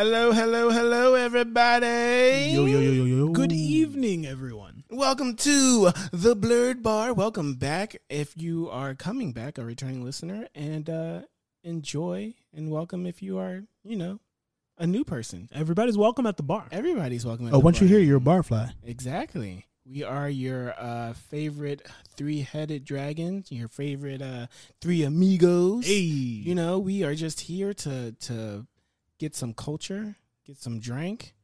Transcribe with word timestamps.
Hello, 0.00 0.32
hello, 0.32 0.70
hello, 0.70 1.14
everybody. 1.14 2.52
Yo, 2.54 2.64
yo, 2.64 2.80
yo, 2.80 2.90
yo, 2.90 3.04
yo. 3.04 3.28
Good 3.28 3.52
evening, 3.52 4.24
everyone. 4.24 4.82
Welcome 4.88 5.36
to 5.36 5.90
the 6.10 6.34
Blerd 6.34 6.82
Bar. 6.82 7.12
Welcome 7.12 7.56
back 7.56 7.96
if 8.08 8.34
you 8.34 8.70
are 8.70 8.94
coming 8.94 9.32
back, 9.32 9.58
a 9.58 9.62
returning 9.62 10.02
listener, 10.02 10.48
and 10.54 10.88
uh, 10.88 11.20
enjoy 11.64 12.32
and 12.56 12.70
welcome 12.70 13.04
if 13.04 13.20
you 13.20 13.36
are, 13.36 13.64
you 13.84 13.94
know, 13.94 14.20
a 14.78 14.86
new 14.86 15.04
person. 15.04 15.50
Everybody's 15.52 15.98
welcome 15.98 16.26
at 16.26 16.38
the 16.38 16.44
bar. 16.44 16.64
Everybody's 16.72 17.26
welcome. 17.26 17.48
At 17.48 17.52
Oh, 17.52 17.58
the 17.58 17.64
once 17.66 17.82
you 17.82 17.86
hear, 17.86 17.98
you're 18.00 18.16
a 18.16 18.20
barfly. 18.20 18.72
Exactly. 18.82 19.66
We 19.84 20.02
are 20.02 20.30
your 20.30 20.72
uh, 20.78 21.12
favorite 21.12 21.86
three-headed 22.16 22.86
dragons, 22.86 23.52
your 23.52 23.68
favorite 23.68 24.22
uh, 24.22 24.46
three 24.80 25.02
amigos. 25.02 25.86
Hey, 25.86 25.92
You 25.98 26.54
know, 26.54 26.78
we 26.78 27.02
are 27.04 27.14
just 27.14 27.40
here 27.40 27.74
to 27.74 28.12
to 28.12 28.66
get 29.20 29.36
some 29.36 29.52
culture, 29.54 30.16
get 30.46 30.56
some 30.58 30.80
drink, 30.80 31.34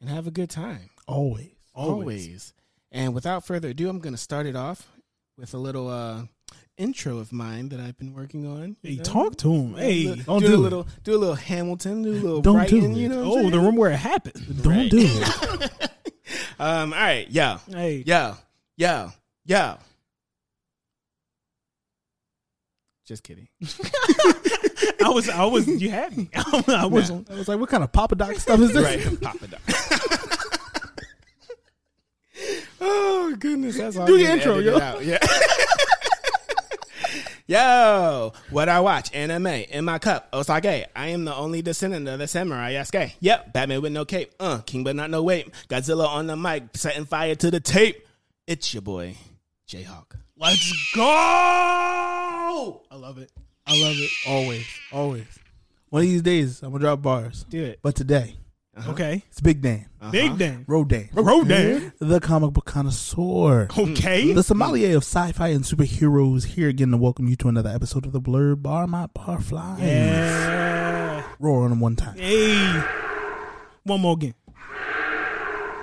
and 0.00 0.08
have 0.08 0.26
a 0.26 0.30
good 0.30 0.48
time. 0.48 0.88
Always. 1.06 1.50
Always. 1.74 2.54
And 2.90 3.14
without 3.14 3.44
further 3.44 3.68
ado, 3.68 3.90
I'm 3.90 3.98
going 3.98 4.14
to 4.14 4.18
start 4.20 4.46
it 4.46 4.56
off 4.56 4.88
with 5.36 5.52
a 5.52 5.58
little 5.58 5.88
uh, 5.90 6.22
intro 6.78 7.18
of 7.18 7.32
mine 7.32 7.68
that 7.70 7.80
I've 7.80 7.98
been 7.98 8.14
working 8.14 8.46
on. 8.46 8.76
hey, 8.82 8.96
know? 8.96 9.02
talk 9.02 9.36
to 9.38 9.52
him. 9.52 9.74
Hey, 9.74 10.04
do, 10.04 10.22
don't 10.22 10.40
do, 10.40 10.46
do 10.46 10.54
a 10.54 10.56
little, 10.56 10.86
do 11.04 11.16
a 11.16 11.18
little 11.18 11.34
Hamilton, 11.34 12.02
do 12.02 12.10
a 12.10 12.12
little 12.12 12.40
Don't 12.42 12.68
do 12.68 12.84
it. 12.84 12.96
you 12.96 13.08
know. 13.08 13.24
oh, 13.24 13.50
the 13.50 13.58
room 13.58 13.76
where 13.76 13.90
it 13.90 13.96
happened. 13.96 14.62
Don't 14.62 14.72
Right. 14.72 14.90
do 14.90 15.00
it. 15.02 15.90
um. 16.58 16.92
All 16.94 16.98
right. 16.98 17.26
Yeah. 17.28 17.58
Hey, 17.68 18.02
Yeah. 18.06 18.36
Yeah. 18.76 19.10
Yo. 19.44 19.76
Just 23.06 23.22
kidding. 23.22 23.46
I 25.04 25.08
was, 25.10 25.28
I 25.28 25.44
was, 25.44 25.68
you 25.68 25.90
had 25.90 26.16
me. 26.16 26.28
I 26.34 26.86
was, 26.86 27.08
I 27.10 27.34
was 27.34 27.46
like, 27.46 27.60
what 27.60 27.68
kind 27.68 27.84
of 27.84 27.92
Papa 27.92 28.16
Doc 28.16 28.34
stuff 28.34 28.58
is 28.58 28.72
this? 28.72 28.82
right. 28.82 29.20
Papa 29.22 29.46
Doc. 29.46 29.60
oh 32.80 33.36
goodness, 33.38 33.78
that's 33.78 33.96
all. 33.96 34.06
Do 34.08 34.16
I 34.16 34.18
your 34.18 34.34
need 34.34 34.42
to 34.42 34.56
intro, 34.56 34.58
yo. 34.58 34.80
out. 34.80 35.04
Yeah. 35.04 35.18
Yo, 37.48 38.32
what 38.50 38.68
I 38.68 38.80
watch 38.80 39.14
anime 39.14 39.46
in 39.46 39.84
my 39.84 40.00
cup. 40.00 40.28
Osage. 40.32 40.66
I 40.96 41.06
am 41.08 41.24
the 41.24 41.34
only 41.34 41.62
descendant 41.62 42.08
of 42.08 42.18
the 42.18 42.26
samurai 42.26 42.72
Yasuke. 42.72 43.12
Yep, 43.20 43.52
Batman 43.52 43.82
with 43.82 43.92
no 43.92 44.04
cape. 44.04 44.32
Uh, 44.40 44.58
king 44.66 44.82
but 44.82 44.96
not 44.96 45.10
no 45.10 45.22
weight. 45.22 45.48
Godzilla 45.68 46.08
on 46.08 46.26
the 46.26 46.34
mic, 46.34 46.64
setting 46.74 47.04
fire 47.04 47.36
to 47.36 47.52
the 47.52 47.60
tape. 47.60 48.04
It's 48.48 48.74
your 48.74 48.82
boy, 48.82 49.14
JHawk. 49.68 50.16
let's 50.36 50.92
go. 50.96 52.15
I 52.56 52.96
love 52.96 53.18
it. 53.18 53.30
I 53.66 53.78
love 53.78 53.96
it. 53.98 54.10
Always. 54.26 54.66
Always. 54.90 55.26
One 55.90 56.02
of 56.02 56.08
these 56.08 56.22
days, 56.22 56.62
I'm 56.62 56.70
going 56.70 56.80
to 56.80 56.86
drop 56.86 57.02
bars. 57.02 57.44
Do 57.50 57.62
it. 57.62 57.80
But 57.82 57.94
today, 57.94 58.36
uh-huh. 58.74 58.92
Okay, 58.92 59.22
it's 59.28 59.42
Big 59.42 59.60
Dan. 59.60 59.86
Uh-huh. 60.00 60.10
big 60.10 60.38
Dan. 60.38 60.64
Road 60.66 60.88
Dan. 60.88 61.10
Road 61.12 61.48
Dan. 61.48 61.92
The 61.98 62.18
comic 62.18 62.54
book 62.54 62.64
connoisseur. 62.64 63.68
Okay, 63.76 64.32
The 64.32 64.42
sommelier 64.42 64.96
of 64.96 65.02
sci-fi 65.02 65.48
and 65.48 65.64
superheroes 65.64 66.44
here 66.46 66.68
again 66.70 66.92
to 66.92 66.96
welcome 66.96 67.28
you 67.28 67.36
to 67.36 67.48
another 67.48 67.70
episode 67.70 68.06
of 68.06 68.12
the 68.12 68.20
Blerd 68.22 68.62
Bar, 68.62 68.86
my 68.86 69.06
barfly. 69.08 69.78
yeah. 69.80 71.22
Roar 71.38 71.64
on 71.64 71.70
them 71.70 71.80
one 71.80 71.96
time. 71.96 72.16
Hey, 72.16 72.82
one 73.84 74.00
more 74.00 74.14
again. 74.14 74.34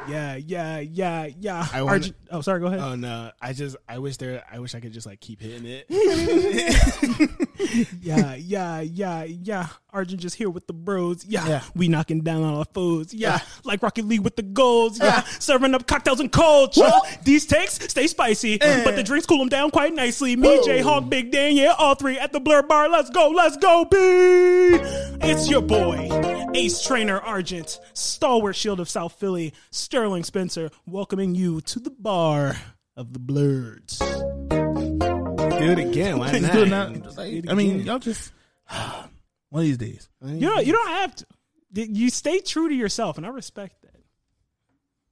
Yeah, 0.09 0.35
yeah, 0.35 0.79
yeah, 0.79 1.27
yeah. 1.39 1.67
I 1.73 1.81
wanna- 1.81 1.91
Argent- 1.93 2.15
oh, 2.31 2.41
sorry. 2.41 2.59
Go 2.59 2.67
ahead. 2.67 2.79
Oh 2.79 2.95
no, 2.95 3.31
I 3.41 3.53
just 3.53 3.75
I 3.87 3.99
wish 3.99 4.17
there 4.17 4.43
I 4.51 4.59
wish 4.59 4.75
I 4.75 4.79
could 4.79 4.91
just 4.93 5.07
like 5.07 5.19
keep 5.21 5.41
hitting 5.41 5.65
it. 5.65 5.85
yeah, 8.01 8.35
yeah, 8.35 8.81
yeah, 8.81 9.23
yeah. 9.23 9.67
Arjun 9.91 10.17
just 10.19 10.35
here 10.35 10.49
with 10.49 10.67
the 10.67 10.73
bros. 10.73 11.25
Yeah, 11.25 11.47
Yeah. 11.47 11.61
we 11.75 11.87
knocking 11.87 12.21
down 12.21 12.43
on 12.43 12.55
our 12.55 12.65
foes. 12.73 13.13
Yeah, 13.13 13.39
like 13.63 13.81
Rocket 13.83 14.05
League 14.05 14.21
with 14.21 14.35
the 14.35 14.41
goals. 14.43 14.99
Yeah, 14.99 15.21
serving 15.39 15.73
up 15.75 15.87
cocktails 15.87 16.19
and 16.19 16.31
cold. 16.31 16.75
Yeah. 16.75 16.91
These 17.23 17.45
takes 17.45 17.73
stay 17.75 18.07
spicy, 18.07 18.61
eh. 18.61 18.83
but 18.83 18.95
the 18.95 19.03
drinks 19.03 19.25
cool 19.25 19.39
them 19.39 19.49
down 19.49 19.71
quite 19.71 19.93
nicely. 19.93 20.35
Me, 20.35 20.57
JHawk, 20.65 21.09
Big 21.09 21.31
Dan, 21.31 21.55
yeah, 21.55 21.73
all 21.77 21.95
three 21.95 22.17
at 22.19 22.31
the 22.33 22.41
Blerd 22.41 22.67
Bar. 22.67 22.89
Let's 22.89 23.09
go, 23.09 23.29
let's 23.29 23.57
go, 23.57 23.85
B. 23.85 23.97
It's 25.25 25.49
your 25.49 25.61
boy, 25.61 26.09
Ace 26.55 26.83
Trainer 26.83 27.19
Argent, 27.19 27.79
stalwart 27.93 28.55
shield 28.55 28.79
of 28.79 28.87
South 28.89 29.13
Philly, 29.19 29.53
Sterling 29.71 30.23
Spencer, 30.23 30.69
welcoming 30.85 31.33
you 31.35 31.61
to 31.61 31.79
the 31.79 31.89
bar 31.89 32.55
of 32.95 33.11
the 33.13 33.19
Blerds. 33.19 33.97
Do 34.49 35.71
it 35.71 35.79
again. 35.79 36.19
Why 36.19 36.29
It's 36.33 36.41
not? 36.43 36.53
good 36.53 36.69
now. 36.69 36.89
Just 36.93 37.17
like- 37.17 37.45
I 37.49 37.53
mean, 37.55 37.71
again. 37.75 37.85
y'all 37.85 37.99
just 37.99 38.31
one 38.69 39.61
of 39.61 39.61
these 39.61 39.77
days. 39.77 40.09
You 40.23 40.47
don't, 40.49 40.65
you 40.65 40.73
don't 40.73 40.89
have 40.89 41.15
to. 41.15 41.25
You 41.73 42.09
stay 42.11 42.39
true 42.39 42.69
to 42.69 42.75
yourself, 42.75 43.17
and 43.17 43.25
I 43.25 43.29
respect 43.29 43.81
that. 43.81 43.95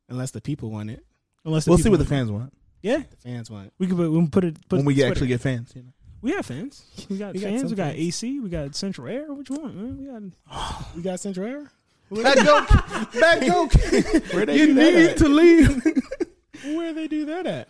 unless 0.09 0.31
the 0.31 0.41
people 0.41 0.69
want 0.69 0.91
it, 0.91 1.03
Unless 1.44 1.68
We'll 1.68 1.79
see 1.79 1.90
what 1.90 1.97
the 1.97 2.03
want- 2.03 2.09
fans 2.09 2.31
want 2.31 2.53
Yeah, 2.84 2.97
the 3.09 3.18
fans 3.18 3.50
want 3.50 3.68
it. 3.68 3.73
we 3.79 3.88
can 3.88 3.97
put, 3.97 4.12
we 4.12 4.18
can 4.19 4.29
put 4.29 4.44
it 4.44 4.69
put 4.69 4.78
when 4.78 4.85
we 4.85 4.94
it 4.94 4.96
get 4.97 5.02
Twitter. 5.03 5.12
actually 5.13 5.28
get 5.29 5.41
fans. 5.41 5.72
You 5.75 5.81
know. 5.84 5.90
We 6.22 6.32
have 6.32 6.46
fans. 6.46 6.86
We 7.09 7.18
got 7.18 7.34
We 7.34 7.40
fans. 7.40 7.62
some 7.62 7.70
we 7.72 7.76
got. 7.76 7.94
AC. 7.96 8.40
We 8.40 8.50
got 8.50 8.76
Central 8.76 9.08
Air. 9.08 9.34
Which 9.34 9.50
one? 9.50 9.76
Man? 9.76 9.98
We 9.98 10.06
got. 10.52 10.86
We 10.96 11.02
got 11.02 11.20
Central 11.20 11.48
Air. 11.48 11.72
Bad 12.12 12.38
joke. 12.46 13.12
Bad 13.14 13.44
joke. 13.46 13.74
Where 14.34 14.46
they 14.46 14.58
you 14.59 14.66
do 14.68 14.74
that 14.76 14.94
need 14.94 15.09
at? 15.12 15.18
to 15.18 15.30
leave. 15.30 15.84
Where 16.76 16.94
they 16.94 17.08
do 17.08 17.26
that 17.26 17.48
at? 17.48 17.70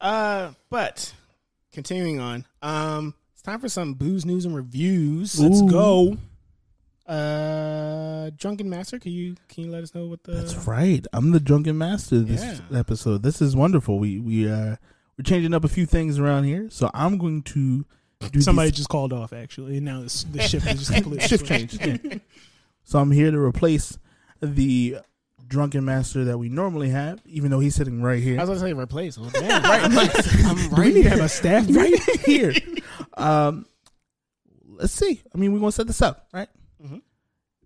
Uh, 0.00 0.52
but 0.70 1.12
continuing 1.72 2.20
on, 2.20 2.46
um, 2.62 3.14
it's 3.32 3.42
time 3.42 3.58
for 3.60 3.68
some 3.68 3.94
booze 3.94 4.24
news 4.24 4.44
and 4.44 4.54
reviews. 4.54 5.38
Let's 5.40 5.60
go. 5.62 6.16
Uh, 7.06 8.30
Drunken 8.38 8.70
Master, 8.70 8.98
can 8.98 9.12
you 9.12 9.34
can 9.48 9.64
you 9.64 9.70
let 9.70 9.82
us 9.82 9.94
know 9.94 10.06
what 10.06 10.22
the 10.24 10.32
That's 10.32 10.54
right. 10.66 11.04
I'm 11.12 11.32
the 11.32 11.40
drunken 11.40 11.76
master 11.76 12.20
this 12.20 12.42
Yeah. 12.42 12.78
episode. 12.78 13.22
This 13.22 13.42
is 13.42 13.54
wonderful. 13.54 13.98
We 13.98 14.18
we 14.20 14.50
uh 14.50 14.76
we're 15.18 15.22
changing 15.24 15.54
up 15.54 15.64
a 15.64 15.68
few 15.68 15.86
things 15.86 16.18
around 16.18 16.44
here. 16.44 16.68
So 16.70 16.90
I'm 16.94 17.18
going 17.18 17.42
to 17.42 17.84
do 18.32 18.40
Somebody 18.40 18.70
these- 18.70 18.78
just 18.78 18.88
called 18.88 19.12
off. 19.12 19.32
Actually, 19.32 19.76
and 19.76 19.84
now 19.86 20.00
this, 20.02 20.24
the 20.24 20.40
shift 20.42 20.66
is 20.66 20.78
just 20.80 20.92
completely 20.94 21.26
shift 21.26 21.46
switched. 21.46 21.80
change. 21.80 22.02
Yeah. 22.04 22.18
So 22.84 22.98
I'm 22.98 23.10
here 23.10 23.30
to 23.30 23.38
replace 23.38 23.98
the 24.40 24.98
drunken 25.46 25.84
master 25.84 26.24
that 26.24 26.38
we 26.38 26.48
normally 26.48 26.88
have, 26.90 27.20
even 27.26 27.50
though 27.50 27.60
he's 27.60 27.74
sitting 27.74 28.02
right 28.02 28.22
here. 28.22 28.38
I 28.40 28.44
was 28.44 28.48
gonna 28.60 28.60
say 28.60 28.72
replace. 28.72 29.18
Well, 29.18 29.30
damn, 29.32 29.62
right, 29.62 29.84
I'm 29.84 30.56
Do 30.56 30.68
we 30.70 30.82
right 30.82 30.94
need 30.94 31.02
to 31.04 31.10
have 31.10 31.20
a 31.20 31.28
staff 31.28 31.66
right 31.70 31.90
meeting? 31.92 32.18
here. 32.24 32.52
Um, 33.16 33.66
let's 34.66 34.92
see. 34.92 35.22
I 35.34 35.38
mean, 35.38 35.52
we're 35.52 35.60
gonna 35.60 35.72
set 35.72 35.86
this 35.86 36.02
up, 36.02 36.28
right? 36.32 36.48
Mhm. 36.82 36.92
I'm 36.94 37.02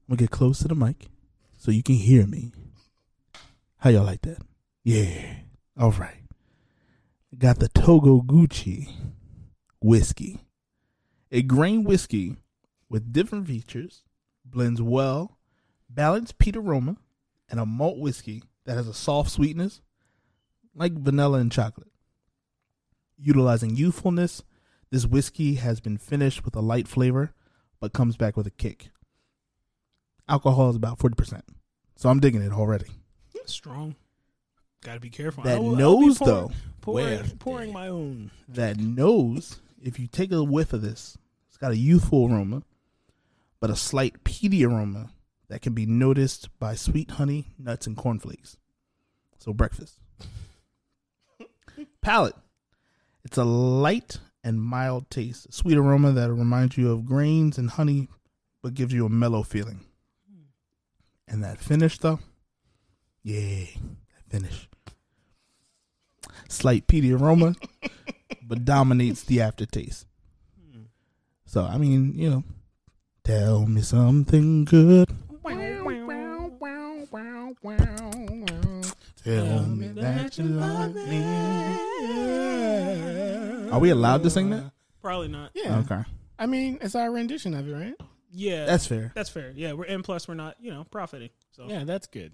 gonna 0.09 0.19
get 0.19 0.31
close 0.31 0.59
to 0.61 0.69
the 0.69 0.75
mic 0.75 1.07
so 1.57 1.71
you 1.71 1.83
can 1.83 1.95
hear 1.97 2.27
me. 2.27 2.53
How 3.79 3.91
y'all 3.91 4.05
like 4.05 4.23
that? 4.23 4.39
Yeah. 4.85 5.35
All 5.79 5.93
right. 5.93 6.17
Got 7.37 7.59
the 7.59 7.69
Togouchi 7.69 8.89
whiskey, 9.83 10.41
a 11.31 11.43
grain 11.43 11.85
whiskey 11.85 12.37
with 12.89 13.13
different 13.13 13.47
features, 13.47 14.03
blends 14.47 14.81
well, 14.81 15.39
balanced 15.91 16.39
peat 16.39 16.57
aroma, 16.57 16.97
and 17.51 17.61
a 17.61 17.67
malt 17.67 17.99
whiskey 17.99 18.43
that 18.65 18.77
has 18.79 18.89
a 18.89 18.95
soft 18.95 19.31
sweetness, 19.31 19.83
like 20.75 20.95
vanilla 20.95 21.39
and 21.39 21.53
chocolate. 21.53 21.93
Utilizing 23.19 23.77
youthfulness, 23.77 24.43
this 24.91 25.05
whiskey 25.05 25.57
has 25.57 25.81
been 25.81 25.99
finished 25.99 26.47
with 26.47 26.57
a 26.57 26.63
light 26.63 26.89
flavor, 26.89 27.35
but 27.79 27.93
comes 27.93 28.17
back 28.17 28.39
with 28.39 28.47
a 28.47 28.51
kick. 28.51 28.89
Alcohol 30.29 30.71
is 30.71 30.77
about 30.77 30.99
40%. 30.99 31.43
So 31.95 32.09
I'm 32.09 32.21
digging 32.21 32.43
it 32.43 32.53
already. 32.53 32.87
Strong. 33.45 33.97
Got 34.83 34.95
to 34.95 35.01
be 35.01 35.11
careful. 35.11 35.45
That 35.45 35.63
will- 35.63 35.77
pouring- 35.77 36.15
though, 36.15 36.53
pouring, 36.81 37.07
Where? 37.07 37.25
pouring 37.39 37.73
my 37.73 37.89
own. 37.89 38.31
that 38.49 38.79
nose, 38.79 39.61
if 39.83 39.99
you 39.99 40.07
take 40.07 40.33
a 40.33 40.43
whiff 40.45 40.73
of 40.73 40.83
this, 40.83 41.17
it's 41.49 41.57
got 41.57 41.73
a 41.73 41.77
youthful 41.77 42.27
aroma, 42.33 42.63
but 43.61 43.71
a 43.71 43.77
slight 43.77 44.23
peaty 44.25 44.65
aroma 44.65 45.11
that 45.49 45.63
can 45.63 45.73
be 45.75 45.87
noticed 45.87 46.49
by 46.59 46.75
sweet 46.75 47.13
honey, 47.13 47.49
nuts, 47.59 47.87
and 47.87 47.97
cornflakes. 47.97 48.57
So 49.39 49.53
breakfast. 49.53 49.99
Palate. 52.03 52.35
It's 53.25 53.37
a 53.37 53.45
light 53.45 54.19
and 54.45 54.61
mild 54.63 55.11
taste, 55.11 55.47
a 55.47 55.53
sweet 55.53 55.77
aroma 55.77 56.13
that 56.13 56.33
reminds 56.33 56.79
you 56.79 56.91
of 56.93 57.05
grains 57.05 57.59
and 57.59 57.71
honey, 57.71 58.09
but 58.63 58.75
gives 58.75 58.93
you 58.95 59.05
a 59.05 59.11
mellow 59.11 59.43
feeling. 59.43 59.85
Hmm. 60.31 60.43
And 61.27 61.45
that 61.45 61.59
finish, 61.61 61.99
though, 61.99 62.21
yeah, 63.23 63.67
finish. 64.29 64.69
Slight 66.49 66.87
peaty 66.87 67.13
aroma, 67.13 67.55
but 68.43 68.65
dominates 68.65 69.23
the 69.25 69.41
aftertaste. 69.41 70.07
So 71.47 71.65
I 71.65 71.79
mean, 71.79 72.15
you 72.15 72.31
know, 72.31 72.45
tell 73.25 73.67
me 73.67 73.81
something 73.83 74.65
good. 74.65 75.09
Tell 79.25 79.63
me 79.67 79.89
that 79.89 80.39
you 80.39 80.45
love 80.45 80.95
me. 80.95 81.25
Are 83.71 83.79
we 83.79 83.91
allowed 83.91 84.23
to 84.23 84.31
sing 84.31 84.51
that? 84.51 84.73
Probably 85.03 85.29
not. 85.29 85.51
Yeah. 85.55 85.79
Okay. 85.81 86.03
I 86.39 86.47
mean, 86.47 86.79
it's 86.81 86.95
our 86.95 87.11
rendition 87.11 87.55
of 87.55 87.69
it, 87.69 87.73
right? 87.73 87.95
Yeah, 88.31 88.67
That's 88.67 88.87
fair. 88.87 89.11
that's 89.15 89.31
fair. 89.31 89.53
Yeah, 89.57 89.73
we're 89.73 89.85
and 89.85 90.05
plus 90.05 90.29
we're 90.29 90.35
not 90.35 90.57
you 90.61 90.71
know 90.71 90.85
profiting. 90.91 91.31
So 91.53 91.67
Yeah, 91.67 91.85
that's 91.85 92.07
good. 92.07 92.33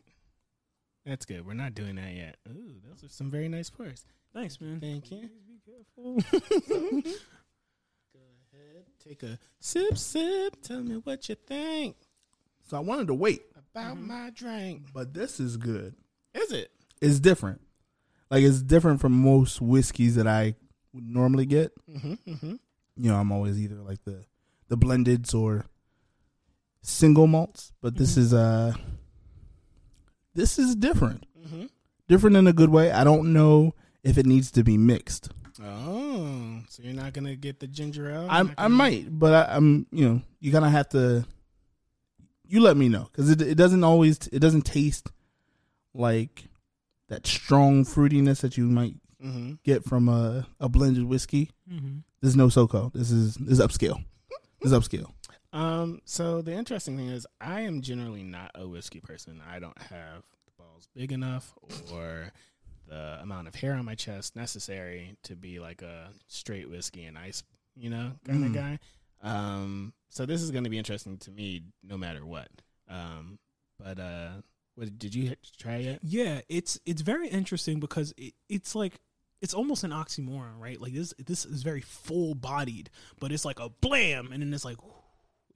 That's 1.06 1.26
good. 1.26 1.46
We're 1.46 1.54
not 1.54 1.74
doing 1.74 1.96
that 1.96 2.12
yet. 2.14 2.36
Ooh, 2.48 2.74
those 2.88 3.04
are 3.04 3.08
some 3.12 3.30
very 3.30 3.48
nice 3.48 3.68
pours. 3.70 4.06
thanks, 4.32 4.60
man. 4.60 4.80
Thank 4.80 5.10
you. 5.10 5.28
Be 5.46 5.60
careful. 5.66 6.16
Go 8.12 8.20
ahead, 8.52 8.84
take 9.06 9.22
a 9.22 9.38
sip, 9.60 9.98
sip. 9.98 10.60
Tell 10.62 10.82
me 10.82 10.94
what 10.96 11.28
you 11.28 11.34
think 11.46 11.96
So 12.68 12.76
I 12.76 12.80
wanted 12.80 13.08
to 13.08 13.14
wait, 13.14 13.42
about 13.74 13.98
my 14.00 14.30
drink. 14.34 14.86
but 14.94 15.12
this 15.14 15.40
is 15.40 15.56
good. 15.56 15.94
Is 16.34 16.52
it? 16.52 16.70
It's 17.00 17.20
different. 17.20 17.60
Like 18.30 18.42
it's 18.44 18.62
different 18.62 19.00
from 19.00 19.12
most 19.12 19.60
whiskeys 19.60 20.14
that 20.16 20.26
I 20.26 20.54
would 20.92 21.06
normally 21.08 21.46
get. 21.46 21.72
Mm-hmm, 21.88 22.14
mm-hmm. 22.30 22.54
You 22.96 23.10
know, 23.10 23.16
I'm 23.16 23.32
always 23.32 23.60
either 23.60 23.76
like 23.82 24.02
the 24.04 24.24
the 24.68 24.76
blendeds 24.78 25.34
or 25.34 25.66
single 26.82 27.26
malts, 27.26 27.72
but 27.82 27.96
this 27.96 28.16
is 28.16 28.32
uh 28.32 28.72
this 30.34 30.58
is 30.58 30.74
different. 30.76 31.24
Mm-hmm. 31.46 31.66
Different 32.08 32.36
in 32.36 32.46
a 32.46 32.52
good 32.52 32.70
way. 32.70 32.90
I 32.92 33.04
don't 33.04 33.32
know 33.32 33.74
if 34.02 34.18
it 34.18 34.26
needs 34.26 34.50
to 34.52 34.62
be 34.64 34.76
mixed. 34.76 35.30
Oh, 35.62 36.60
so 36.68 36.82
you're 36.82 36.92
not 36.94 37.12
gonna 37.12 37.36
get 37.36 37.60
the 37.60 37.66
ginger 37.66 38.10
ale? 38.10 38.26
I 38.28 38.38
You're 38.38 38.44
not 38.48 38.54
I 38.58 38.68
might, 38.68 39.18
but 39.18 39.32
I, 39.48 39.56
I'm 39.56 39.86
you 39.92 40.08
know 40.08 40.22
you 40.40 40.52
kind 40.52 40.64
of 40.64 40.70
have 40.72 40.88
to. 40.90 41.24
You 42.46 42.60
let 42.60 42.76
me 42.76 42.88
know 42.88 43.08
because 43.10 43.30
it 43.30 43.40
it 43.40 43.54
doesn't 43.54 43.84
always 43.84 44.26
it 44.32 44.40
doesn't 44.40 44.62
taste 44.66 45.10
like 45.94 46.44
that 47.08 47.26
strong 47.26 47.84
fruitiness 47.84 48.40
that 48.40 48.56
you 48.56 48.64
might 48.66 48.94
Mhm. 49.24 49.58
get 49.62 49.84
from 49.84 50.08
a, 50.08 50.46
a 50.60 50.68
blended 50.68 51.04
whiskey. 51.04 51.50
mm-hmm. 51.70 51.98
This 52.20 52.30
is 52.30 52.36
no 52.36 52.48
SoCo. 52.48 52.92
This 52.92 53.10
is 53.10 53.34
this 53.36 53.58
is 53.58 53.60
upscale. 53.60 54.04
This 54.60 54.72
is 54.72 54.78
upscale. 54.78 55.10
Um. 55.54 56.00
So 56.04 56.42
the 56.42 56.52
interesting 56.52 56.96
thing 56.96 57.08
is, 57.08 57.26
I 57.40 57.60
am 57.62 57.80
generally 57.80 58.22
not 58.24 58.50
a 58.54 58.66
whiskey 58.66 59.00
person. 59.00 59.40
I 59.50 59.58
don't 59.60 59.78
have 59.82 60.24
the 60.46 60.52
balls 60.58 60.88
big 60.94 61.12
enough 61.12 61.52
or 61.92 62.32
the 62.88 63.18
amount 63.22 63.48
of 63.48 63.54
hair 63.54 63.74
on 63.74 63.84
my 63.84 63.94
chest 63.94 64.36
necessary 64.36 65.16
to 65.22 65.34
be 65.36 65.58
like 65.60 65.80
a 65.80 66.10
straight 66.26 66.68
whiskey 66.68 67.04
and 67.04 67.16
ice, 67.16 67.42
you 67.76 67.88
know, 67.88 68.12
kind 68.26 68.44
of 68.44 68.50
Mm. 68.50 68.54
guy. 68.54 68.78
Um. 69.22 69.92
So 70.10 70.26
this 70.26 70.42
is 70.42 70.50
going 70.50 70.64
to 70.64 70.70
be 70.70 70.78
interesting 70.78 71.16
to 71.18 71.30
me, 71.30 71.62
no 71.82 71.96
matter 71.96 72.26
what. 72.26 72.48
Um. 72.88 73.38
But 73.78 73.98
uh, 73.98 74.30
what 74.74 74.98
did 74.98 75.14
you 75.14 75.34
try 75.58 75.76
it? 75.76 76.00
Yeah, 76.02 76.40
it's 76.48 76.78
it's 76.84 77.02
very 77.02 77.28
interesting 77.28 77.80
because 77.80 78.12
it, 78.16 78.34
it's 78.48 78.74
like 78.74 78.94
it's 79.40 79.54
almost 79.54 79.84
an 79.84 79.90
oxymoron, 79.92 80.58
right? 80.58 80.80
Like 80.80 80.94
this 80.94 81.14
this 81.24 81.44
is 81.44 81.62
very 81.62 81.80
full 81.80 82.34
bodied, 82.34 82.90
but 83.20 83.30
it's 83.30 83.44
like 83.44 83.60
a 83.60 83.68
blam, 83.68 84.32
and 84.32 84.42
then 84.42 84.52
it's 84.54 84.64
like, 84.64 84.78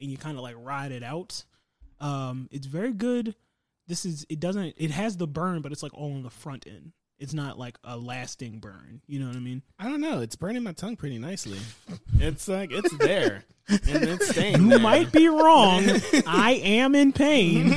and 0.00 0.10
you 0.10 0.16
kind 0.16 0.36
of 0.36 0.42
like 0.42 0.56
ride 0.58 0.92
it 0.92 1.02
out. 1.02 1.44
Um, 2.00 2.48
it's 2.50 2.66
very 2.66 2.92
good. 2.92 3.34
This 3.86 4.04
is 4.04 4.26
it 4.28 4.38
doesn't 4.40 4.74
it 4.76 4.90
has 4.90 5.16
the 5.16 5.26
burn, 5.26 5.62
but 5.62 5.72
it's 5.72 5.82
like 5.82 5.94
all 5.94 6.12
on 6.14 6.22
the 6.22 6.30
front 6.30 6.66
end. 6.66 6.92
It's 7.18 7.34
not 7.34 7.58
like 7.58 7.76
a 7.82 7.96
lasting 7.96 8.60
burn. 8.60 9.00
You 9.08 9.18
know 9.18 9.26
what 9.26 9.34
I 9.34 9.40
mean? 9.40 9.62
I 9.78 9.84
don't 9.88 10.00
know. 10.00 10.20
It's 10.20 10.36
burning 10.36 10.62
my 10.62 10.72
tongue 10.72 10.94
pretty 10.96 11.18
nicely. 11.18 11.58
It's 12.20 12.46
like 12.46 12.70
it's 12.70 12.96
there 12.98 13.44
and 13.68 13.80
it's 14.04 14.28
staying. 14.30 14.62
You 14.62 14.68
there. 14.70 14.78
might 14.78 15.10
be 15.10 15.26
wrong. 15.28 15.82
I 16.26 16.60
am 16.62 16.94
in 16.94 17.12
pain. 17.12 17.76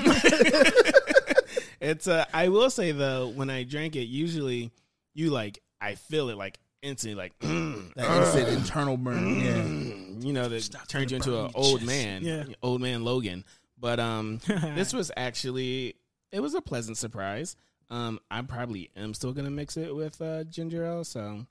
It's 1.79 2.07
uh 2.07 2.25
I 2.33 2.49
will 2.49 2.69
say 2.69 2.91
though, 2.91 3.29
when 3.29 3.49
I 3.49 3.63
drank 3.63 3.95
it, 3.95 4.03
usually 4.05 4.71
you 5.15 5.31
like 5.31 5.59
I 5.79 5.95
feel 5.95 6.29
it 6.29 6.37
like 6.37 6.59
instantly 6.81 7.15
like 7.15 7.37
mm, 7.39 7.93
That 7.95 8.21
instant 8.23 8.49
internal 8.49 8.97
burn. 8.97 9.39
Yeah. 9.39 9.51
mm, 9.53 10.23
you 10.25 10.33
know 10.33 10.49
that 10.49 10.61
Stop 10.61 10.87
turns 10.87 11.11
you 11.11 11.17
into 11.17 11.39
an 11.43 11.51
old 11.55 11.79
chest. 11.79 11.87
man. 11.87 12.23
Yeah. 12.23 12.43
Old 12.61 12.81
man 12.81 13.03
Logan. 13.03 13.43
But 13.79 13.99
um 13.99 14.39
this 14.47 14.93
was 14.93 15.11
actually 15.17 15.95
it 16.31 16.39
was 16.39 16.53
a 16.53 16.61
pleasant 16.61 16.97
surprise. 16.97 17.55
Um 17.89 18.19
I 18.29 18.41
probably 18.41 18.89
am 18.95 19.13
still 19.13 19.33
gonna 19.33 19.49
mix 19.51 19.77
it 19.77 19.95
with 19.95 20.21
uh 20.21 20.43
ginger 20.45 20.85
ale, 20.85 21.03
so 21.03 21.45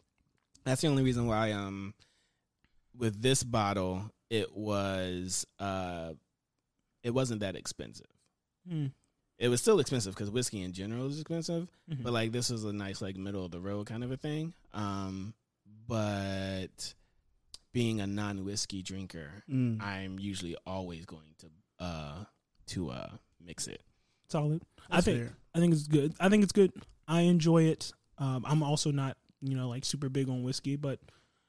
that's 0.65 0.82
the 0.82 0.88
only 0.88 1.03
reason 1.03 1.27
why 1.27 1.53
um 1.53 1.94
with 2.97 3.21
this 3.23 3.43
bottle 3.43 4.11
it 4.31 4.55
was 4.56 5.47
uh 5.59 6.12
it 7.03 7.11
wasn't 7.11 7.41
that 7.41 7.56
expensive. 7.56 8.06
Hmm. 8.69 8.87
It 9.40 9.48
was 9.48 9.60
still 9.60 9.81
expensive 9.81 10.14
because 10.14 10.31
whiskey 10.31 10.62
in 10.62 10.72
general 10.72 11.08
is 11.08 11.19
expensive, 11.19 11.66
Mhm. 11.90 12.02
but 12.04 12.12
like 12.12 12.31
this 12.31 12.50
was 12.50 12.62
a 12.64 12.72
nice 12.72 13.00
like 13.00 13.16
middle 13.16 13.44
of 13.44 13.50
the 13.50 13.60
road 13.60 13.87
kind 13.87 14.04
of 14.04 14.12
a 14.12 14.16
thing. 14.19 14.52
Um, 14.75 15.34
but 15.88 16.94
being 17.72 18.00
a 18.00 18.06
non 18.06 18.44
whiskey 18.44 18.82
drinker, 18.82 19.42
Mm. 19.48 19.81
I'm 19.82 20.19
usually 20.19 20.56
always 20.66 21.06
going 21.06 21.34
to 21.38 21.50
uh 21.84 22.25
to 22.66 22.90
uh 22.90 23.16
mix 23.40 23.66
it. 23.66 23.82
Solid. 24.28 24.62
I 24.90 25.00
think 25.00 25.19
fair. 25.19 25.37
I 25.54 25.58
think 25.58 25.72
it's 25.72 25.88
good. 25.88 26.14
I 26.20 26.28
think 26.28 26.42
it's 26.44 26.52
good. 26.52 26.72
I 27.08 27.22
enjoy 27.22 27.64
it. 27.64 27.92
Um, 28.19 28.44
I'm 28.46 28.62
also 28.62 28.90
not, 28.92 29.16
you 29.40 29.56
know, 29.56 29.69
like 29.69 29.84
super 29.84 30.08
big 30.08 30.28
on 30.28 30.42
whiskey, 30.42 30.76
but 30.76 31.00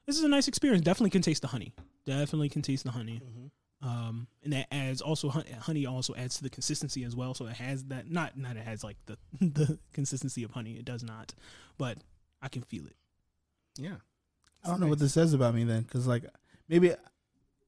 this 0.08 0.18
is 0.18 0.24
a 0.24 0.30
nice 0.30 0.48
experience. 0.48 0.84
Definitely 0.84 1.10
can 1.12 1.22
taste 1.22 1.42
the 1.42 1.50
honey. 1.50 1.74
Definitely 2.06 2.50
can 2.50 2.62
taste 2.62 2.86
the 2.86 2.92
honey. 2.92 3.22
Um, 3.84 4.28
and 4.44 4.54
that 4.54 4.68
adds 4.72 5.02
also 5.02 5.30
honey 5.30 5.86
also 5.88 6.14
adds 6.16 6.38
to 6.38 6.44
the 6.44 6.50
consistency 6.52 7.04
as 7.04 7.16
well. 7.16 7.34
So 7.34 7.48
it 7.48 7.54
has 7.54 7.84
that 7.86 8.10
not 8.12 8.38
not 8.38 8.56
it 8.58 8.64
has 8.64 8.84
like 8.84 8.98
the 9.08 9.18
the 9.42 9.80
consistency 9.94 10.44
of 10.44 10.52
honey. 10.52 10.74
It 10.78 10.86
does 10.86 11.02
not, 11.04 11.34
but 11.78 11.98
I 12.42 12.48
can 12.48 12.62
feel 12.62 12.86
it. 12.86 12.96
Yeah, 13.78 13.96
I 14.64 14.68
don't 14.68 14.80
know 14.82 14.88
what 14.88 15.00
this 15.00 15.14
says 15.14 15.34
about 15.34 15.56
me 15.56 15.64
then, 15.64 15.82
because 15.82 16.06
like 16.06 16.26
maybe 16.68 16.94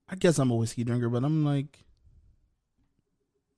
I 0.07 0.15
guess 0.15 0.37
I'm 0.37 0.51
a 0.51 0.55
whiskey 0.55 0.83
drinker, 0.83 1.09
but 1.09 1.23
I'm 1.23 1.43
like, 1.43 1.83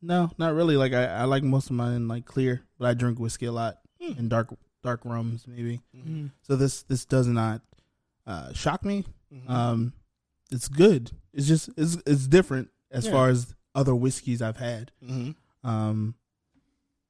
no, 0.01 0.31
not 0.37 0.53
really. 0.53 0.77
Like 0.77 0.93
I, 0.93 1.05
I 1.05 1.23
like 1.23 1.43
most 1.43 1.65
of 1.69 1.75
mine 1.75 2.07
like 2.07 2.25
clear, 2.25 2.61
but 2.77 2.87
I 2.87 2.93
drink 2.93 3.19
whiskey 3.19 3.45
a 3.47 3.51
lot 3.51 3.77
Hmm. 4.01 4.11
and 4.19 4.29
dark 4.29 4.49
dark 4.83 5.01
rums 5.05 5.47
maybe. 5.47 5.81
Mhm. 5.95 6.31
So 6.43 6.55
this 6.55 6.83
this 6.83 7.05
does 7.05 7.27
not 7.27 7.61
uh, 8.27 8.53
shock 8.53 8.83
me. 8.85 9.05
Mhm. 9.33 9.49
Um, 9.49 9.93
it's 10.51 10.67
good. 10.67 11.11
It's 11.33 11.47
just 11.47 11.69
it's 11.77 11.97
it's 12.05 12.27
different 12.27 12.69
as 12.91 13.05
Yeah. 13.05 13.11
far 13.11 13.29
as 13.29 13.53
other 13.73 13.95
whiskeys 13.95 14.41
I've 14.41 14.57
had. 14.57 14.91
Mhm. 15.03 15.35
Um, 15.63 16.15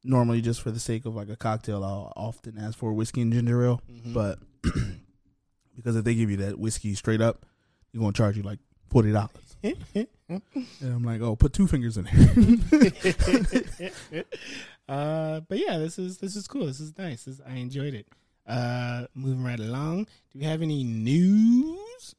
normally 0.04 0.42
just 0.42 0.62
for 0.62 0.72
the 0.72 0.80
sake 0.80 1.06
of 1.06 1.15
like 1.15 1.30
a 1.30 1.36
cocktail, 1.36 1.84
I'll 1.84 2.13
often 2.15 2.58
ask 2.58 2.77
for 2.77 2.94
whiskey 2.94 3.22
and 3.22 3.34
ginger 3.34 3.63
ale. 3.65 3.82
Mhm. 3.92 4.13
But 4.13 4.39
because 5.75 5.96
if 5.96 6.04
they 6.06 6.15
give 6.15 6.30
you 6.32 6.38
that 6.38 6.60
whiskey 6.60 6.94
straight 6.96 7.22
up, 7.22 7.46
they're 7.92 8.00
gonna 8.01 8.13
charge 8.13 8.38
you 8.38 8.44
like 8.44 8.60
forty 8.89 9.12
dollars. 9.12 9.32
and 9.63 10.42
I'm 10.82 11.04
like, 11.04 11.22
oh, 11.22 11.36
put 11.36 11.54
two 11.54 11.68
fingers 11.68 11.98
in 11.98 12.06
there. 12.06 12.13
uh, 14.88 15.42
but 15.42 15.58
yeah, 15.58 15.77
this 15.77 16.00
is 16.00 16.18
this 16.20 16.36
is 16.36 16.48
cool. 16.48 16.65
This 16.68 16.80
is 16.80 16.98
nice. 16.98 17.25
This, 17.25 17.42
I 17.48 17.56
enjoyed 17.56 17.94
it. 17.94 18.08
Uh, 18.48 19.08
moving 19.15 19.44
right 19.44 19.60
along. 19.60 20.06
Do 20.32 20.39
we 20.39 20.46
have 20.46 20.62
any 20.62 20.84
news? 20.84 22.15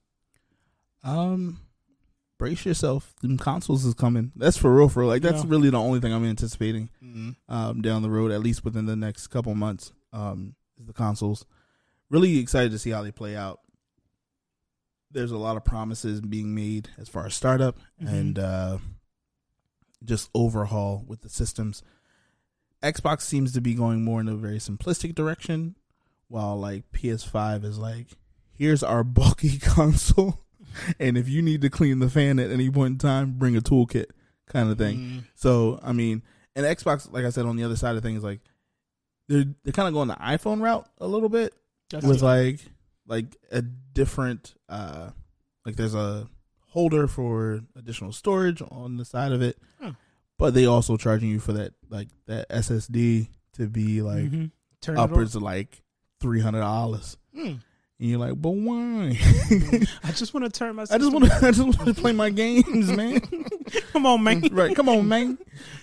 Um, 1.06 1.60
brace 2.38 2.66
yourself. 2.66 3.14
Them 3.22 3.38
consoles 3.38 3.84
is 3.86 3.94
coming. 3.94 4.32
That's 4.36 4.56
for 4.56 4.74
real, 4.74 4.88
for 4.88 5.00
real. 5.00 5.08
Like 5.08 5.22
that's 5.22 5.42
Yeah. 5.44 5.48
really 5.50 5.70
the 5.70 5.78
only 5.78 6.00
thing 6.00 6.12
I'm 6.12 6.24
anticipating 6.26 6.90
Mm-hmm. 7.02 7.30
um, 7.48 7.80
down 7.82 8.02
the 8.02 8.10
road, 8.10 8.30
at 8.32 8.40
least 8.40 8.64
within 8.64 8.86
the 8.86 8.96
next 8.96 9.28
couple 9.28 9.54
months. 9.54 9.92
Um, 10.12 10.54
is 10.78 10.86
the 10.86 10.92
consoles. 10.92 11.44
Really 12.10 12.38
excited 12.38 12.70
to 12.72 12.78
see 12.78 12.90
how 12.90 13.02
they 13.02 13.12
play 13.12 13.34
out. 13.36 13.60
There's 15.10 15.30
a 15.32 15.38
lot 15.38 15.56
of 15.56 15.64
promises 15.64 16.20
being 16.20 16.54
made 16.54 16.90
as 16.98 17.08
far 17.08 17.26
as 17.26 17.34
startup 17.34 17.78
Mhm. 18.02 18.08
and 18.08 18.38
uh, 18.38 18.78
just 20.04 20.28
overhaul 20.34 21.04
with 21.06 21.22
the 21.22 21.28
systems. 21.28 21.82
Xbox 22.82 23.22
seems 23.22 23.52
to 23.52 23.60
be 23.60 23.74
going 23.74 24.04
more 24.04 24.20
in 24.20 24.28
a 24.28 24.36
very 24.36 24.58
simplistic 24.58 25.14
direction, 25.14 25.76
while 26.28 26.56
like 26.58 26.90
PS5 26.92 27.64
is 27.64 27.78
like, 27.78 28.08
here's 28.52 28.82
our 28.82 29.02
bulky 29.18 29.58
console, 29.58 30.44
and 31.00 31.16
if 31.18 31.28
you 31.28 31.42
need 31.42 31.60
to 31.62 31.70
clean 31.70 31.98
the 31.98 32.10
fan 32.10 32.38
at 32.38 32.50
any 32.50 32.70
point 32.70 32.92
in 32.92 32.98
time, 32.98 33.32
bring 33.38 33.56
a 33.56 33.60
toolkit, 33.60 34.06
kind 34.46 34.70
of 34.70 34.78
thing. 34.78 34.96
Mm-hmm. 34.98 35.18
So 35.34 35.78
I 35.82 35.92
mean, 35.92 36.22
and 36.54 36.64
Xbox, 36.66 37.10
like 37.12 37.24
I 37.24 37.30
said, 37.30 37.46
on 37.46 37.56
the 37.56 37.64
other 37.64 37.76
side 37.76 37.96
of 37.96 38.02
things, 38.02 38.22
like 38.24 38.40
they're 39.28 39.44
they're 39.64 39.72
kind 39.72 39.88
of 39.88 39.94
going 39.94 40.08
the 40.08 40.14
iPhone 40.14 40.60
route 40.62 40.88
a 40.98 41.06
little 41.06 41.28
bit 41.28 41.54
with 42.02 42.22
like 42.22 42.60
like 43.06 43.36
a 43.52 43.62
different 43.62 44.54
uh 44.68 45.10
like 45.64 45.76
there's 45.76 45.94
a 45.94 46.28
holder 46.68 47.06
for 47.06 47.62
additional 47.74 48.12
storage 48.12 48.62
on 48.70 48.96
the 48.98 49.04
side 49.04 49.32
of 49.32 49.42
it, 49.42 49.56
Huh. 49.80 49.92
but 50.38 50.54
they 50.54 50.66
also 50.66 50.96
charging 50.96 51.28
you 51.30 51.40
for 51.40 51.52
that 51.54 51.72
like 51.88 52.08
that 52.26 52.48
SSD 52.50 53.28
to 53.54 53.66
be 53.68 54.02
like 54.02 54.24
Mhm. 54.30 54.50
Upwards 54.88 55.34
of 55.34 55.42
like 55.42 55.82
three 56.20 56.40
hundred 56.40 56.60
dollars. 56.60 57.16
Mm. 57.36 57.60
And 57.98 58.10
you're 58.10 58.18
like, 58.18 58.40
but 58.40 58.50
why? 58.50 59.18
I 60.04 60.12
just 60.12 60.34
want 60.34 60.44
to 60.44 60.50
turn 60.50 60.76
my. 60.76 60.82
I 60.90 60.98
just 60.98 61.12
want 61.12 61.24
to, 61.24 61.34
I 61.34 61.50
just 61.50 61.60
want 61.60 61.86
to 61.86 61.94
play 61.94 62.12
my 62.12 62.28
games, 62.30 62.90
man. 62.92 63.20
Come 63.92 64.04
on, 64.06 64.22
man. 64.22 64.48
right? 64.52 64.76
Come 64.76 64.88
on, 64.88 65.08
man. 65.08 65.38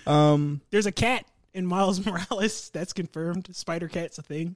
Um, 0.06 0.62
There's 0.70 0.86
a 0.86 0.92
cat 0.92 1.26
in 1.54 1.66
Miles 1.66 2.06
Morales. 2.06 2.70
That's 2.72 2.94
confirmed. 2.94 3.50
Spider 3.56 3.88
Cat's 3.88 4.18
a 4.20 4.22
thing. 4.22 4.56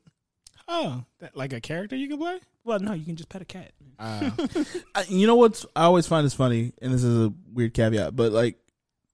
Oh, 0.67 1.03
that, 1.19 1.35
like 1.35 1.53
a 1.53 1.61
character 1.61 1.95
you 1.95 2.09
can 2.09 2.17
play? 2.17 2.39
Well, 2.63 2.79
no, 2.79 2.91
you 2.93 3.05
can 3.05 3.15
just 3.15 3.29
pet 3.29 3.41
a 3.41 3.45
cat. 3.45 3.71
Uh, 3.97 4.29
I, 4.93 5.05
you 5.07 5.25
know 5.25 5.35
what? 5.37 5.63
I 5.75 5.83
always 5.83 6.05
find 6.05 6.25
this 6.25 6.33
funny, 6.33 6.73
and 6.81 6.93
this 6.93 7.03
is 7.03 7.27
a 7.27 7.33
weird 7.53 7.73
caveat, 7.73 8.15
but 8.15 8.33
like, 8.33 8.57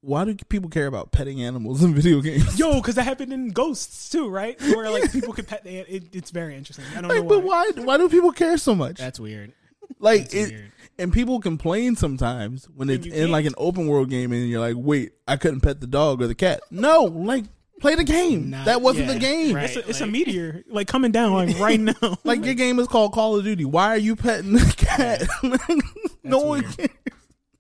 why 0.04 0.26
do 0.26 0.36
people 0.50 0.70
care 0.70 0.86
about 0.88 1.12
petting 1.12 1.42
animals 1.44 1.82
in 1.84 1.96
video 1.96 2.22
games? 2.22 2.60
Yo, 2.60 2.76
because 2.76 2.96
that 2.96 3.04
happened 3.04 3.32
in 3.34 3.50
Ghosts 3.50 4.10
too, 4.10 4.30
right? 4.30 4.60
Where 4.62 4.90
like 4.90 5.12
people 5.12 5.34
could 5.34 5.48
pet 5.48 5.64
the. 5.64 5.78
It, 5.78 6.14
it's 6.14 6.30
very 6.32 6.56
interesting. 6.56 6.86
I 6.96 7.02
don't 7.02 7.08
know 7.10 7.16
Like, 7.20 7.28
but 7.28 7.44
why. 7.44 7.72
why? 7.76 7.84
Why 7.84 7.98
do 7.98 8.10
people 8.10 8.32
care 8.32 8.58
so 8.58 8.76
much? 8.76 8.98
that's 8.98 9.20
weird. 9.20 9.54
like, 10.00 10.22
That's 10.24 10.34
it, 10.34 10.52
weird. 10.52 10.72
and 11.00 11.14
people 11.14 11.40
complain 11.40 11.96
sometimes 11.96 12.66
when 12.76 12.90
it's 12.90 13.06
you 13.06 13.14
in 13.14 13.32
like 13.32 13.46
an 13.46 13.54
open 13.58 13.88
world 13.88 14.10
game, 14.10 14.32
and 14.32 14.48
you're 14.50 14.60
like, 14.60 14.76
wait, 14.78 15.14
I 15.28 15.38
couldn't 15.38 15.62
pet 15.62 15.80
the 15.82 15.88
dog 15.88 16.22
or 16.22 16.28
the 16.28 16.36
cat. 16.36 16.62
No, 16.72 17.04
like, 17.06 17.46
play 17.80 17.96
the 17.96 18.04
game. 18.04 18.50
Not- 18.50 18.66
that 18.66 18.82
wasn't 18.82 19.08
yeah, 19.08 19.14
the 19.14 19.20
game. 19.20 19.56
right. 19.56 19.66
It's, 19.66 19.76
a, 19.76 19.90
it's 19.90 20.02
a 20.02 20.08
meteor 20.08 20.64
like 20.70 20.88
coming 20.88 21.12
down 21.12 21.34
like 21.34 21.60
right 21.60 21.80
now. 22.02 22.18
Like 22.24 22.44
your 22.46 22.56
game 22.56 22.80
is 22.80 22.88
called 22.88 23.14
Call 23.14 23.38
of 23.38 23.44
Duty. 23.44 23.66
Why 23.66 23.88
are 23.90 23.98
you 23.98 24.16
petting 24.16 24.54
the 24.54 24.74
cat? 24.78 25.24
no 26.24 26.40
one 26.40 26.62
weird. 26.64 26.78
cares. 26.78 26.90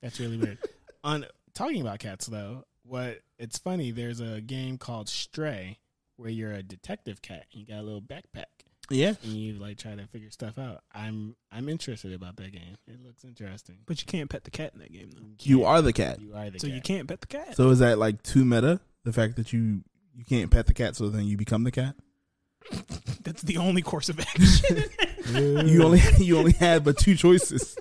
That's 0.01 0.19
really 0.19 0.37
weird. 0.37 0.57
On 1.05 1.25
talking 1.53 1.81
about 1.81 1.99
cats 1.99 2.25
though, 2.27 2.65
what 2.83 3.19
it's 3.39 3.57
funny. 3.57 3.91
There's 3.91 4.19
a 4.19 4.41
game 4.41 4.77
called 4.77 5.09
Stray 5.09 5.79
where 6.17 6.29
you're 6.29 6.51
a 6.53 6.63
detective 6.63 7.21
cat 7.21 7.45
and 7.51 7.61
you 7.61 7.67
got 7.67 7.79
a 7.79 7.83
little 7.83 8.01
backpack 8.01 8.45
Yeah. 8.89 9.13
and 9.23 9.33
you 9.33 9.53
like 9.53 9.77
try 9.77 9.95
to 9.95 10.05
figure 10.07 10.29
stuff 10.29 10.57
out. 10.59 10.81
I'm 10.93 11.35
I'm 11.51 11.69
interested 11.69 12.13
about 12.13 12.35
that 12.37 12.51
game. 12.51 12.75
It 12.87 13.03
looks 13.05 13.23
interesting. 13.23 13.77
but 13.85 13.99
you 14.01 14.05
can't 14.05 14.29
pet 14.29 14.43
the 14.43 14.51
cat 14.51 14.71
in 14.73 14.79
that 14.79 14.91
game 14.91 15.09
though. 15.15 15.21
You 15.41 15.63
are 15.65 15.81
the 15.81 15.93
cat. 15.93 16.19
You 16.21 16.33
are 16.35 16.49
the 16.49 16.59
So 16.59 16.67
cat. 16.67 16.75
you 16.75 16.81
can't 16.81 17.07
pet 17.07 17.21
the 17.21 17.27
cat. 17.27 17.55
So 17.55 17.69
is 17.69 17.79
that 17.79 17.97
like 17.97 18.21
too 18.23 18.45
meta? 18.45 18.79
The 19.05 19.13
fact 19.13 19.35
that 19.37 19.51
you 19.53 19.83
you 20.15 20.23
can't 20.23 20.51
pet 20.51 20.67
the 20.67 20.73
cat, 20.75 20.95
so 20.95 21.09
then 21.09 21.25
you 21.25 21.37
become 21.37 21.63
the 21.63 21.71
cat. 21.71 21.95
That's 23.23 23.41
the 23.41 23.57
only 23.57 23.81
course 23.81 24.09
of 24.09 24.19
action. 24.19 24.83
You 25.33 25.83
only 25.83 26.01
you 26.19 26.37
only 26.37 26.51
had 26.51 26.83
but 26.83 26.97
two 26.97 27.15
choices. 27.15 27.77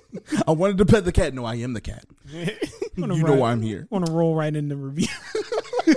I 0.47 0.51
wanted 0.51 0.77
to 0.77 0.85
pet 0.85 1.03
the 1.03 1.11
cat. 1.11 1.33
No, 1.33 1.43
I 1.43 1.55
am 1.55 1.73
the 1.73 1.81
cat. 1.81 2.05
You 2.97 3.07
Wanna 3.07 3.17
know 3.17 3.35
why 3.35 3.51
I'm 3.51 3.61
here. 3.61 3.87
I 3.91 3.95
Want 3.95 4.05
to 4.05 4.11
roll 4.11 4.35
right 4.35 4.55
in 4.55 4.67
the 4.69 4.75
review? 4.77 5.07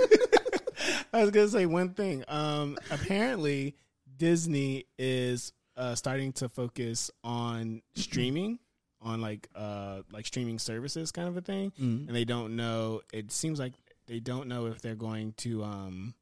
I 1.13 1.21
was 1.21 1.31
gonna 1.31 1.47
say 1.47 1.65
one 1.65 1.89
thing. 1.93 2.23
Um, 2.27 2.77
apparently, 2.89 3.75
Disney 4.17 4.85
is 4.97 5.53
uh, 5.75 5.95
starting 5.95 6.33
to 6.33 6.49
focus 6.49 7.11
on 7.23 7.81
streaming, 7.95 8.59
on 9.01 9.21
like 9.21 9.47
uh, 9.55 10.01
like 10.11 10.25
streaming 10.25 10.59
services, 10.59 11.11
kind 11.11 11.27
of 11.27 11.37
a 11.37 11.41
thing. 11.41 11.71
Mm. 11.79 12.07
And 12.07 12.15
they 12.15 12.25
don't 12.25 12.55
know. 12.55 13.01
It 13.13 13.31
seems 13.31 13.59
like 13.59 13.73
they 14.07 14.19
don't 14.19 14.47
know 14.47 14.65
if 14.67 14.81
they're 14.81 14.95
going 14.95 15.33
to. 15.37 15.63
Um, 15.63 16.13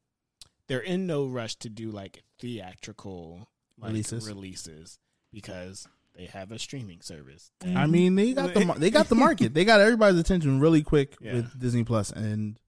they're 0.68 0.80
in 0.80 1.06
no 1.06 1.26
rush 1.26 1.56
to 1.56 1.68
do 1.68 1.90
like 1.90 2.22
theatrical 2.38 3.48
like, 3.78 3.88
Releases. 3.90 4.26
releases 4.26 4.98
because 5.32 5.86
they 6.16 6.26
have 6.26 6.50
a 6.52 6.58
streaming 6.58 7.00
service. 7.02 7.50
I 7.64 7.86
mean, 7.86 8.14
they 8.14 8.32
got 8.32 8.54
the 8.54 8.74
they 8.78 8.90
got 8.90 9.08
the 9.08 9.14
market. 9.26 9.54
They 9.54 9.64
got 9.64 9.80
everybody's 9.80 10.18
attention 10.20 10.60
really 10.60 10.82
quick 10.82 11.16
Yeah. 11.20 11.34
with 11.34 11.58
Disney 11.60 11.84
Plus, 11.84 12.10
and 12.10 12.58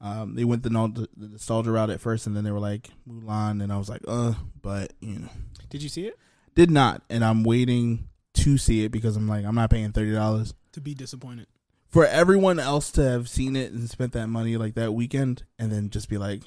um, 0.00 0.34
they 0.34 0.44
went 0.44 0.62
the, 0.62 0.70
no- 0.70 0.88
the 0.88 1.08
nostalgia 1.16 1.70
route 1.70 1.90
at 1.90 2.00
first, 2.00 2.26
and 2.26 2.36
then 2.36 2.44
they 2.44 2.50
were 2.50 2.58
like 2.60 2.90
Mulan, 3.08 3.62
and 3.62 3.72
I 3.72 3.78
was 3.78 3.88
like, 3.88 4.02
uh, 4.08 4.34
but 4.60 4.92
you 5.00 5.20
know, 5.20 5.28
Did 5.70 5.82
you 5.82 5.88
see 5.88 6.06
it? 6.06 6.18
did 6.54 6.70
not, 6.70 7.02
and 7.08 7.24
I'm 7.24 7.44
waiting 7.44 8.08
to 8.34 8.58
see 8.58 8.84
it 8.84 8.90
because 8.92 9.16
I'm 9.16 9.28
like, 9.28 9.44
I'm 9.44 9.54
not 9.54 9.70
paying 9.70 9.92
thirty 9.92 10.12
dollars 10.12 10.54
to 10.72 10.80
be 10.80 10.94
disappointed. 10.94 11.46
for 11.88 12.04
everyone 12.06 12.58
else 12.58 12.90
to 12.92 13.02
have 13.08 13.28
seen 13.28 13.54
it 13.56 13.72
and 13.72 13.88
spent 13.88 14.12
that 14.12 14.26
money 14.26 14.56
like 14.56 14.74
that 14.74 14.92
weekend, 14.92 15.44
and 15.58 15.70
then 15.72 15.88
just 15.90 16.08
be 16.08 16.18
like, 16.18 16.42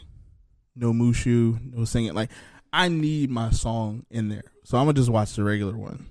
no 0.75 0.91
Mushu, 0.93 1.73
no 1.73 1.85
singing. 1.85 2.13
Like, 2.13 2.29
I 2.73 2.89
need 2.89 3.29
my 3.29 3.51
song 3.51 4.05
in 4.11 4.27
there, 4.29 4.43
so 4.63 4.77
I'm 4.77 4.83
gonna 4.85 4.93
just 4.95 5.09
watch 5.09 5.33
the 5.35 5.43
regular 5.43 5.77
one. 5.77 6.07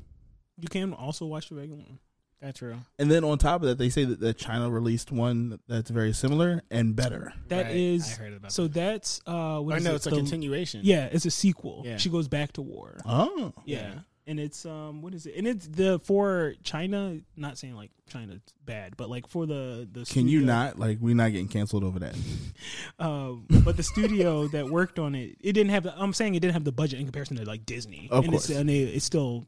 You 0.58 0.68
can 0.68 0.92
also 0.92 1.26
watch 1.26 1.48
the 1.48 1.56
regular 1.56 1.82
one. 1.82 1.98
That's 2.40 2.58
true. 2.58 2.76
And 2.98 3.10
then 3.10 3.24
on 3.24 3.38
top 3.38 3.62
of 3.62 3.68
that, 3.68 3.78
they 3.78 3.88
say 3.88 4.04
that, 4.04 4.20
that 4.20 4.36
China 4.36 4.68
released 4.70 5.10
one 5.10 5.58
that's 5.66 5.88
very 5.88 6.12
similar 6.12 6.62
and 6.70 6.94
better. 6.94 7.32
That 7.48 7.66
Right. 7.66 7.76
is 7.76 8.18
I 8.18 8.22
heard 8.22 8.34
about 8.34 8.52
so. 8.52 8.68
That's 8.68 9.20
uh. 9.26 9.60
What 9.60 9.74
Or 9.74 9.78
is 9.78 9.84
no, 9.84 9.92
it? 9.92 9.96
it's 9.96 10.06
a 10.06 10.10
continuation. 10.10 10.82
Yeah, 10.84 11.06
it's 11.10 11.24
a 11.24 11.30
sequel. 11.30 11.82
Yeah. 11.86 11.96
She 11.96 12.10
goes 12.10 12.28
back 12.28 12.52
to 12.54 12.62
war. 12.62 12.98
Oh, 13.06 13.54
Yeah. 13.64 13.78
Yeah. 13.94 13.94
And 14.26 14.40
it's 14.40 14.64
um 14.64 15.00
what 15.02 15.12
is 15.14 15.26
it? 15.26 15.34
And 15.36 15.46
it's 15.46 15.66
the 15.68 15.98
for 16.00 16.54
China, 16.62 17.18
not 17.36 17.56
saying 17.58 17.74
like 17.76 17.90
China's 18.08 18.40
bad, 18.64 18.96
but 18.96 19.08
like 19.10 19.26
for 19.26 19.44
the 19.46 19.86
the 19.90 20.04
can 20.06 20.28
you 20.28 20.40
not 20.42 20.78
like 20.78 20.98
we're 21.00 21.14
not 21.14 21.32
getting 21.32 21.48
canceled 21.48 21.84
over 21.84 21.98
that? 22.00 22.14
um 22.98 23.46
but 23.64 23.76
the 23.76 23.82
studio 23.82 24.48
that 24.48 24.68
worked 24.70 24.98
on 24.98 25.14
it, 25.14 25.36
it 25.40 25.52
didn't 25.52 25.70
have 25.70 25.82
the 25.82 25.94
I'm 25.98 26.12
saying 26.14 26.34
it 26.34 26.40
didn't 26.40 26.54
have 26.54 26.64
the 26.64 26.72
budget 26.72 27.00
in 27.00 27.06
comparison 27.06 27.36
to 27.36 27.44
like 27.44 27.66
Disney. 27.66 28.08
Of 28.10 28.24
and 28.24 28.32
course. 28.32 28.48
it's 28.48 28.58
and 28.58 28.70
it, 28.70 28.96
it 28.96 29.02
still 29.02 29.46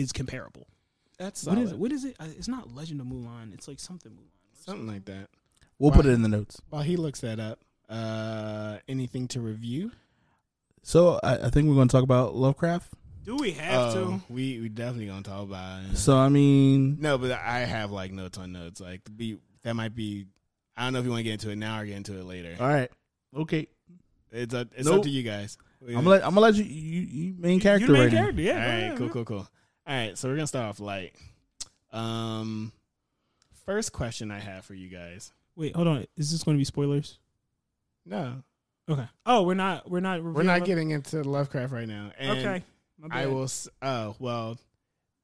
is 0.00 0.12
comparable. 0.12 0.66
That's 1.18 1.44
What 1.44 1.58
is 1.58 1.70
solid. 1.70 1.74
it? 1.74 1.80
What 1.80 1.92
is 1.92 2.04
it? 2.04 2.16
Uh, 2.20 2.26
It's 2.36 2.48
not 2.48 2.74
Legend 2.74 3.00
of 3.00 3.06
Mulan. 3.06 3.54
It's 3.54 3.66
like 3.68 3.80
something 3.80 4.12
Mulan. 4.12 4.64
Something 4.64 4.86
like 4.86 5.04
that. 5.06 5.28
We'll 5.78 5.90
put 5.92 6.06
it 6.06 6.10
in 6.10 6.22
the 6.22 6.28
notes. 6.28 6.60
While 6.70 6.82
he 6.82 6.96
looks 6.96 7.20
that 7.20 7.38
up, 7.40 7.60
uh, 7.88 8.78
anything 8.88 9.28
to 9.28 9.40
review? 9.40 9.92
So 10.82 11.18
I, 11.22 11.46
I 11.46 11.50
think 11.50 11.68
we're 11.68 11.74
going 11.74 11.88
to 11.88 11.92
talk 11.92 12.02
about 12.04 12.34
Lovecraft. 12.34 12.92
Do 13.24 13.36
we 13.36 13.52
have 13.52 13.94
Oh, 13.96 14.20
to? 14.28 14.32
We 14.32 14.60
we 14.60 14.68
definitely 14.68 15.06
gonna 15.06 15.22
talk 15.22 15.42
about 15.42 15.82
it. 15.90 15.96
So 15.96 16.16
I 16.16 16.28
mean, 16.28 16.98
No, 17.00 17.18
but 17.18 17.32
I 17.32 17.60
have 17.60 17.90
like 17.90 18.12
notes 18.12 18.38
on 18.38 18.52
notes. 18.52 18.80
Like 18.80 19.00
be 19.16 19.38
that 19.64 19.74
might 19.74 19.96
be. 19.96 20.26
I 20.76 20.84
don't 20.84 20.92
know 20.92 21.00
if 21.00 21.04
you 21.06 21.10
want 21.10 21.18
to 21.20 21.24
get 21.24 21.32
into 21.32 21.50
it 21.50 21.56
now 21.56 21.80
or 21.80 21.84
get 21.86 21.96
into 21.96 22.16
it 22.16 22.24
later. 22.24 22.54
all 22.60 22.68
right, 22.68 22.88
okay. 23.36 23.66
It's 24.30 24.54
a, 24.54 24.68
it's 24.76 24.86
Nope. 24.86 24.98
up 24.98 25.02
to 25.02 25.10
you 25.10 25.24
guys. 25.24 25.58
I'm 25.88 25.94
gonna 25.94 26.08
let 26.08 26.22
I'm 26.24 26.30
gonna 26.34 26.40
let 26.42 26.54
you 26.54 26.62
you, 26.62 27.00
you 27.00 27.34
main 27.36 27.58
character 27.58 27.88
you 27.88 27.92
main 27.94 28.02
right 28.02 28.12
now. 28.12 28.18
character, 28.20 28.42
yeah. 28.42 28.52
All 28.52 28.58
go 28.58 28.62
right, 28.64 28.74
ahead, 28.76 28.96
cool, 28.96 29.06
man. 29.06 29.12
cool, 29.12 29.24
cool. 29.24 29.48
All 29.86 29.94
right, 29.94 30.18
so 30.18 30.28
we're 30.28 30.34
gonna 30.36 30.46
start 30.46 30.66
off 30.68 30.80
light. 30.80 31.14
Um, 31.92 32.72
first 33.64 33.92
question 33.92 34.30
I 34.30 34.40
have 34.40 34.64
for 34.64 34.74
you 34.74 34.88
guys. 34.88 35.32
Wait, 35.54 35.74
hold 35.76 35.88
on. 35.88 36.06
Is 36.16 36.30
this 36.32 36.42
going 36.42 36.56
to 36.56 36.60
be 36.60 36.64
spoilers? 36.64 37.18
No, 38.04 38.42
Okay. 38.88 39.06
Oh, 39.24 39.42
we're 39.42 39.54
not. 39.54 39.90
We're 39.90 40.00
not. 40.00 40.22
we're 40.22 40.42
not 40.44 40.58
Love- 40.60 40.66
getting 40.66 40.90
into 40.90 41.22
Lovecraft 41.22 41.72
right 41.72 41.88
now. 41.88 42.12
And 42.18 42.38
Okay. 42.38 42.64
My 42.98 43.06
I 43.10 43.24
bad. 43.24 43.32
will. 43.32 43.44
s- 43.44 43.68
Oh 43.82 44.14
well, 44.20 44.58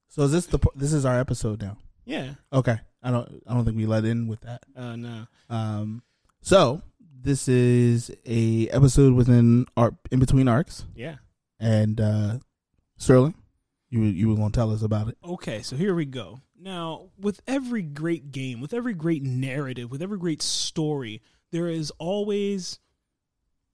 So 0.08 0.22
is 0.22 0.32
this 0.32 0.46
the 0.46 0.58
p- 0.58 0.68
this 0.74 0.92
is 0.92 1.04
our 1.04 1.18
episode 1.20 1.60
now? 1.62 1.76
yeah. 2.04 2.34
Okay, 2.52 2.76
I 3.02 3.10
don't 3.12 3.42
I 3.46 3.54
don't 3.54 3.64
think 3.64 3.76
we 3.76 3.86
let 3.86 4.04
in 4.04 4.26
with 4.26 4.40
that. 4.42 4.64
Oh 4.76 4.96
no. 4.96 5.26
Um, 5.48 6.02
so 6.40 6.82
this 7.20 7.46
is 7.48 8.10
a 8.26 8.68
episode 8.70 9.14
within 9.14 9.66
our 9.76 9.96
in 10.10 10.18
between 10.18 10.48
arcs, 10.48 10.84
Yeah. 10.96 11.16
and 11.60 12.00
uh 12.00 12.38
Sterling, 12.98 13.34
you 13.92 14.00
were- 14.00 14.06
you 14.06 14.28
were 14.28 14.34
going 14.36 14.50
to 14.50 14.56
tell 14.56 14.72
us 14.72 14.82
about 14.82 15.08
it. 15.08 15.18
Okay, 15.22 15.62
so 15.62 15.76
here 15.76 15.94
we 15.94 16.04
go. 16.06 16.40
Now, 16.58 17.10
with 17.18 17.40
every 17.46 17.82
great 17.82 18.32
game, 18.32 18.60
with 18.60 18.72
every 18.72 18.94
great 18.94 19.22
narrative, 19.22 19.90
with 19.90 20.00
every 20.02 20.18
great 20.18 20.40
story, 20.42 21.20
there 21.50 21.68
is 21.68 21.90
always 21.98 22.78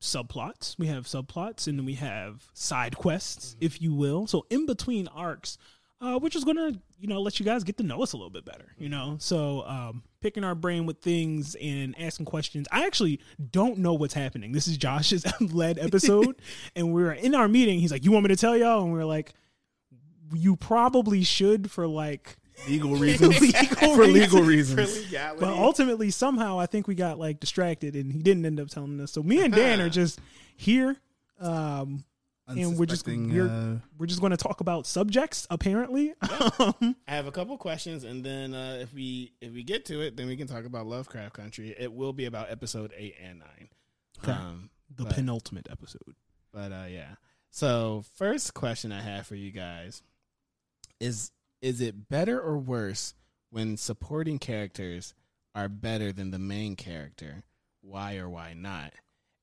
subplots. 0.02 0.78
We 0.78 0.86
have 0.88 1.06
subplots 1.06 1.66
and 1.66 1.78
then 1.78 1.84
we 1.86 1.94
have 1.94 2.48
side 2.52 2.96
quests, 2.96 3.56
if 3.60 3.80
you 3.82 3.94
will. 3.94 4.26
So 4.26 4.46
in 4.50 4.66
between 4.66 5.08
arcs, 5.08 5.58
uh, 6.00 6.18
we're 6.22 6.28
just 6.28 6.46
gonna, 6.46 6.72
you 7.00 7.08
know, 7.08 7.20
let 7.20 7.40
you 7.40 7.44
guys 7.44 7.64
get 7.64 7.76
to 7.78 7.82
know 7.82 8.02
us 8.02 8.12
a 8.12 8.16
little 8.16 8.30
bit 8.30 8.44
better, 8.44 8.72
you 8.78 8.88
know. 8.88 9.16
So 9.18 9.62
um, 9.66 10.04
picking 10.20 10.44
our 10.44 10.54
brain 10.54 10.86
with 10.86 11.00
things 11.00 11.56
and 11.56 11.98
asking 12.00 12.26
questions. 12.26 12.68
I 12.70 12.86
actually 12.86 13.20
don't 13.50 13.78
know 13.78 13.94
what's 13.94 14.14
happening. 14.14 14.52
This 14.52 14.68
is 14.68 14.76
Josh's 14.76 15.24
led 15.52 15.78
episode, 15.78 16.40
and 16.76 16.92
we 16.92 17.02
are 17.02 17.12
in 17.12 17.34
our 17.34 17.48
meeting. 17.48 17.80
He's 17.80 17.90
like, 17.90 18.04
"You 18.04 18.12
want 18.12 18.24
me 18.24 18.28
to 18.28 18.36
tell 18.36 18.56
y'all?" 18.56 18.84
And 18.84 18.92
we 18.92 19.00
are 19.00 19.04
like, 19.04 19.34
"You 20.34 20.56
probably 20.56 21.22
should 21.24 21.70
for 21.70 21.86
like." 21.86 22.36
Legal 22.66 22.96
reasons. 22.96 23.40
Legal 23.40 23.64
For 23.94 24.04
legal 24.04 24.42
reasons. 24.42 25.12
But 25.12 25.44
ultimately, 25.44 26.10
somehow, 26.10 26.58
I 26.58 26.66
think 26.66 26.88
we 26.88 26.96
got 26.96 27.16
like 27.16 27.38
distracted, 27.38 27.94
and 27.94 28.12
he 28.12 28.20
didn't 28.20 28.44
end 28.44 28.58
up 28.58 28.66
telling 28.68 29.00
us. 29.00 29.12
So 29.12 29.22
me 29.22 29.44
and 29.44 29.54
Dan 29.54 29.80
are 29.80 29.88
just 30.02 30.18
here, 30.56 30.96
um, 31.38 32.02
and 32.48 32.76
we're 32.76 32.86
just 32.86 33.06
we're, 33.06 33.46
uh, 33.48 33.76
we're 33.96 34.06
just 34.06 34.20
going 34.20 34.32
to 34.32 34.36
talk 34.36 34.60
about 34.60 34.88
subjects. 34.88 35.46
Apparently, 35.50 36.14
Um, 36.58 36.96
I 37.06 37.14
have 37.14 37.28
a 37.28 37.30
couple 37.30 37.56
questions, 37.58 38.02
and 38.02 38.24
then 38.24 38.54
uh, 38.54 38.78
if 38.80 38.92
we 38.92 39.34
if 39.40 39.52
we 39.52 39.62
get 39.62 39.84
to 39.84 40.00
it, 40.00 40.16
then 40.16 40.26
we 40.26 40.36
can 40.36 40.48
talk 40.48 40.64
about 40.64 40.84
Lovecraft 40.86 41.34
Country. 41.34 41.76
It 41.78 41.92
will 41.92 42.12
be 42.12 42.24
about 42.24 42.50
episode 42.50 42.92
eight 42.96 43.14
and 43.22 43.38
nine. 43.38 43.68
Okay. 44.24 44.32
Um, 44.32 44.70
the 44.96 45.04
but- 45.04 45.14
penultimate 45.14 45.68
episode. 45.70 46.16
But 46.52 46.72
uh 46.72 46.86
yeah. 46.90 47.14
So 47.50 48.04
first 48.16 48.52
question 48.54 48.90
I 48.90 49.00
have 49.00 49.26
for 49.28 49.36
you 49.36 49.52
guys 49.52 50.02
is 51.00 51.30
is 51.60 51.80
it 51.80 52.08
better 52.08 52.40
or 52.40 52.58
worse 52.58 53.14
when 53.50 53.76
supporting 53.76 54.38
characters 54.38 55.14
are 55.54 55.68
better 55.68 56.12
than 56.12 56.30
the 56.30 56.38
main 56.38 56.76
character? 56.76 57.42
Why 57.80 58.16
or 58.16 58.28
why 58.28 58.54
not? 58.54 58.92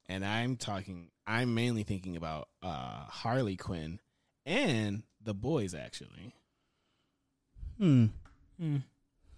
And 0.08 0.24
I'm 0.26 0.56
talking 0.56 1.10
I'm 1.28 1.54
mainly 1.54 1.84
thinking 1.84 2.16
about 2.16 2.50
uh 2.62 3.06
Harley 3.06 3.58
Quinn 3.58 4.00
and 4.46 5.04
the 5.22 5.34
boys 5.34 5.74
actually. 5.74 6.34
hmm. 7.78 8.06
Hmm. 8.60 8.78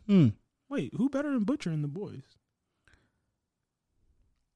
Hmm. 0.06 0.28
Wait, 0.70 0.94
who 0.96 1.10
better 1.10 1.32
than 1.32 1.44
Butcher 1.44 1.70
and 1.72 1.84
the 1.84 1.88
boys? 1.88 2.24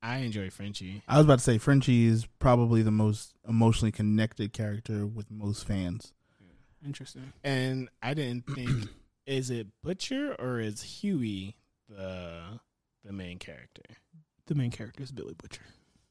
I 0.04 0.18
enjoy 0.18 0.50
Frenchie. 0.50 1.04
I 1.08 1.18
was 1.18 1.26
about 1.26 1.40
to 1.40 1.44
say 1.44 1.58
Frenchie 1.58 2.06
is 2.06 2.26
probably 2.40 2.82
the 2.82 2.92
most 2.92 3.36
emotionally 3.48 3.92
connected 3.92 4.52
character 4.52 5.06
with 5.06 5.30
most 5.30 5.66
fans. 5.66 6.14
Interesting. 6.86 7.32
And 7.44 7.90
I 8.02 8.14
didn't 8.14 8.46
think 8.48 8.70
is 9.26 9.50
it 9.50 9.68
Butcher 9.84 10.36
or 10.40 10.60
is 10.60 10.82
Huey 10.82 11.56
the 11.90 12.60
the 13.06 13.14
main 13.14 13.38
character? 13.40 13.84
The 14.48 14.56
main 14.56 14.72
character 14.72 15.04
is 15.04 15.12
Billy 15.12 15.34
Butcher. 15.36 15.62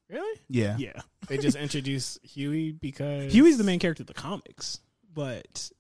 Really? 0.09 0.41
Yeah. 0.49 0.77
Yeah. 0.79 1.00
They 1.29 1.39
just 1.39 1.57
introduced 1.57 2.19
Huey 2.25 2.73
because 2.73 3.33
Huey's 3.33 3.57
the 3.59 3.62
main 3.65 3.79
character 3.79 4.03
of 4.03 4.09
the 4.09 4.15
comics, 4.15 4.81
but 5.15 5.71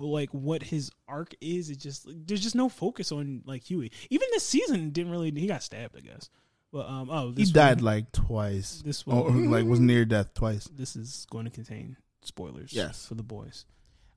like 0.00 0.30
what 0.30 0.62
his 0.62 0.90
arc 1.06 1.34
is, 1.42 1.68
it 1.68 1.78
just 1.78 2.06
there's 2.08 2.40
just 2.40 2.54
no 2.54 2.70
focus 2.70 3.12
on 3.12 3.42
like 3.44 3.64
Huey. 3.64 3.90
Even 4.08 4.26
this 4.32 4.46
season 4.46 4.88
didn't 4.90 5.12
really. 5.12 5.30
He 5.32 5.46
got 5.46 5.62
stabbed, 5.62 5.96
I 5.96 6.00
guess. 6.00 6.30
But 6.72 6.86
um, 6.88 7.10
oh, 7.10 7.28
He 7.28 7.34
this 7.42 7.50
died 7.50 7.78
one- 7.78 7.84
like 7.84 8.12
twice. 8.12 8.82
This 8.84 9.04
Or, 9.06 9.24
one, 9.24 9.50
like 9.50 9.66
was 9.66 9.80
near 9.80 10.04
death 10.06 10.32
twice. 10.32 10.64
this 10.74 10.96
is 10.96 11.26
going 11.30 11.44
to 11.44 11.50
contain 11.50 11.96
spoilers. 12.22 12.72
Yes. 12.72 13.04
for 13.06 13.14
the 13.14 13.22
boys. 13.22 13.66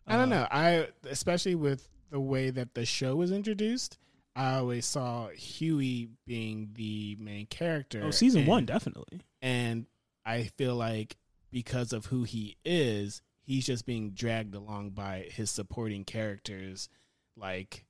I 0.08 0.18
don't 0.18 0.32
Uh, 0.34 0.42
know. 0.42 0.48
I 0.52 0.88
especially 1.10 1.56
with 1.56 1.88
the 2.10 2.20
way 2.20 2.50
that 2.50 2.74
the 2.74 2.86
show 2.86 3.16
was 3.16 3.32
introduced, 3.32 3.98
I 4.36 4.56
always 4.56 4.86
saw 4.86 5.30
Huey 5.30 6.10
being 6.26 6.72
the 6.74 7.16
main 7.20 7.46
character. 7.48 8.02
Oh, 8.04 8.12
season 8.12 8.42
and- 8.42 8.48
one 8.50 8.66
definitely. 8.66 9.22
and 9.42 9.86
I 10.26 10.44
feel 10.58 10.76
like 10.76 11.18
because 11.52 11.92
of 11.94 12.06
who 12.08 12.24
he 12.24 12.58
is, 12.64 13.22
he's 13.42 13.66
just 13.66 13.86
being 13.86 14.12
dragged 14.12 14.56
along 14.56 14.92
by 14.92 15.28
his 15.32 15.50
supporting 15.52 16.06
characters, 16.06 16.88
like 17.36 17.86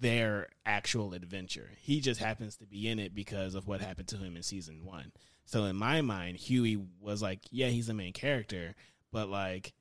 their 0.00 0.48
actual 0.66 1.14
adventure. 1.14 1.70
He 1.80 2.00
just 2.00 2.20
happens 2.20 2.56
to 2.58 2.66
be 2.66 2.88
in 2.88 2.98
it 2.98 3.14
because 3.14 3.54
of 3.54 3.66
what 3.66 3.80
happened 3.80 4.08
to 4.08 4.16
him 4.18 4.36
in 4.36 4.42
season 4.42 4.84
one. 4.84 5.12
So 5.44 5.64
in 5.64 5.76
my 5.76 6.02
mind, 6.02 6.36
Huey 6.36 6.76
was 7.00 7.22
like, 7.22 7.40
yeah, 7.50 7.68
he's 7.68 7.86
the 7.86 7.94
main 7.94 8.12
character, 8.12 8.74
but 9.12 9.28
like. 9.28 9.72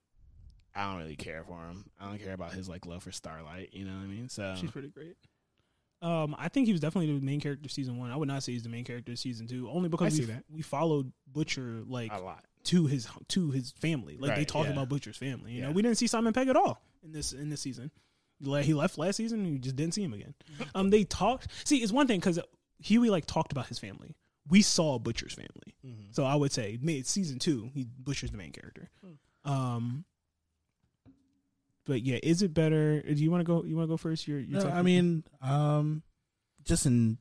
I 0.77 0.89
don't 0.91 1.01
really 1.01 1.15
care 1.15 1.43
for 1.43 1.57
him. 1.67 1.85
I 1.99 2.05
don't 2.09 2.19
care 2.23 2.33
about 2.33 2.53
his 2.53 2.69
like 2.69 2.85
love 2.85 3.03
for 3.03 3.11
Starlight. 3.11 3.69
You 3.73 3.85
know 3.85 3.93
what 3.95 4.03
I 4.03 4.07
mean? 4.07 4.29
So 4.29 4.55
She's 4.59 4.71
pretty 4.71 4.89
great. 4.89 5.15
Um, 6.01 6.35
I 6.37 6.47
think 6.47 6.67
he 6.67 6.71
was 6.73 6.81
definitely 6.81 7.17
the 7.17 7.25
main 7.25 7.39
character 7.41 7.65
of 7.65 7.71
season 7.71 7.97
one. 7.97 8.11
I 8.11 8.15
would 8.15 8.27
not 8.27 8.43
say 8.43 8.51
he's 8.51 8.61
the 8.61 8.69
main 8.69 8.83
character 8.85 9.13
of 9.13 9.17
season 9.19 9.47
two, 9.47 9.67
only 9.69 9.89
because 9.89 10.17
we 10.19 10.25
that. 10.25 10.43
we 10.49 10.61
followed 10.61 11.11
Butcher 11.33 11.81
like 11.87 12.11
a 12.13 12.19
lot. 12.19 12.45
to 12.65 12.85
his 12.85 13.07
to 13.29 13.49
his 13.49 13.71
family. 13.81 14.15
Like 14.19 14.35
they 14.35 14.41
Right, 14.41 14.47
talked 14.47 14.67
yeah. 14.67 14.73
about 14.73 14.89
Butcher's 14.89 15.17
family. 15.17 15.53
You 15.53 15.63
know, 15.63 15.71
we 15.71 15.81
didn't 15.81 15.97
see 15.97 16.05
Simon 16.05 16.33
Pegg 16.33 16.49
at 16.49 16.55
all 16.55 16.79
in 17.03 17.11
this 17.11 17.33
in 17.33 17.49
this 17.49 17.61
season. 17.61 17.89
Like 18.39 18.65
he 18.65 18.75
left 18.75 18.99
last 18.99 19.15
season, 19.15 19.39
and 19.39 19.53
you 19.53 19.57
just 19.57 19.75
didn't 19.75 19.95
see 19.95 20.03
him 20.03 20.13
again. 20.13 20.35
um, 20.75 20.91
they 20.91 21.03
talked. 21.03 21.47
See, 21.67 21.77
it's 21.77 21.91
one 21.91 22.05
thing 22.05 22.19
because 22.19 22.39
Huey 22.83 23.09
like 23.09 23.25
talked 23.25 23.51
about 23.51 23.65
his 23.65 23.79
family. 23.79 24.15
We 24.49 24.61
saw 24.61 24.99
Butcher's 24.99 25.33
family, 25.33 25.73
Mm-hmm. 25.83 26.11
so 26.11 26.23
I 26.25 26.35
would 26.35 26.51
say 26.51 26.77
made 26.79 27.07
season 27.07 27.39
two. 27.39 27.71
He 27.73 27.87
Butcher's 27.99 28.29
the 28.29 28.37
main 28.37 28.51
character. 28.51 28.89
Hmm. 29.03 29.51
Um, 29.51 30.05
but 31.87 32.01
yeah, 32.03 32.19
is 32.21 32.41
it 32.41 32.53
better? 32.53 33.01
Do 33.01 33.13
you 33.15 33.31
want 33.31 33.41
to 33.41 33.45
go? 33.45 33.63
You 33.63 33.75
want 33.75 33.87
to 33.87 33.93
go 33.93 33.97
first? 33.97 34.27
You're. 34.27 34.39
you're 34.39 34.63
No, 34.63 34.69
I 34.69 34.81
mean, 34.83 35.23
um, 35.41 36.03
just 36.63 36.85
in 36.85 37.17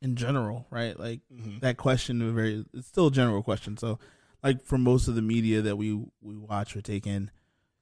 in 0.00 0.16
general, 0.16 0.66
right? 0.70 0.98
Like 0.98 1.20
Mhm. 1.32 1.60
that 1.60 1.76
question, 1.76 2.22
a 2.22 2.32
very 2.32 2.64
it's 2.72 2.88
still 2.88 3.08
a 3.08 3.12
general 3.12 3.42
question. 3.42 3.76
So, 3.76 3.98
like 4.42 4.64
for 4.64 4.78
most 4.78 5.06
of 5.08 5.14
the 5.14 5.22
media 5.22 5.60
that 5.62 5.76
we 5.76 5.92
we 6.20 6.36
watch 6.36 6.74
or 6.76 6.80
take 6.80 7.06
in, 7.06 7.30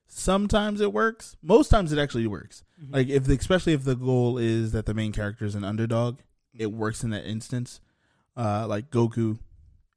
sometimes 0.07 0.81
it 0.81 0.93
works. 0.93 1.35
Most 1.41 1.69
times 1.69 1.91
it 1.91 1.99
actually 1.99 2.27
works. 2.27 2.63
Mhm. 2.83 2.93
Like 2.93 3.07
if 3.09 3.23
the, 3.25 3.33
especially 3.35 3.73
if 3.73 3.83
the 3.83 3.95
goal 3.95 4.37
is 4.37 4.71
that 4.73 4.85
the 4.85 4.93
main 4.93 5.11
character 5.11 5.45
is 5.45 5.55
an 5.55 5.63
underdog, 5.63 6.19
it 6.53 6.71
works 6.71 7.03
in 7.03 7.09
that 7.11 7.25
instance. 7.25 7.79
Uh, 8.35 8.65
like 8.67 8.89
Goku 8.91 9.39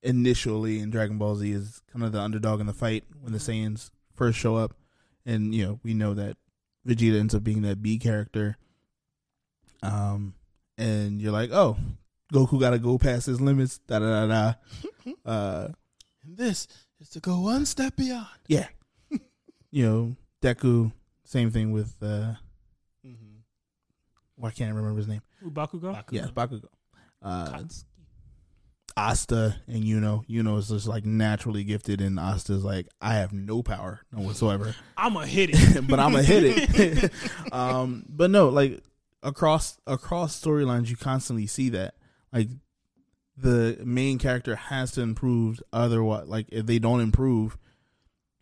initially 0.03 0.81
in 0.81 0.91
Dragon 0.91 1.19
Ball 1.19 1.37
Z 1.37 1.51
is 1.51 1.83
kind 1.93 2.05
of 2.05 2.13
the 2.13 2.21
underdog 2.21 2.61
in 2.61 2.67
the 2.67 2.73
fight 2.75 3.05
when 3.21 3.33
the 3.33 3.39
Saiyans 3.39 3.91
first 4.15 4.39
show 4.39 4.57
up, 4.57 4.75
and 5.27 5.55
you 5.55 5.65
know 5.67 5.81
we 5.83 5.95
know 5.95 6.15
that 6.15 6.37
Vegeta 6.87 7.19
ends 7.19 7.35
up 7.35 7.43
being 7.45 7.63
that 7.63 7.83
B 7.83 7.99
character. 7.99 8.57
Um, 9.83 10.35
and 10.79 11.21
you're 11.21 11.33
like, 11.33 11.51
oh, 11.53 11.77
Goku 12.33 12.59
got 12.59 12.71
to 12.71 12.79
go 12.79 12.99
past 12.99 13.27
his 13.27 13.41
limits. 13.41 13.79
Da 13.87 13.99
da 13.99 14.27
da 14.27 14.27
da. 14.27 14.55
Uh, 15.27 15.69
And 16.25 16.37
this 16.39 16.67
is 16.99 17.11
to 17.11 17.21
go 17.21 17.41
one 17.41 17.67
step 17.67 17.95
beyond. 17.97 18.27
yeah. 18.49 18.69
you 19.71 19.85
know, 19.87 20.17
Deku. 20.43 20.93
Same 21.25 21.51
thing 21.51 21.73
with 21.73 21.95
uh, 22.03 22.35
Mm-hmm. 23.07 23.37
why 24.37 24.51
can't 24.51 24.73
I 24.73 24.75
remember 24.75 24.97
his 24.99 25.09
name? 25.09 25.21
Who, 25.41 25.51
Bakugo. 25.51 26.03
Yes, 26.11 26.31
Bakugo. 26.31 26.69
Uh, 27.23 27.49
Katsuki. 27.53 27.85
Asta 28.97 29.57
and 29.67 29.83
Yuno. 29.85 30.25
Yuno 30.29 30.59
is 30.59 30.69
just 30.69 30.87
like 30.87 31.05
naturally 31.05 31.65
gifted, 31.65 32.01
and 32.01 32.19
Asta's 32.19 32.65
like, 32.65 32.87
I 33.01 33.15
have 33.15 33.33
no 33.33 33.63
power, 33.63 34.01
no 34.13 34.23
whatsoever. 34.23 34.75
I'm 34.97 35.15
gonna 35.15 35.27
hit 35.27 35.51
it, 35.53 35.87
but 35.89 35.99
I'm 35.99 36.13
gonna 36.13 36.23
hit 36.23 36.45
it. 36.45 37.13
um, 37.53 38.05
but 38.09 38.31
no, 38.31 38.49
like 38.49 38.83
across 39.23 39.79
across 39.87 40.41
storylines, 40.41 40.89
you 40.89 40.97
constantly 40.97 41.47
see 41.47 41.71
that. 41.71 41.95
Like 42.33 42.49
the 43.37 43.79
main 43.85 44.19
character 44.19 44.55
has 44.55 44.93
to 44.93 45.01
improve. 45.01 45.61
Otherwise, 45.73 46.29
like 46.29 46.47
if 46.53 46.67
they 46.67 46.79
don't 46.79 47.01
improve, 47.01 47.59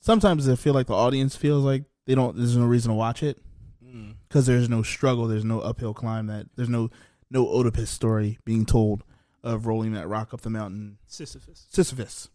sometimes 0.00 0.48
I 0.48 0.56
feel 0.56 0.74
like 0.74 0.86
the 0.88 0.94
audience 0.94 1.34
feels 1.36 1.64
like 1.64 1.84
they 2.06 2.14
don't. 2.14 2.36
There's 2.36 2.56
no 2.56 2.66
reason 2.66 2.90
to 2.90 2.94
watch 2.94 3.22
it 3.22 3.38
Mm. 3.84 4.14
because 4.28 4.46
there's 4.46 4.70
no 4.70 4.82
struggle. 4.82 5.26
There's 5.26 5.44
no 5.44 5.60
uphill 5.60 5.92
climb. 5.94 6.26
That 6.26 6.46
there's 6.56 6.68
no 6.68 6.90
no 7.30 7.46
Oedipus 7.48 7.90
story 7.90 8.38
being 8.44 8.64
told 8.66 9.04
of 9.42 9.66
rolling 9.66 9.92
that 9.92 10.08
rock 10.08 10.32
up 10.34 10.40
the 10.42 10.50
mountain. 10.50 10.98
Sisyphus. 11.06 11.66
Sisyphus. 11.70 12.28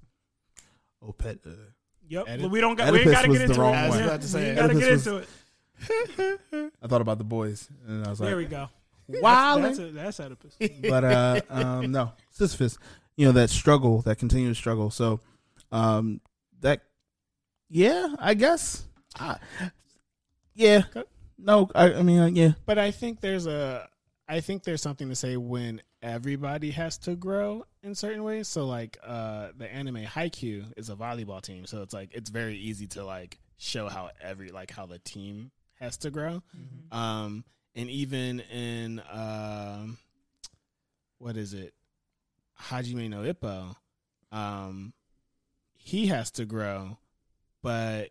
Opet. 1.04 1.46
Uh, 1.46 1.52
Yep. 2.10 2.26
Oedip- 2.26 2.50
we 2.52 2.62
don't 2.62 2.76
got. 2.76 2.94
We 2.94 3.00
ain't 3.00 3.12
got 3.12 3.24
to 3.24 3.28
was 3.28 3.38
get 3.40 3.48
the 3.48 3.52
into 3.52 3.62
wrong 3.62 3.74
it. 3.74 3.78
I 3.78 3.90
was 3.90 4.00
about 4.00 4.22
to 4.22 4.28
say, 4.30 4.50
we 4.52 4.56
got 4.56 4.68
to 4.68 4.74
get 4.76 4.84
Oedipus 4.84 5.08
into 5.08 5.18
it. 5.18 6.72
I 6.82 6.88
thought 6.88 7.02
about 7.02 7.18
the 7.18 7.26
boys, 7.26 7.68
and 7.86 8.06
I 8.06 8.10
was 8.10 8.22
like, 8.22 8.30
there 8.30 8.38
we 8.38 8.46
go. 8.46 8.70
Wow. 9.10 9.58
That's, 9.62 9.78
that's, 9.78 9.90
a, 9.90 9.92
that's 9.92 10.20
Oedipus. 10.20 10.58
but 10.90 11.04
uh 11.04 11.42
um 11.50 11.92
no 11.92 12.12
sisyphus 12.30 12.78
you 13.16 13.26
know 13.26 13.32
that 13.32 13.50
struggle 13.50 14.02
that 14.02 14.18
continuous 14.18 14.58
struggle 14.58 14.90
so 14.90 15.22
um 15.72 16.20
that 16.60 16.82
yeah 17.70 18.14
i 18.20 18.34
guess 18.34 18.84
I, 19.18 19.38
yeah 20.56 20.84
no 21.38 21.70
i, 21.74 21.94
I 21.94 22.02
mean 22.02 22.20
uh, 22.20 22.26
yeah 22.26 22.52
But 22.66 22.78
I 22.80 22.92
think 22.92 23.22
there's 23.22 23.48
a, 23.48 23.88
I 24.28 24.42
think 24.42 24.64
there's 24.64 24.82
something 24.82 25.08
to 25.08 25.16
say 25.16 25.38
when 25.38 25.82
everybody 26.02 26.72
has 26.72 26.98
to 27.00 27.16
grow 27.16 27.66
in 27.84 27.96
certain 27.96 28.24
ways. 28.24 28.48
So 28.48 28.66
like, 28.66 28.98
uh, 29.06 29.50
the 29.58 29.72
anime 29.72 30.04
Haikyuu 30.06 30.74
is 30.78 30.90
a 30.90 30.96
volleyball 30.96 31.42
team, 31.42 31.66
so 31.66 31.82
it's 31.82 31.94
like 31.94 32.14
it's 32.14 32.30
very 32.30 32.56
easy 32.58 32.88
to 32.88 33.04
like 33.06 33.40
show 33.58 33.88
how 33.90 34.10
every 34.22 34.50
like 34.50 34.72
how 34.72 34.86
the 34.86 35.00
team 35.00 35.52
has 35.80 35.98
to 35.98 36.12
grow. 36.12 36.42
Um, 36.92 37.44
and 37.76 37.90
even 37.90 38.40
in 38.40 39.02
um, 39.12 39.98
what 41.20 41.38
is 41.38 41.54
it, 41.54 41.74
Hajime 42.60 43.10
no 43.10 43.22
Ippo, 43.22 43.76
um, 44.32 44.94
he 45.76 46.08
has 46.08 46.32
to 46.32 46.46
grow, 46.46 46.98
but 47.62 48.10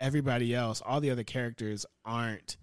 everybody 0.00 0.54
else, 0.54 0.82
all 0.84 1.00
the 1.00 1.10
other 1.10 1.22
characters 1.24 1.86
aren't 2.04 2.56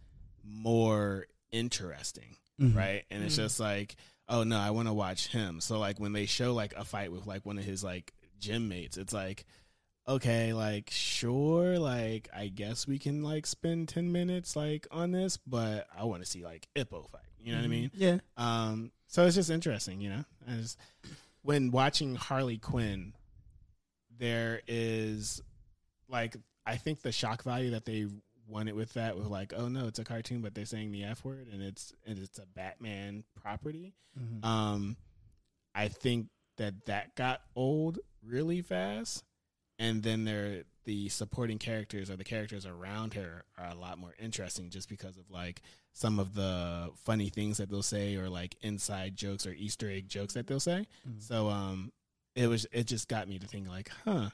more 0.43 1.25
interesting, 1.51 2.35
Mhm. 2.59 2.75
right? 2.75 3.05
And 3.09 3.23
it's 3.23 3.33
Mhm. 3.35 3.43
just 3.43 3.59
like, 3.59 3.95
oh 4.31 4.43
no, 4.43 4.57
I 4.57 4.71
want 4.71 4.87
to 4.87 4.93
watch 4.93 5.27
him. 5.27 5.61
So 5.61 5.77
like 5.77 5.99
when 5.99 6.13
they 6.13 6.25
show 6.25 6.53
like 6.53 6.73
a 6.75 6.85
fight 6.85 7.11
with 7.11 7.27
like 7.27 7.45
one 7.45 7.59
of 7.59 7.63
his 7.63 7.83
like 7.83 8.13
gym 8.39 8.69
mates, 8.69 8.97
it's 8.97 9.13
like, 9.13 9.45
okay, 10.07 10.53
like 10.53 10.89
sure, 10.89 11.77
like 11.77 12.29
I 12.35 12.47
guess 12.47 12.87
we 12.87 12.97
can 12.97 13.21
like 13.21 13.45
spend 13.45 13.89
ten 13.89 14.11
minutes 14.11 14.55
like 14.55 14.87
on 14.89 15.11
this, 15.11 15.37
but 15.37 15.85
I 15.95 16.05
want 16.05 16.23
to 16.23 16.29
see 16.29 16.43
like 16.43 16.67
Ippo 16.75 17.09
fight. 17.11 17.21
You 17.39 17.51
know 17.51 17.59
what 17.59 17.65
I 17.65 17.69
mean? 17.69 17.91
yeah 17.95 18.17
Um, 18.37 18.91
so 19.07 19.25
it's 19.25 19.35
just 19.35 19.49
interesting, 19.49 19.99
you 19.99 20.09
know. 20.09 20.25
As 20.47 20.77
when 21.41 21.71
watching 21.71 22.15
Harley 22.15 22.57
Quinn, 22.57 23.13
there 24.17 24.61
is 24.67 25.41
like 26.07 26.35
I 26.65 26.77
think 26.77 27.01
the 27.01 27.11
shock 27.11 27.43
value 27.43 27.71
that 27.71 27.85
they 27.85 28.07
wanted 28.51 28.73
with 28.75 28.93
that 28.93 29.17
with 29.17 29.27
like, 29.27 29.53
oh 29.55 29.67
no, 29.67 29.87
it's 29.87 29.99
a 29.99 30.03
cartoon, 30.03 30.41
but 30.41 30.53
they're 30.53 30.65
saying 30.65 30.91
the 30.91 31.03
F 31.03 31.23
word 31.25 31.47
and 31.51 31.61
it's 31.61 31.93
and 32.05 32.19
it's 32.19 32.37
a 32.39 32.45
Batman 32.45 33.23
property. 33.41 33.93
Mhm. 34.19 34.45
Um, 34.45 34.97
I 35.73 35.87
think 35.87 36.27
that 36.57 36.85
that 36.85 37.15
got 37.15 37.41
old 37.55 37.99
really 38.23 38.61
fast, 38.61 39.23
and 39.79 40.03
then 40.03 40.25
there 40.25 40.63
the 40.83 41.09
supporting 41.09 41.59
characters 41.59 42.09
or 42.09 42.15
the 42.15 42.23
characters 42.23 42.65
around 42.65 43.13
her 43.13 43.43
are 43.57 43.67
a 43.69 43.75
lot 43.75 43.99
more 43.99 44.15
interesting 44.19 44.69
just 44.71 44.89
because 44.89 45.15
of 45.15 45.29
like 45.29 45.61
some 45.93 46.17
of 46.19 46.33
the 46.33 46.89
funny 47.05 47.29
things 47.29 47.57
that 47.57 47.69
they'll 47.69 47.83
say 47.83 48.15
or 48.15 48.27
like 48.29 48.55
inside 48.61 49.15
jokes 49.15 49.45
or 49.45 49.51
Easter 49.53 49.89
egg 49.89 50.09
jokes 50.09 50.33
that 50.33 50.47
they'll 50.47 50.59
say. 50.59 50.87
Mhm. 51.07 51.21
So 51.21 51.49
um, 51.49 51.91
it 52.35 52.47
was 52.47 52.65
it 52.71 52.85
just 52.87 53.07
got 53.07 53.27
me 53.27 53.37
to 53.39 53.47
think 53.47 53.67
like, 53.67 53.89
huh, 54.05 54.29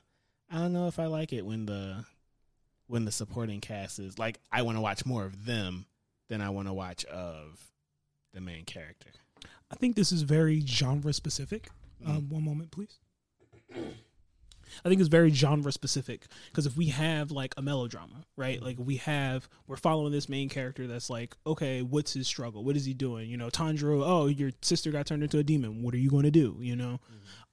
I 0.50 0.56
don't 0.60 0.74
know 0.74 0.88
if 0.88 1.00
I 1.00 1.06
like 1.08 1.34
it 1.34 1.46
when 1.46 1.66
the 1.66 2.06
when 2.88 3.06
the 3.06 3.12
supporting 3.12 3.62
cast 3.62 4.00
is 4.00 4.18
like 4.18 4.40
I 4.52 4.62
want 4.62 4.78
to 4.78 4.82
watch 4.82 5.06
more 5.06 5.26
of 5.26 5.46
them 5.46 5.86
than 6.30 6.42
I 6.42 6.50
want 6.50 6.68
to 6.68 6.74
watch 6.74 7.06
of 7.06 7.72
the 8.34 8.42
main 8.42 8.66
character. 8.66 9.12
I 9.72 9.76
think 9.76 9.96
this 9.96 10.12
is 10.12 10.22
very 10.22 10.62
genre 10.66 11.14
specific. 11.14 11.70
Um, 12.06 12.30
one 12.30 12.44
moment, 12.44 12.72
please. 12.72 13.00
I 14.84 14.90
think 14.90 15.00
it's 15.00 15.10
very 15.10 15.32
genre 15.32 15.72
specific 15.72 16.28
because 16.48 16.66
if 16.66 16.78
we 16.78 16.88
have 16.88 17.32
like 17.32 17.54
a 17.58 17.62
melodrama, 17.62 18.26
right? 18.36 18.62
Like 18.62 18.78
we 18.80 18.98
have 18.98 19.48
we're 19.66 19.78
following 19.78 20.12
this 20.12 20.30
main 20.30 20.50
character 20.50 20.88
that's 20.88 21.10
like, 21.10 21.36
okay, 21.46 21.82
what's 21.82 22.14
his 22.14 22.28
struggle? 22.28 22.64
What 22.64 22.76
is 22.76 22.86
he 22.86 22.94
doing? 22.94 23.30
You 23.30 23.38
know, 23.38 23.50
Tanjiro, 23.50 24.04
oh, 24.06 24.28
your 24.28 24.52
sister 24.62 24.92
got 24.92 25.06
turned 25.06 25.24
into 25.24 25.40
a 25.40 25.44
demon. 25.44 25.84
What 25.84 25.94
are 25.94 26.00
you 26.00 26.10
going 26.10 26.24
to 26.24 26.32
do? 26.32 26.58
You 26.60 26.76
know, 26.76 27.00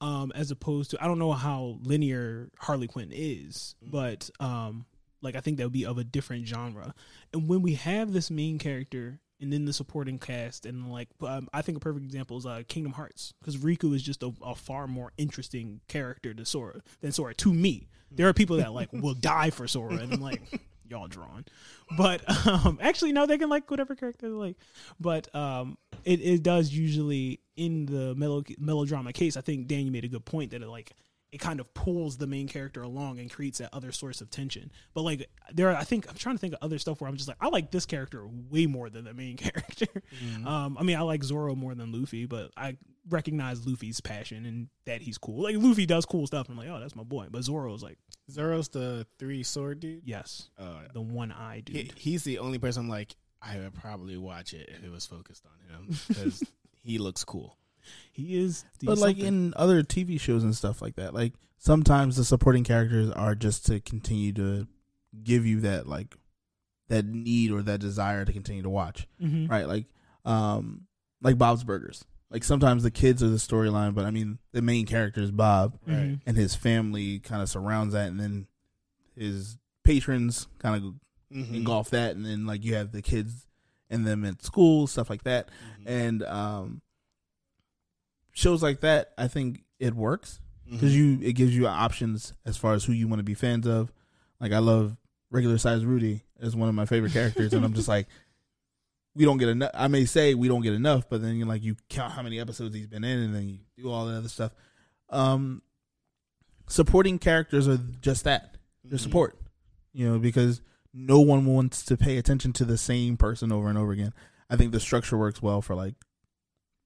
um, 0.00 0.32
as 0.34 0.50
opposed 0.50 0.90
to 0.90 1.02
I 1.02 1.06
don't 1.06 1.18
know 1.18 1.32
how 1.32 1.78
linear 1.82 2.50
Harley 2.58 2.88
Quinn 2.88 3.10
is, 3.12 3.76
but 3.80 4.28
um, 4.40 4.86
like 5.24 5.34
I 5.36 5.40
think 5.40 5.56
that 5.56 5.64
would 5.64 5.72
be 5.72 5.86
of 5.86 5.98
a 5.98 6.04
different 6.04 6.46
genre. 6.46 6.94
And 7.32 7.48
when 7.48 7.62
we 7.62 7.74
have 7.74 8.12
this 8.12 8.30
main 8.30 8.58
character 8.58 9.20
and 9.40 9.52
then 9.52 9.64
the 9.64 9.72
supporting 9.72 10.18
cast 10.18 10.64
and 10.66 10.92
like 10.92 11.08
um, 11.22 11.48
I 11.52 11.62
think 11.62 11.76
a 11.76 11.80
perfect 11.80 12.04
example 12.04 12.38
is 12.38 12.46
uh, 12.46 12.62
Kingdom 12.68 12.92
Hearts 12.92 13.34
because 13.40 13.56
Riku 13.56 13.94
is 13.94 14.02
just 14.02 14.22
a, 14.22 14.32
a 14.42 14.54
far 14.54 14.86
more 14.86 15.12
interesting 15.18 15.80
character 15.88 16.32
to 16.34 16.44
Sora 16.44 16.82
than 17.00 17.12
Sora 17.12 17.34
to 17.34 17.52
me. 17.52 17.88
There 18.10 18.28
are 18.28 18.32
people 18.32 18.58
that 18.58 18.72
like 18.72 18.90
will 18.92 19.14
die 19.14 19.50
for 19.50 19.66
Sora 19.66 19.96
and 19.96 20.14
I'm 20.14 20.20
like 20.20 20.42
y'all 20.88 21.08
drawn, 21.08 21.44
but 21.96 22.22
um, 22.46 22.78
actually 22.80 23.12
no, 23.12 23.26
they 23.26 23.38
can 23.38 23.48
like 23.48 23.70
whatever 23.70 23.94
character 23.94 24.28
they 24.28 24.34
like. 24.34 24.56
But 25.00 25.34
um, 25.34 25.78
it 26.04 26.20
it 26.20 26.42
does 26.42 26.72
usually 26.72 27.40
in 27.56 27.86
the 27.86 28.14
melo- 28.14 28.44
melodrama 28.58 29.12
case. 29.12 29.36
I 29.36 29.40
think 29.40 29.66
Dan 29.66 29.84
you 29.84 29.90
made 29.90 30.04
a 30.04 30.08
good 30.08 30.24
point 30.24 30.52
that 30.52 30.62
it 30.62 30.68
like 30.68 30.92
it 31.34 31.40
kind 31.40 31.58
of 31.60 31.74
pulls 31.74 32.16
the 32.16 32.26
main 32.26 32.46
character 32.46 32.82
along 32.82 33.18
and 33.18 33.30
creates 33.30 33.58
that 33.58 33.68
other 33.72 33.90
source 33.92 34.20
of 34.20 34.30
tension. 34.30 34.70
But 34.94 35.02
like 35.02 35.28
there 35.52 35.68
are 35.70 35.76
I 35.76 35.82
think 35.84 36.08
I'm 36.08 36.14
trying 36.14 36.36
to 36.36 36.38
think 36.40 36.54
of 36.54 36.60
other 36.62 36.78
stuff 36.78 37.00
where 37.00 37.08
I'm 37.10 37.16
just 37.16 37.28
like 37.28 37.36
I 37.40 37.48
like 37.48 37.70
this 37.70 37.86
character 37.86 38.26
way 38.50 38.66
more 38.66 38.88
than 38.88 39.04
the 39.04 39.12
main 39.14 39.36
character. 39.46 39.86
Um 40.46 40.76
I 40.78 40.82
mean 40.84 40.96
I 40.96 41.00
like 41.02 41.24
Zoro 41.24 41.54
more 41.54 41.74
than 41.74 41.92
Luffy, 41.92 42.26
but 42.26 42.52
I 42.56 42.76
recognize 43.10 43.66
Luffy's 43.66 44.00
passion 44.00 44.46
and 44.46 44.68
that 44.86 45.02
he's 45.02 45.18
cool. 45.18 45.42
Like 45.42 45.56
Luffy 45.58 45.86
does 45.86 46.06
cool 46.06 46.26
stuff. 46.26 46.48
I'm 46.48 46.56
like, 46.56 46.68
oh 46.68 46.78
that's 46.80 46.96
my 46.96 47.02
boy. 47.02 47.26
But 47.30 47.42
Zoro's 47.42 47.82
like, 47.82 47.98
Zoro's 48.30 48.68
the 48.68 49.06
three 49.18 49.42
sword 49.42 49.80
dude. 49.80 50.02
yes, 50.04 50.48
Uh, 50.58 50.82
the 50.92 51.02
one 51.02 51.32
eye 51.32 51.62
dude. 51.64 51.76
he, 51.76 51.90
he's 51.96 52.24
the 52.24 52.38
only 52.38 52.58
person 52.58 52.84
I'm 52.84 52.88
like 52.88 53.16
I 53.42 53.58
would 53.58 53.74
probably 53.74 54.16
watch 54.16 54.54
it 54.54 54.70
if 54.74 54.84
it 54.84 54.90
was 54.90 55.04
focused 55.04 55.44
on 55.46 55.76
him 55.88 55.98
because 56.08 56.42
he 56.82 56.98
looks 56.98 57.24
cool. 57.24 57.58
He 58.12 58.36
is 58.38 58.64
the 58.80 58.86
But 58.86 58.98
like 58.98 59.16
something. 59.16 59.26
in 59.46 59.54
other 59.56 59.82
TV 59.82 60.18
shows 60.20 60.42
and 60.44 60.54
stuff 60.56 60.80
like 60.82 60.96
that, 60.96 61.14
like 61.14 61.32
sometimes 61.58 62.16
the 62.16 62.24
supporting 62.24 62.64
characters 62.64 63.10
are 63.10 63.34
just 63.34 63.66
to 63.66 63.80
continue 63.80 64.32
to 64.34 64.66
give 65.22 65.46
you 65.46 65.60
that 65.60 65.86
like 65.86 66.14
that 66.88 67.06
need 67.06 67.50
or 67.50 67.62
that 67.62 67.80
desire 67.80 68.24
to 68.24 68.32
continue 68.32 68.62
to 68.62 68.68
watch, 68.70 69.06
Mhm. 69.22 69.48
right? 69.50 69.66
Like 69.66 69.86
um 70.24 70.86
like 71.22 71.38
Bob's 71.38 71.64
Burgers. 71.64 72.04
Like 72.30 72.44
sometimes 72.44 72.82
the 72.82 72.90
kids 72.90 73.22
are 73.22 73.28
the 73.28 73.36
storyline, 73.36 73.94
but 73.94 74.04
I 74.04 74.10
mean 74.10 74.38
the 74.52 74.60
main 74.62 74.86
character 74.86 75.20
is 75.20 75.30
Bob 75.30 75.78
and 75.86 76.20
his 76.36 76.54
family 76.54 77.20
kind 77.20 77.40
of 77.42 77.48
surrounds 77.48 77.94
that 77.94 78.08
and 78.08 78.18
then 78.20 78.46
his 79.16 79.58
patrons 79.84 80.48
kind 80.58 80.76
of 80.84 80.94
Mhm. 81.36 81.54
engulf 81.54 81.90
that 81.90 82.16
and 82.16 82.24
then 82.24 82.46
like 82.46 82.64
you 82.64 82.74
have 82.74 82.92
the 82.92 83.02
kids 83.02 83.46
and 83.90 84.06
them 84.06 84.24
at 84.24 84.42
school, 84.44 84.86
stuff 84.86 85.08
like 85.10 85.22
that 85.24 85.48
Mhm. 85.48 85.84
and 85.86 86.22
um 86.24 86.82
shows 88.34 88.62
like 88.62 88.80
that 88.80 89.12
i 89.16 89.26
think 89.28 89.62
it 89.80 89.94
works. 89.94 90.40
Because 90.70 90.96
you 90.96 91.18
it 91.22 91.32
gives 91.34 91.54
you 91.56 91.66
options 91.66 92.32
as 92.46 92.56
far 92.56 92.72
as 92.74 92.84
who 92.84 92.92
you 92.92 93.06
want 93.06 93.18
to 93.20 93.24
be 93.24 93.34
fans 93.34 93.66
of. 93.66 93.92
Like 94.40 94.52
i 94.52 94.58
love 94.58 94.96
regular 95.30 95.58
size 95.58 95.84
rudy 95.84 96.22
as 96.40 96.54
one 96.56 96.68
of 96.68 96.74
my 96.74 96.84
favorite 96.86 97.12
characters 97.12 97.52
and 97.52 97.64
i'm 97.64 97.74
just 97.74 97.88
like 97.96 98.06
we 99.14 99.24
don't 99.24 99.38
get 99.38 99.48
enough 99.48 99.70
i 99.74 99.86
may 99.88 100.04
say 100.04 100.34
we 100.34 100.48
don't 100.48 100.62
get 100.62 100.72
enough 100.72 101.08
but 101.08 101.20
then 101.22 101.36
you 101.36 101.44
like 101.44 101.62
you 101.62 101.76
count 101.88 102.12
how 102.12 102.22
many 102.22 102.38
episodes 102.40 102.74
he's 102.74 102.86
been 102.86 103.04
in 103.04 103.18
and 103.20 103.34
then 103.34 103.48
you 103.48 103.58
do 103.76 103.90
all 103.90 104.06
that 104.06 104.16
other 104.18 104.28
stuff. 104.28 104.52
Um 105.10 105.62
supporting 106.66 107.18
characters 107.18 107.68
are 107.68 107.78
just 108.00 108.24
that 108.24 108.56
they're 108.84 108.98
Mhm. 108.98 109.02
support 109.02 109.38
you 109.92 110.08
know 110.10 110.18
because 110.18 110.60
no 110.92 111.20
one 111.20 111.44
wants 111.44 111.84
to 111.84 111.96
pay 111.96 112.16
attention 112.16 112.52
to 112.54 112.64
the 112.64 112.78
same 112.78 113.16
person 113.16 113.50
over 113.52 113.68
and 113.68 113.76
over 113.76 113.90
again. 113.92 114.14
I 114.48 114.56
think 114.56 114.70
the 114.72 114.78
structure 114.80 115.18
works 115.18 115.42
well 115.42 115.60
for 115.60 115.74
like 115.74 115.94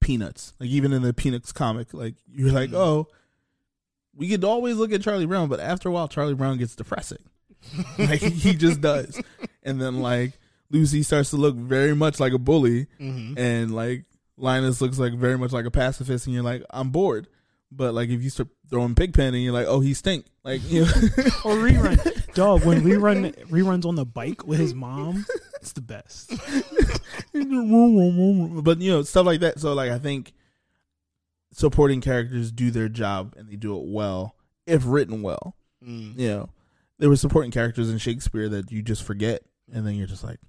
peanuts 0.00 0.54
like 0.60 0.68
even 0.70 0.92
in 0.92 1.02
the 1.02 1.12
peanuts 1.12 1.52
comic 1.52 1.92
like 1.92 2.14
you're 2.32 2.52
like 2.52 2.70
Mhm. 2.70 2.74
oh 2.76 3.08
we 4.14 4.28
could 4.28 4.44
always 4.44 4.76
look 4.76 4.92
at 4.92 5.02
charlie 5.02 5.26
brown 5.26 5.48
but 5.48 5.60
after 5.60 5.88
a 5.88 5.92
while 5.92 6.08
charlie 6.08 6.34
brown 6.34 6.56
gets 6.58 6.74
depressing 6.74 7.18
like 7.98 8.20
he 8.20 8.54
just 8.54 8.80
does 8.80 9.20
and 9.62 9.80
then 9.80 10.00
like 10.00 10.32
lucy 10.70 11.02
starts 11.02 11.30
to 11.30 11.36
look 11.36 11.56
very 11.56 11.94
much 11.94 12.20
like 12.20 12.32
a 12.32 12.38
bully 12.38 12.86
Mhm. 13.00 13.38
and 13.38 13.74
like 13.74 14.04
linus 14.36 14.80
looks 14.80 14.98
like 14.98 15.14
very 15.14 15.36
much 15.36 15.52
like 15.52 15.64
a 15.66 15.70
pacifist 15.70 16.26
and 16.26 16.34
you're 16.34 16.44
like 16.44 16.62
i'm 16.70 16.90
bored 16.90 17.26
but 17.72 17.92
like 17.92 18.08
if 18.08 18.22
you 18.22 18.30
start 18.30 18.48
throwing 18.70 18.94
pigpen 18.94 19.34
and 19.34 19.42
you're 19.42 19.52
like 19.52 19.66
oh 19.66 19.80
he 19.80 19.92
stink 19.94 20.26
like 20.44 20.62
you 20.70 20.82
know 20.82 20.86
or 21.44 21.54
rerun. 21.56 21.98
Dog, 22.34 22.64
when 22.64 22.82
rerun 22.82 23.34
reruns 23.48 23.84
on 23.84 23.96
the 23.96 24.04
bike 24.06 24.46
with 24.46 24.60
his 24.60 24.72
mom, 24.74 25.26
it's 25.68 25.72
the 25.72 25.80
best. 25.80 26.30
but 28.64 28.80
you 28.80 28.90
know 28.92 29.02
stuff 29.02 29.26
like 29.26 29.40
that 29.40 29.58
so 29.60 29.72
like 29.74 29.90
i 29.90 29.98
think 29.98 30.32
supporting 31.52 32.00
characters 32.00 32.50
do 32.52 32.70
their 32.70 32.88
job 32.88 33.34
and 33.36 33.48
they 33.48 33.56
do 33.56 33.76
it 33.78 33.84
well 33.86 34.34
if 34.66 34.82
written 34.86 35.22
well 35.22 35.54
Mm. 35.84 36.18
you 36.18 36.26
know 36.28 36.48
there 36.98 37.08
were 37.08 37.14
supporting 37.14 37.52
characters 37.52 37.88
in 37.88 37.98
shakespeare 37.98 38.48
that 38.48 38.72
you 38.72 38.82
just 38.82 39.04
forget 39.04 39.42
and 39.72 39.86
then 39.86 39.94
you're 39.94 40.08
just 40.08 40.24
like 40.24 40.40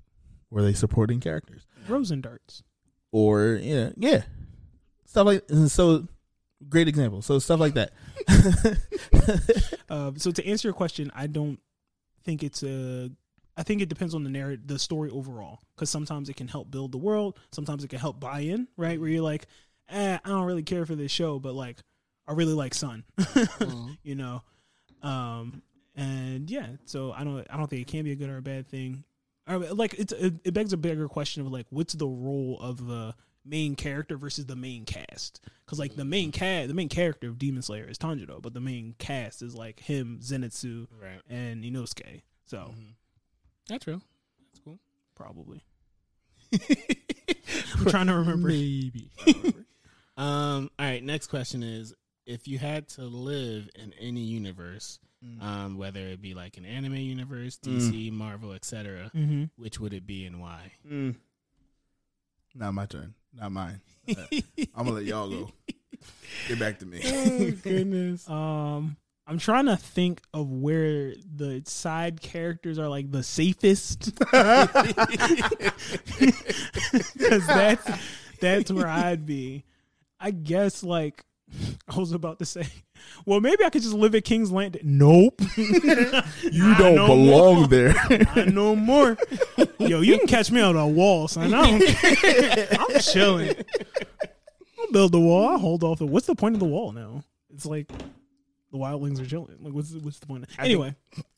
were 0.50 0.64
they 0.64 0.74
supporting 0.74 1.20
characters 1.20 1.68
Rosencrantz. 1.88 2.64
or 3.12 3.60
yeah 3.62 3.92
yeah 3.96 4.24
stuff 5.06 5.28
like 5.28 5.44
and 5.50 5.70
so 5.70 6.08
great 6.68 6.88
example 6.88 7.22
so 7.22 7.38
stuff 7.38 7.60
like 7.60 7.76
that 7.76 7.92
Uh, 9.90 10.12
so 10.18 10.32
to 10.32 10.46
answer 10.48 10.68
your 10.68 10.74
question, 10.74 11.12
I 11.16 11.28
don't 11.28 11.60
think 12.24 12.44
it's 12.44 12.64
a. 12.64 13.10
I 13.60 13.64
think 13.64 13.82
it 13.82 13.90
depends 13.90 14.16
on 14.16 14.24
the 14.24 14.30
narrative, 14.30 14.66
the 14.68 14.80
story 14.80 15.10
overall, 15.10 15.60
because 15.76 15.90
sometimes 15.90 16.30
it 16.30 16.36
can 16.38 16.48
help 16.48 16.72
build 16.72 16.94
the 16.94 16.98
world. 16.98 17.38
Sometimes 17.52 17.84
it 17.84 17.90
can 17.90 18.00
help 18.00 18.20
buy 18.20 18.40
in, 18.40 18.68
right? 18.78 19.00
Where 19.00 19.10
you're 19.10 19.22
like, 19.22 19.48
eh, 19.90 20.18
I 20.24 20.28
don't 20.30 20.46
really 20.46 20.64
care 20.64 20.86
for 20.86 20.96
this 20.96 21.12
show, 21.12 21.40
but 21.40 21.54
like, 21.54 21.78
I 22.28 22.32
really 22.34 22.54
like 22.54 22.74
Sun, 22.74 23.04
Mhm. 23.18 23.98
you 24.02 24.16
know. 24.16 24.42
Um, 25.02 25.62
and 25.96 26.50
yeah, 26.50 26.68
so 26.86 27.12
I 27.12 27.24
don't, 27.24 27.46
I 27.50 27.58
don't 27.58 27.70
think 27.70 27.82
it 27.82 27.88
can 27.92 28.04
be 28.06 28.12
a 28.12 28.16
good 28.16 28.30
or 28.30 28.38
a 28.38 28.42
bad 28.42 28.68
thing. 28.68 29.04
Or, 29.48 29.58
like, 29.60 29.96
it's 29.96 30.14
it, 30.14 30.36
it 30.46 30.54
begs 30.54 30.74
a 30.74 30.78
bigger 30.78 31.08
question 31.08 31.42
of 31.46 31.52
like, 31.52 31.66
what's 31.70 31.94
the 31.94 32.08
role 32.08 32.58
of 32.62 32.86
the 32.88 33.16
main 33.44 33.76
character 33.76 34.16
versus 34.16 34.46
the 34.46 34.56
main 34.56 34.86
cast? 34.86 35.42
Because 35.66 35.80
like 35.80 35.96
the 35.96 36.06
main 36.06 36.32
cast, 36.32 36.68
the 36.68 36.74
main 36.76 36.90
character 36.90 37.28
of 37.30 37.40
Demon 37.40 37.62
Slayer 37.64 37.86
is 37.90 37.98
Tanjiro, 37.98 38.42
but 38.42 38.54
the 38.54 38.62
main 38.62 38.96
cast 39.00 39.42
is 39.42 39.56
like 39.56 39.80
him, 39.80 40.20
Zenitsu, 40.22 40.88
Right. 41.02 41.20
and 41.30 41.64
Inosuke. 41.64 42.22
So 42.46 42.58
Mhm. 42.78 42.94
That's 43.70 43.88
real. 43.88 44.02
That's 44.52 44.60
cool. 44.64 44.80
probably. 45.16 45.64
I'm 47.78 47.86
trying 47.86 48.08
to 48.08 48.16
remember. 48.16 48.48
maybe 48.50 49.12
Um. 50.18 50.70
All 50.78 50.86
right. 50.86 51.02
Next 51.04 51.28
question 51.28 51.64
is: 51.64 51.94
If 52.26 52.48
you 52.48 52.58
had 52.60 52.90
to 52.90 53.04
live 53.04 53.70
in 53.76 53.94
any 54.00 54.22
universe, 54.22 55.00
um, 55.40 55.78
whether 55.78 56.00
it 56.02 56.22
be 56.22 56.34
like 56.34 56.58
an 56.58 56.66
anime 56.66 56.96
universe, 56.96 57.58
DC, 57.58 58.12
Marvel, 58.12 58.52
etc., 58.54 59.12
Mm-hmm. 59.16 59.46
which 59.56 59.80
would 59.80 59.94
it 59.94 60.06
be 60.06 60.26
and 60.26 60.42
why? 60.42 60.72
Mm. 60.90 61.16
not 62.56 62.74
my 62.74 62.86
turn 62.86 63.14
not 63.34 63.52
mine 63.52 63.80
i'm 64.08 64.86
gonna 64.86 64.92
let 64.92 65.06
y'all 65.06 65.30
go 65.30 65.50
get 66.48 66.58
back 66.58 66.80
to 66.80 66.86
me 66.86 67.00
oh 67.06 67.52
goodness. 67.64 68.28
Um, 68.30 68.98
I'm 69.30 69.38
trying 69.38 69.68
to 69.68 69.78
think 69.78 70.24
of 70.34 70.50
where 70.50 71.14
the 71.36 71.62
side 71.68 72.20
characters 72.20 72.80
are 72.80 72.90
like 72.90 73.12
the 73.12 73.22
safest, 73.22 74.16
because 74.20 74.66
that's 77.46 77.88
that's 78.42 78.72
where 78.72 78.88
I'd 78.88 79.28
be. 79.28 79.66
I 80.20 80.32
guess 80.32 80.84
like 80.84 81.24
I 81.88 82.00
was 82.00 82.12
about 82.12 82.40
to 82.40 82.46
say, 82.46 82.66
well, 83.24 83.40
maybe 83.40 83.64
I 83.64 83.70
could 83.70 83.84
just 83.84 83.94
live 83.94 84.16
at 84.16 84.26
King's 84.26 84.52
Landing. 84.52 84.82
Nope, 84.84 85.40
you 85.56 86.76
don't 86.76 86.96
belong 86.96 87.56
more. 87.56 87.68
there 87.68 87.94
I 88.36 88.46
know 88.46 88.76
more. 88.76 89.16
Yo, 89.78 90.02
you 90.02 90.18
can 90.18 90.26
catch 90.26 90.52
me 90.52 90.60
on 90.60 90.76
a 90.76 90.88
wall, 90.88 91.28
son. 91.28 91.54
I 91.54 91.70
don't 91.70 91.86
care. 91.86 92.68
I'm 92.80 93.00
chilling. 93.00 93.56
I'll 94.80 94.92
build 94.92 95.12
the 95.12 95.20
wall. 95.20 95.50
I'll 95.50 95.60
hold 95.60 95.84
off 95.84 96.00
the. 96.00 96.08
What's 96.08 96.26
the 96.26 96.34
point 96.34 96.56
of 96.56 96.60
the 96.60 96.66
wall 96.66 96.94
now? 96.94 97.24
It's 97.54 97.68
like 97.68 97.92
the 98.72 98.78
wildlings 98.78 99.20
are 99.22 99.26
chilling. 99.26 99.58
Like, 99.62 99.74
what's 99.74 99.90
the, 99.92 100.00
what's 100.00 100.20
the 100.20 100.28
point? 100.28 100.46
I 100.58 100.66
anyway, 100.66 100.96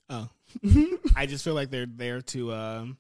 Oh, 0.10 0.28
I 1.16 1.26
just 1.26 1.44
feel 1.44 1.54
like 1.54 1.70
they're 1.70 1.86
there 1.86 2.22
to 2.22 2.54
um, 2.54 2.98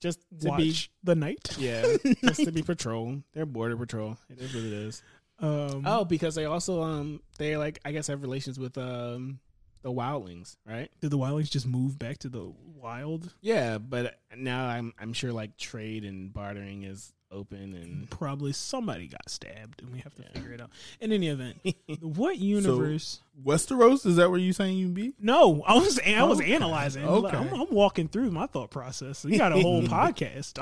just 0.00 0.20
to 0.40 0.48
watch 0.48 0.58
be 0.58 0.76
the 1.04 1.14
night. 1.14 1.56
yeah, 1.58 1.96
just 2.24 2.44
to 2.44 2.52
be 2.52 2.62
patrol. 2.72 3.22
They're 3.32 3.46
border 3.46 3.76
patrol. 3.76 4.18
It 4.28 4.38
is 4.40 4.54
what 4.54 4.64
it 4.64 4.72
is. 4.72 5.02
Um, 5.38 5.82
Oh, 5.86 6.04
because 6.04 6.34
they 6.34 6.44
also 6.44 6.82
um 6.82 7.20
they 7.38 7.56
like 7.56 7.80
I 7.84 7.92
guess 7.92 8.06
have 8.08 8.20
relations 8.22 8.58
with 8.58 8.76
um 8.78 9.40
the 9.82 9.90
wildlings, 9.90 10.56
right? 10.66 10.90
did 11.00 11.10
the 11.10 11.18
wildlings 11.18 11.50
just 11.50 11.66
move 11.66 11.98
back 11.98 12.18
to 12.18 12.28
the 12.28 12.52
wild? 12.76 13.32
Yeah, 13.40 13.78
but 13.78 14.18
now 14.36 14.66
I'm 14.66 14.92
I'm 15.00 15.12
sure 15.14 15.32
like 15.32 15.56
trade 15.56 16.04
and 16.04 16.32
bartering 16.32 16.82
is 16.84 17.12
open 17.32 17.74
and 17.74 18.08
Probably 18.10 18.52
somebody 18.52 19.08
got 19.08 19.28
stabbed, 19.30 19.82
and 19.82 19.90
we 19.92 19.98
have 20.00 20.14
to 20.16 20.22
figure 20.34 20.52
it 20.52 20.60
out. 20.60 20.70
In 21.00 21.12
any 21.12 21.28
event, 21.28 21.56
what 22.00 22.38
universe? 22.38 23.20
Westeros 23.44 24.04
is 24.06 24.16
that 24.16 24.30
where 24.30 24.38
you 24.38 24.52
saying 24.52 24.76
you'd 24.78 24.94
be? 24.94 25.14
no, 25.18 25.62
I 25.66 25.74
was 25.74 25.98
I 26.06 26.22
was 26.24 26.40
Okay. 26.40 26.54
analyzing. 26.54 27.04
Okay. 27.04 27.36
I'm, 27.36 27.48
I'm 27.52 27.70
walking 27.70 28.08
through 28.08 28.30
my 28.30 28.46
thought 28.46 28.70
process. 28.70 29.24
We 29.24 29.38
got 29.38 29.52
a 29.52 29.60
whole 29.60 29.82
podcast. 29.82 30.58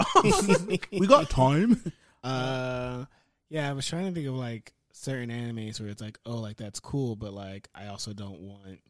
We 0.93 1.07
got 1.07 1.29
time. 1.31 1.83
Uh, 2.23 3.05
yeah, 3.49 3.69
I 3.69 3.73
was 3.73 3.87
trying 3.87 4.07
to 4.07 4.13
think 4.13 4.27
of 4.29 4.35
like 4.35 4.73
certain 4.93 5.31
animes 5.31 5.81
where 5.81 5.89
it's 5.89 6.01
like, 6.03 6.19
oh, 6.27 6.37
like 6.37 6.57
that's 6.57 6.79
cool, 6.81 7.17
but 7.17 7.33
like 7.33 7.69
I 7.75 7.87
also 7.87 8.13
don't 8.13 8.41
want, 8.41 8.81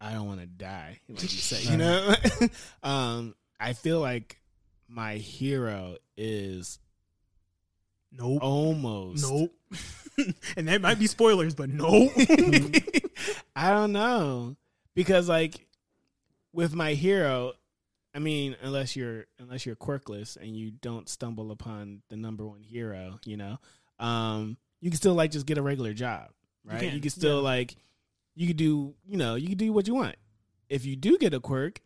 I 0.00 0.12
don't 0.12 0.26
want 0.26 0.40
to 0.40 0.46
die, 0.46 1.00
like 1.08 1.22
you 1.22 1.28
say, 1.28 1.62
you 1.70 1.76
know. 1.76 2.14
um, 2.82 3.34
I 3.60 3.72
feel 3.74 4.00
like 4.00 4.38
my 4.92 5.16
hero 5.16 5.96
is 6.16 6.78
nope. 8.10 8.42
almost 8.42 9.30
Nope. 9.30 9.54
and 10.56 10.68
that 10.68 10.82
might 10.82 10.98
be 10.98 11.06
spoilers, 11.06 11.54
but 11.54 11.70
nope. 11.70 12.12
I 13.56 13.70
don't 13.70 13.92
know 13.92 14.56
because 14.94 15.28
like 15.28 15.66
with 16.52 16.74
my 16.74 16.92
hero, 16.92 17.54
I 18.14 18.18
mean, 18.18 18.56
unless 18.62 18.94
you're 18.94 19.26
unless 19.38 19.64
you're 19.64 19.76
quirkless 19.76 20.36
and 20.36 20.54
you 20.56 20.70
don't 20.70 21.08
stumble 21.08 21.50
upon 21.50 22.02
the 22.10 22.16
number 22.16 22.46
one 22.46 22.62
hero, 22.62 23.18
you 23.24 23.38
know, 23.38 23.58
um, 23.98 24.58
you 24.80 24.90
can 24.90 24.98
still 24.98 25.14
like 25.14 25.30
just 25.30 25.46
get 25.46 25.56
a 25.56 25.62
regular 25.62 25.94
job, 25.94 26.28
right? 26.64 26.82
You 26.82 26.90
can, 26.90 27.00
can, 27.00 27.10
still 27.10 27.38
yeah. 27.38 27.48
like 27.48 27.76
you 28.34 28.46
could 28.46 28.58
do, 28.58 28.94
you 29.06 29.16
know, 29.16 29.36
you 29.36 29.48
can 29.48 29.56
do 29.56 29.72
what 29.72 29.86
you 29.86 29.94
want. 29.94 30.16
If 30.68 30.84
you 30.84 30.96
do 30.96 31.16
get 31.16 31.32
a 31.32 31.40
quirk, 31.40 31.80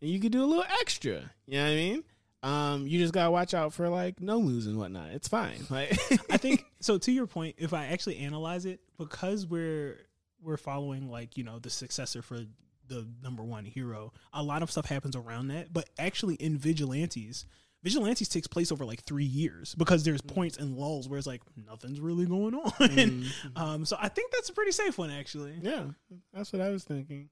then 0.00 0.10
you 0.10 0.20
could 0.20 0.32
do 0.32 0.44
a 0.44 0.46
little 0.46 0.64
extra. 0.80 1.32
You 1.46 1.58
know 1.58 1.64
what 1.64 1.70
I 1.70 1.74
mean? 1.74 2.04
Um, 2.42 2.86
you 2.86 2.98
just 2.98 3.14
gotta 3.14 3.30
watch 3.30 3.54
out 3.54 3.72
for 3.72 3.88
like 3.88 4.20
no 4.20 4.40
moves 4.40 4.66
and 4.66 4.76
whatnot. 4.76 5.10
It's 5.10 5.28
fine. 5.28 5.64
Like 5.70 5.92
I 6.30 6.36
think 6.36 6.64
so. 6.80 6.98
To 6.98 7.12
your 7.12 7.26
point, 7.26 7.56
if 7.58 7.72
I 7.72 7.86
actually 7.86 8.18
analyze 8.18 8.66
it, 8.66 8.80
because 8.98 9.46
we're 9.46 9.98
we're 10.42 10.56
following 10.56 11.08
like 11.08 11.36
you 11.36 11.44
know 11.44 11.58
the 11.58 11.70
successor 11.70 12.20
for 12.20 12.40
the 12.88 13.06
number 13.22 13.44
one 13.44 13.64
hero, 13.64 14.12
a 14.32 14.42
lot 14.42 14.62
of 14.62 14.70
stuff 14.70 14.86
happens 14.86 15.14
around 15.14 15.48
that. 15.48 15.72
But 15.72 15.88
actually, 15.98 16.34
in 16.34 16.58
Vigilantes, 16.58 17.46
Vigilantes 17.82 18.28
takes 18.28 18.46
place 18.46 18.72
over 18.72 18.84
like 18.84 19.02
three 19.02 19.24
years 19.24 19.74
because 19.76 20.02
there's 20.02 20.20
points 20.20 20.56
and 20.56 20.76
lulls 20.76 21.08
where 21.08 21.18
it's 21.18 21.26
like 21.26 21.42
nothing's 21.56 22.00
really 22.00 22.26
going 22.26 22.54
on. 22.54 22.72
Mm-hmm. 22.72 23.56
um, 23.56 23.84
so 23.84 23.96
I 24.00 24.08
think 24.08 24.32
that's 24.32 24.48
a 24.48 24.52
pretty 24.52 24.72
safe 24.72 24.98
one 24.98 25.10
actually. 25.10 25.54
Yeah, 25.62 25.84
that's 26.32 26.52
what 26.52 26.60
I 26.62 26.70
was 26.70 26.82
thinking. 26.84 27.28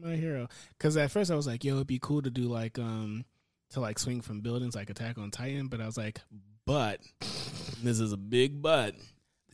My 0.00 0.14
hero, 0.14 0.48
because 0.78 0.96
at 0.96 1.10
first 1.10 1.30
I 1.30 1.34
was 1.34 1.46
like, 1.46 1.64
"Yo, 1.64 1.74
it'd 1.74 1.86
be 1.86 1.98
cool 1.98 2.22
to 2.22 2.30
do 2.30 2.42
like 2.42 2.78
um 2.78 3.24
to 3.70 3.80
like 3.80 3.98
swing 3.98 4.20
from 4.20 4.40
buildings 4.40 4.74
like 4.74 4.90
Attack 4.90 5.18
on 5.18 5.30
Titan," 5.30 5.68
but 5.68 5.80
I 5.80 5.86
was 5.86 5.96
like, 5.96 6.20
"But 6.66 7.00
this 7.82 8.00
is 8.00 8.12
a 8.12 8.16
big 8.16 8.60
but." 8.62 8.94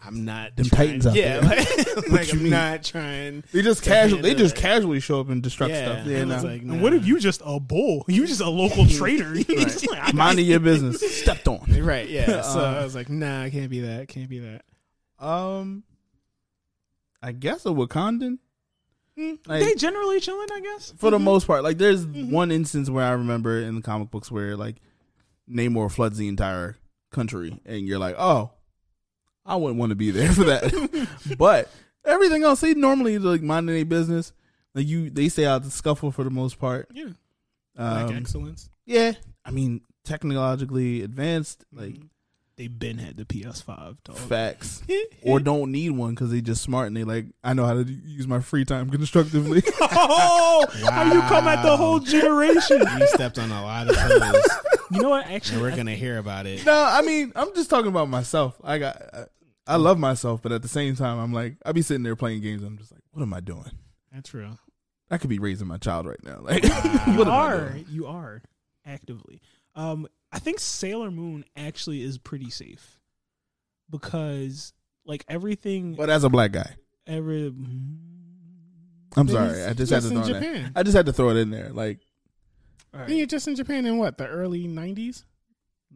I'm 0.06 0.26
not 0.26 0.54
Them 0.54 0.66
trying- 0.66 0.86
Titans 1.00 1.06
out 1.06 1.14
yeah, 1.14 1.40
there. 1.40 1.56
like, 1.96 2.10
like, 2.10 2.26
you 2.32 2.38
I'm 2.38 2.42
mean? 2.42 2.50
not 2.50 2.84
trying. 2.84 3.42
They 3.52 3.62
just 3.62 3.84
To 3.84 3.88
casual. 3.88 4.20
They 4.20 4.34
just 4.34 4.54
it. 4.54 4.60
casually 4.60 5.00
show 5.00 5.18
up 5.20 5.30
and 5.30 5.42
destruct 5.42 5.70
Yeah, 5.70 5.92
stuff. 5.94 6.06
Yeah, 6.06 6.18
I 6.18 6.24
nah. 6.24 6.34
was 6.34 6.44
like, 6.44 6.60
And 6.60 6.82
what 6.82 6.92
if 6.92 7.06
you 7.06 7.18
just 7.18 7.40
a 7.42 7.58
bull? 7.58 8.04
You 8.06 8.26
just 8.26 8.42
a 8.42 8.50
local 8.50 8.86
trader. 8.98 9.34
You 9.38 9.44
just 9.44 9.88
like, 9.88 9.98
I 10.02 10.12
minding 10.12 10.44
your 10.44 10.60
business? 10.60 11.00
Stepped 11.22 11.48
on. 11.48 11.64
right? 11.80 12.06
Yeah. 12.06 12.42
So 12.42 12.60
Uh, 12.60 12.80
I 12.80 12.84
was 12.84 12.94
like, 12.94 13.08
"Nah, 13.08 13.44
I 13.44 13.48
can't 13.50 13.70
be 13.70 13.80
that. 13.80 14.08
Can't 14.08 14.28
be 14.28 14.40
that." 14.40 14.64
Um, 15.18 15.84
I 17.22 17.32
guess 17.32 17.64
a 17.64 17.70
Wakandan. 17.70 18.40
Mm-hmm. 19.18 19.50
Like, 19.50 19.60
they 19.62 19.74
generally 19.74 20.20
chilling, 20.20 20.48
I 20.52 20.60
guess. 20.60 20.92
for 20.96 21.10
the 21.10 21.16
mm-hmm. 21.16 21.24
most 21.24 21.46
part, 21.46 21.62
like 21.62 21.78
there's 21.78 22.04
mm-hmm. 22.04 22.30
one 22.30 22.50
instance 22.50 22.90
where 22.90 23.04
I 23.04 23.12
remember 23.12 23.60
in 23.60 23.76
the 23.76 23.82
comic 23.82 24.10
books 24.10 24.30
where 24.30 24.56
like 24.56 24.76
Namor 25.48 25.90
floods 25.90 26.18
the 26.18 26.28
entire 26.28 26.76
country, 27.12 27.60
and 27.64 27.86
you're 27.86 27.98
like, 27.98 28.16
oh, 28.18 28.50
I 29.46 29.56
wouldn't 29.56 29.78
want 29.78 29.90
to 29.90 29.96
be 29.96 30.10
there 30.10 30.32
for 30.32 30.44
that. 30.44 31.08
but 31.38 31.70
everything 32.04 32.42
else, 32.42 32.60
they 32.60 32.74
normally 32.74 33.18
like 33.18 33.42
minding 33.42 33.74
their 33.74 33.84
business. 33.84 34.32
Like 34.74 34.86
you, 34.86 35.10
they 35.10 35.28
stay 35.28 35.46
out 35.46 35.62
the 35.62 35.70
scuffle 35.70 36.10
for 36.10 36.24
the 36.24 36.30
most 36.30 36.58
part. 36.58 36.88
Yeah, 36.92 37.10
um, 37.76 37.94
like 37.94 38.06
Um, 38.06 38.16
excellence. 38.16 38.70
yeah, 38.84 39.12
I 39.44 39.50
mean 39.52 39.82
technologically 40.04 41.02
advanced, 41.02 41.64
like 41.72 41.96
They 42.56 42.68
been 42.68 42.98
had 42.98 43.16
the 43.16 43.24
PS5 43.24 43.96
dog. 44.04 44.16
facts, 44.16 44.80
or 45.22 45.40
don't 45.40 45.72
need 45.72 45.90
one 45.90 46.10
because 46.10 46.30
they 46.30 46.40
just 46.40 46.62
smart 46.62 46.86
and 46.86 46.96
they 46.96 47.02
like 47.02 47.26
I 47.42 47.52
know 47.52 47.66
how 47.66 47.74
to 47.74 47.82
use 47.82 48.28
my 48.28 48.38
free 48.38 48.64
time 48.64 48.90
constructively. 48.90 49.62
oh, 49.80 50.64
how 50.84 51.12
you 51.12 51.20
come 51.22 51.48
at 51.48 51.62
the 51.64 51.76
whole 51.76 51.98
generation? 52.00 52.80
You 52.98 53.06
stepped 53.08 53.38
on 53.40 53.50
a 53.50 53.62
lot 53.62 53.88
of 53.88 53.96
toes, 53.96 54.44
You 54.92 55.02
know 55.02 55.08
what? 55.10 55.26
and 55.26 55.34
Actually, 55.34 55.62
we're 55.62 55.72
I- 55.72 55.76
gonna 55.76 55.94
hear 55.96 56.18
about 56.18 56.46
it. 56.46 56.64
No, 56.64 56.72
I 56.72 57.02
mean, 57.02 57.32
I'm 57.34 57.52
just 57.56 57.70
talking 57.70 57.88
about 57.88 58.08
myself. 58.08 58.56
I 58.62 58.78
got, 58.78 59.02
I, 59.12 59.24
I 59.66 59.76
love 59.76 59.98
myself, 59.98 60.40
but 60.42 60.52
at 60.52 60.62
the 60.62 60.68
same 60.68 60.94
time, 60.94 61.18
I'm 61.18 61.32
like, 61.32 61.56
I 61.66 61.72
be 61.72 61.82
sitting 61.82 62.04
there 62.04 62.14
playing 62.14 62.40
games. 62.42 62.62
I'm 62.62 62.78
just 62.78 62.92
like, 62.92 63.00
what 63.10 63.22
am 63.22 63.34
I 63.34 63.40
doing? 63.40 63.70
That's 64.12 64.32
real. 64.32 64.58
I 65.10 65.18
could 65.18 65.30
be 65.30 65.38
raising 65.40 65.66
my 65.66 65.78
child 65.78 66.06
right 66.06 66.22
now. 66.22 66.38
Like, 66.40 66.62
you 66.62 66.70
what 66.70 67.26
am 67.26 67.32
I 67.32 67.36
are, 67.36 67.68
doing? 67.70 67.86
you 67.88 68.06
are 68.06 68.42
actively. 68.86 69.40
Um, 69.74 70.06
I 70.34 70.40
think 70.40 70.58
Sailor 70.58 71.10
Moon 71.12 71.44
actually 71.56 72.02
is 72.02 72.18
pretty 72.18 72.50
safe 72.50 72.98
because, 73.88 74.72
like 75.06 75.24
everything, 75.28 75.94
But 75.94 76.10
as 76.10 76.24
a 76.24 76.28
black 76.28 76.50
guy, 76.52 76.74
every 77.06 77.46
I'm 79.16 79.28
sorry. 79.28 79.62
I 79.64 79.72
just 79.74 79.92
had 79.92 80.02
to 80.02 80.08
just 80.08 80.10
in 80.10 80.22
throw 80.24 80.40
that. 80.40 80.72
I 80.74 80.82
just 80.82 80.96
had 80.96 81.06
to 81.06 81.12
throw 81.12 81.30
it 81.30 81.36
in 81.36 81.50
there. 81.50 81.70
Like, 81.70 82.00
all 82.92 82.98
Right. 83.00 83.08
right, 83.08 83.16
You're 83.16 83.26
just 83.28 83.46
in 83.46 83.54
Japan 83.54 83.86
in 83.86 83.98
what 83.98 84.18
the 84.18 84.26
early 84.26 84.66
'90s, 84.66 85.22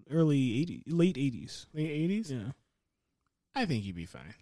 early 0.09 0.39
80s, 0.39 0.83
late 0.87 1.17
80s. 1.17 1.67
late 1.75 1.91
'80s. 1.91 2.31
Yeah. 2.31 2.53
I 3.57 3.67
think 3.67 3.85
you'd 3.85 3.97
be 3.97 4.07
fine. 4.07 4.35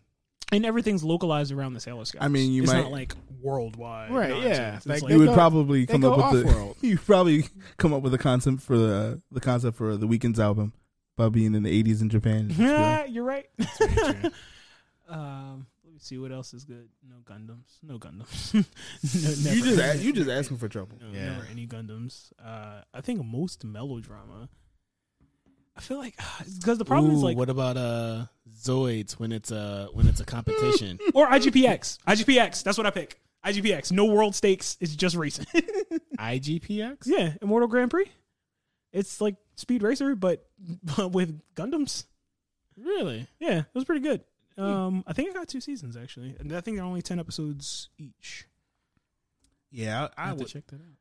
And 0.53 0.65
everything's 0.65 1.03
localized 1.03 1.51
around 1.53 1.73
the 1.75 1.81
Sailor 1.81 2.05
Scouts. 2.05 2.25
I 2.25 2.29
mean, 2.29 2.53
you 2.53 2.63
it's 2.63 2.73
might- 2.73 2.83
not 2.83 2.93
like 2.93 3.15
worldwide, 3.43 4.13
Right, 4.13 4.31
nonsense. 4.31 4.57
yeah. 4.57 4.77
It's 4.77 4.87
Like, 4.87 5.03
like, 5.03 5.13
you 5.13 5.19
would 5.19 5.29
go- 5.29 5.35
probably 5.35 5.85
they 5.87 5.93
come 5.93 6.01
go 6.03 6.15
up 6.15 6.33
with 6.33 6.45
the. 6.45 6.49
off-world. 6.51 6.77
You 6.83 6.99
probably 6.99 7.45
come 7.79 7.93
up 7.93 8.03
with 8.03 8.15
a 8.15 8.19
concept 8.19 8.63
for 8.63 8.77
the 8.79 9.21
the 9.33 9.41
concept 9.41 9.77
for 9.77 9.97
the 9.97 10.07
Weeknd's 10.07 10.39
album 10.39 10.73
about 11.19 11.33
being 11.33 11.55
in 11.55 11.63
the 11.65 11.83
80s 11.83 12.01
in 12.01 12.09
Japan. 12.11 12.51
Yeah, 12.57 13.05
you're 13.07 13.25
right. 13.25 13.47
um, 15.09 15.67
let 15.85 15.93
me 15.93 15.99
see 15.99 16.19
what 16.19 16.33
else 16.33 16.53
is 16.55 16.65
good. 16.65 16.89
No 17.09 17.17
Gundams. 17.25 17.79
No 17.83 17.99
Gundams. 17.99 18.55
no, 19.45 19.51
you 19.53 19.63
never. 19.65 19.77
just 19.77 20.01
a- 20.01 20.05
you 20.05 20.13
just 20.13 20.31
asking 20.31 20.59
for 20.59 20.69
trouble. 20.69 20.99
No, 21.01 21.09
Yeah. 21.13 21.33
never 21.33 21.47
any 21.51 21.67
Gundams. 21.67 22.33
Uh, 22.45 22.83
I 22.95 23.01
think 23.01 23.25
most 23.25 23.65
melodrama. 23.65 24.49
I 25.77 25.81
feel 25.81 25.99
like 25.99 26.17
because 26.61 26.79
the 26.79 26.85
problem 26.85 27.15
is 27.15 27.23
like 27.23 27.37
what 27.37 27.51
about 27.51 27.77
uh 27.77 28.27
Zoids 28.63 29.13
when 29.13 29.31
it's 29.33 29.51
a 29.51 29.89
when 29.93 30.07
it's 30.07 30.21
a 30.21 30.25
competition? 30.25 30.99
or 31.15 31.27
IGPX. 31.27 31.99
IGPX. 32.07 32.63
That's 32.63 32.79
what 32.79 32.87
I 32.87 32.91
pick. 32.91 33.21
IGPX. 33.45 33.93
No 33.93 34.07
world 34.07 34.35
stakes. 34.35 34.77
It's 34.81 34.97
just 34.97 35.15
racing. 35.17 35.47
IGPX. 36.19 37.03
yeah, 37.05 37.35
Immortal 37.43 37.69
Grand 37.69 37.91
Prix. 37.91 38.11
It's 38.93 39.21
like 39.21 39.37
Speed 39.57 39.83
Racer, 39.83 40.15
but, 40.17 40.47
but 40.97 41.13
with 41.13 41.41
Gundams. 41.55 42.07
Really? 42.79 43.27
Yeah, 43.39 43.59
it 43.61 43.67
was 43.75 43.85
pretty 43.85 44.01
good. 44.01 44.23
Um, 44.59 45.05
I 45.07 45.13
think 45.13 45.31
I 45.31 45.33
got 45.35 45.49
two 45.49 45.61
seasons 45.61 45.97
actually, 45.97 46.35
and 46.41 46.51
I 46.55 46.63
think 46.63 46.79
they're 46.79 46.87
only 46.87 47.03
ten 47.03 47.21
episodes 47.21 47.91
each. 47.99 48.47
Yeah, 49.71 50.09
I 50.17 50.23
I, 50.23 50.25
I 50.25 50.27
have 50.29 50.37
to 50.39 50.45
would. 50.45 50.49
check 50.53 50.67
that 50.69 50.77
out. 50.77 50.97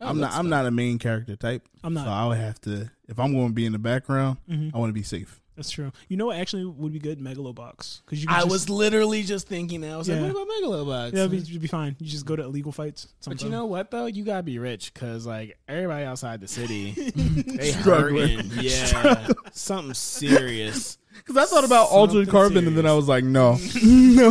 I'm 0.00 0.20
not. 0.20 0.32
I'm 0.34 0.48
not 0.48 0.66
a 0.66 0.70
main 0.70 0.98
character 0.98 1.36
type. 1.36 1.66
I'm 1.82 1.94
not. 1.94 2.04
So 2.04 2.10
I 2.10 2.26
would 2.26 2.38
have 2.38 2.60
to, 2.62 2.90
if 3.08 3.18
I'm 3.18 3.32
going 3.32 3.48
to 3.48 3.52
be 3.54 3.64
in 3.66 3.72
the 3.72 3.78
background, 3.78 4.38
Mhm. 4.50 4.72
I 4.74 4.78
want 4.78 4.90
to 4.90 4.94
be 4.94 5.02
safe. 5.02 5.40
That's 5.56 5.70
true. 5.70 5.90
You 6.08 6.18
know 6.18 6.26
what 6.26 6.36
actually 6.36 6.66
would 6.66 6.92
be 6.92 6.98
good? 6.98 7.18
Megalobox. 7.18 8.02
Because 8.04 8.22
you. 8.22 8.28
I 8.30 8.40
just, 8.40 8.50
was 8.50 8.68
literally 8.68 9.22
just 9.22 9.48
thinking 9.48 9.80
that. 9.80 9.92
I 9.92 9.96
was 9.96 10.06
Yeah. 10.06 10.20
like, 10.20 10.34
what 10.34 10.42
about 10.42 10.48
Megalobox? 10.62 11.12
Yeah, 11.14 11.18
it'd 11.20 11.30
be, 11.30 11.38
it'd 11.38 11.60
be 11.62 11.66
fine. 11.66 11.96
You 11.98 12.06
just 12.10 12.26
go 12.26 12.36
to 12.36 12.42
illegal 12.42 12.72
fights. 12.72 13.08
but 13.26 13.42
you 13.42 13.48
know 13.48 13.64
what 13.64 13.90
though? 13.90 14.04
You 14.04 14.22
gotta 14.24 14.42
be 14.42 14.58
rich 14.58 14.92
because 14.92 15.24
like 15.24 15.56
everybody 15.66 16.04
outside 16.04 16.42
the 16.42 16.48
city, 16.48 16.90
they 17.16 17.70
Struggling. 17.72 18.36
hurting. 18.50 18.50
Yeah, 18.60 19.28
something 19.52 19.94
serious. 19.94 20.98
Because 21.16 21.38
I 21.38 21.46
thought 21.46 21.64
about 21.64 21.88
altered 21.88 22.26
Something 22.26 22.30
carbon, 22.30 22.66
and 22.66 22.76
then 22.76 22.84
I 22.84 22.92
was 22.92 23.08
like, 23.08 23.24
no, 23.24 23.52
no, 23.82 24.30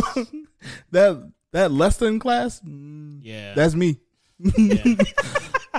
that 0.92 1.32
that 1.50 1.72
less 1.72 1.96
than 1.96 2.20
class, 2.20 2.60
mm, 2.60 3.18
Yeah, 3.24 3.54
that's 3.54 3.74
me. 3.74 3.98
yeah. 4.38 4.94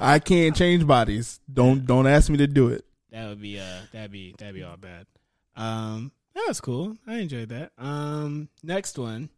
I 0.01 0.19
can't 0.19 0.55
change 0.55 0.85
bodies. 0.85 1.39
Don't 1.51 1.85
don't 1.85 2.07
ask 2.07 2.29
me 2.29 2.37
to 2.37 2.47
do 2.47 2.69
it. 2.69 2.85
That 3.11 3.27
would 3.29 3.41
be 3.41 3.59
uh 3.59 3.81
that'd 3.91 4.11
be 4.11 4.35
that'd 4.37 4.55
be 4.55 4.63
all 4.63 4.77
bad. 4.77 5.07
Um 5.55 6.11
that 6.35 6.45
was 6.47 6.61
cool. 6.61 6.97
I 7.07 7.15
enjoyed 7.17 7.49
that. 7.49 7.71
Um 7.77 8.49
next 8.63 8.97
one. 8.97 9.29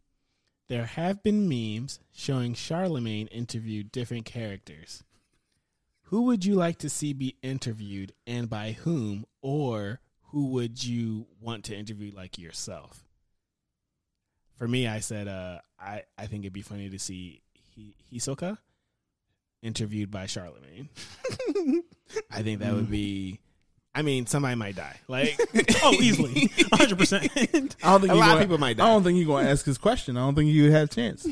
There 0.67 0.85
have 0.85 1.23
been 1.23 1.49
memes 1.49 1.99
showing 2.13 2.53
Charlemagne 2.53 3.27
interview 3.27 3.83
different 3.83 4.25
characters. 4.25 5.03
Who 6.03 6.23
would 6.23 6.45
you 6.45 6.55
like 6.55 6.77
to 6.79 6.89
see 6.89 7.13
be 7.13 7.37
interviewed 7.41 8.13
and 8.27 8.49
by 8.49 8.73
whom 8.73 9.25
or 9.41 9.99
who 10.31 10.47
would 10.47 10.83
you 10.83 11.27
want 11.41 11.65
to 11.65 11.75
interview 11.75 12.11
like 12.15 12.37
yourself? 12.37 13.03
For 14.57 14.67
me, 14.67 14.87
I 14.87 14.99
said 14.99 15.27
uh 15.27 15.59
I 15.79 16.03
I 16.17 16.25
think 16.25 16.43
it'd 16.43 16.53
be 16.53 16.61
funny 16.61 16.89
to 16.89 16.99
see 16.99 17.41
Hisoka 18.11 18.57
interviewed 19.61 20.09
by 20.11 20.25
Charlemagne. 20.25 20.89
I 22.31 22.41
think 22.43 22.59
that 22.59 22.73
would 22.73 22.89
be 22.89 23.39
I 23.93 24.01
mean, 24.03 24.27
somebody 24.27 24.55
might 24.55 24.75
die. 24.75 24.97
Like, 25.07 25.37
Oh, 25.83 25.93
easily, 25.93 26.49
hundred 26.71 26.97
percent. 26.99 27.29
I 27.35 27.45
don't 27.45 27.71
think 28.01 28.11
A 28.11 28.13
he 28.13 28.19
lot 28.19 28.29
of 28.29 28.33
gonna- 28.35 28.39
people 28.41 28.57
might 28.59 28.77
die. 28.77 28.85
I 28.85 28.93
don't 28.93 29.03
think 29.03 29.17
he's 29.17 29.27
gonna 29.27 29.49
ask 29.49 29.65
his 29.65 29.77
question. 29.77 30.15
I 30.15 30.21
don't 30.21 30.35
think 30.35 30.49
he 30.51 30.61
would 30.61 30.71
have 30.71 30.85
a 30.89 30.93
chance. 30.93 31.25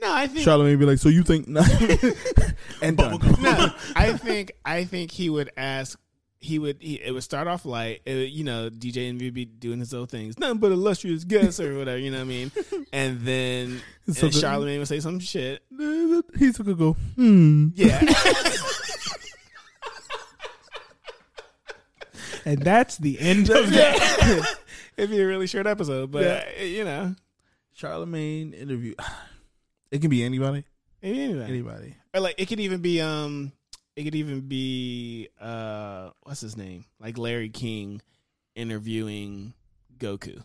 no, 0.00 0.12
I 0.12 0.26
think 0.28 0.46
Charlamagne 0.46 0.78
be 0.78 0.86
like, 0.86 0.98
"So 0.98 1.08
you 1.08 1.22
think?" 1.24 1.46
and 2.82 2.96
done. 2.96 3.18
no, 3.42 3.70
I 3.96 4.12
think 4.16 4.52
I 4.64 4.84
think 4.84 5.10
he 5.10 5.28
would 5.28 5.50
ask. 5.56 5.98
He 6.42 6.58
would. 6.58 6.78
He, 6.80 6.94
it 6.94 7.12
would 7.12 7.22
start 7.22 7.46
off 7.46 7.64
light. 7.64 8.02
It 8.04 8.30
you 8.30 8.42
know, 8.44 8.68
DJ 8.68 9.08
Envy 9.08 9.26
would 9.26 9.34
be 9.34 9.44
doing 9.44 9.78
his 9.78 9.94
own 9.94 10.06
things, 10.08 10.38
nothing 10.38 10.58
but 10.58 10.72
illustrious 10.72 11.22
guests 11.24 11.60
or 11.60 11.78
whatever. 11.78 11.98
You 11.98 12.10
know 12.10 12.18
what 12.18 12.24
I 12.24 12.26
mean? 12.26 12.50
And 12.92 13.20
then 13.22 13.80
So 14.12 14.26
and 14.26 14.34
Charlemagne 14.34 14.78
would 14.80 14.88
say 14.88 15.00
some 15.00 15.18
shit. 15.18 15.62
He 16.38 16.52
took 16.52 16.66
a 16.66 16.74
go. 16.74 16.92
Hmm. 17.16 17.68
Yeah, 17.74 17.98
and 22.44 22.60
that's 22.60 22.98
the 22.98 23.18
end 23.20 23.50
of 23.50 23.70
that. 23.70 24.56
it'd 24.96 25.10
be 25.10 25.20
a 25.20 25.26
really 25.26 25.46
short 25.46 25.66
episode, 25.66 26.10
but 26.10 26.22
Yeah. 26.24 26.44
uh, 26.60 26.64
you 26.64 26.84
know, 26.84 27.14
Charlemagne 27.72 28.52
interview. 28.52 28.94
It 29.90 30.00
can 30.00 30.08
be 30.08 30.24
anybody. 30.24 30.64
anyway. 31.02 31.44
Anybody. 31.46 31.96
or 32.14 32.20
like 32.20 32.36
it 32.38 32.46
could 32.48 32.60
even 32.60 32.80
be 32.80 33.02
um, 33.02 33.52
it 33.96 34.04
could 34.04 34.14
even 34.14 34.40
be 34.40 35.28
uh, 35.40 36.10
what's 36.22 36.40
his 36.40 36.56
name? 36.56 36.84
Like 37.00 37.18
Larry 37.18 37.48
King 37.50 38.00
interviewing 38.54 39.54
Goku. 39.98 40.42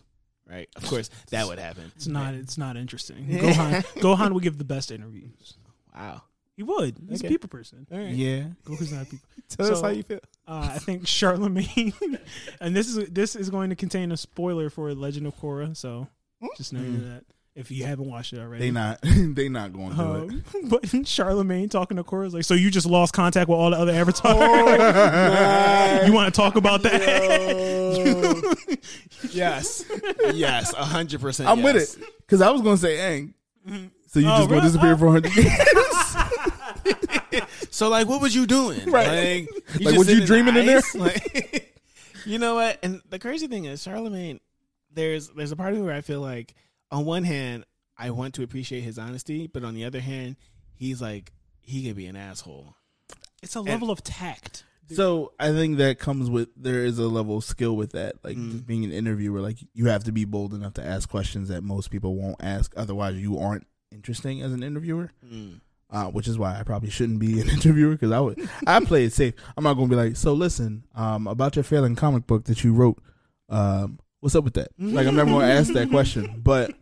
Right, 0.50 0.68
of 0.76 0.86
course 0.86 1.10
that 1.30 1.46
would 1.46 1.58
happen. 1.58 1.92
It's 1.96 2.06
not. 2.06 2.32
It's 2.32 2.56
not 2.56 2.76
interesting. 2.78 3.26
Gohan. 3.28 3.84
Gohan 4.00 4.32
would 4.32 4.42
give 4.42 4.56
the 4.56 4.64
best 4.64 4.90
interviews. 4.90 5.58
Wow. 5.94 6.22
He 6.56 6.62
would. 6.62 6.96
He's 7.08 7.20
Okay. 7.20 7.28
a 7.28 7.30
people 7.30 7.48
person. 7.50 7.86
All 7.92 7.98
right. 7.98 8.08
Yeah. 8.08 8.44
Goku's 8.64 8.90
not 8.90 9.02
a 9.02 9.04
people. 9.04 9.28
Tell 9.50 9.66
us 9.70 9.78
So- 9.78 9.82
how 9.84 9.90
you 9.90 10.02
feel. 10.02 10.20
Uh, 10.46 10.70
I 10.74 10.78
think 10.78 11.06
Charlemagne, 11.06 11.92
and 12.60 12.74
this 12.74 12.88
is 12.88 13.10
this 13.10 13.36
is 13.36 13.50
going 13.50 13.68
to 13.68 13.76
contain 13.76 14.10
a 14.10 14.16
spoiler 14.16 14.70
for 14.70 14.94
Legend 14.94 15.26
of 15.26 15.36
Korra. 15.38 15.76
So 15.76 16.08
just 16.56 16.72
know 16.72 16.80
Mm. 16.80 17.00
that 17.12 17.24
if 17.58 17.72
you 17.72 17.84
haven't 17.84 18.08
watched 18.08 18.32
it 18.32 18.38
already. 18.38 18.66
They 18.66 18.70
not. 18.70 19.00
they 19.02 19.48
not 19.48 19.72
going 19.72 19.90
to 19.90 19.96
do 19.96 20.02
it. 20.02 20.64
Um, 20.64 20.68
but 20.68 21.06
Charlemagne 21.08 21.68
talking 21.68 21.96
to 21.96 22.04
Korra 22.04 22.26
is 22.26 22.34
like, 22.34 22.44
so 22.44 22.54
you 22.54 22.70
just 22.70 22.86
lost 22.86 23.12
contact 23.12 23.48
with 23.48 23.58
all 23.58 23.70
the 23.70 23.76
other 23.76 23.92
avatars. 23.92 24.20
Oh, 24.38 26.02
you 26.06 26.12
want 26.12 26.32
to 26.32 26.40
talk 26.40 26.54
about 26.54 26.82
that? 26.84 28.58
Yes. 29.32 29.84
yes. 30.34 30.72
A 30.72 30.84
hundred 30.84 31.20
percent. 31.20 31.48
I'm 31.48 31.62
with 31.62 31.76
it 31.76 31.96
because 32.20 32.40
I 32.40 32.50
was 32.50 32.62
gonna 32.62 32.76
say 32.76 32.96
Aang. 33.66 33.90
So 34.06 34.20
you 34.20 34.28
Oh, 34.28 34.38
just 34.38 34.48
gonna 34.48 34.62
disappear 34.62 34.92
Oh. 34.92 34.96
for 34.96 35.10
hundred 35.10 35.34
years? 35.36 35.52
So 37.70 37.88
like, 37.88 38.08
what 38.08 38.20
was 38.20 38.34
you 38.34 38.46
doing? 38.46 38.90
Right. 38.90 39.46
Like, 39.46 39.50
Like, 39.74 39.82
just 39.94 39.98
was 39.98 40.10
you 40.12 40.24
dreaming 40.24 40.56
in 40.56 40.66
there? 40.66 40.82
Like, 40.94 41.76
you 42.24 42.38
know 42.38 42.54
what? 42.54 42.78
And 42.82 43.02
the 43.10 43.18
crazy 43.18 43.46
thing 43.48 43.64
is, 43.66 43.82
Charlemagne. 43.82 44.40
There's 44.92 45.28
there's 45.30 45.52
a 45.52 45.56
part 45.56 45.72
of 45.72 45.78
me 45.78 45.84
where 45.84 45.94
I 45.94 46.00
feel 46.00 46.20
like, 46.20 46.54
on 46.90 47.04
one 47.04 47.24
hand, 47.24 47.64
I 47.96 48.10
want 48.10 48.34
to 48.34 48.42
appreciate 48.42 48.82
his 48.82 48.98
honesty, 48.98 49.46
but 49.46 49.64
on 49.64 49.74
the 49.74 49.84
other 49.84 50.00
hand, 50.00 50.36
he's 50.74 51.00
like 51.02 51.32
he 51.60 51.86
could 51.86 51.96
be 51.96 52.06
an 52.06 52.16
asshole. 52.16 52.74
it's 53.42 53.54
a 53.56 53.60
level 53.60 53.90
of 53.90 54.02
tact. 54.02 54.64
So 54.90 55.32
I 55.38 55.50
think 55.52 55.76
that 55.78 55.98
comes 55.98 56.30
with 56.30 56.48
there 56.56 56.82
is 56.84 56.98
a 56.98 57.08
level 57.08 57.36
of 57.36 57.44
skill 57.44 57.76
with 57.76 57.92
that, 57.92 58.16
like 58.24 58.36
Mm. 58.38 58.52
just 58.52 58.66
being 58.66 58.84
an 58.84 58.92
interviewer. 58.92 59.40
Like 59.40 59.58
you 59.74 59.86
have 59.86 60.04
to 60.04 60.12
be 60.12 60.24
bold 60.24 60.54
enough 60.54 60.74
to 60.74 60.84
ask 60.84 61.08
questions 61.10 61.48
that 61.50 61.62
most 61.62 61.90
people 61.90 62.14
won't 62.14 62.36
ask. 62.40 62.72
Otherwise, 62.76 63.16
you 63.16 63.38
aren't 63.38 63.66
interesting 63.92 64.40
as 64.42 64.52
an 64.52 64.62
interviewer. 64.62 65.10
Mm. 65.24 65.60
Uh, 65.90 66.04
which 66.06 66.28
is 66.28 66.38
why 66.38 66.58
I 66.58 66.62
probably 66.64 66.90
shouldn't 66.90 67.18
be 67.18 67.40
an 67.40 67.48
interviewer 67.50 67.92
because 67.92 68.12
I 68.12 68.20
would 68.20 68.48
I 68.66 68.80
play 68.80 69.04
it 69.04 69.12
safe. 69.12 69.34
I'm 69.56 69.64
not 69.64 69.74
gonna 69.74 69.88
be 69.88 69.96
like, 69.96 70.16
so 70.16 70.32
listen, 70.32 70.84
um, 70.94 71.26
about 71.26 71.56
your 71.56 71.62
failing 71.64 71.94
comic 71.96 72.26
book 72.26 72.44
that 72.44 72.62
you 72.64 72.72
wrote. 72.72 72.98
Um, 73.50 73.98
what's 74.20 74.34
up 74.34 74.44
with 74.44 74.54
that? 74.54 74.68
Like 74.78 75.06
I'm 75.06 75.16
never 75.16 75.30
gonna 75.30 75.46
ask 75.46 75.72
that 75.74 75.90
question, 75.90 76.40
but 76.44 76.72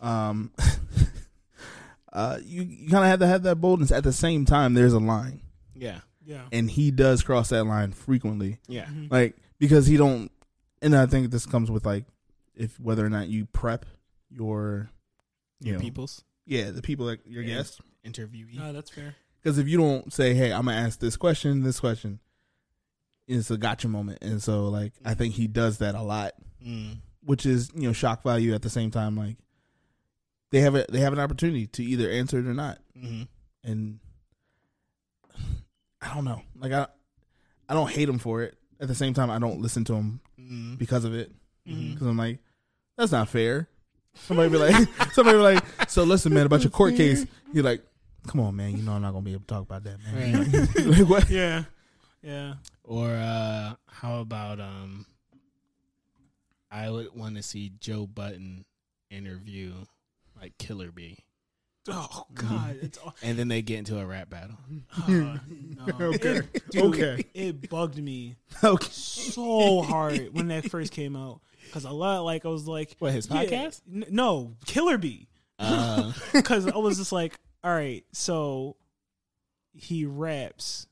um, 0.00 0.52
uh, 2.12 2.38
you 2.44 2.62
you 2.62 2.88
kind 2.90 3.04
of 3.04 3.10
have 3.10 3.20
to 3.20 3.26
have 3.26 3.42
that 3.44 3.56
boldness. 3.56 3.90
At 3.92 4.04
the 4.04 4.12
same 4.12 4.44
time, 4.44 4.74
there's 4.74 4.92
a 4.92 4.98
line, 4.98 5.40
Yeah. 5.74 6.00
Yeah. 6.24 6.42
and 6.52 6.70
he 6.70 6.90
does 6.90 7.22
cross 7.22 7.50
that 7.50 7.64
line 7.64 7.92
frequently. 7.92 8.58
Yeah. 8.68 8.86
like 9.10 9.36
because 9.58 9.86
he 9.86 9.96
don't 9.96 10.30
and 10.82 10.94
i 10.94 11.06
think 11.06 11.30
this 11.30 11.46
comes 11.46 11.70
with 11.70 11.86
like 11.86 12.04
if 12.54 12.78
whether 12.80 13.04
or 13.06 13.08
not 13.08 13.28
you 13.28 13.46
prep 13.46 13.86
your 14.28 14.90
you 15.60 15.68
Your 15.70 15.76
know, 15.78 15.82
people's 15.84 16.24
yeah 16.44 16.70
the 16.72 16.82
people 16.82 17.06
like 17.06 17.20
your 17.24 17.42
Yeah. 17.42 17.56
guests 17.56 17.80
interviewee. 18.04 18.56
No, 18.58 18.72
that's 18.72 18.90
fair. 18.90 19.14
because 19.42 19.56
if 19.58 19.66
you 19.68 19.78
don't 19.78 20.12
say 20.12 20.34
hey 20.34 20.52
i'm 20.52 20.66
gonna 20.66 20.76
ask 20.76 20.98
this 21.00 21.16
question 21.16 21.62
this 21.62 21.80
question 21.80 22.18
it's 23.28 23.50
a 23.50 23.56
gotcha 23.56 23.88
moment 23.88 24.18
and 24.22 24.42
so 24.42 24.68
like 24.68 24.92
i 25.04 25.14
think 25.14 25.34
he 25.34 25.46
does 25.46 25.78
that 25.78 25.94
a 25.94 26.02
lot 26.02 26.32
Mm. 26.66 26.96
which 27.24 27.46
is 27.46 27.70
you 27.74 27.82
know 27.82 27.92
shock 27.92 28.22
value 28.24 28.54
at 28.54 28.62
the 28.62 28.70
same 28.70 28.90
time 28.90 29.16
like 29.16 29.36
they 30.50 30.60
have 30.60 30.74
a 30.74 30.84
they 30.90 30.98
have 31.00 31.12
an 31.12 31.20
opportunity 31.20 31.66
to 31.68 31.84
either 31.84 32.10
answer 32.10 32.38
it 32.38 32.46
or 32.46 32.54
not 32.54 32.78
hmm 33.00 33.22
and 33.62 33.98
i 36.02 36.14
don't 36.14 36.24
know 36.24 36.42
like 36.58 36.72
i 36.72 36.86
i 37.68 37.74
don't 37.74 37.90
hate 37.90 38.06
them 38.06 38.18
for 38.18 38.42
it 38.42 38.56
at 38.80 38.88
the 38.88 38.94
same 38.94 39.14
time 39.14 39.30
i 39.30 39.38
don't 39.38 39.60
listen 39.60 39.84
to 39.84 39.92
them 39.92 40.20
Mm. 40.38 40.78
because 40.78 41.04
of 41.04 41.12
it 41.14 41.32
Mhm. 41.66 41.94
because 41.94 42.06
I'm 42.06 42.16
like, 42.16 42.38
that's 42.96 43.10
not 43.10 43.28
fair. 43.28 43.68
Somebody 44.14 44.48
be 44.50 44.58
like, 44.58 44.88
somebody 45.12 45.36
be 45.38 45.42
like, 45.42 45.64
so 45.90 46.04
listen, 46.04 46.32
man, 46.32 46.46
about 46.46 46.62
your 46.62 46.70
court 46.70 46.94
case. 46.94 47.26
You're 47.52 47.64
like, 47.64 47.82
come 48.28 48.40
on, 48.40 48.54
man, 48.54 48.76
you 48.76 48.84
know 48.84 48.92
I'm 48.92 49.02
not 49.02 49.10
gonna 49.10 49.24
be 49.24 49.32
able 49.32 49.40
to 49.40 49.46
talk 49.48 49.62
about 49.62 49.82
that, 49.82 49.98
man. 50.04 50.90
like 50.98 51.08
what? 51.08 51.28
Yeah. 51.30 51.64
Yeah. 52.22 52.54
Or 52.84 53.08
uh, 53.10 53.74
how 53.88 54.20
about 54.20 54.60
um, 54.60 55.04
I 56.70 56.90
would 56.90 57.14
want 57.14 57.36
to 57.36 57.42
see 57.42 57.72
Joe 57.80 58.06
Budden 58.06 58.64
interview 59.10 59.72
like 60.40 60.58
Killer 60.58 60.90
Bee, 60.92 61.18
Oh 61.88 62.26
God. 62.34 62.78
It's 62.82 62.98
all- 62.98 63.14
and 63.22 63.38
then 63.38 63.48
they 63.48 63.62
get 63.62 63.78
into 63.78 63.98
a 63.98 64.04
rap 64.04 64.28
battle. 64.30 64.56
uh, 65.06 65.08
no. 65.08 65.38
Okay. 66.14 66.38
It, 66.38 66.70
dude, 66.70 66.82
Okay. 66.84 67.24
It 67.34 67.70
bugged 67.70 67.96
me 67.98 68.36
Okay. 68.64 68.88
so 68.90 69.82
hard 69.82 70.30
when 70.32 70.48
that 70.48 70.68
first 70.70 70.92
came 70.92 71.14
out 71.16 71.40
because 71.64 71.84
a 71.84 71.90
lot 71.92 72.20
like 72.24 72.44
I 72.44 72.48
was 72.48 72.66
like, 72.66 72.96
What 72.98 73.12
his 73.12 73.28
yeah, 73.30 73.44
podcast? 73.44 73.80
n- 73.92 74.06
no, 74.10 74.56
Killer 74.66 74.98
Bee. 74.98 75.28
Uh, 75.58 76.12
because 76.34 76.66
I 76.66 76.76
was 76.76 76.98
just 76.98 77.12
like, 77.12 77.34
all 77.64 77.72
right, 77.72 78.04
so 78.12 78.76
he 79.72 80.04
raps, 80.04 80.86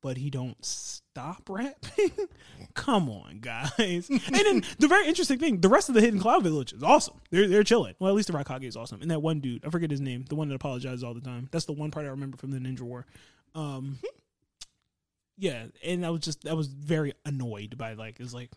but 0.00 0.16
he 0.16 0.30
don't 0.30 0.62
stop 0.64 1.48
rapping. 1.48 2.10
Come 2.74 3.08
on, 3.10 3.38
guys. 3.40 4.08
And 4.08 4.20
then 4.34 4.62
the 4.78 4.88
very 4.88 5.06
interesting 5.08 5.38
thing, 5.38 5.60
the 5.60 5.68
rest 5.68 5.88
of 5.88 5.94
the 5.94 6.00
Hidden 6.00 6.20
Cloud 6.20 6.42
Village 6.42 6.72
is 6.72 6.82
awesome. 6.82 7.20
They're 7.30 7.48
they're 7.48 7.64
chilling. 7.64 7.94
Well, 7.98 8.08
at 8.10 8.14
least 8.16 8.28
the 8.30 8.38
Raikage 8.38 8.64
is 8.64 8.76
awesome. 8.76 9.02
And 9.02 9.10
that 9.10 9.20
one 9.20 9.40
dude, 9.40 9.64
I 9.64 9.70
forget 9.70 9.90
his 9.90 10.00
name, 10.00 10.24
the 10.28 10.36
one 10.36 10.48
that 10.48 10.54
apologizes 10.54 11.02
all 11.02 11.14
the 11.14 11.20
time. 11.20 11.48
That's 11.50 11.64
the 11.64 11.72
one 11.72 11.90
part 11.90 12.06
I 12.06 12.10
remember 12.10 12.36
from 12.36 12.50
the 12.50 12.58
Ninja 12.58 12.82
War. 12.82 13.06
Um, 13.54 13.98
yeah, 15.36 15.64
and 15.84 16.04
I 16.04 16.10
was 16.10 16.20
just 16.20 16.46
I 16.46 16.52
was 16.54 16.68
very 16.68 17.14
annoyed 17.24 17.76
by 17.78 17.94
like 17.94 18.20
it's 18.20 18.34
like 18.34 18.50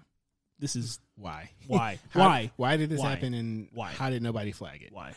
this 0.59 0.75
is 0.75 0.99
why? 1.15 1.49
why 1.67 1.99
why 2.13 2.51
Why 2.55 2.77
did 2.77 2.89
this 2.89 2.99
Why? 2.99 3.09
happen? 3.11 3.33
And 3.33 3.67
Why? 3.73 3.91
How 3.91 4.09
did 4.09 4.21
nobody 4.21 4.51
flag 4.51 4.83
it? 4.83 4.91
why. 4.91 5.13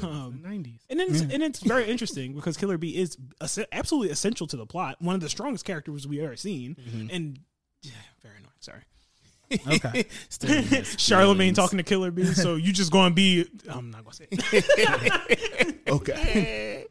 The 0.00 0.06
Um, 0.06 0.40
nineties. 0.44 0.80
And 0.90 1.00
it's, 1.00 1.20
and 1.20 1.42
it's 1.42 1.60
very 1.60 1.90
interesting 1.90 2.34
because 2.34 2.56
Killer 2.56 2.78
Bee 2.78 2.96
is 2.96 3.16
es- 3.40 3.58
absolutely 3.72 4.10
essential 4.10 4.46
to 4.48 4.56
the 4.56 4.66
plot. 4.66 4.96
One 5.00 5.14
of 5.14 5.20
the 5.20 5.28
strongest 5.28 5.64
characters 5.64 6.06
we've 6.06 6.22
ever 6.22 6.36
seen. 6.36 6.76
And 7.12 7.38
yeah, 7.82 7.92
very 8.22 8.36
annoying. 8.36 8.52
Sorry. 8.60 8.82
Okay. 9.68 10.06
Charlemagne 10.98 11.52
talking 11.54 11.76
to 11.76 11.82
Killer 11.82 12.10
Bee. 12.10 12.24
So 12.24 12.54
you 12.56 12.72
just 12.72 12.90
going 12.92 13.10
to 13.10 13.14
be. 13.14 13.46
I'm 13.68 13.90
not 13.90 14.04
going 14.04 14.12
to 14.12 14.16
say 14.16 14.26
it. 14.30 15.78
Okay. 15.88 16.86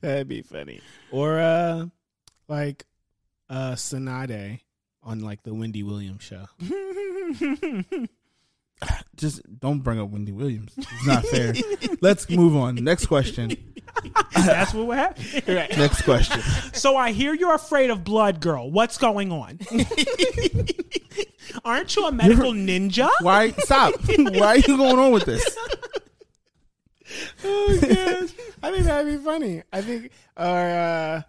That'd 0.00 0.28
be 0.28 0.42
funny. 0.42 0.80
Or 1.10 1.38
uh, 1.38 1.86
like 2.48 2.86
uh, 3.50 3.72
Tsunade 3.72 4.60
on 5.02 5.20
like 5.20 5.42
the 5.42 5.52
Wendy 5.52 5.82
Williams 5.82 6.22
show. 6.22 6.46
Just 9.16 9.42
don't 9.58 9.80
bring 9.80 9.98
up 10.00 10.10
Wendy 10.10 10.32
Williams. 10.32 10.72
It's 10.76 11.06
not 11.06 11.24
fair. 11.26 11.54
Let's 12.00 12.28
move 12.30 12.56
on. 12.56 12.76
Next 12.76 13.06
question. 13.06 13.56
That's 14.34 14.72
what 14.72 14.86
would 14.86 14.98
happen. 14.98 15.24
Next 15.46 16.02
question. 16.02 16.40
So 16.72 16.96
I 16.96 17.12
hear 17.12 17.34
you're 17.34 17.54
afraid 17.54 17.90
of 17.90 18.04
blood, 18.04 18.40
girl. 18.40 18.70
What's 18.70 18.98
going 18.98 19.32
on? 19.32 19.58
Aren't 21.64 21.96
you 21.96 22.06
a 22.06 22.12
medical 22.12 22.52
ninja? 22.52 23.08
Why 23.20 23.50
stop? 23.50 23.94
Why 24.06 24.46
are 24.46 24.56
you 24.58 24.76
going 24.76 24.98
on 24.98 25.12
with 25.12 25.24
this? 25.24 25.44
oh 27.44 27.78
gosh. 27.80 28.30
I 28.62 28.70
think 28.70 28.84
that'd 28.84 29.18
be 29.18 29.24
funny. 29.24 29.62
I 29.72 29.82
think 29.82 30.12
or 30.36 30.44
uh 30.44 31.22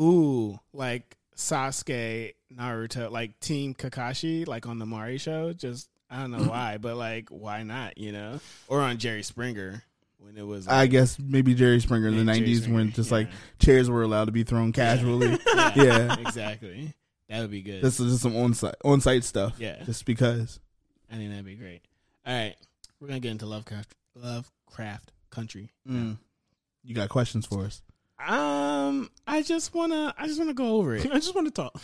ooh, 0.00 0.58
like 0.72 1.16
Sasuke, 1.36 2.34
Naruto, 2.54 3.10
like 3.10 3.38
Team 3.40 3.74
Kakashi, 3.74 4.46
like 4.46 4.66
on 4.66 4.78
the 4.78 4.86
Maury 4.86 5.18
show. 5.18 5.52
Just 5.52 5.88
I 6.12 6.20
don't 6.20 6.30
know 6.30 6.44
why, 6.44 6.76
but 6.76 6.96
like 6.96 7.30
why 7.30 7.62
not, 7.62 7.96
you 7.96 8.12
know? 8.12 8.38
Or 8.68 8.80
on 8.80 8.98
Jerry 8.98 9.22
Springer 9.22 9.82
when 10.18 10.36
it 10.36 10.46
was 10.46 10.68
I 10.68 10.86
guess 10.86 11.18
maybe 11.18 11.54
Jerry 11.54 11.80
Springer 11.80 12.08
in 12.08 12.24
the 12.24 12.30
'90s 12.30 12.72
when 12.72 12.92
just 12.92 13.10
yeah. 13.10 13.16
like 13.16 13.28
chairs 13.58 13.88
were 13.88 14.02
allowed 14.02 14.26
to 14.26 14.32
be 14.32 14.44
thrown 14.44 14.72
casually. 14.72 15.28
yeah. 15.74 16.18
exactly. 16.20 16.92
That 17.30 17.40
would 17.40 17.50
be 17.50 17.62
good. 17.62 17.82
This 17.82 17.98
is 17.98 18.12
just 18.12 18.22
some 18.22 18.36
on 18.36 18.52
site 18.52 18.74
on 18.84 19.00
site 19.00 19.24
stuff. 19.24 19.54
Yeah. 19.58 19.82
Just 19.84 20.04
because. 20.04 20.60
I 21.10 21.16
think 21.16 21.30
that'd 21.30 21.46
be 21.46 21.54
great. 21.54 21.80
All 22.26 22.34
right, 22.34 22.54
we're 23.00 23.08
gonna 23.08 23.20
get 23.20 23.30
into 23.30 23.46
Lovecraft 23.46 23.94
Lovecraft 24.14 25.12
Country. 25.30 25.72
Mm. 25.88 26.18
You 26.84 26.94
got 26.94 27.08
questions 27.08 27.46
for 27.46 27.64
us? 27.64 27.82
Um, 28.18 29.10
I 29.26 29.42
just 29.42 29.74
wanna 29.74 30.14
I 30.16 30.26
just 30.26 30.38
wanna 30.38 30.54
go 30.54 30.76
over 30.76 30.94
it. 30.94 31.06
I 31.10 31.14
just 31.14 31.34
want 31.34 31.46
to 31.48 31.52
talk. 31.52 31.80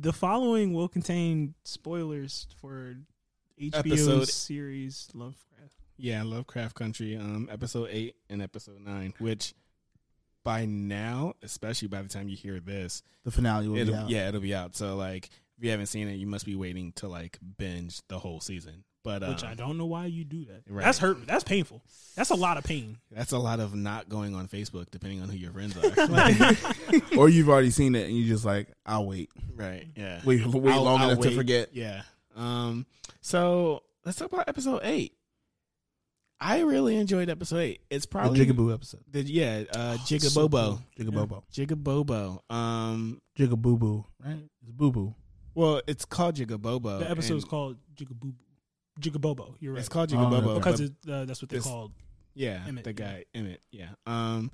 The 0.00 0.12
following 0.12 0.72
will 0.72 0.88
contain 0.88 1.54
spoilers 1.64 2.46
for 2.60 2.96
HBO's 3.60 3.74
Episode- 3.74 4.28
series 4.28 5.08
Lovecraft. 5.12 5.74
yeah, 5.96 6.22
Lovecraft 6.22 6.76
Country, 6.76 7.16
um, 7.16 7.48
episode 7.50 7.88
eight 7.90 8.14
and 8.30 8.40
episode 8.40 8.80
nine, 8.80 9.12
which 9.18 9.54
by 10.44 10.64
now, 10.66 11.34
especially 11.42 11.88
by 11.88 12.00
the 12.02 12.08
time 12.08 12.28
you 12.28 12.36
hear 12.36 12.60
this, 12.60 13.02
The 13.24 13.32
finale 13.32 13.66
will 13.66 13.74
be 13.74 13.80
it'll, 13.80 13.94
out. 13.96 14.08
yeah, 14.10 14.28
it'll 14.28 14.40
be 14.40 14.54
out. 14.54 14.76
So 14.76 14.94
like, 14.96 15.30
if 15.56 15.64
you 15.64 15.70
haven't 15.70 15.86
seen 15.86 16.06
it, 16.06 16.14
you 16.14 16.28
must 16.28 16.46
be 16.46 16.54
waiting 16.54 16.92
to 16.92 17.08
like 17.08 17.38
binge 17.56 18.00
the 18.06 18.20
whole 18.20 18.40
season. 18.40 18.84
But 19.04 19.22
uh, 19.22 19.28
Which 19.28 19.44
I 19.44 19.54
don't 19.54 19.78
know 19.78 19.86
why 19.86 20.06
you 20.06 20.24
do 20.24 20.44
that. 20.46 20.62
Right. 20.68 20.84
That's 20.84 20.98
hurt. 20.98 21.26
That's 21.26 21.44
painful. 21.44 21.82
That's 22.16 22.30
a 22.30 22.34
lot 22.34 22.56
of 22.58 22.64
pain. 22.64 22.98
that's 23.12 23.30
a 23.32 23.38
lot 23.38 23.60
of 23.60 23.74
not 23.74 24.08
going 24.08 24.34
on 24.34 24.48
Facebook, 24.48 24.90
depending 24.90 25.22
on 25.22 25.28
who 25.28 25.36
your 25.36 25.52
friends 25.52 25.76
are. 25.98 26.06
Like, 26.08 26.36
or 27.16 27.28
you've 27.28 27.48
already 27.48 27.70
seen 27.70 27.94
it 27.94 28.06
and 28.08 28.16
you 28.16 28.26
just 28.26 28.44
like, 28.44 28.68
I'll 28.84 29.06
wait. 29.06 29.30
right? 29.54 29.86
Yeah. 29.96 30.20
Wait, 30.24 30.44
wait 30.46 30.72
I'll- 30.72 30.82
long 30.82 31.00
I'll 31.00 31.10
enough 31.10 31.22
to 31.22 31.30
forget. 31.30 31.70
Yeah. 31.72 32.02
Um. 32.36 32.86
So 33.20 33.82
let's 34.04 34.18
talk 34.18 34.32
about 34.32 34.48
episode 34.48 34.80
eight. 34.82 35.14
I 36.40 36.60
really 36.60 36.96
enjoyed 36.96 37.28
episode 37.30 37.58
eight. 37.58 37.80
It's 37.90 38.06
The 38.06 38.10
probably 38.10 38.44
Jigaboo 38.46 38.72
episode. 38.72 39.00
the 39.10 39.22
yeah, 39.22 39.64
uh, 39.74 39.96
so 39.96 40.14
Jigabobo, 40.16 40.80
Jigabobo. 40.98 41.42
Jigabobo. 41.52 42.52
Um. 42.54 43.20
Jigaboo 43.36 44.04
right? 44.24 44.38
It's 44.62 44.70
boo 44.70 44.92
boo. 44.92 45.14
Well, 45.54 45.82
it's 45.88 46.04
called 46.04 46.36
Jigabobo. 46.36 47.00
The 47.00 47.10
episode's 47.10 47.42
and 47.44 47.50
called 47.50 47.76
Jigaboo. 47.96 48.34
Jigabobo. 48.98 49.54
You're 49.60 49.74
right. 49.74 49.80
It's 49.80 49.88
called 49.88 50.12
Oh, 50.12 50.16
Jigabobo 50.16 50.46
okay. 50.46 50.58
because 50.58 50.80
it, 50.80 50.92
uh, 51.10 51.24
that's 51.24 51.42
what 51.42 51.48
they 51.50 51.56
this- 51.56 51.66
called. 51.66 51.92
Yeah, 52.34 52.62
Emmett, 52.68 52.84
the 52.84 52.90
yeah. 52.90 52.94
guy 52.94 53.24
Emmett. 53.34 53.60
Yeah. 53.72 53.88
Um, 54.06 54.52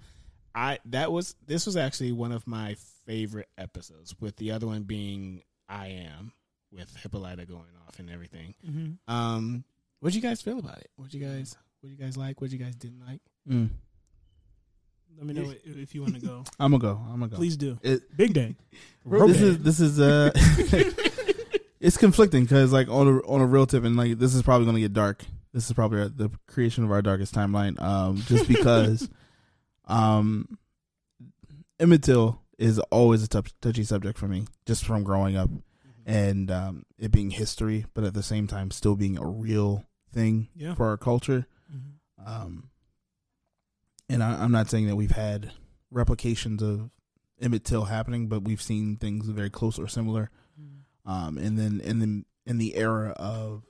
I 0.55 0.79
that 0.87 1.13
was 1.13 1.35
this 1.47 1.67
was 1.67 1.77
actually 1.77 2.13
one 2.13 2.33
of 2.33 2.47
my 2.47 2.77
favorite 3.05 3.49
episodes. 3.59 4.15
With 4.21 4.37
the 4.37 4.53
other 4.53 4.67
one 4.67 4.85
being 4.85 5.43
I 5.69 5.89
am 5.89 6.33
with 6.73 6.95
Hippolyta 6.97 7.45
going 7.47 7.75
off 7.87 7.99
and 7.99 8.09
everything. 8.09 8.55
Mm-hmm. 8.67 9.13
Um, 9.15 9.65
what'd 10.01 10.15
you 10.15 10.23
guys 10.23 10.41
feel 10.41 10.59
about 10.59 10.79
it? 10.79 10.91
What 10.97 11.13
you 11.13 11.21
guys 11.21 11.57
what 11.81 11.91
you 11.91 11.97
guys 11.97 12.17
like? 12.17 12.41
What 12.41 12.51
you 12.53 12.59
guys 12.59 12.75
didn't 12.75 13.01
like? 13.07 13.21
Mm. 13.49 13.69
Let 15.19 15.27
me 15.27 15.35
know 15.35 15.51
if, 15.65 15.77
if 15.77 15.95
you 15.95 16.01
want 16.03 16.15
to 16.15 16.21
go. 16.21 16.45
I'm 16.59 16.71
gonna 16.73 16.81
go. 16.81 17.01
I'm 17.13 17.21
gonna 17.21 17.29
go. 17.29 17.37
Please 17.37 17.57
do. 17.57 17.79
It, 17.83 18.17
Big 18.17 18.33
day. 18.33 18.57
this 19.05 19.41
is 19.41 19.59
this 19.59 19.81
is 19.81 20.01
uh, 20.01 20.31
it's 21.85 21.99
conflicting 21.99 22.45
because 22.45 22.73
like 22.73 22.89
on 22.89 23.07
a 23.07 23.19
on 23.29 23.43
a 23.43 23.47
real 23.47 23.67
tip 23.67 23.85
and 23.85 23.95
like 23.95 24.19
this 24.19 24.35
is 24.35 24.43
probably 24.43 24.65
gonna 24.67 24.81
get 24.81 24.95
dark. 24.95 25.23
This 25.53 25.67
is 25.67 25.73
probably 25.75 26.09
the 26.09 26.31
creation 26.49 26.83
of 26.83 26.91
our 26.91 27.03
darkest 27.03 27.35
timeline. 27.35 27.81
Um, 27.81 28.17
just 28.27 28.49
because, 28.49 29.09
um, 29.85 30.59
Emmett 31.79 32.03
Till 32.03 32.41
is 32.59 32.79
always 32.91 33.23
a 33.23 33.29
touchy 33.29 33.85
subject 33.85 34.19
for 34.19 34.27
me, 34.27 34.47
just 34.67 34.85
from 34.85 35.05
growing 35.05 35.37
up 35.37 35.51
and 36.07 36.51
um, 36.51 36.85
it 36.99 37.11
being 37.13 37.31
history, 37.31 37.85
but 37.95 38.03
at 38.05 38.15
the 38.15 38.23
same 38.23 38.47
time 38.47 38.71
still 38.71 38.97
being 38.97 39.17
a 39.19 39.27
real 39.27 39.85
thing 40.13 40.49
Yeah. 40.57 40.75
for 40.75 40.87
our 40.89 40.97
culture. 40.97 41.47
Mhm. 41.73 42.27
Um, 42.27 42.71
and 44.09 44.23
I, 44.23 44.43
I'm 44.43 44.53
not 44.53 44.69
saying 44.71 44.87
that 44.89 44.97
we've 44.97 45.11
had 45.11 45.53
replications 45.91 46.63
of 46.63 46.91
Emmett 47.41 47.65
Till 47.65 47.85
happening, 47.85 48.29
but 48.29 48.43
we've 48.43 48.63
seen 48.63 48.97
things 48.97 49.27
very 49.29 49.51
close 49.51 49.79
or 49.79 49.87
similar. 49.89 50.31
Um, 51.07 51.37
and 51.39 51.59
then 51.59 51.81
in 51.81 51.99
the 51.99 52.25
in 52.47 52.59
the 52.59 52.75
era 52.77 53.11
of 53.17 53.63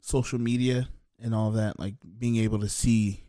social 0.00 0.38
media 0.38 0.88
and 1.18 1.34
all 1.34 1.50
that, 1.52 1.78
like 1.78 1.94
being 2.18 2.36
able 2.36 2.58
to 2.60 2.68
see 2.68 3.24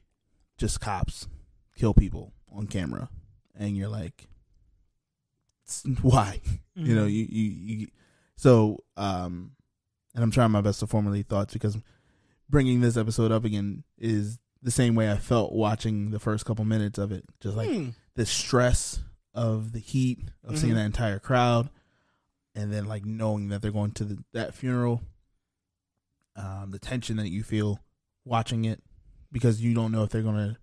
just 0.58 0.80
cops 0.82 1.28
kill 1.76 1.94
people 1.94 2.34
on 2.52 2.68
camera, 2.68 3.10
and 3.56 3.76
you're 3.78 3.88
like, 3.90 4.28
"S- 5.68 5.86
why? 6.02 6.42
You 6.80 6.94
know, 6.94 7.08
Mhm. 7.08 7.12
you, 7.12 7.24
you, 7.26 7.78
you 7.80 7.88
so 8.36 8.84
um 8.98 9.54
and 10.14 10.24
I'm 10.24 10.30
trying 10.30 10.52
my 10.52 10.62
best 10.62 10.80
to 10.82 10.86
formulate 10.88 11.28
thoughts 11.28 11.54
because 11.54 11.76
bringing 12.48 12.82
this 12.82 12.96
episode 12.98 13.32
up 13.32 13.46
again 13.46 13.84
is 13.98 14.38
the 14.62 14.70
same 14.70 14.94
way 14.94 15.12
I 15.12 15.18
felt 15.18 15.54
watching 15.54 16.12
the 16.12 16.20
first 16.20 16.46
couple 16.46 16.66
minutes 16.66 17.00
of 17.00 17.12
it. 17.12 17.26
Just 17.40 17.58
like 17.58 17.70
Hmm. 17.72 17.90
the 18.14 18.28
stress 18.28 19.00
of 19.34 19.72
the 19.72 19.80
heat 19.80 20.20
of 20.44 20.60
seeing 20.60 20.74
Mhm. 20.74 20.76
that 20.76 20.86
entire 20.86 21.18
crowd 21.18 21.72
and 22.58 22.74
then 22.74 22.86
like 22.86 23.06
knowing 23.06 23.48
that 23.50 23.62
they're 23.62 23.72
going 23.72 23.92
to 23.92 24.04
the, 24.04 24.18
that 24.34 24.54
funeral 24.54 25.02
um 26.36 26.72
the 26.72 26.80
tension 26.80 27.18
that 27.18 27.30
you 27.30 27.44
feel 27.44 27.80
watching 28.26 28.66
it 28.66 28.82
because 29.32 29.62
you 29.62 29.74
don't 29.74 29.92
know 29.92 30.04
if 30.04 30.10
they're 30.10 30.22
going 30.22 30.36
to 30.36 30.58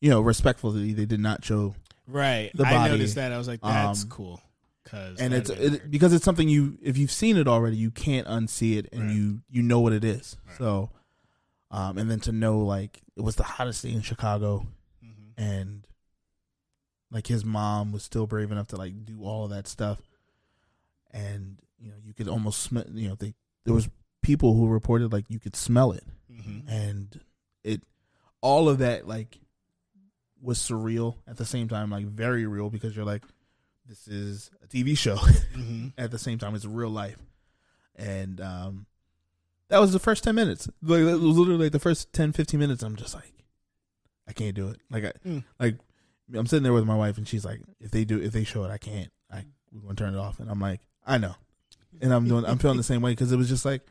you 0.00 0.08
know 0.10 0.20
respectfully 0.20 0.92
they 0.92 1.04
did 1.04 1.20
not 1.20 1.44
show 1.44 1.74
right. 2.06 2.50
the 2.54 2.64
I 2.64 2.88
noticed 2.88 3.16
that. 3.16 3.32
I 3.32 3.38
was 3.38 3.48
like, 3.48 3.60
that's 3.60 4.02
um, 4.04 4.08
cool. 4.08 4.40
Cause 4.84 5.20
and 5.20 5.32
it's 5.34 5.50
it, 5.50 5.90
because 5.90 6.12
it's 6.12 6.24
something 6.24 6.48
you 6.48 6.76
if 6.82 6.96
you've 6.98 7.10
seen 7.12 7.36
it 7.36 7.46
already 7.46 7.76
you 7.76 7.90
can't 7.90 8.26
unsee 8.26 8.76
it 8.78 8.88
and 8.92 9.02
Right. 9.06 9.14
you 9.14 9.40
you 9.48 9.62
know 9.62 9.80
what 9.80 9.92
it 9.92 10.04
is 10.04 10.36
Right. 10.48 10.58
so 10.58 10.90
um 11.70 11.96
and 11.98 12.10
then 12.10 12.18
to 12.20 12.32
know 12.32 12.58
like 12.60 13.00
it 13.16 13.22
was 13.22 13.36
the 13.36 13.42
hottest 13.44 13.82
day 13.84 13.92
in 13.92 14.00
chicago. 14.02 14.66
Mhm. 15.04 15.32
and 15.36 15.86
like 17.12 17.26
his 17.28 17.44
mom 17.44 17.92
was 17.92 18.02
still 18.02 18.26
brave 18.26 18.50
enough 18.50 18.68
to 18.68 18.76
like 18.76 19.04
do 19.04 19.22
all 19.22 19.44
of 19.44 19.50
that 19.50 19.68
stuff 19.68 20.00
and 21.12 21.58
you 21.78 21.90
know 21.90 21.96
you 22.02 22.14
could 22.14 22.28
almost 22.28 22.60
smell 22.62 22.84
you 22.92 23.08
know 23.08 23.14
they 23.14 23.34
there 23.64 23.74
was 23.74 23.88
people 24.22 24.54
who 24.54 24.66
reported 24.68 25.12
like 25.12 25.24
you 25.28 25.38
could 25.40 25.56
smell 25.56 25.92
it. 25.92 26.04
Mhm. 26.30 26.64
and 26.68 27.20
it 27.64 27.82
all 28.40 28.68
of 28.68 28.78
that 28.78 29.06
like 29.08 29.38
was 30.40 30.58
surreal 30.58 31.16
at 31.26 31.36
the 31.36 31.44
same 31.44 31.68
time 31.68 31.90
like 31.90 32.06
very 32.06 32.46
real 32.46 32.70
because 32.70 32.94
you're 32.96 33.04
like 33.04 33.22
this 33.86 34.06
is 34.08 34.50
a 34.62 34.66
tv 34.66 34.96
show. 34.96 35.16
Mhm. 35.54 35.92
at 35.98 36.10
the 36.10 36.18
same 36.18 36.38
time 36.38 36.54
it's 36.54 36.64
real 36.64 36.90
life. 36.90 37.18
And 37.96 38.40
um 38.40 38.86
that 39.68 39.78
was 39.80 39.92
the 39.92 39.98
first 40.00 40.24
10 40.24 40.34
minutes. 40.34 40.68
Like 40.82 41.00
it 41.00 41.04
was 41.04 41.36
literally 41.36 41.64
like 41.64 41.72
the 41.72 41.78
first 41.78 42.12
10 42.12 42.32
15 42.32 42.58
minutes 42.60 42.82
i'm 42.82 42.96
just 42.96 43.14
like 43.14 43.32
i 44.28 44.32
can't 44.32 44.54
do 44.54 44.68
it. 44.68 44.80
Like 44.90 45.04
i 45.04 45.12
Mm. 45.26 45.44
like 45.58 45.76
i'm 46.34 46.46
sitting 46.46 46.62
there 46.62 46.72
with 46.72 46.84
my 46.86 46.96
wife 46.96 47.18
and 47.18 47.26
she's 47.26 47.44
like 47.44 47.60
if 47.80 47.90
they 47.90 48.04
do 48.04 48.20
if 48.20 48.32
they 48.32 48.44
show 48.44 48.64
it 48.64 48.70
i 48.70 48.78
can't. 48.78 49.10
I 49.30 49.44
we're 49.72 49.80
gonna 49.82 49.94
turn 49.94 50.14
it 50.14 50.18
off. 50.18 50.40
And 50.40 50.50
i'm 50.50 50.60
like 50.60 50.80
i 51.06 51.18
know 51.18 51.34
and 52.00 52.12
i'm 52.12 52.26
doing 52.28 52.44
i'm 52.46 52.58
feeling 52.58 52.76
the 52.76 52.82
same 52.82 53.02
way 53.02 53.12
because 53.12 53.32
it 53.32 53.36
was 53.36 53.48
just 53.48 53.64
like 53.64 53.82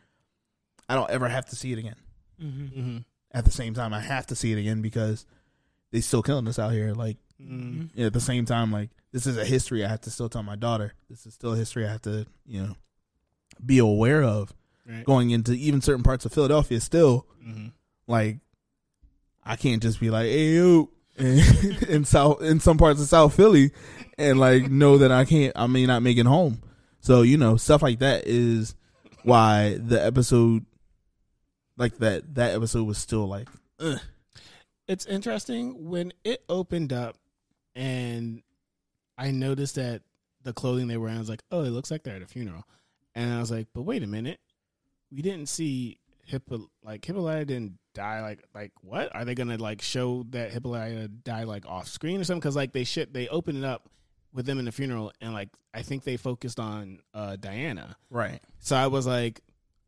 i 0.87 0.95
don't 0.95 1.09
ever 1.09 1.27
have 1.27 1.45
to 1.45 1.55
see 1.55 1.71
it 1.73 1.79
again 1.79 1.95
Mhm. 2.41 2.71
Mhm. 2.77 3.05
at 3.31 3.45
the 3.45 3.51
same 3.51 3.73
time 3.73 3.93
i 3.93 3.99
have 3.99 4.25
to 4.27 4.35
see 4.35 4.51
it 4.51 4.57
again 4.59 4.81
because 4.81 5.25
they 5.91 6.01
still 6.01 6.21
killing 6.23 6.47
us 6.47 6.59
out 6.59 6.71
here 6.73 6.93
like 6.93 7.17
Mhm. 7.41 7.97
at 7.97 8.11
the 8.11 8.19
same 8.19 8.43
time, 8.45 8.69
like 8.69 8.89
this 9.13 9.25
is 9.25 9.37
a 9.37 9.45
history 9.45 9.85
I 9.85 9.87
have 9.87 10.01
to 10.01 10.11
still 10.11 10.27
tell 10.27 10.43
my 10.43 10.57
daughter. 10.57 10.93
This 11.09 11.25
is 11.25 11.33
still 11.33 11.53
a 11.53 11.55
history 11.57 11.87
I 11.87 11.91
have 11.91 12.01
to, 12.01 12.25
you 12.45 12.61
know, 12.61 12.75
be 13.65 13.77
aware 13.77 14.21
of 14.23 14.53
Right. 14.85 15.05
going 15.05 15.29
into 15.31 15.53
even 15.53 15.79
certain 15.79 16.03
parts 16.03 16.25
of 16.25 16.33
Philadelphia. 16.33 16.81
Still, 16.81 17.25
Mhm. 17.41 17.71
like 18.07 18.39
I 19.41 19.55
can't 19.55 19.81
just 19.81 20.01
be 20.01 20.09
like, 20.09 20.25
"Hey 20.27 20.55
yo," 20.57 20.89
in, 21.17 21.39
in 21.87 22.03
South 22.05 22.41
in 22.41 22.59
some 22.59 22.77
parts 22.77 22.99
of 23.01 23.07
South 23.07 23.33
Philly, 23.35 23.71
and 24.17 24.37
like 24.37 24.69
know 24.69 24.97
that 24.97 25.11
I 25.13 25.23
can't. 25.23 25.53
I 25.55 25.67
may 25.67 25.85
not 25.85 26.03
make 26.03 26.17
it 26.17 26.25
home. 26.25 26.61
So 26.99 27.21
you 27.21 27.37
know, 27.37 27.57
stuff 27.57 27.81
like 27.81 27.99
that 27.99 28.27
is 28.27 28.75
why 29.23 29.77
the 29.79 30.03
episode, 30.03 30.65
like 31.77 31.97
that, 31.97 32.35
that 32.35 32.55
episode 32.55 32.85
was 32.85 32.97
still 32.97 33.27
like, 33.27 33.47
Ugh. 33.79 33.99
it's 34.87 35.05
interesting 35.05 35.89
when 35.89 36.13
it 36.23 36.43
opened 36.49 36.93
up 36.93 37.15
and 37.75 38.41
I 39.17 39.31
noticed 39.31 39.75
that 39.75 40.01
the 40.43 40.53
clothing 40.53 40.87
they 40.87 40.97
were 40.97 41.03
wearing 41.03 41.17
I 41.17 41.19
was 41.19 41.29
like, 41.29 41.43
oh, 41.51 41.63
it 41.63 41.69
looks 41.69 41.91
like 41.91 42.03
they're 42.03 42.15
at 42.15 42.21
a 42.21 42.27
funeral. 42.27 42.63
And 43.15 43.33
I 43.33 43.39
was 43.39 43.51
like, 43.51 43.67
but 43.73 43.81
wait 43.83 44.03
a 44.03 44.07
minute. 44.07 44.39
We 45.11 45.21
didn't 45.21 45.47
see 45.47 45.97
Hippo 46.25 46.69
like 46.83 47.03
Hippolyta 47.03 47.45
didn't 47.45 47.79
die 47.95 48.21
like 48.21 48.43
like 48.53 48.71
what? 48.81 49.13
Are 49.15 49.25
they 49.25 49.33
gonna 49.33 49.57
like 49.57 49.81
show 49.81 50.23
that 50.29 50.51
Hippolyta 50.51 51.07
died 51.07 51.47
like 51.47 51.65
off 51.65 51.87
screen 51.87 52.21
or 52.21 52.23
something? 52.23 52.39
Because 52.39 52.55
like 52.55 52.71
they 52.71 52.83
shit 52.83 53.13
they 53.13 53.27
opened 53.27 53.57
it 53.57 53.63
up 53.63 53.89
with 54.33 54.45
them 54.45 54.59
in 54.59 54.65
the 54.65 54.71
funeral 54.71 55.11
and 55.21 55.33
like 55.33 55.49
I 55.73 55.81
think 55.81 56.03
they 56.03 56.17
focused 56.17 56.59
on 56.59 56.99
uh 57.13 57.35
Diana. 57.35 57.97
right, 58.09 58.41
So 58.59 58.75
I 58.75 58.87
was 58.87 59.07
like, 59.07 59.41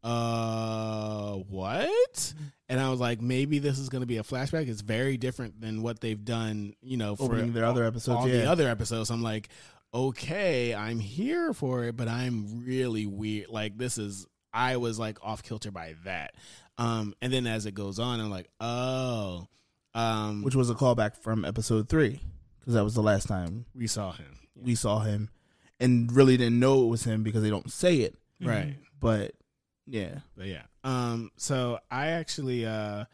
uh, 0.03 1.33
what? 1.33 2.33
And 2.69 2.79
I 2.79 2.89
was 2.89 2.99
like, 2.99 3.21
maybe 3.21 3.59
this 3.59 3.77
is 3.77 3.89
going 3.89 4.01
to 4.01 4.07
be 4.07 4.17
a 4.17 4.23
flashback. 4.23 4.67
It's 4.67 4.81
very 4.81 5.17
different 5.17 5.61
than 5.61 5.81
what 5.81 5.99
they've 5.99 6.23
done, 6.23 6.73
you 6.81 6.97
know, 6.97 7.15
for 7.15 7.25
Opening 7.25 7.53
their 7.53 7.65
other 7.65 7.83
episodes, 7.83 8.17
all 8.17 8.27
yeah. 8.27 8.41
the 8.41 8.51
other 8.51 8.67
episodes. 8.67 9.09
I'm 9.09 9.21
like, 9.21 9.49
okay, 9.93 10.73
I'm 10.73 10.99
here 10.99 11.53
for 11.53 11.83
it, 11.83 11.97
but 11.97 12.07
I'm 12.07 12.65
really 12.65 13.05
weird. 13.05 13.49
Like 13.49 13.77
this 13.77 13.97
is, 13.97 14.25
I 14.53 14.77
was 14.77 14.97
like 14.97 15.17
off 15.23 15.43
kilter 15.43 15.71
by 15.71 15.95
that. 16.05 16.33
Um, 16.77 17.13
and 17.21 17.31
then 17.31 17.45
as 17.45 17.65
it 17.65 17.73
goes 17.73 17.99
on, 17.99 18.19
I'm 18.19 18.31
like, 18.31 18.49
oh, 18.59 19.47
um, 19.93 20.41
which 20.41 20.55
was 20.55 20.69
a 20.69 20.73
callback 20.73 21.17
from 21.17 21.45
episode 21.45 21.89
three 21.89 22.21
because 22.61 22.73
that 22.75 22.83
was 22.85 22.93
the 22.95 23.01
last 23.03 23.27
time 23.27 23.65
we 23.75 23.87
saw 23.87 24.13
him. 24.13 24.37
we 24.55 24.75
saw 24.75 24.99
him 25.01 25.29
and 25.79 26.11
really 26.15 26.37
didn't 26.37 26.59
know 26.59 26.83
it 26.85 26.87
was 26.87 27.03
him 27.03 27.23
because 27.23 27.41
they 27.43 27.49
don't 27.49 27.69
say 27.71 27.97
it. 27.97 28.15
Right. 28.39 28.75
But 28.99 29.33
yeah, 29.85 30.19
But 30.37 30.47
yeah. 30.47 30.63
Um 30.83 31.31
so 31.37 31.79
I 31.91 32.07
actually 32.07 32.65
uh 32.65 33.05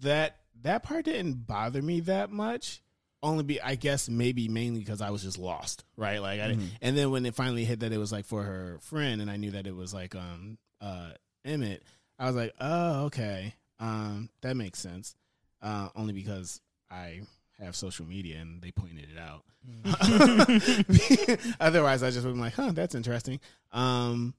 that 0.00 0.36
that 0.62 0.82
part 0.82 1.04
didn't 1.04 1.46
bother 1.46 1.82
me 1.82 2.00
that 2.00 2.30
much. 2.30 2.80
Only 3.22 3.44
be 3.44 3.60
I 3.60 3.74
guess 3.76 4.08
maybe 4.08 4.48
mainly 4.48 4.80
because 4.80 5.00
I 5.00 5.10
was 5.10 5.22
just 5.22 5.38
lost, 5.38 5.84
right? 5.96 6.20
Like 6.20 6.40
I 6.40 6.52
Mhm. 6.52 6.68
and 6.82 6.96
then 6.96 7.10
when 7.10 7.24
it 7.26 7.34
finally 7.34 7.64
hit 7.64 7.80
that 7.80 7.92
it 7.92 7.98
was 7.98 8.12
like 8.12 8.26
for 8.26 8.42
her 8.42 8.78
friend 8.82 9.20
and 9.20 9.30
I 9.30 9.36
knew 9.36 9.52
that 9.52 9.66
it 9.66 9.74
was 9.74 9.92
like 9.94 10.14
um 10.14 10.58
uh 10.80 11.10
Emmett, 11.44 11.82
I 12.18 12.26
was 12.26 12.36
like, 12.36 12.52
"Oh, 12.60 13.04
okay. 13.06 13.54
Um 13.78 14.28
that 14.42 14.56
makes 14.56 14.78
sense." 14.78 15.14
Uh 15.62 15.88
only 15.96 16.12
because 16.12 16.60
I 16.90 17.22
have 17.60 17.76
social 17.76 18.06
media 18.06 18.38
and 18.38 18.60
they 18.62 18.70
pointed 18.70 19.08
it 19.10 19.18
out. 19.18 19.44
Otherwise, 21.60 22.02
I 22.02 22.10
just 22.10 22.24
would 22.24 22.34
be 22.34 22.40
like, 22.40 22.54
"Huh, 22.54 22.72
that's 22.72 22.94
interesting." 22.94 23.40
Um, 23.72 24.34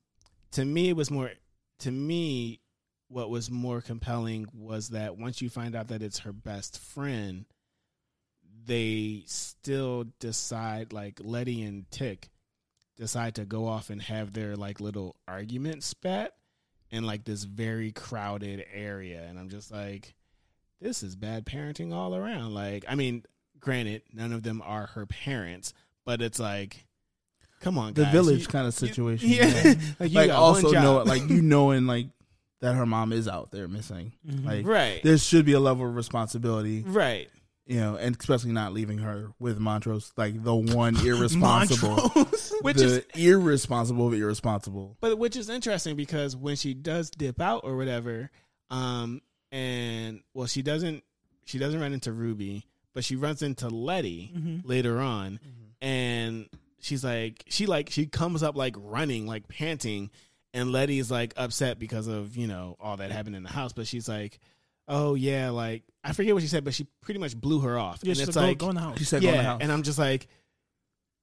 to 0.52 0.64
me, 0.64 0.90
it 0.90 0.96
was 0.96 1.12
more. 1.12 1.32
To 1.80 1.92
me, 1.92 2.62
what 3.10 3.30
was 3.30 3.52
more 3.52 3.82
compelling 3.82 4.48
was 4.54 4.90
that 4.90 5.18
once 5.18 5.42
you 5.42 5.50
find 5.50 5.76
out 5.76 5.90
that 5.90 6.02
it's 6.02 6.20
her 6.20 6.34
best 6.34 6.80
friend, 6.80 7.46
they 8.66 9.24
still 9.26 10.06
decide, 10.20 10.94
like 10.94 11.20
Letty 11.22 11.64
and 11.64 11.90
Tick, 11.92 12.30
decide 12.98 13.36
to 13.36 13.46
go 13.46 13.68
off 13.68 13.90
and 13.90 14.02
have 14.02 14.34
their 14.34 14.56
like 14.56 14.80
little 14.80 15.16
argument 15.28 15.84
spat 15.84 16.34
in 16.92 17.06
like 17.06 17.26
this 17.26 17.44
very 17.44 17.92
crowded 17.92 18.66
area, 18.74 19.24
and 19.28 19.38
I'm 19.38 19.50
just 19.50 19.72
like, 19.72 20.16
this 20.82 21.04
is 21.04 21.16
bad 21.16 21.46
parenting 21.46 21.94
all 21.94 22.16
around. 22.16 22.54
Like, 22.54 22.86
I 22.88 22.96
mean, 22.96 23.24
granted, 23.60 24.04
none 24.14 24.34
of 24.34 24.44
them 24.44 24.62
are 24.66 24.88
her 24.88 25.06
parents, 25.06 25.74
but 26.06 26.22
it's 26.22 26.40
like, 26.40 26.86
come 27.62 27.78
on, 27.78 27.94
the 27.94 28.04
guys. 28.04 28.12
village 28.12 28.42
You- 28.42 28.48
kind 28.48 28.68
of 28.68 28.74
situation. 28.74 29.30
yeah, 29.30 29.46
yeah. 29.46 29.74
like, 30.00 30.12
you 30.12 30.16
like 30.20 30.32
also 30.32 30.72
know 30.72 31.04
like 31.04 31.28
you 31.30 31.42
knowing 31.42 31.88
like 31.88 32.08
that 32.62 32.76
her 32.76 32.86
mom 32.86 33.14
is 33.14 33.28
out 33.28 33.52
there 33.52 33.68
missing. 33.68 34.14
Mhm. 34.28 34.46
Like 34.46 34.66
right, 34.68 35.02
there 35.04 35.18
should 35.18 35.46
be 35.46 35.54
a 35.54 35.60
level 35.60 35.88
of 35.88 35.96
responsibility, 35.96 36.84
right. 36.88 37.30
you 37.68 37.80
know, 37.80 37.96
and 37.96 38.16
especially 38.20 38.52
not 38.52 38.74
leaving 38.74 38.98
her 39.00 39.32
with 39.40 39.60
Montrose, 39.60 40.12
like 40.18 40.44
the 40.44 40.56
one 40.76 40.96
irresponsible, 41.06 41.98
Which 42.62 42.78
is, 42.82 43.00
irresponsible 43.16 44.10
but 44.10 44.18
irresponsible. 44.18 44.98
but 45.02 45.18
which 45.18 45.36
is 45.36 45.50
interesting 45.50 45.96
because 45.96 46.36
when 46.36 46.56
she 46.56 46.74
does 46.74 47.10
dip 47.12 47.40
out 47.42 47.62
or 47.64 47.76
whatever, 47.78 48.32
um, 48.72 49.22
and 49.52 50.22
well, 50.34 50.48
she 50.48 50.62
doesn't, 50.62 51.04
she 51.46 51.58
doesn't 51.60 51.80
run 51.80 51.94
into 51.94 52.12
Ruby, 52.12 52.66
but 52.94 53.04
she 53.04 53.16
runs 53.16 53.42
into 53.42 53.70
Letty 53.70 54.32
Mhm. 54.36 54.62
later 54.66 55.00
on, 55.00 55.40
and 55.82 56.48
she's 56.80 57.04
like, 57.04 57.44
she 57.50 57.66
like, 57.66 57.90
she 57.90 58.06
comes 58.06 58.44
up 58.44 58.56
like 58.56 58.76
running, 58.78 59.26
like 59.28 59.48
panting, 59.48 60.10
and 60.54 60.72
Letty's 60.72 61.10
like 61.12 61.34
upset 61.38 61.80
because 61.80 62.08
of 62.08 62.36
you 62.38 62.48
know 62.48 62.76
all 62.80 62.98
that 62.98 63.12
happened 63.12 63.36
in 63.36 63.44
the 63.44 63.50
house, 63.50 63.74
but 63.74 63.88
she's 63.88 64.10
like, 64.10 64.40
oh 64.88 65.16
yeah, 65.16 65.50
like 65.52 65.84
I 66.04 66.14
forget 66.14 66.34
what 66.34 66.42
she 66.44 66.48
said, 66.50 66.64
but 66.64 66.74
she 66.74 66.88
pretty 67.02 67.20
much 67.20 67.36
blew 67.40 67.60
her 67.62 67.78
off, 67.78 68.00
Yeah, 68.04 68.10
and 68.12 68.18
she's 68.18 68.28
it's 68.30 68.38
like, 68.38 68.44
go- 68.44 68.48
like, 68.48 68.58
go 68.58 68.70
in 68.70 68.76
the 68.76 68.82
house. 68.82 68.98
She 69.00 69.04
said, 69.06 69.22
"Go 69.22 69.28
in 69.30 69.34
the 69.36 69.38
yeah, 69.42 69.44
house." 69.50 69.60
and 69.62 69.72
I'm 69.72 69.84
just 69.84 70.00
like, 70.00 70.28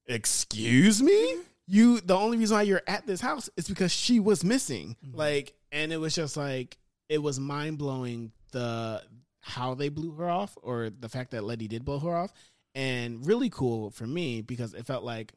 excuse 0.06 1.02
me, 1.02 1.36
you. 1.66 2.00
The 2.00 2.14
only 2.16 2.38
reason 2.38 2.56
why 2.56 2.62
you're 2.62 2.82
at 2.86 3.06
this 3.06 3.20
house 3.20 3.48
is 3.56 3.68
because 3.68 3.92
she 3.92 4.20
was 4.20 4.44
missing. 4.44 4.96
Mhm. 5.06 5.16
Like, 5.16 5.54
and 5.72 5.92
it 5.92 5.96
was 5.98 6.14
just 6.14 6.36
like 6.36 6.76
it 7.08 7.18
was 7.18 7.38
mind 7.38 7.78
blowing 7.78 8.32
the 8.52 9.02
how 9.40 9.74
they 9.74 9.88
blew 9.90 10.12
her 10.12 10.28
off, 10.28 10.56
or 10.62 10.90
the 10.90 11.08
fact 11.08 11.32
that 11.32 11.44
Letty 11.44 11.68
did 11.68 11.84
blow 11.84 11.98
her 11.98 12.14
off, 12.16 12.32
and 12.74 13.26
really 13.26 13.50
cool 13.50 13.90
for 13.90 14.06
me 14.06 14.40
because 14.42 14.72
it 14.74 14.86
felt 14.86 15.04
like 15.04 15.32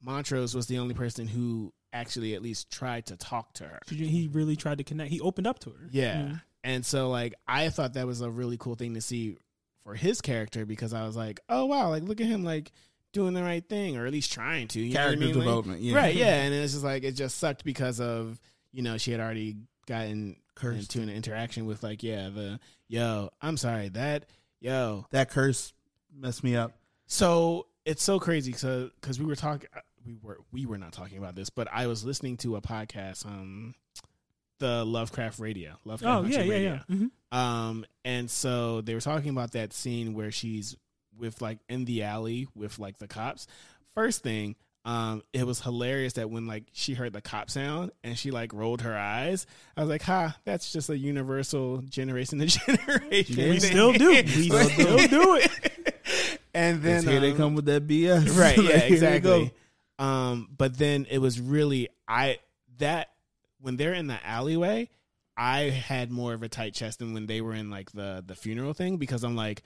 Montrose 0.00 0.54
was 0.54 0.66
the 0.66 0.78
only 0.78 0.94
person 0.94 1.28
who 1.28 1.72
actually 1.92 2.34
at 2.34 2.42
least 2.42 2.70
tried 2.70 3.06
to 3.06 3.16
talk 3.16 3.52
to 3.54 3.64
her. 3.64 3.78
He 3.88 4.28
really 4.32 4.56
tried 4.56 4.78
to 4.78 4.84
connect. 4.84 5.10
He 5.10 5.20
opened 5.20 5.46
up 5.46 5.58
to 5.60 5.70
her. 5.70 5.88
Yeah. 5.90 6.14
Mhm. 6.22 6.42
And 6.64 6.86
so 6.86 7.10
like 7.10 7.34
I 7.46 7.68
thought 7.68 7.94
that 7.94 8.06
was 8.06 8.20
a 8.22 8.30
really 8.30 8.56
cool 8.56 8.74
thing 8.74 8.94
to 8.94 9.00
see 9.00 9.36
for 9.84 9.94
his 9.94 10.20
character 10.20 10.64
because 10.64 10.94
I 10.94 11.04
was 11.04 11.16
like, 11.16 11.40
oh 11.48 11.66
wow, 11.66 11.90
like 11.90 12.04
look 12.04 12.20
at 12.20 12.26
him 12.26 12.44
like 12.44 12.72
doing 13.12 13.34
the 13.34 13.42
right 13.42 13.68
thing 13.68 13.98
or 13.98 14.06
at 14.06 14.12
least 14.12 14.32
trying 14.32 14.68
to. 14.68 14.80
You 14.80 14.94
know 14.94 15.00
I 15.00 15.02
Character 15.04 15.20
mean? 15.26 15.34
Like- 15.34 15.44
development, 15.44 15.82
yeah. 15.82 15.96
Right, 15.96 16.14
yeah. 16.14 16.34
And 16.44 16.54
it's 16.54 16.72
just 16.72 16.84
like 16.84 17.04
it 17.04 17.12
just 17.12 17.36
sucked 17.38 17.62
because 17.64 18.00
of, 18.00 18.40
you 18.72 18.82
know, 18.82 18.96
she 18.96 19.10
had 19.12 19.20
already 19.20 19.56
gotten 19.86 20.36
Cursed. 20.54 20.94
into 20.94 21.02
an 21.08 21.14
interaction 21.14 21.66
with 21.66 21.82
like, 21.82 22.02
yeah, 22.02 22.28
the 22.28 22.60
yo, 22.88 23.30
I'm 23.40 23.56
sorry, 23.56 23.88
that 23.90 24.26
yo. 24.60 25.06
That 25.10 25.30
curse 25.30 25.72
messed 26.14 26.44
me 26.44 26.56
up. 26.56 26.72
So 27.06 27.66
it's 27.84 28.02
so 28.02 28.20
crazy 28.20 28.52
so 28.52 28.90
because 29.00 29.18
we 29.18 29.26
were 29.26 29.34
talking 29.36 29.68
we 30.06 30.14
were 30.22 30.38
we 30.52 30.66
were 30.66 30.78
not 30.78 30.92
talking 30.92 31.18
about 31.18 31.34
this, 31.34 31.50
but 31.50 31.68
I 31.72 31.86
was 31.86 32.04
listening 32.04 32.36
to 32.38 32.56
a 32.56 32.60
podcast, 32.60 33.26
um 33.26 33.74
the 34.58 34.84
Lovecraft 34.84 35.38
Radio. 35.40 35.72
Lovecraft 35.84 36.24
Oh 36.24 36.28
yeah, 36.28 36.36
Country 36.36 36.48
yeah, 36.48 36.54
Radio. 36.70 36.80
yeah. 36.88 36.96
Mhm. 37.32 37.36
Um, 37.36 37.84
and 38.04 38.30
so 38.30 38.80
they 38.82 38.94
were 38.94 39.00
talking 39.00 39.30
about 39.30 39.52
that 39.52 39.72
scene 39.72 40.14
where 40.14 40.30
she's 40.30 40.76
with 41.18 41.40
like 41.42 41.58
in 41.68 41.84
the 41.84 42.04
alley 42.04 42.46
with 42.54 42.78
like 42.78 42.98
the 42.98 43.08
cops. 43.08 43.46
First 43.94 44.22
thing, 44.22 44.54
um, 44.84 45.22
it 45.32 45.46
was 45.46 45.60
hilarious 45.60 46.14
that 46.14 46.28
when 46.30 46.46
like 46.46 46.64
she 46.72 46.94
heard 46.94 47.12
the 47.12 47.20
cop 47.20 47.50
sound 47.50 47.92
and 48.02 48.18
she 48.18 48.30
like 48.30 48.52
rolled 48.52 48.82
her 48.82 48.96
eyes, 48.96 49.46
I 49.76 49.80
was 49.80 49.88
like, 49.90 50.02
"Ha, 50.02 50.36
that's 50.44 50.72
just 50.72 50.90
a 50.90 50.98
universal 50.98 51.78
generation 51.82 52.38
to 52.40 52.46
generation." 52.66 53.36
Yeah. 53.38 53.48
We 53.50 53.60
still 53.60 53.92
do. 53.92 54.08
We 54.10 54.48
still 54.48 54.96
do 55.08 55.36
it. 55.36 55.50
And 56.54 56.82
then 56.82 57.02
here 57.04 57.18
they 57.20 57.30
um, 57.30 57.36
come 57.38 57.54
with 57.54 57.64
that 57.64 57.86
BS. 57.86 58.38
right 58.38 58.58
Like, 58.58 58.68
yeah 58.68 58.78
they 58.80 58.88
exactly 58.88 59.52
um 59.98 60.48
but 60.56 60.76
then 60.76 61.06
it 61.10 61.18
was 61.18 61.40
really 61.40 61.88
i 62.08 62.38
that 62.78 63.08
when 63.60 63.76
they're 63.76 63.94
in 63.94 64.06
the 64.06 64.18
alleyway 64.26 64.88
i 65.36 65.60
had 65.60 66.10
more 66.10 66.34
of 66.34 66.42
a 66.42 66.48
tight 66.48 66.74
chest 66.74 66.98
than 66.98 67.14
when 67.14 67.26
they 67.26 67.40
were 67.40 67.54
in 67.54 67.70
like 67.70 67.90
the 67.92 68.22
the 68.26 68.34
funeral 68.34 68.72
thing 68.74 68.96
because 68.96 69.22
i'm 69.22 69.36
like 69.36 69.62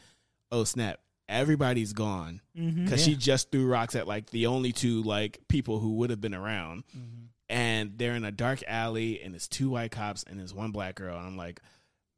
oh 0.52 0.62
snap 0.64 1.00
everybody's 1.28 1.92
gone 1.92 2.40
because 2.54 3.04
she 3.04 3.14
just 3.16 3.50
threw 3.50 3.66
rocks 3.66 3.94
at 3.96 4.06
like 4.06 4.30
the 4.30 4.46
only 4.46 4.72
two 4.72 5.02
like 5.02 5.38
people 5.48 5.78
who 5.80 5.94
would 5.96 6.10
have 6.10 6.20
been 6.20 6.34
around 6.34 6.84
Mm-hmm. 6.96 7.24
and 7.48 7.92
they're 7.98 8.14
in 8.14 8.24
a 8.24 8.32
dark 8.32 8.62
alley 8.66 9.20
and 9.22 9.34
it's 9.34 9.48
two 9.48 9.70
white 9.70 9.90
cops 9.90 10.24
and 10.24 10.40
it's 10.40 10.52
one 10.54 10.70
black 10.70 10.94
girl 10.94 11.16
and 11.18 11.26
i'm 11.26 11.36
like 11.36 11.60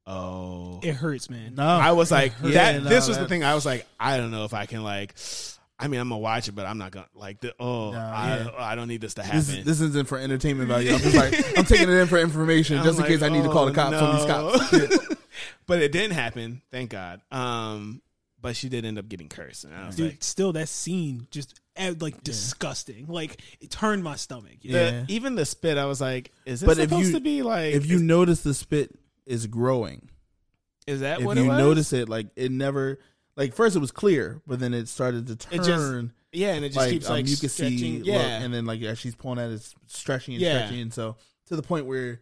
oh 0.06 0.80
It 0.82 0.94
hurts, 0.94 1.28
man. 1.30 1.54
No, 1.54 1.66
I 1.66 1.92
was 1.92 2.10
like 2.10 2.32
Yeah, 2.42 2.72
that. 2.72 2.82
no, 2.82 2.88
this 2.88 3.08
was 3.08 3.18
the 3.18 3.28
thing. 3.28 3.44
I 3.44 3.54
was 3.54 3.66
like, 3.66 3.86
I 4.00 4.16
don't 4.16 4.30
know 4.30 4.44
if 4.44 4.54
I 4.54 4.66
can 4.66 4.82
like. 4.82 5.14
I 5.80 5.86
mean, 5.86 6.00
I'm 6.00 6.08
gonna 6.08 6.18
watch 6.18 6.48
it, 6.48 6.52
but 6.52 6.66
I'm 6.66 6.78
not 6.78 6.90
gonna 6.92 7.06
like. 7.14 7.40
The, 7.40 7.54
oh, 7.60 7.92
No, 7.92 7.98
I, 7.98 8.38
yeah. 8.38 8.50
I 8.58 8.74
don't 8.74 8.88
need 8.88 9.00
this 9.00 9.14
to 9.14 9.22
happen. 9.22 9.38
This, 9.38 9.64
this 9.64 9.80
isn't 9.82 10.08
for 10.08 10.18
entertainment 10.18 10.68
value. 10.68 10.92
I'm 10.92 10.98
just 11.00 11.14
like 11.24 11.58
I'm 11.58 11.64
taking 11.64 11.88
it 11.88 11.94
in 11.94 12.06
for 12.08 12.18
information, 12.18 12.78
I'm 12.78 12.84
just 12.84 12.98
in 12.98 13.02
like, 13.02 13.12
case 13.12 13.22
I 13.22 13.28
need 13.28 13.42
to 13.44 13.50
call 13.50 13.66
the 13.66 13.72
oh, 13.72 13.74
cops 13.74 13.96
on 13.96 14.16
these 14.16 14.26
no. 14.26 14.88
cops. 14.98 15.14
but 15.66 15.82
it 15.82 15.92
didn't 15.92 16.14
happen, 16.14 16.62
thank 16.72 16.90
God. 16.90 17.20
Um, 17.30 18.00
but 18.40 18.54
she 18.56 18.68
did 18.68 18.84
end 18.84 18.98
up 18.98 19.08
getting 19.08 19.28
cursed, 19.28 19.64
and 19.64 19.74
I 19.74 19.86
was 19.86 19.96
Dude, 19.96 20.10
like, 20.12 20.22
still 20.22 20.52
that 20.52 20.68
scene 20.68 21.26
just 21.30 21.60
eh, 21.76 21.94
like 22.00 22.22
disgusting. 22.22 23.06
Like 23.08 23.40
it 23.60 23.70
turned 23.70 24.02
my 24.04 24.16
stomach. 24.16 24.56
You 24.62 24.72
know? 24.72 24.84
the, 24.84 24.92
Yeah. 24.98 25.04
even 25.08 25.34
the 25.34 25.44
spit, 25.44 25.76
I 25.78 25.86
was 25.86 26.00
like, 26.00 26.32
is 26.46 26.60
this 26.60 26.66
But 26.66 26.78
if 26.78 26.88
supposed 26.90 27.08
you- 27.08 27.14
to 27.14 27.20
be 27.20 27.42
like? 27.42 27.74
if 27.74 27.86
you 27.86 27.98
notice 27.98 28.42
the 28.42 28.54
spit 28.54 28.96
is 29.26 29.46
growing, 29.46 30.08
is 30.86 31.00
that 31.00 31.20
if 31.20 31.26
what 31.26 31.36
you 31.36 31.44
it 31.44 31.48
was? 31.48 31.58
notice 31.58 31.92
it, 31.92 32.08
like 32.08 32.28
it 32.36 32.50
never, 32.52 32.98
like 33.36 33.54
first 33.54 33.76
it 33.76 33.80
was 33.80 33.90
clear, 33.90 34.40
but 34.46 34.58
then 34.60 34.72
it 34.74 34.88
started 34.88 35.26
to 35.28 35.36
turn. 35.36 35.52
It 35.60 35.64
just 35.64 36.04
yeah, 36.32 36.54
and 36.54 36.64
it 36.64 36.68
just 36.68 36.76
like 36.78 36.90
keeps 36.90 37.06
um, 37.08 37.12
like 37.16 37.26
you 37.28 37.36
can 37.36 37.48
see, 37.48 37.76
stretching. 37.76 37.98
look, 37.98 38.06
yeah, 38.06 38.38
and 38.42 38.52
then 38.54 38.64
like 38.66 38.80
as 38.82 38.98
she's 38.98 39.14
pulling 39.14 39.38
at 39.38 39.50
it, 39.50 39.54
it's 39.54 39.74
stretching 39.86 40.34
and 40.34 40.42
Yeah. 40.42 40.58
stretching, 40.58 40.80
and 40.82 40.92
so 40.94 41.16
to 41.46 41.56
the 41.56 41.62
point 41.62 41.86
where 41.86 42.20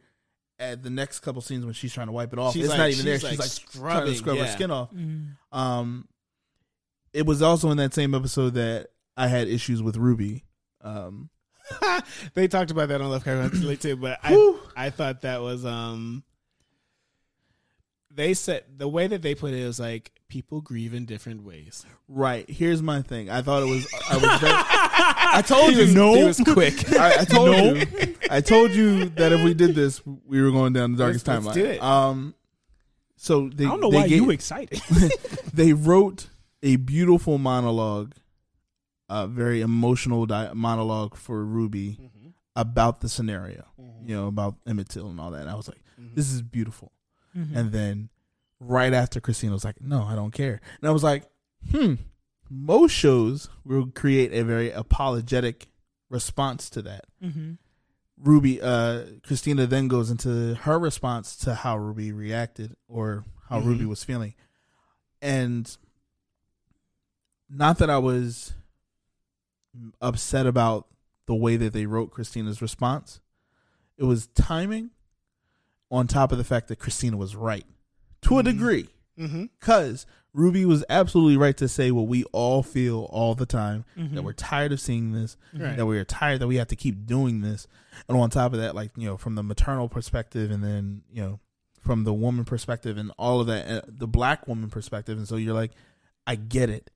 at 0.58 0.82
the 0.82 0.90
next 0.90 1.20
couple 1.20 1.42
scenes 1.42 1.64
when 1.64 1.74
she's 1.74 1.92
trying 1.92 2.06
to 2.06 2.12
wipe 2.12 2.32
it 2.32 2.38
off, 2.38 2.54
She's 2.54 2.64
it's 2.64 2.70
like- 2.70 2.78
not 2.78 2.90
even 2.90 3.04
there. 3.04 3.18
she's 3.18 3.28
She's 3.30 3.38
like 3.38 3.48
like, 3.48 3.72
trying 3.72 3.92
scrubbing, 4.06 4.12
to 4.12 4.18
scrub 4.18 4.38
her 4.38 4.46
skin 4.48 4.70
off. 4.70 4.90
Mhm. 4.92 5.36
Um, 5.52 6.08
it 7.12 7.26
was 7.26 7.42
also 7.42 7.70
in 7.70 7.76
that 7.78 7.92
same 7.94 8.14
episode 8.14 8.54
that 8.54 8.88
I 9.16 9.28
had 9.28 9.48
issues 9.48 9.82
with 9.82 9.96
Ruby. 9.96 10.44
Um, 10.82 11.30
they 12.34 12.46
talked 12.48 12.70
about 12.70 12.88
that 12.88 13.00
on 13.00 13.10
Love 13.10 13.24
Country 13.24 13.76
too, 13.76 13.96
but 13.96 14.18
I 14.22 14.54
I 14.76 14.90
thought 14.90 15.22
that 15.22 15.40
was 15.42 15.64
um 15.64 16.22
they 18.10 18.34
said 18.34 18.64
the 18.76 18.88
way 18.88 19.06
that 19.06 19.22
they 19.22 19.34
put 19.34 19.52
it 19.52 19.66
was 19.66 19.80
like 19.80 20.12
people 20.28 20.60
grieve 20.60 20.92
in 20.94 21.04
different 21.04 21.44
ways. 21.44 21.84
right. 22.08 22.48
Here's 22.50 22.82
my 22.82 23.02
thing. 23.02 23.30
I 23.30 23.42
thought 23.42 23.62
it 23.62 23.66
was. 23.70 23.86
I 24.10 24.14
was. 24.16 24.40
Very, 24.40 24.52
I 24.56 25.42
told 25.46 25.70
He 25.70 25.76
you 25.76 25.82
was- 25.86 25.94
no. 25.94 26.14
he 26.14 26.24
was 26.24 26.40
quick. 26.40 26.92
I, 26.98 27.20
I 27.20 27.24
told 27.24 27.56
you. 27.56 28.14
I 28.30 28.40
told 28.40 28.70
you 28.72 29.06
that 29.10 29.32
if 29.32 29.42
we 29.44 29.54
did 29.54 29.74
this, 29.74 30.04
we 30.04 30.40
were 30.42 30.50
going 30.50 30.72
down 30.72 30.92
the 30.92 30.98
darkest 30.98 31.26
Let's- 31.26 31.40
timeline. 31.40 31.46
let's 31.46 31.58
do 31.58 31.64
it. 31.64 31.82
Um, 31.82 32.34
so 33.16 33.48
they, 33.48 33.64
I 33.64 33.68
don't 33.68 33.80
know 33.80 33.90
they 33.90 33.96
why 33.98 34.08
gave- 34.08 34.22
you 34.22 34.30
excited. 34.30 34.80
they 35.54 35.72
wrote 35.72 36.28
a 36.62 36.76
beautiful 36.76 37.38
monologue, 37.38 38.12
a 39.08 39.26
very 39.26 39.60
emotional 39.60 40.26
di- 40.26 40.52
monologue 40.54 41.16
for 41.16 41.44
Ruby 41.44 41.98
about 42.54 43.00
the 43.00 43.08
scenario. 43.08 43.64
You 44.04 44.14
know 44.16 44.26
about 44.28 44.56
Emmett 44.66 44.88
Till 44.88 45.08
and 45.08 45.18
all 45.20 45.30
that. 45.32 45.42
And 45.42 45.50
I 45.50 45.54
was 45.54 45.68
like, 45.68 45.80
this 45.98 46.32
is 46.32 46.42
beautiful. 46.42 46.92
Mhm. 47.36 47.56
And 47.56 47.72
then 47.72 48.08
right 48.60 48.92
after 48.92 49.20
Christina 49.20 49.52
was 49.52 49.64
like, 49.64 49.80
no, 49.80 50.02
I 50.04 50.14
don't 50.14 50.30
care. 50.32 50.60
And 50.80 50.88
I 50.88 50.92
was 50.92 51.02
like, 51.02 51.24
hmm, 51.70 51.94
most 52.50 52.92
shows 52.92 53.48
will 53.64 53.86
create 53.86 54.32
a 54.32 54.42
very 54.44 54.70
apologetic 54.70 55.66
response 56.08 56.70
to 56.70 56.82
that. 56.82 57.04
Mm-hmm. 57.22 57.52
Ruby, 58.18 58.62
uh, 58.62 59.02
Christina 59.22 59.66
then 59.66 59.88
goes 59.88 60.10
into 60.10 60.54
her 60.54 60.78
response 60.78 61.36
to 61.38 61.54
how 61.54 61.76
Ruby 61.76 62.12
reacted 62.12 62.74
or 62.88 63.24
how 63.48 63.60
Mhm. 63.60 63.66
Ruby 63.66 63.84
was 63.84 64.02
feeling. 64.04 64.34
And 65.20 65.76
not 67.50 67.78
that 67.78 67.90
I 67.90 67.98
was 67.98 68.54
upset 70.00 70.46
about 70.46 70.86
the 71.26 71.34
way 71.34 71.56
that 71.56 71.72
they 71.72 71.84
wrote 71.86 72.10
Christina's 72.10 72.62
response, 72.62 73.20
it 73.98 74.04
was 74.04 74.28
timing 74.28 74.90
on 75.90 76.06
top 76.06 76.32
of 76.32 76.38
the 76.38 76.44
fact 76.44 76.68
that 76.68 76.78
Christina 76.78 77.16
was 77.16 77.36
right 77.36 77.66
to 78.22 78.38
a 78.38 78.42
Mhm. 78.42 78.44
degree. 78.44 78.88
Mm-hmm. 79.18 79.44
Because 79.58 80.06
Ruby 80.32 80.64
was 80.66 80.84
absolutely 80.90 81.36
right 81.38 81.56
to 81.56 81.66
say 81.68 81.90
what 81.90 82.06
we 82.06 82.24
all 82.24 82.62
feel 82.62 83.04
all 83.10 83.34
the 83.34 83.46
time 83.46 83.84
Mm-hmm. 83.96 84.14
that 84.14 84.22
we're 84.22 84.32
tired 84.34 84.72
of 84.72 84.80
seeing 84.80 85.12
this, 85.12 85.36
Right. 85.54 85.76
that 85.76 85.86
we 85.86 85.98
are 85.98 86.04
tired 86.04 86.40
that 86.40 86.46
we 86.48 86.56
have 86.56 86.68
to 86.68 86.76
keep 86.76 87.06
doing 87.06 87.40
this. 87.40 87.66
And 88.08 88.18
on 88.18 88.28
top 88.30 88.52
of 88.52 88.58
that, 88.58 88.74
like, 88.74 88.90
you 88.96 89.06
know, 89.06 89.16
from 89.16 89.34
the 89.36 89.42
maternal 89.42 89.88
perspective 89.88 90.50
and 90.50 90.62
then, 90.62 91.02
you 91.10 91.22
know, 91.22 91.40
from 91.80 92.04
the 92.04 92.12
woman 92.12 92.44
perspective 92.44 92.98
and 92.98 93.10
all 93.16 93.40
of 93.40 93.46
that, 93.46 93.66
uh, 93.68 93.80
the 93.88 94.06
black 94.08 94.46
woman 94.46 94.68
perspective. 94.68 95.16
And 95.16 95.26
so 95.26 95.36
you're 95.36 95.54
like, 95.54 95.72
I 96.26 96.34
get 96.34 96.68
it. 96.68 96.90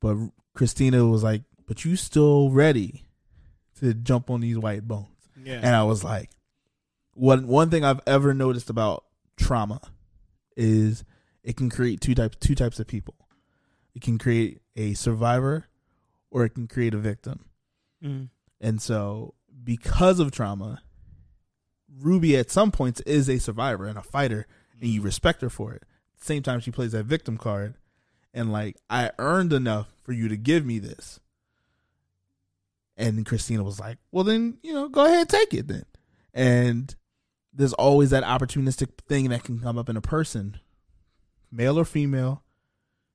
But 0.00 0.16
Christina 0.54 1.04
was 1.06 1.22
like, 1.22 1.42
but 1.66 1.84
you 1.84 1.96
still 1.96 2.50
ready 2.50 3.02
to 3.80 3.94
jump 3.94 4.30
on 4.30 4.40
these 4.40 4.58
white 4.58 4.86
bones. 4.86 5.08
Yeah. 5.42 5.60
And 5.62 5.74
I 5.76 5.82
was 5.84 6.02
like, 6.04 6.30
one 7.14 7.46
one 7.46 7.68
thing 7.70 7.84
I've 7.84 8.00
ever 8.06 8.32
noticed 8.32 8.70
about 8.70 9.04
trauma 9.36 9.80
is 10.56 11.04
it 11.42 11.56
can 11.56 11.70
create 11.70 12.00
two 12.00 12.14
types 12.14 12.36
two 12.40 12.54
types 12.54 12.78
of 12.78 12.86
people. 12.86 13.14
It 13.94 14.02
can 14.02 14.18
create 14.18 14.60
a 14.76 14.94
survivor 14.94 15.66
or 16.30 16.44
it 16.44 16.50
can 16.50 16.66
create 16.66 16.94
a 16.94 16.98
victim. 16.98 17.44
Mm-hmm. 18.02 18.24
And 18.60 18.80
so 18.80 19.34
because 19.62 20.18
of 20.18 20.30
trauma, 20.30 20.82
Ruby 22.00 22.36
at 22.36 22.50
some 22.50 22.70
points 22.70 23.00
is 23.02 23.28
a 23.28 23.38
survivor 23.38 23.86
and 23.86 23.98
a 23.98 24.02
fighter 24.02 24.46
and 24.80 24.90
you 24.90 25.02
respect 25.02 25.42
her 25.42 25.50
for 25.50 25.72
it. 25.72 25.82
Same 26.20 26.42
time 26.42 26.60
she 26.60 26.70
plays 26.70 26.92
that 26.92 27.04
victim 27.04 27.36
card 27.36 27.74
and 28.32 28.52
like 28.52 28.76
I 28.88 29.10
earned 29.18 29.52
enough 29.52 29.88
for 30.02 30.12
you 30.12 30.28
to 30.28 30.36
give 30.36 30.64
me 30.64 30.78
this. 30.78 31.20
And 32.96 33.24
Christina 33.26 33.62
was 33.62 33.80
like, 33.80 33.98
"Well 34.10 34.24
then, 34.24 34.58
you 34.62 34.72
know, 34.72 34.88
go 34.88 35.04
ahead 35.06 35.20
and 35.20 35.28
take 35.28 35.54
it 35.54 35.66
then." 35.66 35.84
And 36.34 36.94
there's 37.52 37.72
always 37.74 38.10
that 38.10 38.24
opportunistic 38.24 38.98
thing 39.06 39.28
that 39.30 39.44
can 39.44 39.58
come 39.60 39.76
up 39.78 39.88
in 39.88 39.96
a 39.96 40.00
person, 40.00 40.58
male 41.50 41.78
or 41.78 41.84
female, 41.84 42.42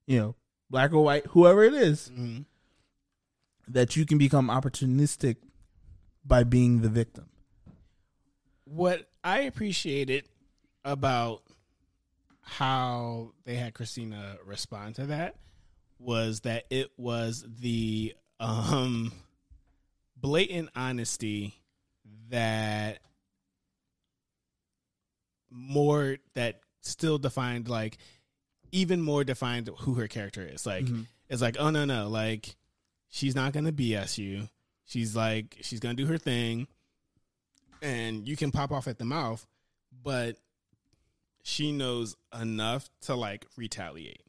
you 0.05 0.19
know, 0.19 0.35
black 0.69 0.93
or 0.93 1.03
white, 1.03 1.25
whoever 1.27 1.63
it 1.63 1.73
is, 1.73 2.09
Mhm. 2.09 2.45
that 3.67 3.95
you 3.95 4.05
can 4.05 4.17
become 4.17 4.47
opportunistic 4.49 5.38
by 6.25 6.43
being 6.43 6.81
the 6.81 6.89
victim. 6.89 7.29
what 8.69 9.09
I 9.23 9.41
appreciated 9.43 10.27
about 10.83 11.41
how 12.41 13.31
they 13.45 13.55
had 13.55 13.73
Christina 13.73 14.38
respond 14.45 14.95
to 14.95 15.05
that 15.05 15.38
was 15.99 16.41
that 16.41 16.65
it 16.69 16.91
was 16.97 17.45
the 17.47 18.13
um 18.41 19.13
blatant 20.17 20.69
honesty 20.75 21.55
that 22.27 22.99
more 25.49 26.17
that 26.33 26.61
still 26.81 27.17
defined 27.17 27.67
like 27.69 27.97
even 28.71 29.01
more 29.01 29.23
defined 29.23 29.69
who 29.79 29.95
her 29.95 30.07
character 30.07 30.41
is. 30.45 30.65
Like 30.65 30.85
Mhm. 30.85 31.05
it's 31.29 31.41
like 31.41 31.57
oh 31.59 31.69
no 31.69 31.85
no 31.85 32.07
like 32.09 32.55
she's 33.09 33.35
not 33.35 33.53
gonna 33.53 33.71
bs 33.71 34.17
you. 34.17 34.49
She's 34.85 35.15
like 35.15 35.57
she's 35.61 35.79
gonna 35.79 35.93
do 35.95 36.05
her 36.07 36.17
thing 36.17 36.67
and 37.81 38.27
you 38.27 38.35
can 38.35 38.51
pop 38.51 38.71
off 38.71 38.87
at 38.87 38.97
the 38.97 39.05
mouth 39.05 39.45
but 40.03 40.37
she 41.43 41.71
knows 41.71 42.15
enough 42.39 42.89
to 43.01 43.15
like 43.15 43.45
retaliate. 43.57 44.21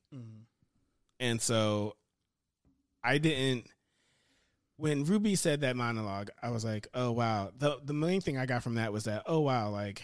And 1.20 1.40
so 1.42 1.94
i 3.02 3.18
didn't 3.18 3.66
when 4.76 5.04
ruby 5.04 5.34
said 5.36 5.60
that 5.62 5.74
monologue 5.76 6.30
i 6.42 6.50
was 6.50 6.64
like 6.64 6.86
oh 6.94 7.10
wow. 7.12 7.50
The 7.58 7.78
the 7.84 7.92
main 7.94 8.20
thing 8.20 8.36
i 8.38 8.46
got 8.46 8.62
from 8.62 8.74
that 8.76 8.92
was 8.92 9.04
that 9.04 9.22
oh 9.26 9.40
wow 9.40 9.70
like 9.70 10.02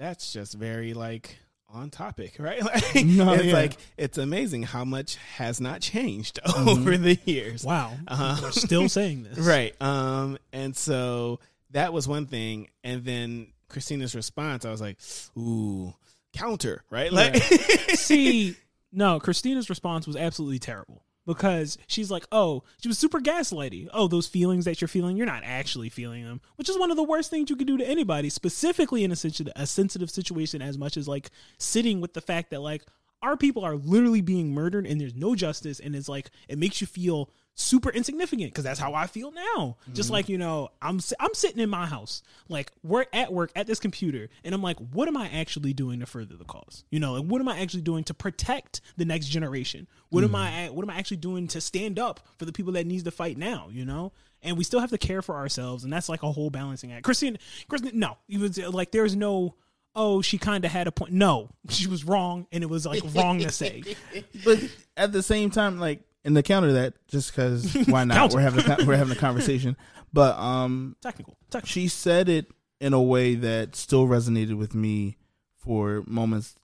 that's 0.00 0.32
just 0.32 0.54
very 0.54 0.94
like 0.94 1.38
on 1.68 1.90
topic 1.90 2.34
right 2.40 2.60
like 2.94 3.04
No, 3.06 3.34
it's 3.34 3.44
yeah. 3.44 3.52
like 3.52 3.76
it's 3.96 4.18
amazing 4.18 4.64
how 4.64 4.84
much 4.84 5.14
has 5.36 5.60
not 5.60 5.80
changed 5.80 6.40
Mm-hmm. 6.46 6.68
over 6.68 6.96
the 6.96 7.16
years 7.26 7.62
Wow. 7.64 7.92
Uh-huh. 8.08 8.34
People 8.34 8.48
are 8.48 8.52
still 8.52 8.88
saying 8.88 9.22
this. 9.22 9.38
right 9.38 9.80
um 9.80 10.36
and 10.52 10.76
so 10.76 11.38
that 11.70 11.92
was 11.92 12.08
one 12.08 12.26
thing 12.26 12.68
and 12.82 13.04
then 13.04 13.48
christina's 13.68 14.16
response 14.16 14.64
i 14.64 14.70
was 14.70 14.80
like 14.80 14.98
ooh 15.38 15.94
counter 16.32 16.82
right 16.90 17.12
like 17.12 17.36
See, 17.36 18.56
no, 18.92 19.20
Christina's 19.20 19.70
response 19.70 20.06
was 20.06 20.16
absolutely 20.16 20.58
terrible 20.58 21.04
because 21.30 21.78
she's 21.86 22.10
like, 22.10 22.26
oh, 22.32 22.64
she 22.82 22.88
was 22.88 22.98
super 22.98 23.20
gaslighty. 23.20 23.88
Oh, 23.94 24.08
those 24.08 24.26
feelings 24.26 24.64
that 24.64 24.80
you're 24.80 24.88
feeling, 24.88 25.16
you're 25.16 25.26
not 25.26 25.44
actually 25.44 25.88
feeling 25.88 26.24
them, 26.24 26.40
which 26.56 26.68
is 26.68 26.76
one 26.76 26.90
of 26.90 26.96
the 26.96 27.04
worst 27.04 27.30
things 27.30 27.48
you 27.48 27.54
could 27.54 27.68
do 27.68 27.78
to 27.78 27.88
anybody, 27.88 28.28
specifically 28.30 29.04
in 29.04 29.12
a 29.12 29.16
a 29.54 29.66
sensitive 29.66 30.10
situation 30.10 30.60
as 30.60 30.76
much 30.76 30.96
as 30.96 31.06
like 31.06 31.30
sitting 31.56 32.00
with 32.00 32.14
the 32.14 32.20
fact 32.20 32.50
that 32.50 32.62
like 32.62 32.82
our 33.22 33.36
people 33.36 33.64
are 33.64 33.76
literally 33.76 34.22
being 34.22 34.52
murdered 34.52 34.88
and 34.88 35.00
there's 35.00 35.14
no 35.14 35.36
justice 35.36 35.78
and 35.78 35.94
it's 35.94 36.08
like 36.08 36.30
it 36.48 36.58
makes 36.58 36.80
you 36.80 36.86
feel 36.88 37.30
super 37.54 37.90
insignificant 37.90 38.50
because 38.50 38.64
that's 38.64 38.80
how 38.80 38.94
I 38.94 39.06
feel 39.06 39.32
now. 39.32 39.76
Just 39.92 40.06
mm-hmm. 40.06 40.14
like 40.14 40.28
you 40.28 40.38
know, 40.38 40.70
I'm 40.80 41.00
I'm 41.18 41.34
sitting 41.34 41.60
in 41.60 41.68
my 41.68 41.86
house, 41.86 42.22
like 42.48 42.72
we're 42.82 43.06
at 43.12 43.32
work 43.32 43.50
at 43.54 43.66
this 43.66 43.78
computer, 43.78 44.28
and 44.44 44.54
I'm 44.54 44.62
like, 44.62 44.78
what 44.78 45.08
am 45.08 45.16
I 45.16 45.28
actually 45.28 45.72
doing 45.72 46.00
to 46.00 46.06
further 46.06 46.36
the 46.36 46.44
cause? 46.44 46.84
You 46.90 47.00
know, 47.00 47.14
like 47.14 47.24
what 47.24 47.40
am 47.40 47.48
I 47.48 47.60
actually 47.60 47.82
doing 47.82 48.04
to 48.04 48.14
protect 48.14 48.80
the 48.96 49.04
next 49.04 49.26
generation? 49.26 49.86
What 50.08 50.24
am 50.24 50.30
mm-hmm. 50.30 50.36
I 50.36 50.70
what 50.70 50.82
am 50.82 50.90
I 50.90 50.96
actually 50.96 51.18
doing 51.18 51.46
to 51.48 51.60
stand 51.60 51.98
up 51.98 52.20
for 52.38 52.44
the 52.44 52.52
people 52.52 52.72
that 52.72 52.86
needs 52.86 53.04
to 53.04 53.10
fight 53.10 53.36
now? 53.36 53.68
You 53.70 53.84
know. 53.84 54.12
And 54.42 54.56
we 54.56 54.64
still 54.64 54.80
have 54.80 54.88
to 54.88 54.96
care 54.96 55.20
for 55.20 55.34
ourselves, 55.36 55.84
and 55.84 55.92
that's 55.92 56.08
like 56.08 56.22
a 56.22 56.32
whole 56.32 56.48
balancing 56.48 56.92
act. 56.92 57.04
Christine, 57.04 57.38
Christine, 57.68 57.98
no, 57.98 58.16
it 58.26 58.40
was 58.40 58.58
uh, 58.58 58.70
like 58.70 58.90
there's 58.90 59.14
no, 59.14 59.54
oh, 59.94 60.22
she 60.22 60.38
kind 60.38 60.64
of 60.64 60.70
had 60.70 60.86
a 60.86 60.92
point. 60.92 61.12
No, 61.12 61.50
she 61.68 61.86
was 61.86 62.06
wrong, 62.06 62.46
and 62.50 62.64
it 62.64 62.70
was 62.70 62.86
like 62.86 63.02
wrong 63.14 63.40
to 63.40 63.50
say. 63.50 63.82
But 64.44 64.60
at 64.96 65.12
the 65.12 65.22
same 65.22 65.50
time, 65.50 65.78
like, 65.78 66.00
and 66.24 66.34
to 66.34 66.42
counter 66.42 66.72
that, 66.74 66.94
just 67.08 67.30
because 67.34 67.74
why 67.88 68.04
not? 68.04 68.32
We're 68.32 68.40
having 68.40 68.68
a, 68.70 68.84
we're 68.86 68.96
having 68.96 69.16
a 69.16 69.20
conversation. 69.20 69.76
But 70.12 70.36
um, 70.38 70.96
Technical, 71.02 71.36
technical. 71.50 71.68
she 71.68 71.88
said 71.88 72.28
it 72.28 72.46
in 72.80 72.92
a 72.92 73.02
way 73.02 73.34
that 73.36 73.76
still 73.76 74.06
resonated 74.06 74.54
with 74.56 74.74
me 74.74 75.16
for 75.56 76.02
moments 76.06 76.56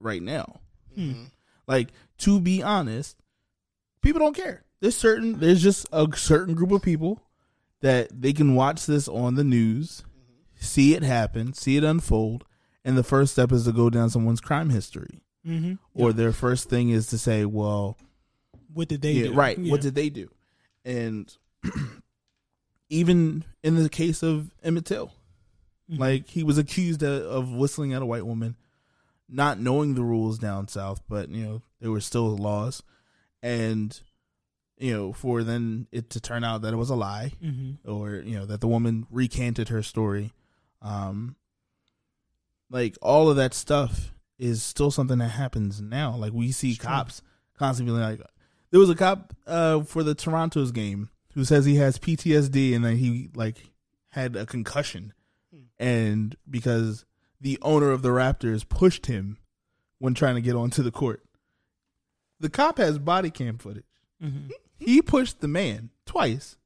right 0.00 0.22
now. 0.22 0.60
Like 1.66 1.88
to 2.18 2.40
be 2.40 2.62
honest, 2.62 3.16
people 4.02 4.20
don't 4.20 4.36
care. 4.36 4.64
There's 4.80 4.96
certain 4.96 5.38
there's 5.40 5.62
just 5.62 5.86
a 5.92 6.06
certain 6.14 6.54
group 6.54 6.70
of 6.72 6.82
people 6.82 7.22
that 7.80 8.08
they 8.20 8.32
can 8.32 8.54
watch 8.54 8.86
this 8.86 9.08
on 9.08 9.34
the 9.34 9.44
news, 9.44 10.04
see 10.54 10.94
it 10.94 11.02
happen, 11.02 11.52
see 11.52 11.76
it 11.76 11.84
unfold, 11.84 12.44
and 12.84 12.96
the 12.96 13.02
first 13.02 13.32
step 13.32 13.50
is 13.52 13.64
to 13.64 13.72
go 13.72 13.90
down 13.90 14.10
someone's 14.10 14.40
crime 14.40 14.70
history. 14.70 15.20
Mm-hmm. 15.46 15.74
Or 15.94 16.12
their 16.12 16.32
first 16.32 16.68
thing 16.68 16.90
is 16.90 17.08
to 17.08 17.18
say, 17.18 17.44
well, 17.44 17.96
What 18.72 18.88
did 18.88 19.02
they 19.02 19.12
yeah, 19.12 19.24
do? 19.28 19.32
right. 19.34 19.58
Yeah. 19.58 19.70
What 19.70 19.80
did 19.80 19.94
they 19.94 20.08
do? 20.10 20.28
And 20.84 21.34
even 22.88 23.44
in 23.62 23.76
the 23.76 23.88
case 23.88 24.22
of 24.22 24.50
Emmett 24.62 24.84
Till, 24.86 25.12
Mhm. 25.90 25.98
like 25.98 26.28
he 26.28 26.42
was 26.42 26.58
accused 26.58 27.02
of, 27.02 27.22
of 27.22 27.52
whistling 27.52 27.92
at 27.92 28.02
a 28.02 28.06
white 28.06 28.26
woman, 28.26 28.56
not 29.28 29.58
knowing 29.58 29.94
the 29.94 30.02
rules 30.04 30.38
down 30.38 30.68
south, 30.68 31.02
but 31.08 31.28
you 31.28 31.44
know 31.44 31.62
there 31.80 31.90
were 31.90 32.00
still 32.00 32.36
laws, 32.36 32.82
and 33.42 34.00
you 34.78 34.92
know 34.92 35.12
for 35.12 35.42
then 35.42 35.86
it 35.92 36.10
to 36.10 36.20
turn 36.20 36.44
out 36.44 36.62
that 36.62 36.72
it 36.72 36.76
was 36.76 36.90
a 36.90 36.94
lie, 36.94 37.32
Mm-hmm. 37.42 37.90
or 37.90 38.16
you 38.16 38.38
know 38.38 38.46
that 38.46 38.60
the 38.60 38.68
woman 38.68 39.06
recanted 39.10 39.68
her 39.70 39.82
story, 39.82 40.32
um, 40.80 41.36
like 42.70 42.96
all 43.02 43.28
of 43.30 43.36
that 43.36 43.54
stuff 43.54 44.12
is 44.38 44.62
still 44.62 44.90
something 44.90 45.18
that 45.18 45.28
happens 45.28 45.80
now. 45.80 46.14
Like 46.16 46.32
we 46.32 46.52
see 46.52 46.74
cops 46.76 47.22
constantly 47.56 48.00
like 48.00 48.20
there 48.72 48.80
was 48.80 48.90
a 48.90 48.96
cop 48.96 49.32
uh, 49.46 49.82
for 49.82 50.02
the 50.02 50.16
Toronto's 50.16 50.72
game 50.72 51.10
who 51.34 51.44
says 51.44 51.64
he 51.64 51.76
has 51.76 51.98
PTSD 51.98 52.74
and 52.74 52.84
that 52.84 52.94
he 52.94 53.30
like 53.36 53.58
had 54.08 54.34
a 54.34 54.44
concussion, 54.44 55.12
and 55.78 56.36
because 56.50 57.04
the 57.40 57.58
owner 57.62 57.90
of 57.90 58.02
the 58.02 58.08
Raptors 58.08 58.68
pushed 58.68 59.06
him 59.06 59.38
when 59.98 60.14
trying 60.14 60.34
to 60.34 60.40
get 60.40 60.56
onto 60.56 60.82
the 60.82 60.90
court. 60.90 61.22
The 62.40 62.50
cop 62.50 62.78
has 62.78 62.98
body 62.98 63.30
cam 63.30 63.58
footage. 63.58 63.84
Mm-hmm. 64.22 64.48
He 64.78 65.00
pushed 65.00 65.40
the 65.40 65.48
man 65.48 65.90
twice. 66.06 66.56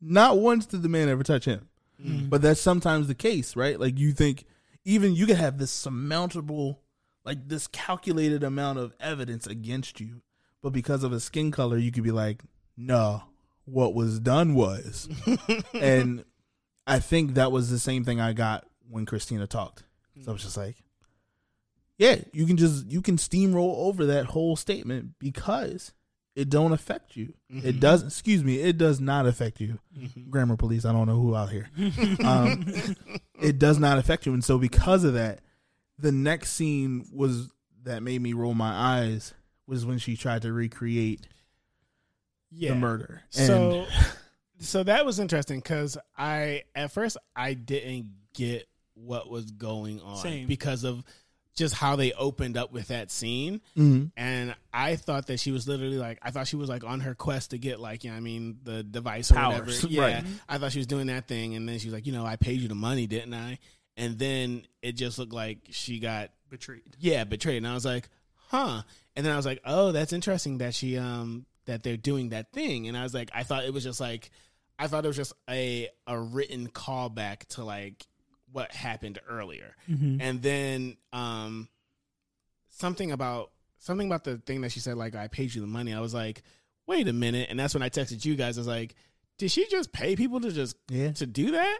Not 0.00 0.38
once 0.38 0.66
did 0.66 0.82
the 0.82 0.88
man 0.88 1.08
ever 1.08 1.24
touch 1.24 1.44
him. 1.44 1.68
Mm-hmm. 2.00 2.28
But 2.28 2.42
that's 2.42 2.60
sometimes 2.60 3.08
the 3.08 3.14
case, 3.14 3.56
right? 3.56 3.78
Like 3.78 3.98
you 3.98 4.12
think 4.12 4.44
even 4.84 5.14
you 5.14 5.26
could 5.26 5.36
have 5.36 5.58
this 5.58 5.70
surmountable, 5.70 6.80
like 7.24 7.48
this 7.48 7.66
calculated 7.66 8.44
amount 8.44 8.78
of 8.78 8.94
evidence 9.00 9.46
against 9.46 10.00
you, 10.00 10.22
but 10.64 10.72
because 10.72 11.04
of 11.04 11.12
a 11.12 11.20
skin 11.20 11.50
color, 11.50 11.76
you 11.76 11.92
could 11.92 12.04
be 12.04 12.10
like, 12.10 12.42
no, 12.74 13.22
what 13.66 13.92
was 13.92 14.18
done 14.18 14.54
was. 14.54 15.10
and 15.74 16.24
I 16.86 17.00
think 17.00 17.34
that 17.34 17.52
was 17.52 17.68
the 17.68 17.78
same 17.78 18.02
thing 18.02 18.18
I 18.18 18.32
got 18.32 18.66
when 18.88 19.04
Christina 19.04 19.46
talked. 19.46 19.84
So 20.22 20.30
I 20.30 20.32
was 20.32 20.42
just 20.42 20.56
like, 20.56 20.76
yeah, 21.98 22.16
you 22.32 22.46
can 22.46 22.56
just 22.56 22.90
you 22.90 23.02
can 23.02 23.18
steamroll 23.18 23.76
over 23.76 24.06
that 24.06 24.24
whole 24.24 24.56
statement 24.56 25.18
because 25.18 25.92
it 26.34 26.48
don't 26.48 26.72
affect 26.72 27.14
you. 27.14 27.34
It 27.50 27.78
does. 27.78 28.02
Excuse 28.02 28.42
me, 28.42 28.58
it 28.58 28.78
does 28.78 29.00
not 29.00 29.26
affect 29.26 29.60
you. 29.60 29.80
Grammar 30.30 30.56
police. 30.56 30.86
I 30.86 30.92
don't 30.92 31.06
know 31.06 31.20
who 31.20 31.36
out 31.36 31.50
here. 31.50 31.68
um, 32.24 32.64
it 33.38 33.58
does 33.58 33.78
not 33.78 33.98
affect 33.98 34.24
you, 34.24 34.32
and 34.32 34.42
so 34.42 34.56
because 34.56 35.04
of 35.04 35.12
that, 35.12 35.40
the 35.98 36.10
next 36.10 36.52
scene 36.52 37.06
was 37.12 37.50
that 37.82 38.02
made 38.02 38.22
me 38.22 38.32
roll 38.32 38.54
my 38.54 38.72
eyes 38.72 39.34
was 39.66 39.84
when 39.86 39.98
she 39.98 40.16
tried 40.16 40.42
to 40.42 40.52
recreate 40.52 41.26
yeah. 42.50 42.70
the 42.70 42.76
murder. 42.76 43.22
And 43.36 43.46
So, 43.46 43.86
so 44.60 44.82
that 44.82 45.04
was 45.06 45.18
interesting 45.18 45.58
because 45.60 45.98
I 46.16 46.64
at 46.74 46.92
first 46.92 47.16
I 47.34 47.54
didn't 47.54 48.10
get 48.34 48.66
what 48.94 49.28
was 49.28 49.50
going 49.50 50.00
on 50.00 50.16
Same. 50.18 50.46
because 50.46 50.84
of 50.84 51.02
just 51.56 51.74
how 51.74 51.94
they 51.94 52.12
opened 52.12 52.56
up 52.56 52.72
with 52.72 52.88
that 52.88 53.12
scene, 53.12 53.60
Mhm. 53.76 54.10
and 54.16 54.56
I 54.72 54.96
thought 54.96 55.28
that 55.28 55.38
she 55.38 55.52
was 55.52 55.68
literally 55.68 55.98
like 55.98 56.18
I 56.20 56.30
thought 56.32 56.48
she 56.48 56.56
was 56.56 56.68
like 56.68 56.82
on 56.82 57.00
her 57.00 57.14
quest 57.14 57.50
to 57.50 57.58
get 57.58 57.78
like 57.78 58.02
you 58.02 58.10
know 58.10 58.16
I 58.16 58.20
mean 58.20 58.58
the 58.64 58.82
device 58.82 59.30
or 59.30 59.34
Powers, 59.34 59.82
whatever. 59.84 59.86
Yeah, 59.88 60.02
right. 60.16 60.24
I 60.48 60.58
thought 60.58 60.72
she 60.72 60.78
was 60.80 60.88
doing 60.88 61.06
that 61.08 61.28
thing, 61.28 61.54
and 61.54 61.68
then 61.68 61.78
she 61.78 61.86
was 61.86 61.94
like, 61.94 62.06
you 62.06 62.12
know, 62.12 62.26
I 62.26 62.34
paid 62.36 62.60
you 62.60 62.66
the 62.68 62.74
money, 62.74 63.06
didn't 63.06 63.34
I? 63.34 63.58
And 63.96 64.18
then 64.18 64.66
it 64.82 64.92
just 64.92 65.16
looked 65.18 65.32
like 65.32 65.58
she 65.70 66.00
got 66.00 66.30
Betrayed. 66.50 66.82
yeah 66.98 67.22
betrayed 67.24 67.56
and 67.58 67.66
i 67.68 67.74
was 67.74 67.84
like 67.84 68.08
huh 68.48 68.82
and 69.16 69.24
then 69.24 69.32
i 69.32 69.36
was 69.36 69.46
like 69.46 69.60
oh 69.64 69.92
that's 69.92 70.12
interesting 70.12 70.58
that 70.58 70.74
she 70.74 70.96
um 70.98 71.46
that 71.66 71.82
they're 71.82 71.96
doing 71.96 72.28
that 72.30 72.52
thing. 72.52 72.88
And 72.88 72.96
i 72.96 73.02
was 73.02 73.14
like 73.14 73.30
i 73.34 73.42
thought 73.42 73.64
it 73.64 73.72
was 73.72 73.82
just 73.84 74.00
like 74.00 74.30
i 74.78 74.86
thought 74.86 75.04
it 75.04 75.08
was 75.08 75.16
just 75.16 75.32
a 75.48 75.88
a 76.06 76.18
written 76.18 76.68
callback 76.68 77.46
to 77.50 77.64
like 77.64 78.06
what 78.52 78.70
happened 78.72 79.18
earlier. 79.28 79.74
And 79.88 80.42
then 80.42 80.96
um 81.12 81.68
something 82.70 83.12
about 83.12 83.50
something 83.78 84.06
about 84.06 84.24
the 84.24 84.38
thing 84.38 84.60
that 84.62 84.72
she 84.72 84.80
said 84.80 84.96
like 84.96 85.14
i 85.14 85.28
paid 85.28 85.54
you 85.54 85.60
the 85.60 85.66
money. 85.66 85.92
I 85.94 86.00
was 86.00 86.14
like 86.14 86.42
wait 86.86 87.08
a 87.08 87.12
minute. 87.14 87.48
And 87.50 87.58
that's 87.58 87.72
when 87.74 87.82
i 87.82 87.88
texted 87.88 88.24
you 88.24 88.36
guys. 88.36 88.58
I 88.58 88.60
was 88.60 88.68
like 88.68 88.94
did 89.38 89.50
she 89.50 89.66
just 89.68 89.92
pay 89.92 90.14
people 90.16 90.40
to 90.40 90.52
just 90.52 90.76
Yeah. 90.88 91.12
to 91.12 91.26
do 91.26 91.52
that? 91.52 91.78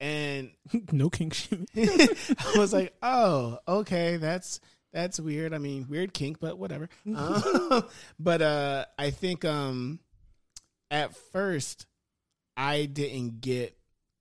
And 0.00 0.50
no 0.92 1.08
kink 1.10 1.34
shit. 1.34 1.68
I 1.76 2.58
was 2.58 2.72
like, 2.72 2.94
oh, 3.02 3.58
okay, 3.68 4.16
that's 4.16 4.60
that's 4.92 5.20
weird. 5.20 5.54
I 5.54 5.58
mean, 5.58 5.86
weird 5.88 6.12
kink, 6.12 6.38
but 6.40 6.58
whatever. 6.58 6.88
Uh, 7.14 7.82
but 8.18 8.42
uh, 8.42 8.84
I 8.98 9.10
think 9.10 9.44
um, 9.44 10.00
at 10.90 11.14
first 11.32 11.86
I 12.56 12.86
didn't 12.86 13.40
get 13.40 13.76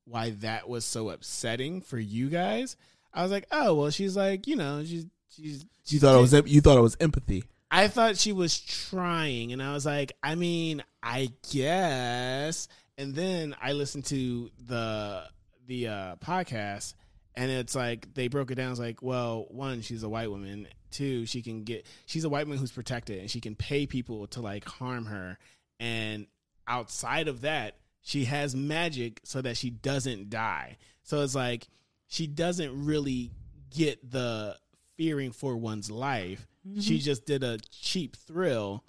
why 0.05 0.31
that 0.41 0.67
was 0.67 0.85
so 0.85 1.09
upsetting 1.09 1.81
for 1.81 1.99
you 1.99 2.29
guys. 2.29 2.77
I 3.13 3.23
was 3.23 3.31
like, 3.31 3.47
oh, 3.51 3.75
well, 3.75 3.89
she's 3.89 4.15
like, 4.15 4.47
you 4.47 4.55
know, 4.55 4.83
she's 4.83 5.05
she's. 5.35 5.65
You 5.87 5.99
thought 5.99 6.15
it 6.15 6.21
was 6.21 6.31
get- 6.31 6.47
you 6.47 6.61
thought 6.61 6.77
it 6.77 6.81
was 6.81 6.97
empathy. 6.99 7.43
I 7.71 7.87
thought 7.87 8.17
she 8.17 8.31
was 8.31 8.59
trying, 8.59 9.53
and 9.53 9.61
I 9.61 9.73
was 9.73 9.85
like, 9.85 10.13
I 10.23 10.35
mean, 10.35 10.83
I 11.03 11.29
guess. 11.51 12.67
And 12.97 13.13
then 13.13 13.55
I 13.61 13.73
listened 13.73 14.05
to 14.05 14.49
the 14.65 15.23
the 15.67 15.87
uh, 15.87 16.15
podcast, 16.17 16.95
and 17.39 17.49
it's 17.49 17.73
like 17.73 18.13
they 18.13 18.27
broke 18.27 18.51
it 18.51 18.55
down. 18.55 18.71
It's 18.71 18.81
like, 18.81 19.01
well, 19.01 19.45
one, 19.49 19.81
she's 19.81 20.03
a 20.03 20.09
white 20.09 20.29
woman. 20.29 20.67
Two, 20.91 21.25
she 21.25 21.41
can 21.41 21.63
get 21.63 21.85
she's 22.05 22.25
a 22.25 22.29
white 22.29 22.45
woman 22.45 22.57
who's 22.57 22.71
protected, 22.71 23.19
and 23.19 23.31
she 23.31 23.39
can 23.39 23.55
pay 23.55 23.85
people 23.85 24.27
to 24.27 24.41
like 24.41 24.65
harm 24.65 25.05
her. 25.05 25.39
And 25.79 26.27
outside 26.67 27.29
of 27.29 27.41
that, 27.41 27.77
she 28.01 28.25
has 28.25 28.57
magic 28.57 29.21
so 29.23 29.41
that 29.41 29.55
she 29.55 29.69
doesn't 29.69 30.29
die. 30.29 30.79
So 31.03 31.21
it's 31.21 31.33
like 31.33 31.69
she 32.07 32.27
doesn't 32.27 32.85
really 32.85 33.31
get 33.69 34.11
the 34.11 34.57
fearing 34.97 35.31
for 35.31 35.55
one's 35.55 35.89
life. 35.89 36.45
She 36.81 36.95
mm-hmm. 36.95 36.97
just 36.97 37.25
did 37.25 37.41
a 37.41 37.57
cheap 37.71 38.17
thrill 38.17 38.83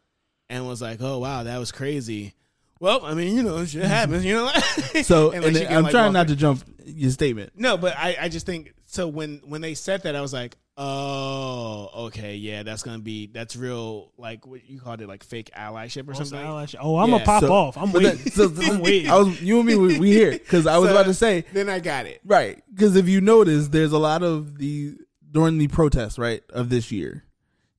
and 0.49 0.67
was 0.67 0.83
like, 0.83 1.01
"Oh 1.01 1.21
wow, 1.21 1.45
that 1.45 1.59
was 1.59 1.71
crazy." 1.71 2.35
Well, 2.81 3.05
I 3.05 3.13
mean, 3.15 3.37
you 3.37 3.43
know, 3.43 3.65
shit 3.67 3.83
mm-hmm. 3.83 3.91
happens, 3.91 4.25
you 4.25 4.35
know. 4.35 4.51
So 5.03 5.31
And, 5.31 5.43
like, 5.45 5.49
and 5.49 5.57
then 5.57 5.67
can, 5.69 5.77
I'm 5.77 5.83
like, 5.85 5.93
trying 5.93 6.13
not 6.15 6.29
to 6.29 6.37
jump 6.37 6.65
your 6.85 7.11
statement. 7.11 7.53
No, 7.55 7.77
but 7.77 7.95
I, 7.97 8.17
I 8.23 8.29
just 8.29 8.47
think 8.47 8.73
so. 8.87 9.07
When 9.07 9.41
when 9.45 9.61
they 9.61 9.75
said 9.75 10.03
that, 10.05 10.17
I 10.17 10.21
was 10.23 10.33
like, 10.33 10.57
"Oh, 10.77 11.91
okay, 12.07 12.37
yeah, 12.37 12.63
that's 12.63 12.83
gonna 12.83 12.99
be 12.99 13.27
that's 13.27 13.55
real." 13.55 14.13
Like 14.17 14.47
what 14.47 14.69
you 14.69 14.81
called 14.81 15.01
it, 15.03 15.09
like 15.09 15.23
fake 15.23 15.51
allyship 15.57 16.09
or 16.09 16.15
something. 16.15 16.39
Oh, 16.81 16.97
I'm 16.99 17.11
Yeah. 17.11 17.15
gonna 17.19 17.25
pop 17.25 17.43
So- 17.43 17.53
off. 17.53 17.77
I'm 17.77 17.93
but 17.93 18.03
waiting. 18.03 18.19
then- 18.25 18.33
so- 18.33 18.53
I'm 18.73 18.81
waiting. 18.83 19.11
I 19.11 19.19
was 19.19 19.41
you 19.43 19.59
and 19.59 19.67
me 19.67 19.77
we, 19.77 19.99
we 19.99 20.11
here 20.13 20.33
because 20.33 20.67
I 20.67 20.79
was 20.79 20.89
So, 20.89 20.95
about 20.97 21.07
to 21.07 21.15
say 21.15 21.45
Then 21.53 21.69
I 21.69 21.81
got 21.81 22.07
it. 22.07 22.21
right 22.25 22.63
because 22.75 22.97
if 22.97 23.09
you 23.09 23.21
notice, 23.21 23.69
there's 23.69 23.93
a 23.93 23.99
lot 23.99 24.23
of 24.23 24.59
the 24.59 24.97
during 25.31 25.59
the 25.59 25.69
protests 25.69 26.19
right 26.19 26.43
of 26.51 26.71
this 26.71 26.91
year, 26.91 27.25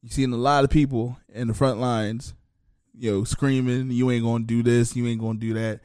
you 0.01 0.09
seen 0.09 0.31
a 0.31 0.37
lot 0.37 0.63
of 0.63 0.69
people 0.69 1.17
in 1.33 1.47
the 1.47 1.53
front 1.53 1.79
lines, 1.79 2.33
you 3.01 3.11
know, 3.11 3.23
screaming, 3.23 3.89
"You 3.89 4.11
ain't 4.11 4.23
gonna 4.23 4.43
do 4.43 4.61
this, 4.61 4.95
you 4.95 5.07
ain't 5.07 5.19
gonna 5.19 5.39
do 5.39 5.55
that, 5.55 5.79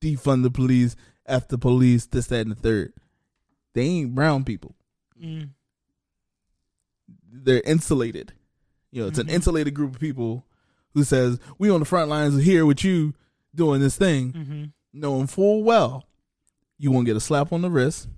defund 0.00 0.42
the 0.42 0.50
police, 0.50 0.96
f 1.26 1.46
the 1.46 1.58
police, 1.58 2.06
this, 2.06 2.28
that, 2.28 2.40
and 2.46 2.50
the 2.50 2.54
third. 2.54 2.94
They 3.74 3.82
ain't 3.82 4.14
brown 4.14 4.44
people. 4.44 4.74
Mm. 5.22 5.50
they're 7.30 7.60
insulated. 7.64 8.32
You 8.90 9.02
know, 9.02 9.08
it's 9.08 9.18
an 9.18 9.28
insulated 9.28 9.74
group 9.74 9.94
of 9.94 10.00
people 10.00 10.46
who 10.94 11.04
says 11.04 11.38
we 11.58 11.70
on 11.70 11.80
the 11.80 11.86
front 11.86 12.08
lines 12.10 12.42
here 12.42 12.66
with 12.66 12.84
you 12.84 13.14
doing 13.54 13.80
this 13.80 13.96
thing, 13.96 14.32
Mm-hmm. 14.32 14.64
knowing 14.92 15.26
full 15.26 15.62
well 15.62 16.04
you 16.78 16.90
won't 16.90 17.06
get 17.06 17.16
a 17.16 17.20
slap 17.20 17.52
on 17.52 17.62
the 17.62 17.70
wrist, 17.70 18.08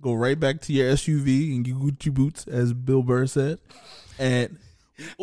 go 0.00 0.14
right 0.14 0.38
back 0.38 0.60
to 0.62 0.72
your 0.72 0.90
SUV 0.92 1.54
and 1.54 1.64
get 1.64 1.72
your 1.76 1.80
Gucci 1.90 2.12
boots, 2.14 2.46
as 2.46 2.72
Bill 2.72 3.02
Burr 3.02 3.26
said. 3.26 3.58
And 4.18 4.58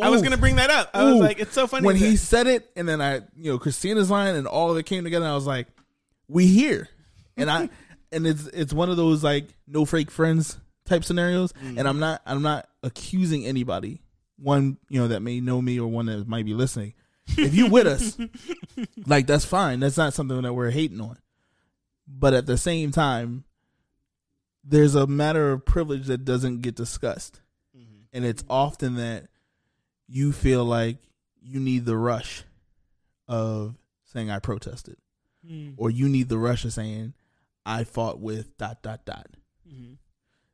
I 0.00 0.10
was 0.10 0.22
gonna 0.22 0.36
bring 0.36 0.56
that 0.56 0.70
up. 0.70 0.90
I 0.94 1.04
was 1.04 1.14
Ooh. 1.16 1.20
like, 1.20 1.38
it's 1.38 1.54
so 1.54 1.66
funny 1.66 1.86
when 1.86 1.98
that- 1.98 2.04
he 2.04 2.16
said 2.16 2.46
it, 2.46 2.70
and 2.76 2.88
then 2.88 3.00
I, 3.00 3.16
you 3.36 3.52
know, 3.52 3.58
Christina's 3.58 4.10
line 4.10 4.34
and 4.34 4.46
all 4.46 4.70
of 4.70 4.76
it 4.76 4.84
came 4.84 5.04
together. 5.04 5.24
And 5.24 5.32
I 5.32 5.34
was 5.34 5.46
like, 5.46 5.68
"We 6.28 6.46
here," 6.46 6.88
and 7.36 7.50
I, 7.50 7.68
and 8.12 8.26
it's 8.26 8.46
it's 8.48 8.72
one 8.72 8.90
of 8.90 8.96
those 8.96 9.24
like 9.24 9.46
no 9.66 9.84
fake 9.84 10.10
friends 10.10 10.58
type 10.84 11.04
scenarios. 11.04 11.52
Mm. 11.54 11.78
And 11.78 11.88
I'm 11.88 11.98
not 11.98 12.22
I'm 12.26 12.42
not 12.42 12.68
accusing 12.82 13.44
anybody. 13.46 14.02
One 14.38 14.78
you 14.88 15.00
know 15.00 15.08
that 15.08 15.20
may 15.20 15.40
know 15.40 15.62
me 15.62 15.80
or 15.80 15.88
one 15.88 16.06
that 16.06 16.28
might 16.28 16.44
be 16.44 16.54
listening. 16.54 16.94
If 17.38 17.54
you 17.54 17.68
with 17.68 17.86
us, 17.86 18.18
like 19.06 19.26
that's 19.26 19.44
fine. 19.44 19.80
That's 19.80 19.96
not 19.96 20.12
something 20.12 20.42
that 20.42 20.52
we're 20.52 20.70
hating 20.70 21.00
on. 21.00 21.18
But 22.06 22.34
at 22.34 22.46
the 22.46 22.58
same 22.58 22.90
time, 22.90 23.44
there's 24.64 24.94
a 24.94 25.06
matter 25.06 25.52
of 25.52 25.64
privilege 25.64 26.06
that 26.06 26.24
doesn't 26.24 26.62
get 26.62 26.74
discussed, 26.74 27.40
mm-hmm. 27.76 28.02
and 28.12 28.24
it's 28.24 28.44
often 28.50 28.96
that 28.96 29.28
you 30.14 30.30
feel 30.32 30.64
like 30.64 30.98
you 31.40 31.58
need 31.58 31.84
the 31.86 31.96
rush 31.96 32.44
of 33.28 33.76
saying 34.04 34.30
I 34.30 34.38
protested, 34.38 34.96
Mm. 35.46 35.74
or 35.76 35.90
you 35.90 36.08
need 36.08 36.28
the 36.28 36.38
rush 36.38 36.64
of 36.64 36.72
saying 36.72 37.14
I 37.66 37.84
fought 37.84 38.20
with 38.20 38.56
dot 38.58 38.82
dot 38.82 39.04
dot. 39.06 39.28
Mhm. 39.68 39.96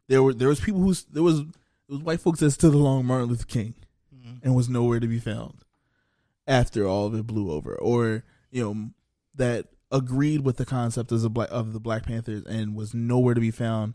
There 0.07 0.23
were 0.23 0.33
there 0.33 0.49
was 0.49 0.61
people 0.61 0.81
who 0.81 0.95
there 1.11 1.23
was 1.23 1.41
there 1.43 1.53
was 1.89 2.01
white 2.03 2.21
folks 2.21 2.41
that 2.41 2.53
stood 2.53 2.73
along 2.75 3.05
Martin 3.07 3.29
Luther 3.29 3.45
King 3.47 3.75
and 4.43 4.55
was 4.55 4.69
nowhere 4.69 5.01
to 5.01 5.09
be 5.09 5.19
found 5.19 5.65
after 6.47 6.87
all 6.87 7.07
of 7.07 7.15
it 7.15 7.27
blew 7.27 7.51
over, 7.51 7.75
or 7.75 8.25
you 8.51 8.63
know 8.63 8.91
that 9.35 9.67
agreed 9.91 10.41
with 10.43 10.57
the 10.59 10.65
concept 10.67 11.11
of 11.13 11.21
the 11.23 11.31
black 11.31 11.49
of 11.51 11.73
the 11.73 11.81
Black 11.81 12.05
Panthers 12.07 12.45
and 12.45 12.75
was 12.77 12.95
nowhere 12.95 13.35
to 13.35 13.41
be 13.41 13.51
found 13.51 13.95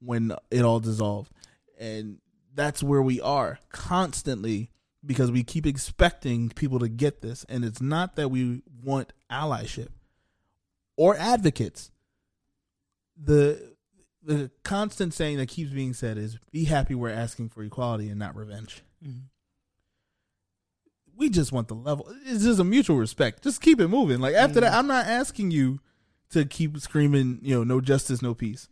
when 0.00 0.34
it 0.50 0.62
all 0.62 0.80
dissolved, 0.80 1.30
and 1.78 2.18
that's 2.54 2.82
where 2.82 3.02
we 3.02 3.20
are 3.20 3.58
constantly 3.70 4.70
because 5.04 5.30
we 5.30 5.42
keep 5.42 5.66
expecting 5.66 6.48
people 6.50 6.78
to 6.78 6.88
get 6.88 7.20
this, 7.22 7.44
and 7.48 7.64
it's 7.64 7.80
not 7.80 8.16
that 8.16 8.30
we 8.30 8.62
want 8.82 9.12
allyship 9.30 9.88
or 10.96 11.16
advocates. 11.16 11.90
The 13.16 13.74
the 14.22 14.50
constant 14.62 15.12
saying 15.12 15.36
that 15.36 15.48
keeps 15.48 15.70
being 15.70 15.92
said 15.92 16.16
is 16.16 16.38
be 16.50 16.64
happy 16.64 16.94
we're 16.94 17.10
asking 17.10 17.50
for 17.50 17.62
equality 17.62 18.08
and 18.08 18.18
not 18.18 18.34
revenge 18.34 18.82
Mhm. 19.04 19.24
we 21.16 21.28
just 21.28 21.52
want 21.52 21.68
the 21.68 21.74
level. 21.74 22.10
It's 22.24 22.42
just 22.42 22.58
a 22.58 22.64
mutual 22.64 22.96
respect. 22.96 23.44
Just 23.44 23.60
keep 23.60 23.80
it 23.80 23.88
moving. 23.88 24.20
Like 24.20 24.34
after 24.34 24.60
that, 24.60 24.72
I'm 24.72 24.86
not 24.86 25.06
asking 25.06 25.50
you 25.50 25.80
to 26.30 26.44
keep 26.46 26.78
screaming, 26.78 27.38
you 27.42 27.54
know, 27.54 27.64
no 27.64 27.80
justice, 27.80 28.20
no 28.22 28.34
peace. 28.34 28.68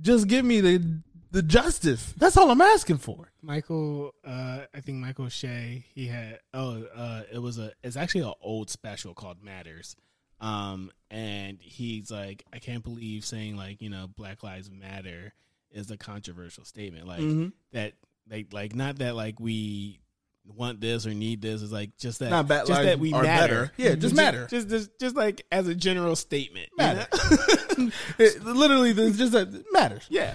Just 0.00 0.26
give 0.26 0.44
me 0.44 0.60
the 0.60 1.02
the 1.34 1.42
justice. 1.42 2.14
That's 2.16 2.36
all 2.36 2.50
I'm 2.50 2.60
asking 2.60 2.98
for. 2.98 3.30
Michael, 3.42 4.12
uh, 4.24 4.60
I 4.74 4.80
think 4.80 4.98
Michael 4.98 5.28
Che, 5.28 5.84
he 5.94 6.06
had 6.06 6.38
oh, 6.54 6.84
uh, 6.94 7.22
it 7.32 7.38
was 7.38 7.58
a 7.58 7.72
it's 7.82 7.96
actually 7.96 8.22
an 8.22 8.32
old 8.40 8.70
special 8.70 9.12
called 9.14 9.42
Matters, 9.42 9.96
um, 10.40 10.90
and 11.10 11.58
he's 11.60 12.10
like, 12.10 12.44
I 12.52 12.58
can't 12.60 12.82
believe 12.84 13.24
saying 13.24 13.56
like 13.56 13.82
you 13.82 13.90
know 13.90 14.06
Black 14.16 14.42
Lives 14.42 14.70
Matter 14.70 15.34
is 15.70 15.90
a 15.90 15.96
controversial 15.96 16.64
statement 16.64 17.06
like 17.06 17.20
Mhm. 17.20 17.52
that 17.72 17.94
like 18.30 18.52
like 18.52 18.74
not 18.74 18.98
that 18.98 19.16
like 19.16 19.40
we 19.40 19.98
want 20.46 20.80
this 20.80 21.06
or 21.06 21.14
need 21.14 21.40
this. 21.42 21.62
It's 21.62 21.72
like 21.72 21.96
just 21.98 22.18
that 22.20 22.30
Not 22.30 22.46
bad 22.46 22.66
just 22.66 22.80
that 22.82 22.98
we 23.00 23.10
matter. 23.10 23.24
better. 23.24 23.72
Yeah, 23.76 23.94
just 23.96 24.14
matter. 24.14 24.46
Just, 24.48 24.68
just 24.68 24.90
just 25.00 25.16
like 25.16 25.42
as 25.50 25.66
a 25.68 25.74
general 25.74 26.14
statement. 26.16 26.68
you 26.78 26.84
Matter. 26.84 27.06
know? 27.12 27.90
It, 28.18 28.44
literally, 28.44 28.90
it's 28.90 29.18
just 29.18 29.32
that 29.32 29.64
matters. 29.72 30.06
Yeah. 30.08 30.34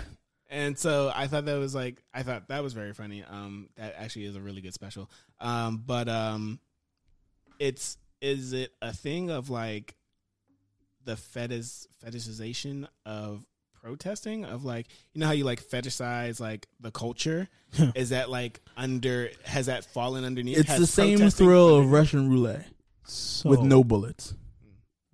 And 0.50 0.78
so 0.78 1.12
I 1.16 1.28
thought 1.28 1.46
that 1.46 1.58
was 1.58 1.76
like 1.76 2.02
I 2.14 2.24
thought 2.24 2.48
that 2.48 2.64
was 2.64 2.74
very 2.74 2.94
funny. 2.94 3.24
Um 3.30 3.70
that 3.78 3.96
actually 3.98 4.26
is 4.26 4.36
a 4.36 4.42
really 4.42 4.62
good 4.62 4.74
special. 4.74 5.10
Um 5.40 5.84
but 5.86 6.10
um 6.10 6.60
it's 7.60 7.98
is 8.22 8.54
it 8.54 8.72
a 8.82 8.92
thing 8.94 9.30
of 9.30 9.50
like 9.50 9.96
the 11.06 11.16
fetish 11.16 11.86
fetishization 12.06 12.88
of 13.06 13.46
protesting 13.82 14.44
of 14.44 14.66
like 14.66 14.88
you 15.14 15.22
know 15.22 15.26
how 15.28 15.32
you 15.32 15.46
like 15.46 15.64
fetishize 15.64 16.40
like 16.42 16.68
the 16.82 16.92
culture 16.92 17.48
is 17.96 18.10
that 18.10 18.30
like 18.30 18.60
under 18.76 19.30
has 19.46 19.68
that 19.68 19.86
fallen 19.86 20.26
underneath 20.26 20.58
It's 20.58 20.70
Has 20.70 20.80
the 20.80 20.88
same 20.88 21.18
protesting 21.20 21.46
thrill 21.48 21.76
of 21.78 21.92
Russian 21.92 22.30
roulette 22.30 22.66
So, 23.06 23.50
with 23.50 23.62
no 23.62 23.84
bullets. 23.84 24.34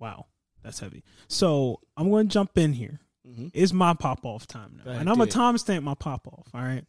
wow, 0.00 0.26
that's 0.64 0.80
heavy. 0.80 1.04
So 1.28 1.80
I'm 1.96 2.10
going 2.10 2.26
to 2.28 2.32
jump 2.32 2.58
in 2.58 2.72
here. 2.72 2.98
Mhm. 3.28 3.50
It's 3.54 3.72
my 3.72 3.94
pop 3.94 4.24
off 4.24 4.46
time 4.46 4.80
now, 4.84 4.90
ahead, 4.90 5.00
and 5.02 5.10
I'm 5.10 5.20
a 5.20 5.26
do 5.26 5.30
it. 5.30 5.34
timestamp 5.34 5.82
my 5.82 5.94
pop 5.94 6.26
off. 6.28 6.46
All 6.54 6.60
right. 6.62 6.84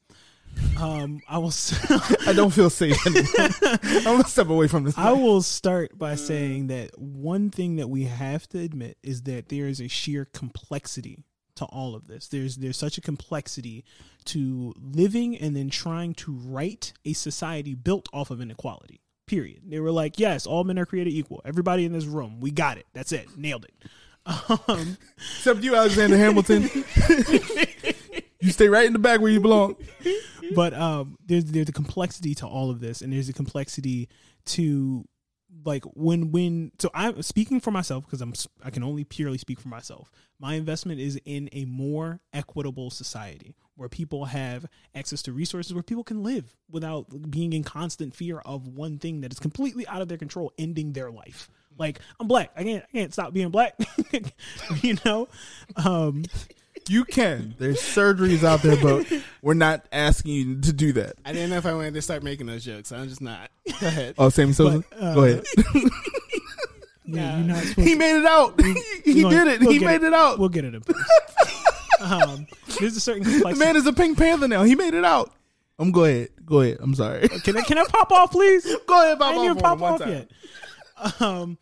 Um, 0.79 1.21
I 1.29 1.37
will. 1.37 1.51
I 2.27 2.33
don't 2.33 2.51
feel 2.51 2.69
safe 2.69 2.97
anymore. 3.07 3.77
I'm 3.83 4.03
gonna 4.03 4.23
step 4.25 4.49
away 4.49 4.67
from 4.67 4.83
this. 4.85 4.97
I 4.97 5.11
will 5.11 5.41
start 5.41 5.97
by 5.97 6.15
saying 6.15 6.67
that 6.67 6.97
one 6.97 7.51
thing 7.51 7.75
that 7.75 7.89
we 7.89 8.05
have 8.05 8.47
to 8.49 8.59
admit 8.59 8.97
is 9.03 9.23
that 9.23 9.49
there 9.49 9.67
is 9.67 9.79
a 9.79 9.87
sheer 9.87 10.25
complexity 10.25 11.23
to 11.55 11.65
all 11.65 11.95
of 11.95 12.07
this. 12.07 12.27
There's 12.27 12.55
there's 12.57 12.77
such 12.77 12.97
a 12.97 13.01
complexity 13.01 13.83
to 14.25 14.73
living 14.79 15.37
and 15.37 15.55
then 15.55 15.69
trying 15.69 16.13
to 16.15 16.31
write 16.33 16.93
a 17.05 17.13
society 17.13 17.75
built 17.75 18.09
off 18.11 18.31
of 18.31 18.41
inequality. 18.41 19.01
Period. 19.27 19.61
They 19.67 19.79
were 19.79 19.91
like, 19.91 20.17
yes, 20.19 20.47
all 20.47 20.63
men 20.63 20.79
are 20.79 20.85
created 20.85 21.13
equal. 21.13 21.41
Everybody 21.45 21.85
in 21.85 21.91
this 21.93 22.05
room, 22.05 22.39
we 22.39 22.49
got 22.49 22.77
it. 22.77 22.85
That's 22.93 23.11
it. 23.11 23.27
Nailed 23.37 23.65
it. 23.65 23.73
Um, 24.67 24.97
Except 25.17 25.63
you, 25.63 25.75
Alexander 25.75 26.17
Hamilton. 26.17 26.63
you 28.41 28.51
stay 28.51 28.67
right 28.67 28.85
in 28.85 28.93
the 28.93 28.99
back 28.99 29.19
where 29.21 29.31
you 29.31 29.39
belong. 29.39 29.75
but 30.55 30.73
um 30.73 31.17
there's 31.25 31.45
there's 31.45 31.69
a 31.69 31.73
complexity 31.73 32.33
to 32.35 32.45
all 32.47 32.69
of 32.69 32.79
this 32.79 33.01
and 33.01 33.11
there's 33.11 33.29
a 33.29 33.33
complexity 33.33 34.07
to 34.45 35.03
like 35.65 35.83
when 35.95 36.31
when 36.31 36.71
so 36.79 36.89
i'm 36.93 37.21
speaking 37.21 37.59
for 37.59 37.71
myself 37.71 38.05
because 38.05 38.21
i'm 38.21 38.33
I 38.63 38.69
can 38.69 38.83
only 38.83 39.03
purely 39.03 39.37
speak 39.37 39.59
for 39.59 39.67
myself 39.67 40.11
my 40.39 40.53
investment 40.53 40.99
is 41.01 41.19
in 41.25 41.49
a 41.51 41.65
more 41.65 42.21
equitable 42.33 42.89
society 42.89 43.55
where 43.75 43.89
people 43.89 44.25
have 44.25 44.65
access 44.95 45.21
to 45.23 45.33
resources 45.33 45.73
where 45.73 45.83
people 45.83 46.03
can 46.03 46.23
live 46.23 46.55
without 46.69 47.29
being 47.29 47.53
in 47.53 47.63
constant 47.63 48.15
fear 48.15 48.39
of 48.39 48.67
one 48.67 48.99
thing 48.99 49.21
that 49.21 49.31
is 49.31 49.39
completely 49.39 49.85
out 49.87 50.01
of 50.01 50.07
their 50.07 50.17
control 50.17 50.51
ending 50.57 50.93
their 50.93 51.11
life 51.11 51.49
like 51.77 51.99
i'm 52.19 52.27
black 52.27 52.51
i 52.55 52.63
can't 52.63 52.83
i 52.83 52.97
can't 52.97 53.13
stop 53.13 53.33
being 53.33 53.49
black 53.49 53.75
you 54.81 54.97
know 55.05 55.27
um 55.75 56.23
You 56.89 57.03
can. 57.03 57.53
There's 57.57 57.79
surgeries 57.81 58.45
out 58.45 58.61
there, 58.61 58.77
but 58.81 59.05
we're 59.41 59.55
not 59.55 59.85
asking 59.91 60.31
you 60.31 60.61
to 60.61 60.71
do 60.71 60.93
that. 60.93 61.15
I 61.25 61.33
didn't 61.33 61.49
know 61.49 61.57
if 61.57 61.65
I 61.65 61.73
wanted 61.73 61.95
to 61.95 62.01
start 62.01 62.23
making 62.23 62.45
those 62.47 62.63
jokes. 62.63 62.93
I'm 62.93 63.09
just 63.09 63.19
not. 63.19 63.51
Go 63.81 63.87
ahead. 63.87 64.15
Oh, 64.17 64.29
Sammy 64.29 64.53
Sosa, 64.53 64.85
But, 64.89 64.97
uh, 65.03 65.13
go 65.13 65.23
ahead. 65.25 65.43
yeah, 67.05 67.37
you're 67.37 67.47
not 67.47 67.63
supposed 67.63 67.87
he 67.87 67.95
made 67.95 68.17
it 68.17 68.25
out. 68.25 68.61
he 69.03 69.23
We'll- 69.25 69.29
did 69.31 69.47
it. 69.47 69.59
we'll 69.59 69.71
he 69.71 69.79
made 69.79 70.01
it, 70.03 70.13
out. 70.13 70.39
We'll 70.39 70.47
get 70.47 70.63
it 70.63 70.75
in 70.75 70.83
um, 71.99 72.47
there's 72.79 72.95
a 72.95 72.99
certain 73.01 73.23
the 73.23 73.55
man 73.57 73.75
is 73.75 73.85
a 73.87 73.91
Pink 73.91 74.17
Panther 74.17 74.47
now. 74.47 74.63
He 74.63 74.75
made 74.75 74.93
it 74.93 75.03
out. 75.03 75.33
Um, 75.79 75.91
go 75.91 76.05
ahead. 76.05 76.29
Go 76.45 76.61
ahead. 76.61 76.77
I'm 76.79 76.93
sorry. 76.95 77.27
can 77.27 77.57
I 77.57 77.61
can 77.61 77.77
I 77.79 77.85
pop 77.85 78.11
off, 78.11 78.31
please? 78.31 78.63
go 78.87 79.03
ahead, 79.03 79.19
Bob. 79.19 79.33
I 79.33 79.35
ain't 79.37 79.45
even 79.45 79.57
pop 79.57 79.81
off 79.81 79.99
yet. 80.05 80.29
Um, 81.19 81.57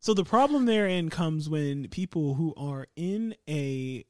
so 0.00 0.14
the 0.14 0.24
problem 0.24 0.64
therein 0.64 1.10
comes 1.10 1.48
when 1.48 1.88
people 1.88 2.34
who 2.34 2.54
are 2.56 2.86
in 2.96 3.34
a 3.48 4.04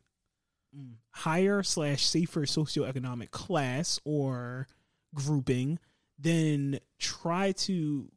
higher 1.10 1.62
slash 1.62 2.06
safer 2.06 2.42
socioeconomic 2.42 3.30
class 3.30 4.00
or 4.04 4.68
grouping 5.14 5.78
then 6.18 6.78
try 6.98 7.52
to 7.52 8.08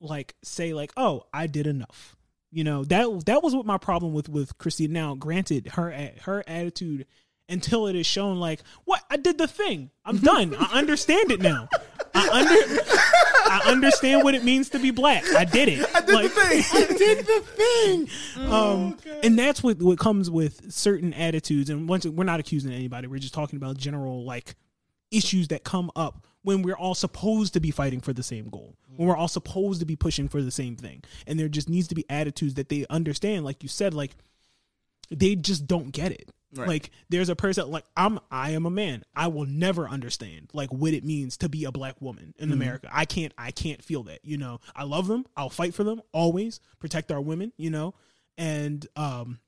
like 0.00 0.34
say 0.42 0.72
like 0.72 0.92
oh 0.96 1.24
i 1.32 1.46
did 1.46 1.66
enough. 1.66 2.16
You 2.50 2.64
know 2.64 2.82
that 2.84 3.26
that 3.26 3.42
was 3.42 3.54
what 3.54 3.66
my 3.66 3.76
problem 3.76 4.14
with 4.14 4.28
with 4.30 4.56
christine. 4.56 4.92
Now 4.92 5.14
granted 5.14 5.68
her 5.74 6.12
her 6.22 6.42
attitude 6.46 7.06
until 7.48 7.86
it 7.86 7.96
is 7.96 8.06
shown 8.06 8.38
like 8.38 8.60
what? 8.84 9.02
I 9.10 9.16
did 9.16 9.38
the 9.38 9.48
thing. 9.48 9.90
I'm 10.04 10.18
done. 10.18 10.54
I 10.58 10.78
understand 10.78 11.30
it 11.30 11.40
now. 11.40 11.68
I 12.14 12.28
under 12.28 12.82
i 13.50 13.70
understand 13.70 14.24
what 14.24 14.34
it 14.34 14.44
means 14.44 14.70
to 14.70 14.78
be 14.78 14.90
black. 14.90 15.24
I 15.34 15.44
did 15.44 15.68
it. 15.68 15.86
I 15.94 16.00
did 16.00 16.24
the 16.24 16.28
thing. 16.28 16.64
I 16.72 16.98
did 16.98 17.26
the 17.26 17.40
thing. 18.36 18.50
Um 18.50 18.96
and 19.22 19.38
that's 19.38 19.62
what 19.62 19.80
what 19.80 19.98
comes 19.98 20.30
with 20.30 20.72
certain 20.72 21.14
attitudes. 21.14 21.70
And 21.70 21.88
once 21.88 22.06
we're 22.06 22.24
not 22.24 22.40
accusing 22.40 22.72
anybody. 22.72 23.06
We're 23.06 23.18
just 23.18 23.34
talking 23.34 23.56
about 23.56 23.76
general 23.76 24.24
like 24.24 24.54
issues 25.10 25.48
that 25.48 25.64
come 25.64 25.90
up 25.96 26.26
when 26.42 26.62
we're 26.62 26.76
all 26.76 26.94
supposed 26.94 27.54
to 27.54 27.60
be 27.60 27.70
fighting 27.70 28.00
for 28.00 28.12
the 28.12 28.22
same 28.22 28.48
goal 28.48 28.76
when 28.96 29.08
we're 29.08 29.16
all 29.16 29.28
supposed 29.28 29.80
to 29.80 29.86
be 29.86 29.96
pushing 29.96 30.28
for 30.28 30.42
the 30.42 30.50
same 30.50 30.76
thing. 30.76 31.02
And 31.26 31.38
there 31.38 31.48
just 31.48 31.68
needs 31.68 31.88
to 31.88 31.94
be 31.94 32.04
attitudes 32.10 32.54
that 32.54 32.68
they 32.68 32.84
understand 32.90 33.44
like 33.44 33.62
you 33.62 33.68
said 33.68 33.94
like 33.94 34.16
they 35.10 35.34
just 35.34 35.66
don't 35.66 35.90
get 35.90 36.12
it 36.12 36.30
like 36.66 36.90
there's 37.08 37.28
a 37.28 37.36
person 37.36 37.70
like 37.70 37.84
i'm 37.96 38.18
i 38.30 38.50
am 38.50 38.66
a 38.66 38.70
man. 38.70 39.04
I 39.14 39.28
will 39.28 39.46
never 39.46 39.88
understand 39.88 40.50
like 40.52 40.70
what 40.72 40.94
it 40.94 41.04
means 41.04 41.36
to 41.38 41.48
be 41.48 41.64
a 41.64 41.72
black 41.72 42.00
woman 42.00 42.34
in 42.38 42.52
america. 42.52 42.88
I 42.92 43.04
can't 43.04 43.32
i 43.36 43.50
can't 43.50 43.82
feel 43.84 44.04
that 44.04 44.20
you 44.24 44.38
know? 44.38 44.60
I 44.74 44.84
love 44.84 45.06
them. 45.08 45.26
I'll 45.36 45.50
fight 45.50 45.74
for 45.74 45.84
them 45.84 46.00
always 46.12 46.60
protect 46.78 47.12
our 47.12 47.20
women 47.20 47.52
you 47.56 47.70
know? 47.70 47.94
And 48.36 48.86
um 48.96 49.40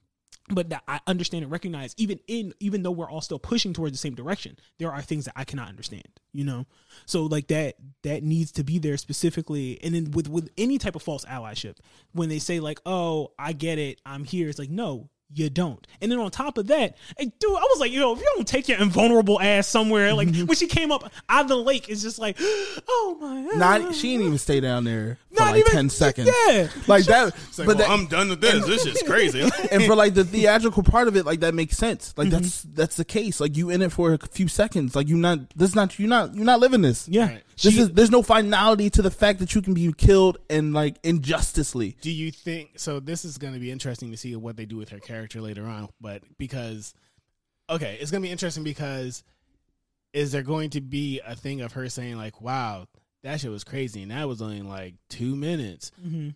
but 0.50 0.70
that 0.70 0.82
I 0.88 1.00
understand 1.06 1.44
and 1.44 1.52
recognize 1.52 1.94
even 1.96 2.20
in 2.26 2.52
even 2.60 2.82
though 2.82 2.90
we're 2.90 3.10
all 3.10 3.20
still 3.20 3.38
pushing 3.38 3.72
towards 3.72 3.92
the 3.92 3.98
same 3.98 4.14
direction, 4.14 4.58
there 4.78 4.92
are 4.92 5.02
things 5.02 5.24
that 5.26 5.34
I 5.36 5.44
cannot 5.44 5.68
understand, 5.68 6.08
you 6.32 6.44
know. 6.44 6.66
So 7.06 7.24
like 7.26 7.48
that 7.48 7.76
that 8.02 8.22
needs 8.22 8.52
to 8.52 8.64
be 8.64 8.78
there 8.78 8.96
specifically, 8.96 9.78
and 9.82 9.94
then 9.94 10.10
with 10.10 10.28
with 10.28 10.50
any 10.58 10.78
type 10.78 10.96
of 10.96 11.02
false 11.02 11.24
allyship, 11.24 11.76
when 12.12 12.28
they 12.28 12.38
say 12.38 12.60
like, 12.60 12.80
"Oh, 12.84 13.32
I 13.38 13.52
get 13.52 13.78
it, 13.78 14.00
I'm 14.04 14.24
here," 14.24 14.48
it's 14.48 14.58
like, 14.58 14.70
no, 14.70 15.08
you 15.32 15.48
don't. 15.50 15.86
And 16.00 16.10
then 16.10 16.18
on 16.18 16.30
top 16.30 16.58
of 16.58 16.66
that, 16.68 16.96
hey, 17.16 17.26
dude, 17.38 17.50
I 17.50 17.60
was 17.70 17.78
like, 17.80 17.92
yo, 17.92 18.12
if 18.14 18.18
you 18.18 18.32
don't 18.36 18.48
take 18.48 18.68
your 18.68 18.78
invulnerable 18.80 19.40
ass 19.40 19.68
somewhere, 19.68 20.12
like 20.14 20.34
when 20.34 20.54
she 20.56 20.66
came 20.66 20.90
up 20.90 21.10
out 21.28 21.42
of 21.42 21.48
the 21.48 21.56
lake, 21.56 21.88
it's 21.88 22.02
just 22.02 22.18
like, 22.18 22.36
oh 22.40 23.16
my 23.20 23.42
god, 23.50 23.58
Not. 23.84 23.94
She 23.94 24.12
didn't 24.12 24.26
even 24.26 24.38
stay 24.38 24.60
down 24.60 24.84
there 24.84 25.18
for 25.32 25.42
Not 25.42 25.52
like 25.52 25.60
even- 25.60 25.72
ten 25.72 25.90
seconds. 25.90 26.30
yeah. 26.48 26.68
Like 26.86 27.04
that. 27.04 27.28
It's 27.48 27.58
like, 27.58 27.66
but 27.66 27.76
well, 27.78 27.88
that, 27.88 27.90
I'm 27.90 28.06
done 28.06 28.28
with 28.30 28.40
this. 28.40 28.66
This 28.66 28.86
is 28.86 29.02
crazy. 29.06 29.40
and 29.70 29.84
for 29.84 29.94
like 29.94 30.14
the 30.14 30.24
theatrical 30.24 30.82
part 30.82 31.06
of 31.08 31.16
it, 31.16 31.24
like 31.26 31.40
that 31.40 31.54
makes 31.54 31.76
sense. 31.76 32.12
Like 32.16 32.28
Mm-hmm. 32.28 32.36
that's 32.42 32.62
that's 32.62 32.96
the 32.96 33.04
case. 33.04 33.40
Like 33.40 33.56
you 33.56 33.70
in 33.70 33.82
it 33.82 33.92
for 33.92 34.12
a 34.14 34.18
few 34.18 34.48
seconds. 34.48 34.94
Like 34.96 35.08
you 35.08 35.16
not. 35.16 35.38
This 35.56 35.74
not. 35.74 35.98
You 35.98 36.06
not. 36.06 36.34
You're 36.34 36.44
not 36.44 36.60
living 36.60 36.82
this. 36.82 37.08
Yeah, 37.08 37.26
Right. 37.28 37.42
This 37.62 37.74
She- 37.74 37.80
is. 37.80 37.90
There's 37.92 38.10
no 38.10 38.22
finality 38.22 38.88
to 38.90 39.02
the 39.02 39.10
fact 39.10 39.38
that 39.40 39.54
you 39.54 39.62
can 39.62 39.74
be 39.74 39.92
killed 39.92 40.38
and 40.48 40.72
like 40.72 40.96
injusticely. 41.02 41.96
Do 42.00 42.10
you 42.10 42.30
think 42.30 42.78
so? 42.78 43.00
This 43.00 43.24
is 43.24 43.38
going 43.38 43.54
to 43.54 43.60
be 43.60 43.70
interesting 43.70 44.10
to 44.10 44.16
see 44.16 44.34
what 44.36 44.56
they 44.56 44.66
do 44.66 44.76
with 44.76 44.88
her 44.90 44.98
character 44.98 45.40
later 45.40 45.66
on. 45.66 45.88
But 46.00 46.22
because, 46.38 46.94
okay, 47.68 47.98
it's 48.00 48.10
going 48.10 48.22
to 48.22 48.26
be 48.26 48.32
interesting 48.32 48.64
because 48.64 49.22
is 50.12 50.32
there 50.32 50.42
going 50.42 50.70
to 50.70 50.80
be 50.80 51.20
a 51.26 51.36
thing 51.36 51.60
of 51.60 51.72
her 51.72 51.88
saying 51.88 52.16
like, 52.16 52.40
"Wow, 52.40 52.86
that 53.22 53.40
shit 53.40 53.50
was 53.50 53.64
crazy," 53.64 54.02
and 54.02 54.10
that 54.10 54.26
was 54.28 54.40
only 54.42 54.62
like 54.62 54.94
two 55.08 55.36
minutes. 55.36 55.92
Mhm. 56.04 56.34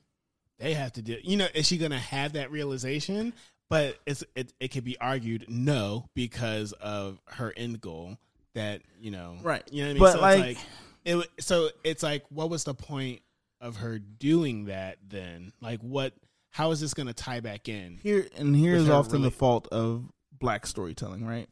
They 0.59 0.75
have 0.75 0.93
to 0.93 1.03
do, 1.03 1.17
you 1.25 1.37
know, 1.37 1.49
is 1.55 1.67
she 1.67 1.79
going 1.79 1.91
to 1.91 1.99
have 1.99 2.35
that 2.35 2.51
realization? 2.53 3.33
But 3.71 3.99
it's 4.07 4.23
it, 4.37 4.53
it 4.61 4.69
could 4.69 4.85
be 4.85 4.97
argued 4.99 5.47
no 5.49 6.09
because 6.15 6.73
of 6.73 7.19
her 7.27 7.53
end 7.57 7.81
goal 7.81 8.19
that 8.55 8.83
you 9.01 9.11
know 9.11 9.39
Right. 9.43 9.63
you 9.73 9.83
know 9.83 9.89
what 9.89 9.91
I 9.91 9.95
mean. 9.95 10.01
But, 10.01 10.13
so 10.13 10.21
like- 10.21 10.39
it's 10.51 10.59
like 10.61 10.67
it. 11.05 11.29
So 11.41 11.69
it's 11.85 12.03
like, 12.03 12.25
what 12.31 12.51
was 12.51 12.65
the 12.65 12.75
point 12.75 13.21
of 13.61 13.77
her 13.77 13.99
doing 13.99 14.67
that 14.67 14.99
then? 15.07 15.53
Like, 15.61 15.81
what? 15.81 16.15
How 16.51 16.71
is 16.71 16.81
this 16.81 16.95
going 16.95 17.09
to 17.09 17.15
tie 17.15 17.41
back 17.41 17.69
in? 17.69 17.99
Here 18.03 18.29
and 18.37 18.55
here 18.55 18.75
With 18.75 18.83
is 18.83 18.89
her 18.89 18.95
often 18.95 19.13
really- 19.15 19.25
the 19.25 19.31
fault 19.33 19.67
of 19.73 20.05
black 20.39 20.67
storytelling, 20.67 21.25
right? 21.27 21.49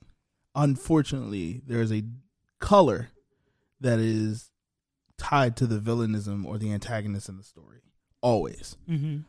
Unfortunately, 0.55 1.61
there 1.66 1.80
is 1.80 1.92
a 1.92 2.05
color 2.61 3.09
that 3.80 3.98
is 3.98 4.50
tied 5.18 5.57
to 5.57 5.66
the 5.66 5.78
villainism 5.80 6.46
or 6.46 6.59
the 6.59 6.72
antagonist 6.72 7.28
in 7.28 7.36
the 7.36 7.42
story. 7.42 7.80
Always. 8.20 8.76
Mhm. 8.88 9.24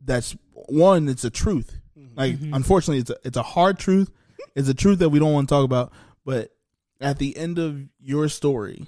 That's 0.00 0.34
one. 0.52 1.08
It's 1.08 1.24
a 1.24 1.30
truth. 1.30 1.78
Like, 2.16 2.36
Mhm. 2.38 2.54
unfortunately, 2.56 2.98
it's 3.00 3.10
a 3.10 3.16
it's 3.24 3.36
a 3.36 3.42
hard 3.42 3.78
truth. 3.78 4.10
It's 4.56 4.68
a 4.68 4.74
truth 4.74 4.98
that 4.98 5.10
we 5.10 5.18
don't 5.20 5.32
want 5.32 5.48
to 5.48 5.54
talk 5.54 5.64
about. 5.64 5.92
But 6.24 6.56
at 7.00 7.18
the 7.18 7.36
end 7.36 7.58
of 7.58 7.86
your 8.00 8.28
story, 8.28 8.86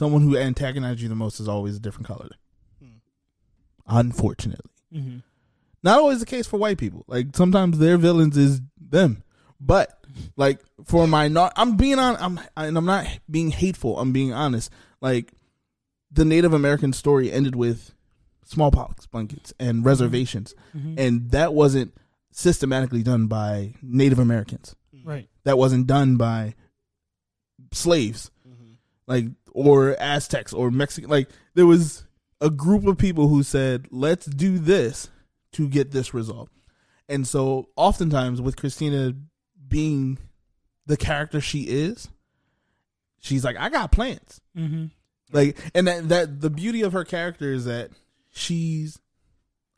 someone 0.00 0.22
who 0.22 0.36
antagonizes 0.36 1.02
you 1.02 1.08
the 1.10 1.14
most 1.14 1.38
is 1.40 1.46
always 1.48 1.76
a 1.76 1.80
different 1.80 2.06
color. 2.08 2.30
Hmm. 2.82 2.88
Unfortunately 3.86 4.70
Mhm. 4.94 5.22
not 5.82 5.98
always 6.00 6.20
the 6.20 6.26
case 6.26 6.46
for 6.46 6.58
white 6.58 6.78
people. 6.78 7.04
Like 7.06 7.36
sometimes 7.36 7.78
their 7.78 7.96
villains 7.98 8.36
is 8.36 8.60
them. 8.80 9.22
But 9.60 10.04
like 10.36 10.58
for 10.84 11.06
my 11.06 11.28
not, 11.28 11.52
I'm 11.54 11.76
being 11.76 11.98
on. 11.98 12.16
I'm 12.16 12.40
and 12.56 12.76
I'm 12.78 12.84
not 12.86 13.06
being 13.30 13.50
hateful. 13.50 13.98
I'm 14.00 14.12
being 14.12 14.32
honest. 14.32 14.70
Like 15.00 15.32
the 16.10 16.24
Native 16.24 16.52
American 16.54 16.92
story 16.92 17.30
ended 17.30 17.54
with 17.54 17.94
smallpox 18.44 19.06
blankets 19.06 19.52
and 19.60 19.84
reservations, 19.84 20.54
and 20.96 21.30
that 21.30 21.52
wasn't 21.54 21.94
systematically 22.32 23.02
done 23.02 23.26
by 23.28 23.74
Native 23.82 24.18
Americans. 24.18 24.74
Right. 25.04 25.28
That 25.44 25.56
wasn't 25.58 25.86
done 25.86 26.16
by 26.16 26.54
slaves, 27.72 28.30
like 29.06 29.26
or 29.52 30.00
Aztecs 30.00 30.52
or 30.52 30.70
Mexican. 30.70 31.10
Like 31.10 31.28
there 31.54 31.66
was 31.66 32.04
a 32.40 32.50
group 32.50 32.86
of 32.86 32.98
people 32.98 33.28
who 33.28 33.42
said, 33.42 33.86
"Let's 33.90 34.26
do 34.26 34.58
this 34.58 35.08
to 35.52 35.68
get 35.68 35.90
this 35.90 36.14
result." 36.14 36.50
And 37.08 37.26
so, 37.26 37.68
oftentimes, 37.76 38.40
with 38.40 38.56
Christina 38.56 39.14
being 39.68 40.18
the 40.86 40.96
character 40.96 41.40
she 41.40 41.62
is, 41.62 42.08
she's 43.18 43.44
like, 43.44 43.56
"I 43.56 43.68
got 43.68 43.92
plans." 43.92 44.40
Mm-hmm. 44.56 44.86
Like, 45.32 45.58
and 45.74 45.86
that 45.86 46.08
that 46.08 46.40
the 46.40 46.50
beauty 46.50 46.82
of 46.82 46.92
her 46.92 47.04
character 47.04 47.52
is 47.52 47.64
that 47.64 47.90
she's 48.30 49.00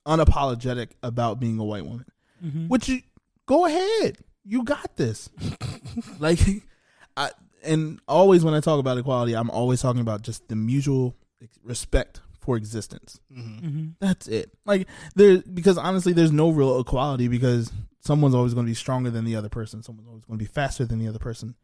unapologetic 0.07 0.91
about 1.03 1.41
being 1.41 1.59
a 1.59 1.65
white 1.65 1.85
woman. 1.85 2.07
Mm-hmm. 2.45 2.69
Which 2.69 2.89
you 2.89 3.03
go 3.47 3.67
ahead, 3.67 4.19
you 4.45 4.65
got 4.65 4.97
this. 4.97 5.31
like, 6.19 6.41
I 7.17 7.31
and 7.65 8.01
always 8.09 8.45
when 8.45 8.55
I 8.55 8.61
talk 8.61 8.79
about 8.79 8.99
equality, 8.99 9.35
I'm 9.35 9.51
always 9.51 9.81
talking 9.81 10.01
about 10.01 10.23
just 10.23 10.49
the 10.49 10.57
mutual 10.57 11.17
respect 11.63 12.21
for 12.41 12.57
existence. 12.57 13.21
Mm-hmm. 13.33 13.91
That's 14.01 14.29
it. 14.29 14.53
Like 14.65 14.89
there, 15.15 15.39
because 15.39 15.79
honestly, 15.79 16.13
there's 16.13 16.33
no 16.33 16.51
real 16.51 16.81
equality 16.81 17.29
because 17.29 17.73
someone's 18.01 18.35
always 18.35 18.55
going 18.55 18.67
to 18.67 18.71
be 18.71 18.75
stronger 18.75 19.11
than 19.11 19.25
the 19.25 19.37
other 19.37 19.49
person. 19.49 19.83
Someone's 19.83 20.09
always 20.09 20.25
going 20.25 20.39
to 20.39 20.45
be 20.45 20.51
faster 20.51 20.85
than 20.85 20.99
the 20.99 21.09
other 21.09 21.19
person, 21.19 21.55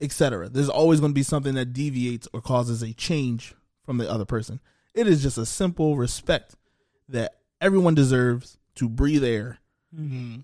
etc. 0.00 0.48
There's 0.48 0.68
always 0.68 1.00
going 1.00 1.12
to 1.12 1.14
be 1.14 1.22
something 1.22 1.54
that 1.54 1.72
deviates 1.72 2.28
or 2.32 2.40
causes 2.40 2.82
a 2.82 2.92
change 2.92 3.54
from 3.84 3.98
the 3.98 4.10
other 4.10 4.24
person. 4.24 4.60
It 4.94 5.06
is 5.06 5.22
just 5.22 5.38
a 5.38 5.46
simple 5.46 5.96
respect 5.96 6.56
that 7.08 7.38
everyone 7.60 7.94
deserves 7.94 8.58
to 8.76 8.88
breathe 8.88 9.24
air. 9.24 9.58
Mm-hmm. 9.94 10.40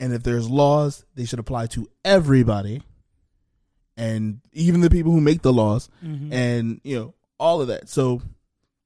And 0.00 0.12
if 0.12 0.24
there's 0.24 0.50
laws, 0.50 1.04
they 1.14 1.24
should 1.24 1.38
apply 1.38 1.66
to 1.68 1.88
everybody, 2.04 2.82
and 3.96 4.40
even 4.52 4.80
the 4.80 4.90
people 4.90 5.12
who 5.12 5.20
make 5.20 5.42
the 5.42 5.52
laws 5.52 5.88
Mm-hmm. 6.04 6.32
and 6.32 6.80
you 6.84 6.96
know 6.96 7.14
all 7.38 7.60
of 7.60 7.68
that. 7.68 7.88
So, 7.88 8.22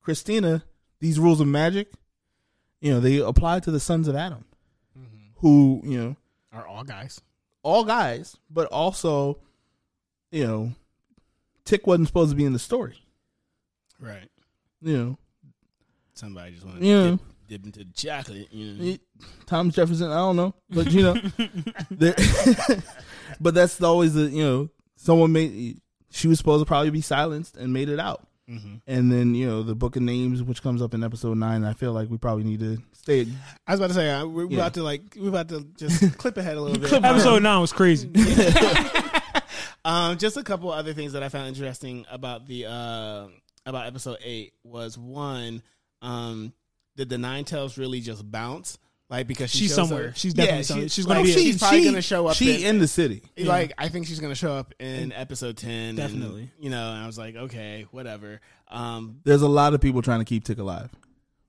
Christina, 0.02 0.62
these 1.00 1.18
rules 1.18 1.40
of 1.40 1.46
magic, 1.46 1.92
you 2.80 2.90
know, 2.92 3.00
they 3.00 3.18
apply 3.18 3.61
to 3.61 3.70
the 3.70 3.80
sons 3.80 4.09
of 4.09 4.16
Adam, 4.16 4.44
who 5.36 5.80
you 5.84 5.98
know 5.98 6.16
Are 6.52 6.66
all 6.66 6.84
guys? 6.84 7.20
all 7.62 7.84
guys, 7.84 8.36
but 8.50 8.66
also, 8.68 9.38
you 10.30 10.46
know, 10.46 10.72
Tick 11.64 11.86
wasn't 11.86 12.07
supposed 12.09 12.30
to 12.30 12.36
be 12.36 12.44
in 12.44 12.52
the 12.52 12.59
story. 12.61 12.96
Right. 14.00 14.30
You 14.80 14.96
know, 14.96 15.18
Somebody 16.14 16.52
just 16.52 16.64
want 16.64 16.80
Yeah. 16.80 17.02
to 17.02 17.11
dip, 17.11 17.20
dip 17.48 17.64
into 17.66 17.78
the 17.80 17.92
chocolate. 17.92 18.48
You 18.52 18.72
know. 18.74 18.84
it- 18.84 19.00
Thomas 19.46 19.74
Jefferson, 19.74 20.11
I 20.11 20.16
don't 20.16 20.36
know, 20.36 20.54
but 20.70 20.90
you 20.92 21.02
know, 21.02 21.14
but 23.40 23.54
that's 23.54 23.80
always 23.82 24.14
the 24.14 24.24
you 24.30 24.42
know 24.44 24.68
someone 24.97 25.32
made 25.32 25.80
she 26.11 26.28
was 26.28 26.38
supposed 26.38 26.62
to 26.62 26.66
probably 26.66 26.90
be 26.90 27.01
silenced 27.01 27.57
and 27.57 27.72
made 27.72 27.88
it 27.88 28.01
out. 28.01 28.26
Mm-hmm. 28.49 28.76
And 28.86 29.11
then 29.11 29.34
you 29.34 29.47
know 29.47 29.62
the 29.62 29.74
book 29.74 29.97
of 29.97 30.03
names, 30.03 30.42
which 30.42 30.62
comes 30.62 30.80
up 30.80 30.94
in 30.94 31.03
episode 31.03 31.36
nine. 31.36 31.64
I 31.64 31.72
feel 31.72 31.92
like 31.92 32.09
we 32.09 32.16
probably 32.16 32.44
need 32.44 32.61
to 32.61 32.78
stay. 32.92 33.26
I 33.66 33.72
was 33.72 33.80
about 33.80 33.88
to 33.88 33.94
say 33.94 34.11
uh, 34.11 34.24
we're 34.26 34.47
Yeah. 34.49 34.59
about 34.59 34.74
to 34.74 34.82
like 34.82 35.03
we're 35.18 35.28
about 35.30 35.49
to 35.49 35.66
just 35.76 36.16
clip 36.18 36.36
ahead 36.36 36.57
a 36.57 36.61
little 36.61 36.78
bit. 36.80 36.92
Episode 36.92 37.42
nine 37.42 37.61
was 37.61 37.72
crazy. 37.72 38.11
Um, 39.84 40.18
just 40.18 40.36
a 40.36 40.42
couple 40.42 40.72
other 40.72 40.92
things 40.94 41.12
that 41.12 41.22
I 41.22 41.28
found 41.28 41.47
interesting 41.47 42.07
about 42.11 42.49
the 42.49 42.66
uh, 42.66 43.26
about 43.64 43.86
episode 43.86 44.18
eight 44.24 44.53
was 44.64 44.99
one, 44.99 45.62
um, 46.03 46.53
did 46.97 47.09
the 47.09 47.18
Nine 47.18 47.44
Tails 47.44 47.78
really 47.78 48.01
just 48.01 48.28
bounce? 48.28 48.78
Like 49.09 49.28
because 49.28 49.50
she 49.50 49.59
She's 49.59 49.68
shows 49.68 49.88
somewhere. 49.88 50.09
her- 50.09 50.14
She's 50.16 50.34
definitely 50.34 50.62
she- 50.62 50.64
somewhere. 50.64 50.88
She's 50.88 51.07
gonna 51.07 51.20
like, 51.20 51.26
be- 51.26 51.32
She's 51.32 51.59
probably 51.59 51.84
gonna 51.84 52.02
show 52.02 52.26
up. 52.26 52.34
She 52.36 52.62
in, 52.64 52.70
in 52.76 52.78
the 52.80 52.88
city. 52.88 53.22
like 53.38 53.72
I 53.78 53.88
think 53.88 54.07
she's 54.09 54.18
gonna 54.18 54.34
show 54.34 54.52
up 54.54 54.74
in 54.80 55.12
episode 55.12 55.57
ten. 55.57 55.70
and, 55.90 55.96
Definitely. 55.96 56.50
you 56.59 56.70
know, 56.70 56.90
and 56.90 57.04
I 57.04 57.07
was 57.07 57.16
like, 57.16 57.36
okay, 57.36 57.86
whatever. 57.92 58.40
Um, 58.68 59.20
There's 59.24 59.42
a 59.42 59.48
lot 59.48 59.74
of 59.74 59.80
people 59.80 60.02
trying 60.02 60.18
to 60.18 60.24
keep 60.24 60.42
Tick 60.44 60.59
alive, 60.59 60.90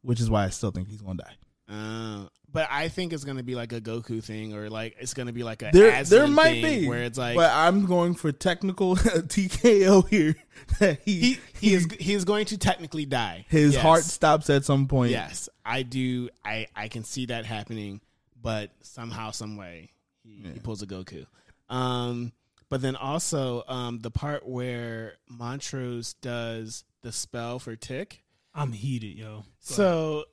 which 0.04 0.20
is 0.20 0.30
why 0.30 0.46
I 0.46 0.50
still 0.50 0.70
think 0.70 0.88
he's 0.88 1.02
gonna 1.02 1.24
die. 1.24 1.34
uh, 1.74 2.28
but 2.58 2.68
I 2.72 2.88
think 2.88 3.14
it's 3.14 3.24
gonna 3.24 3.44
be 3.44 3.54
like 3.54 3.72
a 3.72 3.80
Goku 3.80 4.24
thing, 4.24 4.56
or 4.56 4.68
like 4.68 4.96
it's 5.00 5.14
gonna 5.14 5.32
be 5.32 5.44
like 5.44 5.62
a 5.62 5.70
There, 5.72 5.90
Aslan 5.92 6.10
there 6.10 6.28
might 6.28 6.60
thing 6.64 6.82
be 6.82 6.88
where 6.88 7.04
it's 7.04 7.16
like 7.16 7.36
but 7.36 7.52
I'm 7.54 7.86
going 7.86 8.16
for 8.16 8.32
technical 8.32 8.96
TKO 8.96 10.10
here. 10.10 10.36
That 10.80 11.00
he, 11.06 11.20
he 11.20 11.40
he 11.62 11.74
is 11.76 11.88
he 12.00 12.14
is 12.16 12.26
going 12.26 12.46
to 12.48 12.58
technically 12.58 13.06
die. 13.06 13.46
his 13.48 13.74
Yes. 13.76 13.82
heart 13.84 14.04
stops 14.04 14.50
at 14.50 14.66
some 14.66 14.88
point. 14.88 15.12
Yes, 15.12 15.50
I 15.64 15.84
do. 15.84 16.30
I 16.44 16.66
I 16.76 16.88
can 16.88 17.04
see 17.04 17.28
that 17.28 17.46
happening, 17.46 18.02
but 18.42 18.72
somehow, 18.82 19.30
some 19.30 19.56
way, 19.56 19.92
he, 20.24 20.50
he 20.52 20.60
pulls 20.60 20.82
a 20.82 20.88
Goku. 20.88 21.28
Um, 21.70 22.32
but 22.70 22.82
then 22.82 22.96
also 22.96 23.66
um, 23.68 24.00
the 24.00 24.10
part 24.10 24.48
where 24.48 25.14
Montrose 25.30 26.14
does 26.14 26.84
the 27.04 27.12
spell 27.12 27.60
for 27.60 27.76
Tick. 27.76 28.24
I'm 28.56 28.72
heated, 28.72 29.16
yo. 29.16 29.46
So 29.60 30.26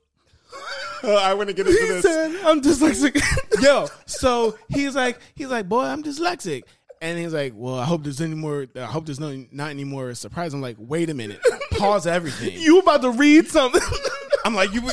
I 1.19 1.33
want 1.33 1.49
to 1.49 1.53
get 1.55 1.67
into 1.67 1.79
He 1.79 1.87
this. 1.87 2.03
said, 2.03 2.35
"I'm 2.45 2.61
dyslexic." 2.61 3.21
Yo, 3.61 3.87
so 4.05 4.57
he's 4.69 4.95
like, 4.95 5.19
he's 5.35 5.47
like, 5.49 5.67
boy, 5.69 5.83
I'm 5.83 6.03
dyslexic. 6.03 6.63
And 7.01 7.19
he's 7.19 7.33
like, 7.33 7.53
well, 7.55 7.75
I 7.77 7.83
hope 7.85 8.03
there's 8.03 8.21
any 8.21 8.35
more. 8.35 8.65
I 8.75 8.85
hope 8.85 9.05
there's 9.05 9.19
no 9.19 9.45
not 9.51 9.69
any 9.69 9.83
more 9.83 10.13
surprise. 10.15 10.53
I'm 10.53 10.61
like, 10.61 10.77
wait 10.79 11.09
a 11.09 11.13
minute, 11.13 11.39
pause 11.71 12.07
everything. 12.07 12.53
you 12.59 12.79
about 12.79 13.01
to 13.01 13.11
read 13.11 13.47
something? 13.47 13.81
I'm 14.45 14.55
like, 14.55 14.73
you 14.73 14.89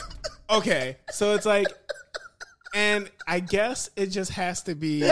okay. 0.51 0.97
So 1.11 1.35
it's 1.35 1.47
like, 1.47 1.69
and 2.75 3.11
I 3.27 3.41
guess 3.41 3.89
it 3.97 4.07
just 4.07 4.33
has 4.33 4.63
to 4.65 4.75
be. 4.75 5.09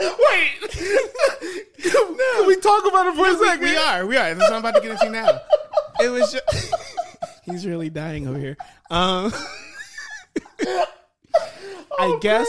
Wait, 0.00 0.60
Can 1.82 2.46
we 2.46 2.56
talk 2.56 2.86
about 2.86 3.06
it 3.06 3.14
for 3.14 3.26
a 3.30 3.34
second? 3.46 3.64
we 3.64 3.76
are, 3.76 4.06
we 4.06 4.16
are. 4.16 4.34
That's 4.34 4.50
what 4.50 4.52
I'm 4.52 4.58
about 4.60 4.74
to 4.76 4.80
get 4.80 4.90
into 4.92 5.10
now. 5.10 5.40
It 6.00 6.08
was 6.10 6.32
just. 6.32 6.74
He's 7.44 7.66
really 7.66 7.90
dying 7.90 8.28
over 8.28 8.38
here. 8.38 8.56
Um, 8.90 9.32
I 11.98 12.18
guess 12.20 12.46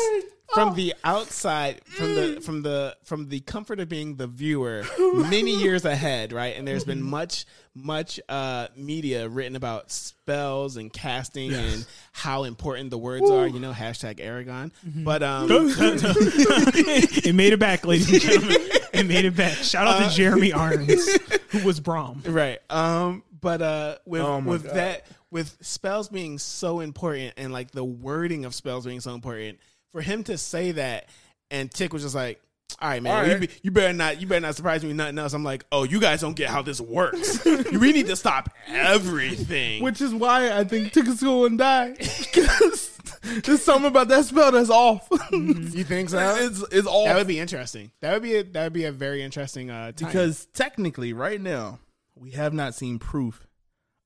from 0.54 0.76
the 0.76 0.94
outside, 1.04 1.82
from 1.86 2.14
the 2.16 2.42
from 2.42 2.62
the 2.62 2.96
from 3.04 3.28
the 3.30 3.40
comfort 3.42 3.80
of 3.80 3.90
being 3.90 4.16
the 4.18 4.28
viewer, 4.28 4.84
many 5.16 5.52
years 5.56 5.84
ahead, 5.86 6.32
right? 6.32 6.56
And 6.56 6.68
there's 6.68 6.84
been 6.84 7.02
much 7.02 7.46
much 7.76 8.20
uh, 8.30 8.68
media 8.76 9.28
written 9.28 9.56
about 9.56 9.92
spells 9.92 10.78
and 10.78 10.94
casting 10.94 11.54
and 11.54 11.86
how 12.12 12.44
important 12.44 12.92
the 12.92 13.00
words 13.00 13.30
are. 13.30 13.48
You 13.48 13.60
know, 13.60 13.72
hashtag 13.72 14.18
Eragon. 14.20 14.72
But 15.04 15.24
um, 15.24 15.48
it 15.50 17.34
made 17.36 17.54
it 17.54 17.60
back, 17.60 17.86
ladies 17.86 18.12
and 18.12 18.22
gentlemen. 18.22 18.58
It 18.94 19.08
made 19.08 19.26
it 19.26 19.36
back. 19.36 19.54
Shout 19.58 19.88
out 19.88 20.04
Uh, 20.04 20.10
to 20.10 20.16
Jeremy 20.16 20.54
Irons, 20.54 21.18
who 21.50 21.64
was 21.66 21.80
Brom. 21.80 22.22
right 22.28 22.60
um 22.70 23.24
but 23.44 23.62
uh 23.62 23.98
with 24.06 24.22
Oh 24.22 24.40
with 24.40 24.64
God. 24.64 24.76
that 24.76 25.06
with 25.30 25.56
spells 25.62 26.10
being 26.10 26.40
so 26.40 26.80
important 26.80 27.34
and 27.38 27.54
like 27.54 27.70
the 27.72 27.84
wording 27.84 28.46
of 28.46 28.56
spells 28.56 28.86
being 28.86 29.02
so 29.02 29.14
important 29.14 29.60
for 29.92 30.02
him 30.02 30.24
to 30.24 30.38
say 30.40 30.72
that 30.72 31.10
and 31.52 31.70
tick 31.70 31.94
was 31.94 32.02
just 32.02 32.16
like 32.16 32.42
all 32.82 32.90
right, 32.90 33.04
man. 33.04 33.26
All 33.26 33.32
You, 33.32 33.48
be- 33.48 33.54
you 33.62 33.72
better 33.72 33.94
not. 33.94 34.20
You 34.20 34.26
better 34.28 34.42
not 34.42 34.56
surprise 34.56 34.82
me 34.82 34.88
with 34.90 34.98
nothing 34.98 35.18
else. 35.20 35.34
I'm 35.34 35.44
like, 35.44 35.64
oh, 35.72 35.84
you 35.84 36.00
guys 36.00 36.22
don't 36.22 36.36
get 36.36 36.50
how 36.50 36.62
this 36.64 36.82
works. 36.82 37.46
we 37.46 37.94
need 37.94 38.08
to 38.08 38.16
stop 38.16 38.50
everything. 38.68 39.84
Which 39.84 40.02
is 40.02 40.14
why 40.14 40.52
I 40.52 40.64
think 40.64 40.92
Tick 40.92 41.08
is 41.08 41.22
going 41.22 41.52
to 41.52 41.58
die. 41.58 41.92
Because 41.92 42.98
there's 43.44 43.62
something 43.62 43.88
about 43.88 44.08
that 44.10 44.26
spell 44.26 44.52
that's 44.52 44.70
off. 44.70 45.08
you 45.32 45.84
think 45.84 46.10
so? 46.10 46.36
it's 46.40 46.64
it's 46.72 46.88
off. 46.88 47.06
that 47.06 47.16
would 47.16 47.28
be 47.28 47.40
interesting. 47.40 47.92
That 48.02 48.14
would 48.14 48.24
be 48.24 48.36
a, 48.36 48.44
that 48.44 48.64
would 48.64 48.74
be 48.74 48.86
a 48.86 48.92
very 48.92 49.22
interesting 49.22 49.70
uh, 49.70 49.92
time. 49.92 50.08
because 50.08 50.48
technically, 50.54 51.14
right 51.14 51.40
now, 51.40 51.80
we 52.24 52.32
have 52.32 52.54
not 52.54 52.74
seen 52.74 52.98
proof 53.00 53.46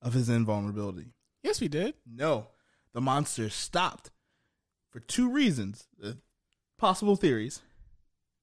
of 0.02 0.14
his 0.14 0.28
invulnerability. 0.30 1.14
yes, 1.44 1.62
we 1.62 1.68
did. 1.68 1.94
No, 2.06 2.48
the 2.94 3.02
monster 3.02 3.50
stopped 3.50 4.10
for 4.90 5.00
two 5.00 5.30
reasons. 5.30 5.88
The 6.00 6.18
possible 6.78 7.16
theories: 7.16 7.62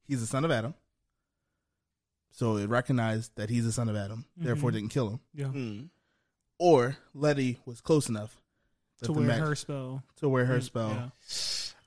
he's 0.07 0.21
the 0.21 0.27
son 0.27 0.45
of 0.45 0.51
Adam, 0.51 0.75
so 2.31 2.57
it 2.57 2.69
recognized 2.69 3.33
that 3.37 3.51
he's 3.51 3.65
the 3.65 3.73
son 3.73 3.89
of 3.89 3.97
Adam, 3.97 4.25
therefore 4.37 4.71
didn't 4.71 4.89
kill 4.91 5.09
him. 5.11 5.21
Yeah. 5.35 5.47
Hmm. 5.47 5.81
Or 6.59 6.97
Letty 7.15 7.59
was 7.67 7.81
close 7.81 8.09
enough 8.09 8.41
To 9.03 9.13
wear 9.13 9.27
mag- 9.27 9.41
her 9.41 9.55
spell. 9.57 10.03
to 10.17 10.29
wear 10.29 10.45
her 10.45 10.61
spell. 10.61 10.91
Yeah. 10.91 11.09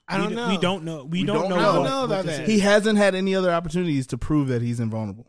I 0.10 0.18
don't 0.18 0.28
we, 0.28 0.30
d- 0.30 0.36
know. 0.36 0.50
We 0.50 0.58
don't 0.58 0.84
know. 0.84 1.04
We, 1.04 1.20
We 1.22 1.26
don't, 1.26 1.42
don't 1.42 1.50
know. 1.50 1.56
know. 1.74 1.80
what- 1.82 1.90
know 1.90 2.04
about 2.06 2.26
this 2.26 2.38
that. 2.38 2.44
is. 2.44 2.50
He 2.50 2.60
hasn't 2.60 2.98
had 2.98 3.16
any 3.16 3.34
other 3.36 3.52
opportunities 3.52 4.08
to 4.08 4.18
prove 4.18 4.48
that 4.50 4.62
he's 4.62 4.80
invulnerable 4.80 5.28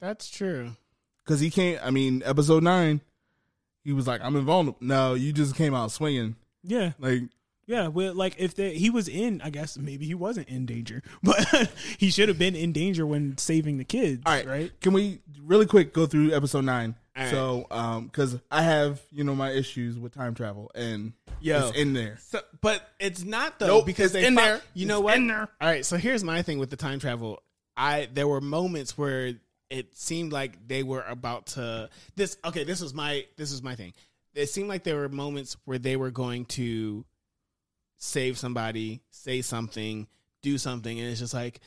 That's 0.00 0.28
true. 0.30 0.72
Because 1.28 1.40
he 1.40 1.50
can't. 1.50 1.84
I 1.84 1.90
mean, 1.90 2.22
episode 2.24 2.62
nine, 2.62 3.02
he 3.84 3.92
was 3.92 4.06
like, 4.06 4.22
"I'm 4.22 4.34
invulnerable." 4.34 4.78
No, 4.80 5.12
you 5.14 5.32
just 5.32 5.54
came 5.54 5.74
out 5.74 5.90
swinging. 5.92 6.36
Yeah. 6.64 6.92
Like, 6.98 7.22
Yeah, 7.66 7.88
well, 7.88 8.14
like 8.14 8.34
if 8.38 8.54
the, 8.54 8.70
he 8.70 8.88
was 8.88 9.08
in, 9.08 9.42
I 9.42 9.50
guess 9.50 9.76
maybe 9.76 10.06
he 10.06 10.14
wasn't 10.14 10.48
in 10.48 10.64
danger, 10.66 11.02
but 11.22 11.70
he 11.98 12.10
should 12.10 12.28
have 12.30 12.38
been 12.38 12.56
in 12.56 12.72
danger 12.72 13.06
when 13.06 13.36
saving 13.36 13.76
the 13.76 13.84
kids. 13.84 14.22
All 14.24 14.32
right, 14.32 14.46
right. 14.46 14.80
Can 14.80 14.94
we 14.94 15.20
really 15.44 15.66
quick 15.66 15.92
go 15.92 16.06
through 16.06 16.32
episode 16.34 16.64
nine? 16.64 16.94
All 17.16 17.22
right. 17.24 17.30
So, 17.30 17.66
um, 17.70 18.06
because 18.06 18.38
I 18.50 18.62
have 18.62 19.00
you 19.12 19.22
know 19.24 19.34
my 19.34 19.50
issues 19.50 19.98
with 19.98 20.14
time 20.14 20.34
travel, 20.34 20.70
and 20.74 21.12
Yo. 21.40 21.68
it's 21.68 21.76
in 21.78 21.92
there. 21.92 22.16
So, 22.22 22.40
but 22.62 22.82
it's 22.98 23.22
not 23.22 23.58
though 23.58 23.66
Nope, 23.66 23.86
because 23.86 24.06
it's 24.06 24.14
they 24.14 24.26
in 24.26 24.34
fi- 24.36 24.44
there. 24.46 24.60
You 24.74 24.86
know 24.86 24.98
It's 24.98 25.04
what? 25.04 25.16
in 25.16 25.26
there. 25.26 25.48
All 25.60 25.68
right. 25.68 25.84
So 25.84 25.96
here's 25.98 26.24
my 26.24 26.40
thing 26.42 26.58
with 26.58 26.70
the 26.70 26.76
time 26.76 26.98
travel. 27.00 27.42
I 27.76 28.08
there 28.12 28.26
were 28.26 28.40
moments 28.40 28.96
where 28.98 29.34
it 29.70 29.96
seemed 29.96 30.32
like 30.32 30.66
they 30.66 30.82
were 30.82 31.02
about 31.02 31.46
to 31.48 31.90
this. 32.16 32.36
Okay, 32.44 32.64
this 32.64 32.80
was 32.80 32.94
my 32.94 33.26
this 33.36 33.50
was 33.50 33.62
my 33.62 33.74
thing. 33.74 33.92
It 34.34 34.48
seemed 34.48 34.68
like 34.68 34.84
there 34.84 34.96
were 34.96 35.08
moments 35.08 35.56
where 35.64 35.78
they 35.78 35.96
were 35.96 36.10
going 36.10 36.44
to 36.46 37.04
save 37.96 38.38
somebody, 38.38 39.00
say 39.10 39.42
something, 39.42 40.06
do 40.42 40.58
something, 40.58 40.98
and 40.98 41.10
it's 41.10 41.20
just 41.20 41.34
like 41.34 41.60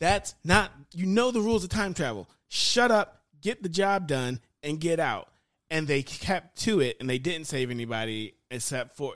that's 0.00 0.34
not. 0.44 0.72
You 0.94 1.06
know 1.06 1.30
the 1.30 1.40
rules 1.40 1.64
of 1.64 1.70
time 1.70 1.94
travel. 1.94 2.28
Shut 2.48 2.90
up, 2.90 3.22
get 3.40 3.62
the 3.62 3.68
job 3.68 4.06
done, 4.06 4.40
and 4.62 4.80
get 4.80 5.00
out. 5.00 5.28
And 5.70 5.88
they 5.88 6.02
kept 6.02 6.60
to 6.62 6.80
it, 6.80 6.96
and 7.00 7.10
they 7.10 7.18
didn't 7.18 7.46
save 7.46 7.70
anybody 7.70 8.34
except 8.50 8.96
for. 8.96 9.14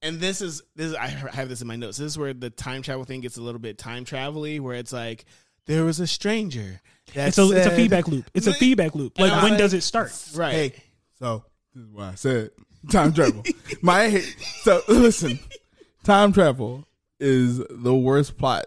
And 0.00 0.20
this 0.20 0.40
is 0.40 0.62
this. 0.76 0.90
Is, 0.90 0.94
I 0.94 1.08
have 1.08 1.48
this 1.48 1.60
in 1.60 1.66
my 1.66 1.76
notes. 1.76 1.98
This 1.98 2.12
is 2.12 2.18
where 2.18 2.32
the 2.32 2.50
time 2.50 2.82
travel 2.82 3.04
thing 3.04 3.20
gets 3.20 3.36
a 3.36 3.42
little 3.42 3.58
bit 3.60 3.78
time 3.78 4.04
travel-y, 4.04 4.58
where 4.58 4.76
it's 4.76 4.92
like 4.92 5.24
there 5.66 5.84
was 5.84 5.98
a 6.00 6.06
stranger. 6.06 6.80
That 7.14 7.28
It's 7.28 7.38
a 7.38 7.50
it's 7.50 7.66
a 7.66 7.70
feedback 7.70 8.08
loop. 8.08 8.30
It's 8.34 8.46
a 8.46 8.54
feedback 8.54 8.94
loop. 8.94 9.18
Like 9.18 9.42
when 9.42 9.56
does 9.58 9.74
it 9.74 9.82
start? 9.82 10.12
Right. 10.34 10.52
Hey, 10.52 10.72
so 11.18 11.44
this 11.74 11.84
is 11.84 11.90
why 11.90 12.10
I 12.10 12.14
said 12.14 12.50
time 12.90 13.12
travel. 13.12 13.42
my 13.82 14.20
so 14.62 14.82
listen, 14.88 15.38
time 16.04 16.32
travel 16.32 16.86
is 17.20 17.58
the 17.70 17.94
worst 17.94 18.38
plot 18.38 18.66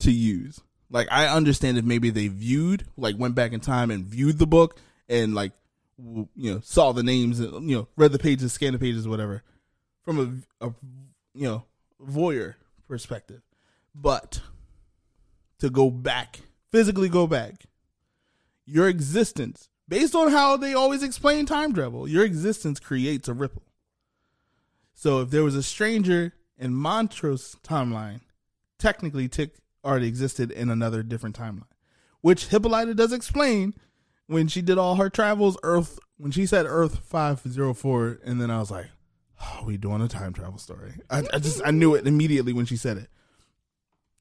to 0.00 0.10
use. 0.10 0.60
Like 0.90 1.08
I 1.10 1.28
understand 1.28 1.78
if 1.78 1.84
maybe 1.84 2.10
they 2.10 2.28
viewed, 2.28 2.86
like 2.96 3.16
went 3.18 3.34
back 3.34 3.52
in 3.52 3.60
time 3.60 3.90
and 3.90 4.04
viewed 4.04 4.38
the 4.38 4.46
book 4.46 4.78
and 5.08 5.34
like 5.34 5.52
you 5.98 6.28
know 6.36 6.60
saw 6.60 6.92
the 6.92 7.02
names 7.02 7.40
and 7.40 7.68
you 7.68 7.76
know 7.76 7.88
read 7.96 8.12
the 8.12 8.18
pages, 8.18 8.52
scanned 8.52 8.74
the 8.74 8.78
pages, 8.78 9.08
whatever, 9.08 9.42
from 10.04 10.44
a, 10.60 10.66
a 10.66 10.72
you 11.34 11.46
know 11.46 11.64
voyeur 12.04 12.54
perspective. 12.88 13.42
But 13.94 14.40
to 15.58 15.70
go 15.70 15.90
back, 15.90 16.40
physically 16.70 17.08
go 17.08 17.26
back, 17.26 17.64
your 18.66 18.88
existence, 18.88 19.68
based 19.88 20.14
on 20.14 20.32
how 20.32 20.56
they 20.56 20.74
always 20.74 21.02
explain 21.02 21.46
time 21.46 21.72
travel, 21.72 22.08
your 22.08 22.24
existence 22.24 22.80
creates 22.80 23.28
a 23.28 23.32
ripple. 23.32 23.62
So 24.92 25.20
if 25.20 25.30
there 25.30 25.44
was 25.44 25.54
a 25.54 25.62
stranger 25.62 26.34
in 26.58 26.74
Montrose 26.74 27.56
timeline, 27.62 28.20
technically 28.78 29.28
Tick 29.28 29.56
already 29.84 30.08
existed 30.08 30.50
in 30.50 30.68
another 30.68 31.02
different 31.02 31.38
timeline, 31.38 31.70
which 32.20 32.48
Hippolyta 32.48 32.94
does 32.94 33.12
explain 33.12 33.74
when 34.26 34.48
she 34.48 34.62
did 34.62 34.78
all 34.78 34.96
her 34.96 35.08
travels. 35.08 35.56
Earth 35.62 35.98
when 36.16 36.32
she 36.32 36.46
said 36.46 36.66
Earth 36.66 36.98
five 36.98 37.40
zero 37.48 37.72
four, 37.72 38.18
and 38.24 38.40
then 38.40 38.50
I 38.50 38.58
was 38.58 38.70
like, 38.70 38.86
"Oh, 39.40 39.64
we 39.64 39.76
doing 39.76 40.02
a 40.02 40.08
time 40.08 40.32
travel 40.32 40.58
story?" 40.58 40.94
I, 41.08 41.24
I 41.32 41.38
just 41.38 41.60
I 41.64 41.70
knew 41.70 41.94
it 41.94 42.06
immediately 42.06 42.52
when 42.52 42.66
she 42.66 42.76
said 42.76 42.96
it, 42.96 43.10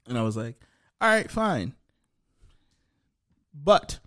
and 0.07 0.17
I 0.17 0.21
was 0.21 0.37
like, 0.37 0.59
"All 1.01 1.09
right, 1.09 1.31
fine." 1.31 1.73
But 3.53 3.99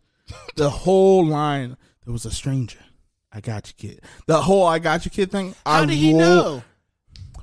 the 0.56 0.70
whole 0.70 1.24
line, 1.26 1.76
there 2.04 2.12
was 2.12 2.24
a 2.26 2.30
stranger. 2.30 2.78
I 3.32 3.40
got 3.40 3.68
you, 3.68 3.74
kid. 3.90 4.00
The 4.26 4.40
whole 4.42 4.64
"I 4.66 4.78
got 4.78 5.04
you, 5.04 5.10
kid" 5.10 5.30
thing. 5.30 5.54
How 5.66 5.82
I 5.82 5.86
did 5.86 5.94
he 5.96 6.12
roll- 6.12 6.20
know? 6.20 6.62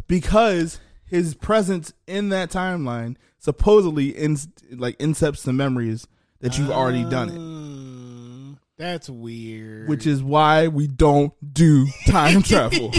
because 0.08 0.80
his 1.06 1.36
presence 1.36 1.94
in 2.08 2.30
that 2.30 2.50
timeline 2.50 3.16
supposedly 3.38 4.10
in, 4.10 4.38
like 4.72 4.98
incepts 4.98 5.44
the 5.44 5.54
memories 5.54 6.08
that 6.42 6.58
you've 6.58 6.72
already 6.72 7.04
done 7.06 7.30
it 7.30 7.36
Mm, 7.36 8.58
That's 8.78 9.10
weird. 9.10 9.88
which 9.88 10.08
is 10.08 10.24
why 10.24 10.68
we 10.68 10.88
don't 10.88 11.32
do 11.54 11.88
time 12.08 12.42
travel 12.44 12.92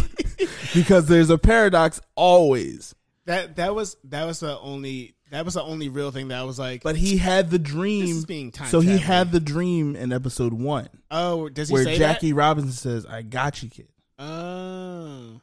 because 0.72 1.07
there's 1.07 1.30
a 1.30 1.39
paradox 1.39 2.01
always 2.14 2.95
that 3.24 3.57
that 3.57 3.74
was 3.74 3.97
that 4.05 4.24
was 4.24 4.39
the 4.41 4.57
only 4.61 5.16
that 5.31 5.45
was 5.45 5.55
the 5.55 5.62
only 5.62 5.89
real 5.89 6.11
thing 6.11 6.29
that 6.29 6.39
I 6.39 6.45
was 6.45 6.59
like. 6.59 6.83
but 6.83 6.97
he 6.97 7.16
had 7.16 7.51
the 7.51 7.59
This 7.59 7.70
dream 7.72 8.05
is 8.05 8.24
being 8.24 8.51
time 8.53 8.68
so 8.68 8.81
he 8.81 8.87
traveling. 8.99 9.07
had 9.07 9.33
the 9.33 9.41
dream 9.41 9.97
in 9.97 10.12
episode 10.12 10.53
one 10.53 10.89
oh, 11.11 11.49
does 11.49 11.68
he 11.68 11.72
where 11.74 11.85
say 11.85 11.99
jackie 11.99 12.33
robinson 12.33 12.72
says 12.72 13.07
i 13.07 13.22
got 13.22 13.62
you 13.62 13.68
kid 13.70 13.89
that? 14.18 14.24
Oh, 14.24 15.41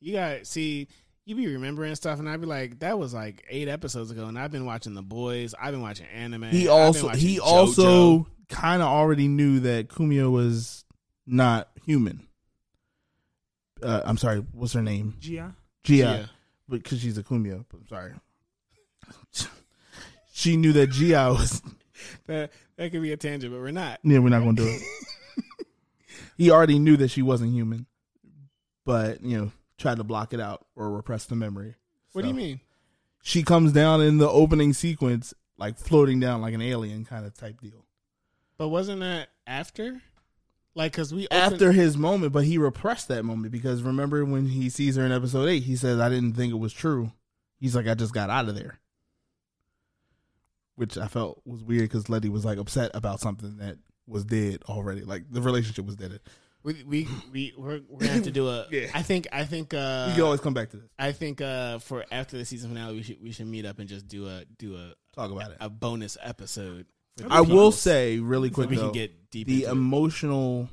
you 0.00 0.12
got 0.14 0.46
see. 0.46 0.88
You 1.26 1.34
be 1.36 1.46
remembering 1.46 1.94
stuff, 1.94 2.18
and 2.18 2.28
I'd 2.28 2.42
be 2.42 2.46
like, 2.46 2.80
"That 2.80 2.98
was 2.98 3.14
like 3.14 3.46
eight 3.48 3.66
episodes 3.66 4.10
ago." 4.10 4.26
And 4.26 4.38
I've 4.38 4.52
been 4.52 4.66
watching 4.66 4.92
The 4.92 5.00
Boys. 5.00 5.54
I've 5.58 5.72
been 5.72 5.80
watching 5.80 6.04
anime. 6.14 6.42
he 6.42 6.48
I've 6.48 6.52
been 6.64 6.68
also 6.68 7.06
watching 7.06 7.20
he 7.20 7.38
JoJo. 7.38 7.42
also 7.46 8.26
kind 8.50 8.82
of 8.82 8.88
already 8.88 9.26
knew 9.26 9.60
that 9.60 9.88
kumiho 9.88 10.30
was 10.30 10.84
not 11.26 11.70
human 11.86 12.20
uh, 13.82 14.02
i'm 14.04 14.18
sorry 14.18 14.44
what's 14.52 14.74
her 14.74 14.82
name 14.82 15.14
Ji-ah. 15.18 15.52
Ji-ah, 15.84 16.12
Yeah. 16.12 16.26
because 16.68 17.00
she's 17.00 17.16
a 17.16 17.22
kumiho 17.22 17.64
but 17.70 17.78
i'm 17.80 17.88
sorry 17.88 18.12
she 20.32 20.56
knew 20.56 20.72
that 20.72 20.88
Ji-ah 20.88 21.32
was 21.32 21.62
that 22.26 22.50
that 22.76 22.92
could 22.92 23.02
be 23.02 23.12
a 23.12 23.16
tangent, 23.16 23.52
but 23.52 23.60
we're 23.60 23.70
not. 23.70 24.00
Yeah, 24.02 24.18
we're 24.18 24.30
not 24.30 24.40
gonna 24.40 24.54
do 24.54 24.66
it. 24.66 24.82
he 26.36 26.50
already 26.50 26.78
knew 26.78 26.96
that 26.96 27.08
she 27.08 27.22
wasn't 27.22 27.52
human, 27.52 27.86
but 28.84 29.22
you 29.22 29.36
know, 29.38 29.52
tried 29.78 29.96
to 29.98 30.04
block 30.04 30.32
it 30.32 30.40
out 30.40 30.66
or 30.76 30.90
repress 30.90 31.26
the 31.26 31.36
memory. 31.36 31.74
What 32.12 32.22
do 32.22 32.28
you 32.28 32.34
mean? 32.34 32.60
She 33.22 33.42
comes 33.42 33.72
down 33.72 34.02
in 34.02 34.18
the 34.18 34.28
opening 34.28 34.72
sequence, 34.72 35.34
like 35.56 35.78
floating 35.78 36.20
down 36.20 36.42
like 36.42 36.54
an 36.54 36.62
alien 36.62 37.04
kind 37.04 37.24
of 37.24 37.34
type 37.34 37.60
deal. 37.60 37.84
But 38.56 38.68
wasn't 38.68 39.00
that 39.00 39.30
after? 39.46 40.00
Like, 40.76 40.92
cause 40.92 41.14
we 41.14 41.26
opened, 41.26 41.54
After 41.54 41.72
his 41.72 41.96
moment, 41.96 42.32
but 42.32 42.44
he 42.44 42.58
repressed 42.58 43.08
that 43.08 43.24
moment 43.24 43.52
because 43.52 43.82
remember 43.82 44.24
when 44.24 44.46
he 44.46 44.68
sees 44.68 44.96
her 44.96 45.06
in 45.06 45.12
episode 45.12 45.48
eight, 45.48 45.62
he 45.62 45.76
says, 45.76 46.00
"I 46.00 46.08
didn't 46.08 46.34
think 46.34 46.52
it 46.52 46.58
was 46.58 46.72
true." 46.72 47.12
He's 47.60 47.76
like, 47.76 47.86
"I 47.86 47.94
just 47.94 48.12
got 48.12 48.28
out 48.28 48.48
of 48.48 48.56
there," 48.56 48.80
which 50.76 50.96
I 50.98 51.06
felt 51.08 51.40
was 51.44 51.62
weird 51.62 51.82
because 51.82 52.08
Letty 52.08 52.28
was 52.28 52.44
like 52.44 52.58
upset 52.58 52.90
about 52.94 53.20
something 53.20 53.56
that 53.58 53.76
was 54.06 54.24
dead 54.24 54.62
already. 54.68 55.02
Like 55.02 55.24
the 55.30 55.40
relationship 55.40 55.86
was 55.86 55.96
dead. 55.96 56.20
we 56.62 56.82
we 56.84 57.08
we 57.32 57.52
we're, 57.56 57.80
we're 57.88 58.00
gonna 58.00 58.12
have 58.12 58.22
to 58.24 58.30
do 58.30 58.48
a. 58.48 58.66
Yeah. 58.70 58.88
I 58.94 59.02
think 59.02 59.28
I 59.32 59.44
think 59.44 59.72
uh, 59.74 60.06
we 60.08 60.14
can 60.14 60.22
always 60.24 60.40
come 60.40 60.54
back 60.54 60.70
to 60.70 60.76
this. 60.78 60.90
I 60.98 61.12
think 61.12 61.40
uh, 61.40 61.78
for 61.78 62.04
after 62.12 62.36
the 62.38 62.44
season 62.44 62.70
finale, 62.70 62.94
we 62.96 63.02
should 63.02 63.22
we 63.22 63.32
should 63.32 63.46
meet 63.46 63.66
up 63.66 63.78
and 63.78 63.88
just 63.88 64.08
do 64.08 64.26
a 64.28 64.44
do 64.58 64.76
a 64.76 64.94
Talk 65.14 65.30
about 65.30 65.50
it. 65.52 65.58
a 65.60 65.68
bonus 65.70 66.16
episode. 66.22 66.86
I 67.30 67.42
will 67.42 67.70
say 67.70 68.18
really 68.18 68.48
so 68.48 68.54
quick 68.56 68.70
we 68.70 68.76
though, 68.76 68.82
can 68.90 68.92
get 68.92 69.30
deep 69.30 69.46
the 69.46 69.54
into 69.64 69.68
it. 69.68 69.72
emotional 69.72 70.68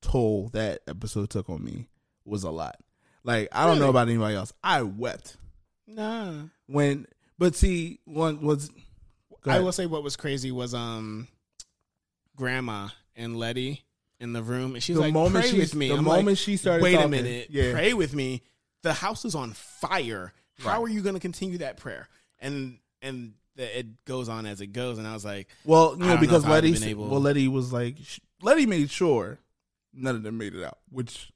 toll 0.00 0.48
that 0.52 0.80
episode 0.88 1.30
took 1.30 1.48
on 1.48 1.62
me 1.64 1.86
was 2.24 2.42
a 2.44 2.50
lot. 2.50 2.76
Like 3.22 3.48
I 3.52 3.66
don't 3.66 3.78
know 3.78 3.88
about 3.90 4.08
anybody 4.08 4.34
else. 4.34 4.52
I 4.62 4.82
wept 4.82 5.36
Nah, 5.86 6.32
when, 6.66 7.06
but 7.38 7.54
see, 7.54 8.00
one 8.04 8.40
was. 8.40 8.70
I 9.46 9.60
will 9.60 9.72
say 9.72 9.86
what 9.86 10.02
was 10.02 10.16
crazy 10.16 10.50
was 10.50 10.74
um, 10.74 11.28
Grandma 12.36 12.88
and 13.16 13.36
Letty 13.36 13.84
in 14.20 14.32
the 14.32 14.42
room, 14.42 14.74
and 14.74 14.82
she's 14.82 14.96
the 14.96 15.02
like, 15.02 15.12
moment 15.12 15.44
"Pray 15.44 15.50
she, 15.52 15.58
with 15.58 15.74
me." 15.74 15.88
the 15.88 15.94
I'm 15.96 16.04
moment 16.04 16.26
like, 16.28 16.38
she 16.38 16.56
started. 16.56 16.82
Wait 16.82 16.94
a 16.94 17.08
minute, 17.08 17.48
yeah. 17.50 17.72
pray 17.72 17.94
with 17.94 18.14
me. 18.14 18.42
The 18.82 18.92
house 18.92 19.24
is 19.24 19.34
on 19.34 19.52
fire. 19.52 20.32
How 20.58 20.68
Right. 20.70 20.80
are 20.82 20.88
you 20.88 21.00
going 21.02 21.14
to 21.14 21.20
continue 21.20 21.58
that 21.58 21.76
prayer? 21.76 22.08
And 22.38 22.78
and 23.02 23.34
the, 23.56 23.78
it 23.80 24.04
goes 24.04 24.28
on 24.28 24.46
as 24.46 24.60
it 24.60 24.68
goes, 24.68 24.98
and 24.98 25.06
I 25.06 25.12
was 25.14 25.24
like, 25.24 25.48
Well, 25.64 25.96
you 25.98 26.04
know, 26.06 26.16
because 26.16 26.44
if 26.44 26.50
I 26.50 26.54
would've 26.56 26.70
Letty, 26.80 26.90
able- 26.90 27.08
well, 27.08 27.20
Letty 27.20 27.48
was 27.48 27.72
like, 27.72 27.96
sh- 28.02 28.20
Letty 28.42 28.66
made 28.66 28.90
sure 28.90 29.38
none 29.92 30.16
of 30.16 30.22
them 30.22 30.38
made 30.38 30.54
it 30.54 30.64
out, 30.64 30.78
which 30.90 31.30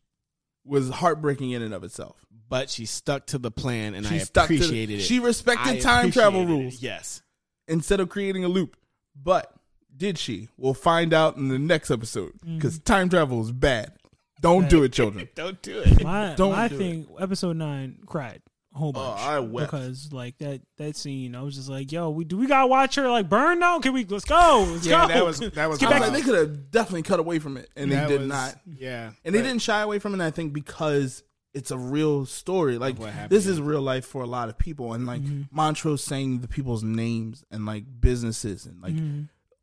was 0.65 0.91
heartbreaking 0.91 1.51
in 1.53 1.63
and 1.63 1.73
of 1.75 1.85
itself. 1.85 2.17
but 2.49 2.71
she 2.71 2.87
stuck 2.87 3.27
to 3.27 3.39
the 3.39 3.51
plan, 3.51 3.95
and 3.95 4.07
She 4.07 4.17
I 4.17 4.19
to 4.19 4.33
the- 4.33 4.43
appreciated 4.45 4.99
it. 5.01 5.03
She 5.03 5.21
respected 5.21 5.77
I 5.77 5.79
time 5.81 6.11
travel 6.11 6.41
appreciated 6.43 6.51
it. 6.61 6.63
rules. 6.65 6.83
Yes. 6.83 7.23
Instead 7.69 8.01
of 8.01 8.09
creating 8.09 8.45
a 8.45 8.49
loop. 8.49 8.77
But 9.21 9.53
did 9.97 10.19
she? 10.19 10.49
We'll 10.57 10.75
find 10.75 11.13
out 11.13 11.37
in 11.37 11.49
the 11.49 11.59
next 11.59 11.91
episode 11.91 12.33
because 12.45 12.79
mm. 12.79 12.85
time 12.85 13.09
travel 13.09 13.41
is 13.43 13.53
bad. 13.53 13.93
Don't 14.41 14.69
do 14.71 14.85
it, 14.85 14.93
children. 14.93 15.29
Don't 15.35 15.61
do 15.63 15.81
it. 15.81 16.03
My 16.05 16.35
Don't 16.37 16.53
my 16.53 16.69
do 16.69 16.75
it. 16.77 16.79
thing, 16.79 17.07
episode 17.19 17.57
nine, 17.57 17.99
cried 18.07 18.41
a 18.75 18.79
whole 18.79 18.91
Oh, 18.91 18.93
bunch. 18.93 19.21
I 19.21 19.39
wept. 19.41 19.71
because 19.73 20.13
like 20.13 20.39
that 20.39 20.61
that 20.77 20.95
scene. 20.97 21.35
I 21.35 21.43
was 21.43 21.57
just 21.57 21.69
like, 21.69 21.91
yo, 21.91 22.11
we 22.11 22.25
do 22.25 22.37
we 22.37 22.47
gotta 22.47 22.69
watch 22.69 22.95
her 22.95 23.11
like 23.11 23.29
burn 23.29 23.59
now? 23.59 23.81
Can 23.81 23.93
we? 23.93 24.05
Let's 24.05 24.25
go. 24.25 24.65
Let's 24.71 24.87
Yeah, 24.87 25.09
go. 25.09 25.15
that 25.15 25.25
was 25.27 25.41
that 25.41 25.69
was. 25.69 25.79
Get 25.79 25.89
I 25.89 25.99
was 25.99 26.01
back- 26.01 26.01
like, 26.01 26.13
they 26.13 26.21
could 26.23 26.39
have 26.39 26.71
definitely 26.71 27.03
cut 27.03 27.19
away 27.19 27.41
from 27.41 27.57
it, 27.57 27.69
and 27.75 27.91
they 27.91 27.97
that 27.97 28.09
did 28.09 28.21
was- 28.21 28.29
not. 28.29 28.55
Yeah, 28.79 29.11
And 29.25 29.35
they 29.35 29.43
didn't 29.43 29.63
shy 29.63 29.81
away 29.81 29.99
from 29.99 30.15
it. 30.21 30.25
I 30.25 30.31
think 30.31 30.53
because 30.53 31.25
it's 31.55 31.71
a 31.71 31.79
real 31.79 32.27
story. 32.27 32.79
Like 32.79 32.99
this 33.31 33.47
is 33.47 33.61
real 33.61 33.83
life 33.83 34.05
for 34.07 34.23
a 34.23 34.27
lot 34.27 34.49
of 34.49 34.59
people, 34.59 34.93
and 34.95 35.07
like 35.07 35.23
Montrose 35.51 36.05
saying 36.05 36.41
the 36.41 36.49
people's 36.49 36.83
names 36.83 37.45
and 37.51 37.65
like 37.67 37.85
businesses 38.01 38.67
and 38.67 38.81
like 38.83 38.95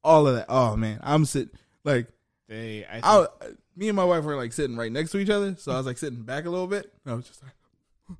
all 0.04 0.28
of 0.28 0.36
that. 0.36 0.46
Oh 0.50 0.76
man, 0.76 1.00
I'm 1.04 1.26
sitting 1.26 1.52
like 1.84 2.08
They, 2.48 2.86
I 2.86 3.00
I, 3.04 3.28
me 3.76 3.88
and 3.90 3.96
my 3.96 4.04
wife 4.04 4.24
were 4.24 4.36
like 4.36 4.54
sitting 4.54 4.76
right 4.78 4.92
next 4.92 5.12
to 5.12 5.18
each 5.20 5.30
other, 5.30 5.56
so 5.58 5.72
I 5.72 5.78
was 5.78 5.86
like 5.86 5.98
sitting 5.98 6.24
back 6.24 6.46
a 6.46 6.50
little 6.50 6.68
bit. 6.68 6.92
And 7.06 7.14
I 7.14 7.16
was 7.16 7.28
just 7.28 7.42
like, 7.44 8.18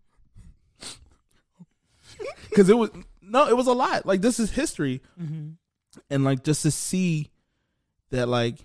because 2.50 2.70
it 2.70 2.78
was 2.78 2.90
no, 3.22 3.48
it 3.48 3.58
was 3.58 3.68
a 3.68 3.74
lot. 3.74 4.06
Like 4.06 4.22
this 4.22 4.40
is 4.40 4.52
history, 4.52 5.02
Mm-hmm. 5.22 5.50
and 6.10 6.24
like 6.24 6.44
just 6.44 6.62
to 6.64 6.72
see 6.72 7.32
that 8.12 8.28
like 8.28 8.60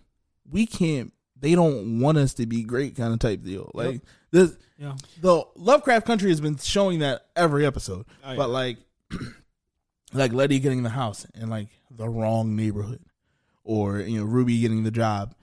we 0.51 0.67
can't, 0.67 1.13
they 1.39 1.55
don't 1.55 2.01
want 2.01 2.19
us 2.19 2.35
to 2.35 2.47
be 2.47 2.63
great, 2.63 2.97
kind 2.97 3.13
of 3.13 3.19
type 3.19 3.43
deal. 3.43 3.71
Like 3.75 4.03
this, 4.31 4.57
Yeah. 4.79 4.97
the 5.21 5.45
Lovecraft 5.57 6.07
Country 6.07 6.31
has 6.31 6.41
been 6.41 6.57
showing 6.59 7.01
that 7.01 7.27
every 7.37 7.67
episode, 7.67 8.07
Oh, 8.25 8.31
yeah. 8.31 8.37
but 8.37 8.51
like, 8.51 8.79
like 10.13 10.33
Letty 10.33 10.59
getting 10.59 10.83
the 10.83 10.91
house 10.91 11.27
in 11.35 11.49
like 11.51 11.69
the 11.91 12.09
wrong 12.09 12.57
neighborhood, 12.57 13.01
or 13.65 13.99
you 14.01 14.19
know 14.21 14.25
Ruby 14.25 14.59
getting 14.61 14.83
the 14.85 14.91
job 14.91 15.35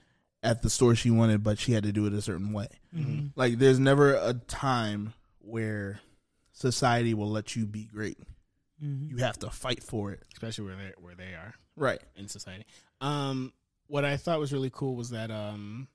at 0.42 0.62
the 0.62 0.70
store 0.70 0.94
she 0.94 1.10
wanted, 1.10 1.42
but 1.42 1.58
she 1.58 1.72
had 1.72 1.82
to 1.84 1.92
do 1.92 2.06
it 2.06 2.12
a 2.12 2.22
certain 2.22 2.52
way. 2.52 2.68
Mm-hmm. 2.96 3.26
Like, 3.34 3.58
there's 3.58 3.78
never 3.80 4.14
a 4.14 4.34
time 4.34 5.12
where 5.40 6.00
society 6.52 7.12
will 7.12 7.30
let 7.30 7.56
you 7.56 7.66
be 7.66 7.84
great. 7.84 8.18
Mm-hmm. 8.82 9.10
You 9.16 9.24
have 9.24 9.38
to 9.40 9.50
fight 9.50 9.82
for 9.82 10.12
it. 10.12 10.22
especially 10.32 10.66
where 10.66 10.76
they 10.76 10.92
where 11.00 11.14
they 11.16 11.34
are 11.34 11.54
Right. 11.76 12.00
in 12.16 12.28
society. 12.28 12.64
Um, 13.00 13.52
what 13.88 14.04
I 14.04 14.16
thought 14.16 14.38
was 14.38 14.52
really 14.52 14.70
cool 14.72 14.94
was 14.94 15.10
that 15.10 15.30
um, 15.32 15.88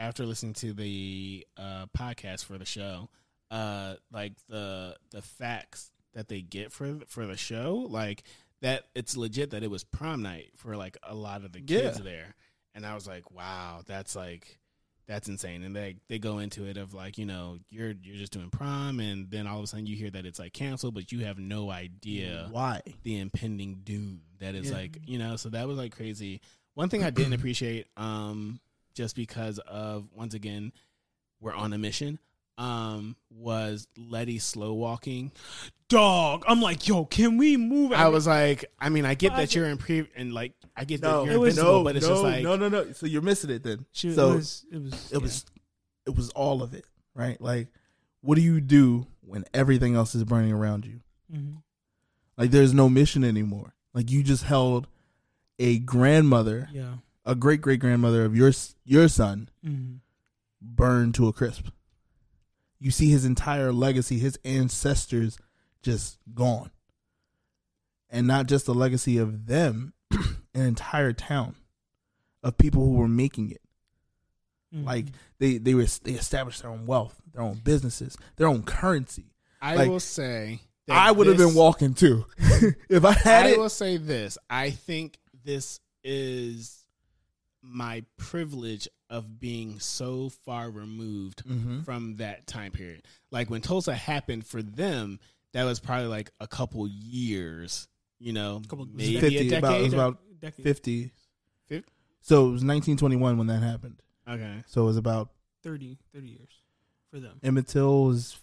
after 0.00 0.24
listening 0.26 0.54
to 0.54 0.72
the 0.72 1.46
uh, 1.56 1.86
podcast 1.96 2.44
for 2.46 2.58
the 2.58 2.64
show, 2.64 3.08
uh, 3.52 3.94
like 4.12 4.32
the 4.48 4.96
the 5.12 5.22
facts 5.22 5.92
that 6.14 6.26
they 6.28 6.40
get 6.40 6.72
for 6.72 6.98
for 7.06 7.26
the 7.26 7.36
show, 7.36 7.86
like 7.88 8.24
that 8.62 8.84
it's 8.94 9.16
legit 9.16 9.50
that 9.50 9.62
it 9.62 9.70
was 9.70 9.84
prom 9.84 10.22
night 10.22 10.50
for 10.56 10.76
like 10.76 10.96
a 11.02 11.14
lot 11.14 11.44
of 11.44 11.52
the 11.52 11.60
kids 11.60 11.98
Yeah. 11.98 12.04
there, 12.04 12.34
and 12.74 12.84
I 12.84 12.94
was 12.94 13.06
like, 13.06 13.30
wow, 13.30 13.82
that's 13.86 14.16
like 14.16 14.58
that's 15.06 15.28
insane. 15.28 15.62
And 15.64 15.74
they 15.76 15.96
they 16.08 16.18
go 16.18 16.38
into 16.38 16.64
it 16.66 16.76
of 16.76 16.94
like 16.94 17.18
you 17.18 17.26
know 17.26 17.58
you're 17.68 17.92
you're 18.02 18.16
just 18.16 18.32
doing 18.32 18.48
prom, 18.50 19.00
and 19.00 19.30
then 19.30 19.46
all 19.46 19.58
of 19.58 19.64
a 19.64 19.66
sudden 19.66 19.86
you 19.86 19.96
hear 19.96 20.10
that 20.10 20.24
it's 20.24 20.38
like 20.38 20.52
canceled, 20.54 20.94
but 20.94 21.12
you 21.12 21.24
have 21.26 21.38
no 21.38 21.70
idea 21.70 22.48
Why? 22.50 22.80
the 23.02 23.18
impending 23.18 23.80
doom 23.84 24.22
that 24.40 24.54
is 24.54 24.70
Yeah. 24.70 24.76
like 24.78 24.98
you 25.04 25.18
know 25.18 25.36
so 25.36 25.50
that 25.50 25.68
was 25.68 25.76
like 25.76 25.94
crazy 25.94 26.40
one 26.74 26.88
thing 26.88 27.04
i 27.04 27.10
didn't 27.10 27.34
appreciate 27.34 27.86
um 27.98 28.58
just 29.00 29.16
because 29.16 29.58
of 29.60 30.06
once 30.14 30.34
again 30.34 30.72
we're 31.40 31.54
on 31.54 31.72
a 31.72 31.78
mission 31.78 32.18
um 32.58 33.16
was 33.30 33.88
letty 33.96 34.38
slow 34.38 34.74
walking 34.74 35.32
Dog. 35.88 36.44
I'm 36.46 36.60
like, 36.60 36.86
yo, 36.86 37.04
can 37.06 37.36
we 37.38 37.56
move? 37.56 37.92
i 37.92 38.08
was 38.08 38.26
like 38.26 38.66
i 38.78 38.90
mean 38.90 39.06
i 39.06 39.14
get 39.14 39.32
I 39.32 39.36
that 39.40 39.54
you're 39.54 39.64
in 39.66 39.78
pre 39.78 40.06
and 40.14 40.32
like 40.34 40.52
i 40.76 40.84
get 40.84 41.00
that 41.00 41.08
No, 41.10 41.24
you're 41.24 41.32
it 41.34 41.38
was- 41.38 41.56
invincible 41.56 41.78
no, 41.78 41.84
but 41.84 41.96
it's 41.96 42.06
no, 42.06 42.12
just 42.12 42.22
like 42.22 42.42
no, 42.44 42.56
no, 42.56 42.68
no. 42.68 42.92
So 42.92 43.06
you're 43.06 43.22
missing 43.22 43.48
it 43.50 43.62
then. 43.62 43.86
She, 43.90 44.12
so 44.12 44.32
it 44.32 44.34
was, 44.36 44.66
it 44.70 44.82
was, 44.82 45.12
it 45.14 45.22
was, 45.22 45.44
it 46.06 46.14
was 46.14 46.28
all 46.30 46.62
of 46.62 46.74
it, 46.74 46.84
right? 47.14 47.40
Like, 47.40 47.68
what 48.20 48.34
do 48.36 48.42
you 48.42 48.60
do 48.60 49.06
when 49.22 49.44
everything 49.54 49.96
else 49.96 50.14
is 50.14 50.22
burning 50.24 50.52
around 50.52 50.84
you? 50.84 51.00
hmm 51.32 51.54
Like, 52.36 52.50
there's 52.50 52.72
no 52.74 52.88
mission 52.90 53.24
anymore. 53.24 53.74
Like, 53.94 54.10
you 54.10 54.22
just 54.22 54.44
held 54.44 54.86
a 55.58 55.78
grandmother, 55.78 56.68
yeah. 56.72 56.94
A 57.30 57.34
great 57.36 57.60
great 57.60 57.80
grandmother 57.80 58.24
of 58.24 58.36
your 58.36 58.52
your 58.84 59.08
son, 59.08 59.48
hmm 59.64 59.96
burned 60.60 61.14
to 61.14 61.26
a 61.26 61.32
crisp. 61.32 61.68
You 62.78 62.90
see 62.90 63.08
his 63.10 63.24
entire 63.24 63.72
legacy, 63.72 64.18
his 64.18 64.38
ancestors 64.44 65.38
just 65.82 66.18
gone. 66.34 66.70
And 68.10 68.26
not 68.26 68.46
just 68.46 68.66
the 68.66 68.74
legacy 68.74 69.16
of 69.16 69.46
them, 69.46 69.94
an 70.10 70.66
entire 70.66 71.12
town 71.14 71.56
of 72.42 72.58
people 72.58 72.84
who 72.84 72.94
were 72.94 73.08
making 73.08 73.52
it. 73.52 73.62
Mm-hmm. 74.74 74.86
Like 74.86 75.06
they 75.38 75.58
they 75.58 75.74
were 75.74 75.86
they 76.02 76.12
established 76.12 76.62
their 76.62 76.70
own 76.70 76.86
wealth, 76.86 77.20
their 77.32 77.42
own 77.42 77.60
businesses, 77.64 78.16
their 78.36 78.48
own 78.48 78.62
currency. 78.62 79.32
i 79.62 79.76
like, 79.76 79.88
will 79.88 80.00
say 80.00 80.60
I 80.88 81.12
would 81.12 81.26
have 81.26 81.36
been 81.36 81.54
walking 81.54 81.94
too. 81.94 82.26
if 82.88 83.04
I 83.04 83.12
had 83.12 83.46
I 83.46 83.50
it. 83.50 83.58
will 83.58 83.68
say 83.68 83.96
this. 83.96 84.36
I 84.48 84.70
think 84.70 85.18
this 85.44 85.80
is 86.02 86.79
my 87.62 88.04
privilege 88.16 88.88
of 89.10 89.38
being 89.40 89.78
so 89.80 90.28
far 90.30 90.70
removed 90.70 91.44
Mhm. 91.44 91.84
from 91.84 92.16
that 92.16 92.46
time 92.46 92.72
period. 92.72 93.02
Like 93.30 93.50
when 93.50 93.60
Tulsa 93.60 93.94
happened 93.94 94.46
for 94.46 94.62
them, 94.62 95.18
that 95.52 95.64
was 95.64 95.80
probably 95.80 96.06
like 96.06 96.30
a 96.40 96.46
couple 96.46 96.86
years, 96.88 97.88
you 98.18 98.32
know, 98.32 98.62
Couple- 98.68 98.86
maybe 98.86 99.20
50, 99.20 99.54
a 99.54 99.58
about, 99.58 99.80
it 99.80 99.84
was 99.84 99.92
about 99.92 100.18
Decade. 100.40 100.64
50. 100.64 101.10
Fif- 101.66 101.84
So 102.22 102.48
it 102.48 102.52
was 102.52 102.62
1921 102.64 103.36
when 103.36 103.46
that 103.48 103.62
happened. 103.62 104.00
okay. 104.28 104.62
So 104.66 104.82
it 104.82 104.86
was 104.86 104.96
about 104.96 105.30
30, 105.62 105.98
30 106.14 106.28
years 106.28 106.50
for 107.10 107.18
them. 107.20 107.38
Emmett 107.42 107.66
Till 107.66 108.04
was, 108.06 108.38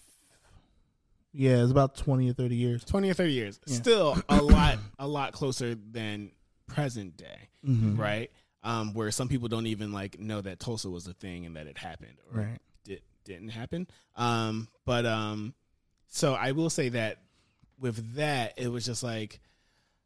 yeah, 1.34 1.58
it 1.60 1.62
was 1.62 1.72
about 1.72 1.96
20 1.96 2.30
or 2.30 2.34
30 2.34 2.56
years. 2.56 2.84
20 2.84 3.10
or 3.10 3.14
30 3.14 3.34
years. 3.34 3.60
Yeah. 3.68 3.76
Still 3.78 4.22
a 4.30 4.42
lot 4.42 4.80
a 5.00 5.08
lot 5.08 5.34
closer 5.34 5.76
than 5.76 6.32
present 6.68 7.16
day, 7.18 7.50
Mhm. 7.66 7.98
right? 7.98 8.32
Um, 8.68 8.94
where 8.94 9.10
some 9.12 9.30
people 9.30 9.48
don't 9.48 9.68
even 9.68 9.94
like 9.94 10.20
know 10.20 10.42
that 10.42 10.60
Tulsa 10.60 10.90
was 10.90 11.08
a 11.08 11.14
thing 11.14 11.46
and 11.46 11.56
that 11.56 11.68
it 11.68 11.78
happened 11.78 12.18
or 12.34 12.42
Right. 12.42 12.58
did, 12.84 13.02
didn't 13.24 13.50
happen. 13.50 13.88
Um, 14.18 14.68
but 14.84 15.06
um, 15.06 15.54
so 16.10 16.34
I 16.34 16.52
will 16.52 16.70
say 16.70 16.90
that 16.90 17.20
with 17.80 18.16
that, 18.16 18.56
it 18.58 18.68
was 18.68 18.86
just 18.86 19.04
like 19.04 19.40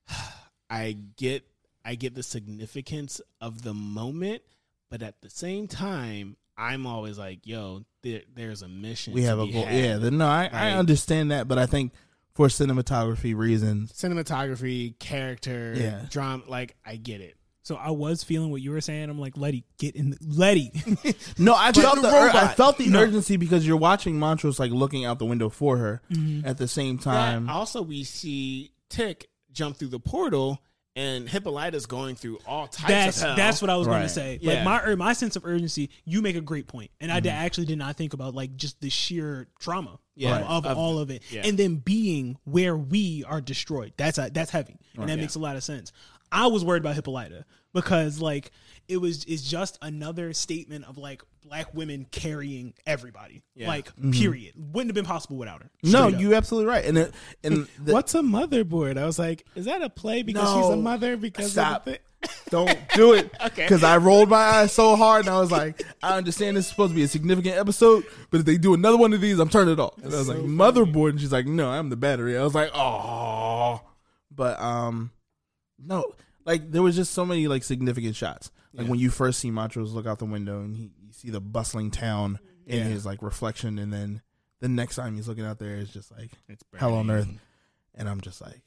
I 0.70 0.98
get 1.18 1.44
I 1.84 1.96
get 1.96 2.14
the 2.14 2.22
significance 2.24 3.20
of 3.40 3.64
the 3.64 3.74
moment, 3.74 4.44
but 4.90 5.02
at 5.02 5.20
the 5.22 5.30
same 5.30 5.68
time, 5.68 6.36
I'm 6.56 6.86
always 6.86 7.18
like, 7.18 7.48
yo, 7.48 7.84
there, 8.04 8.22
there's 8.36 8.62
a 8.62 8.68
mission. 8.68 9.14
We 9.14 9.24
have 9.24 9.40
a 9.40 9.48
goal. 9.48 9.66
had. 9.66 9.74
Yeah, 9.76 9.98
the- 9.98 10.12
no, 10.12 10.28
I, 10.28 10.50
I 10.54 10.72
understand 10.74 11.32
that, 11.32 11.48
but 11.48 11.58
I 11.58 11.66
think 11.66 11.94
for 12.36 12.48
cinematography 12.48 13.36
reasons, 13.36 13.92
cinematography, 13.94 14.98
character, 15.00 15.74
Yeah. 15.76 16.06
drama. 16.12 16.44
Like 16.48 16.76
I 16.86 16.98
get 16.98 17.22
it. 17.22 17.36
So 17.64 17.76
I 17.76 17.92
was 17.92 18.24
feeling 18.24 18.50
what 18.50 18.62
you 18.62 18.72
were 18.72 18.82
saying. 18.82 19.10
I'm 19.10 19.20
like, 19.20 19.38
Letty, 19.38 19.66
get 19.78 19.96
in. 19.96 20.12
The, 20.12 20.18
Letty. 20.22 20.72
no, 21.38 21.54
I 21.56 21.72
felt 21.72 21.96
the 21.98 22.02
the, 22.02 22.08
ur- 22.10 22.30
I 22.32 22.48
felt 22.56 22.78
the 22.80 22.88
No. 22.88 23.02
urgency 23.02 23.38
because 23.38 23.68
you're 23.68 23.78
watching 23.78 24.18
Montrose 24.18 24.60
like 24.60 24.72
looking 24.72 25.06
out 25.06 25.20
the 25.20 25.26
window 25.26 25.50
for 25.50 25.78
her 25.78 26.02
Mhm. 26.12 26.46
at 26.46 26.58
the 26.58 26.68
same 26.68 26.98
That 26.98 27.04
time. 27.04 27.50
also, 27.50 27.82
we 27.84 28.04
see 28.04 28.72
Tick 28.90 29.30
jump 29.52 29.78
through 29.78 29.90
the 29.90 30.00
portal, 30.00 30.60
and 30.96 31.30
Hippolyta's 31.30 31.86
going 31.86 32.16
through 32.16 32.40
all 32.48 32.68
types 32.68 32.88
That's 32.90 33.18
of 33.22 33.28
hell. 33.28 33.36
that's 33.38 33.62
what 33.62 33.70
I 33.70 33.76
was 33.78 33.86
going 33.88 34.02
to 34.02 34.10
say. 34.10 34.40
Yeah. 34.42 34.56
Like 34.56 34.64
my 34.66 34.82
ur- 34.84 34.96
my 34.98 35.14
sense 35.14 35.36
of 35.36 35.46
urgency. 35.46 35.92
You 36.04 36.22
make 36.24 36.36
a 36.36 36.42
great 36.42 36.68
point, 36.68 36.90
and 37.00 37.12
I 37.12 37.18
Mm-hmm. 37.18 37.24
did, 37.26 37.30
actually 37.34 37.66
did 37.68 37.78
not 37.78 37.96
think 37.96 38.14
about 38.14 38.34
like 38.34 38.56
just 38.56 38.82
the 38.82 38.90
sheer 38.90 39.48
trauma 39.60 40.00
Yeah. 40.16 40.38
of, 40.40 40.66
of 40.66 40.66
Of- 40.66 40.78
all 40.80 40.98
of 41.00 41.12
it, 41.12 41.22
yeah. 41.30 41.44
and 41.46 41.58
then 41.60 41.76
being 41.76 42.38
where 42.44 42.76
we 42.76 43.24
are 43.26 43.40
destroyed. 43.40 43.94
That's 43.98 44.18
a, 44.18 44.32
that's 44.34 44.50
heavy, 44.52 44.78
and 44.98 45.08
that 45.08 45.16
Yeah. 45.18 45.22
makes 45.22 45.36
a 45.36 45.40
lot 45.40 45.56
of 45.56 45.64
sense. 45.64 45.92
I 46.32 46.48
was 46.48 46.64
worried 46.64 46.82
about 46.82 46.96
Hippolyta 46.96 47.46
because 47.74 48.20
like 48.20 48.52
it 48.88 48.98
was 48.98 49.24
it's 49.26 49.44
just 49.44 49.78
another 49.82 50.34
statement 50.34 50.86
of 50.86 50.98
like 50.98 51.22
black 51.46 51.74
women 51.74 52.06
carrying 52.12 52.74
everybody. 52.86 53.42
Yeah. 53.56 53.68
Like 53.68 53.92
period. 54.12 54.54
Wouldn't 54.58 54.90
have 54.90 54.96
been 54.96 55.06
possible 55.06 55.38
without 55.38 55.62
her. 55.62 55.70
Mm-hmm. 55.84 55.92
no, 55.92 56.00
Straight 56.08 56.16
up. 56.16 56.22
you 56.22 56.36
absolutely 56.36 56.70
right. 56.70 56.86
And 56.86 56.98
it, 56.98 57.14
and 57.44 57.68
the, 57.80 57.94
What's 57.94 58.16
a 58.16 58.22
motherboard? 58.22 58.98
I 58.98 59.06
was 59.06 59.20
like, 59.20 59.46
is 59.56 59.66
that 59.66 59.82
a 59.82 59.90
play 59.90 60.24
because 60.24 60.54
she's 60.54 60.74
a 60.74 60.78
mother? 60.78 61.18
Because 61.18 61.52
Stop. 61.52 61.88
Of 61.88 61.94
the 61.94 62.00
don't 62.50 62.78
do 62.94 63.14
it. 63.14 63.32
Okay. 63.42 63.64
Because 63.64 63.84
I 63.84 63.98
rolled 63.98 64.30
my 64.30 64.38
eyes 64.38 64.72
so 64.72 64.96
hard, 64.96 65.26
and 65.26 65.34
I 65.34 65.40
was 65.40 65.52
like, 65.52 65.84
I 66.04 66.16
understand 66.16 66.56
this 66.56 66.66
is 66.66 66.70
supposed 66.70 66.92
to 66.92 66.96
be 66.96 67.02
a 67.02 67.08
significant 67.08 67.58
episode, 67.58 68.06
but 68.30 68.42
if 68.42 68.46
they 68.46 68.58
do 68.58 68.74
another 68.76 68.98
one 68.98 69.14
of 69.14 69.20
these, 69.20 69.40
I'm 69.40 69.50
turning 69.50 69.74
it 69.74 69.80
off. 69.80 69.98
And 69.98 70.14
I 70.14 70.18
was 70.18 70.30
like, 70.30 70.38
motherboard, 70.38 71.10
and 71.10 71.20
she's 71.20 71.32
like, 71.32 71.48
no, 71.48 71.70
I'm 71.70 71.90
the 71.90 71.96
battery. 71.96 72.38
I 72.38 72.44
was 72.44 72.54
like, 72.54 72.70
oh, 72.76 73.82
but 74.30 74.62
um, 74.62 75.12
no, 75.84 76.14
like 76.46 76.72
there 76.72 76.82
was 76.82 76.96
just 76.96 77.14
so 77.14 77.26
many 77.26 77.48
like 77.48 77.64
significant 77.64 78.16
shots. 78.16 78.52
Like 78.74 78.86
Yeah. 78.86 78.92
when 78.92 79.00
you 79.00 79.10
first 79.10 79.40
see 79.40 79.52
Montrose 79.52 79.94
look 79.94 80.06
out 80.08 80.20
the 80.20 80.26
window 80.26 80.62
and 80.62 80.76
he 80.76 80.84
you 81.06 81.12
see 81.12 81.30
the 81.30 81.42
bustling 81.42 81.92
town 81.92 82.40
in 82.66 82.80
Yeah. 82.80 82.84
his 82.86 83.06
like 83.06 83.22
reflection, 83.22 83.78
and 83.80 83.92
then 83.92 84.22
the 84.60 84.70
next 84.70 84.96
time 84.96 85.16
he's 85.16 85.28
looking 85.28 85.46
out 85.46 85.60
there, 85.60 85.76
it's 85.78 85.92
just 85.94 86.12
like 86.12 86.32
It's 86.48 86.64
hell 86.78 86.94
on 86.96 87.10
earth, 87.12 87.28
and 87.96 88.08
I'm 88.08 88.22
just 88.22 88.42
like, 88.42 88.62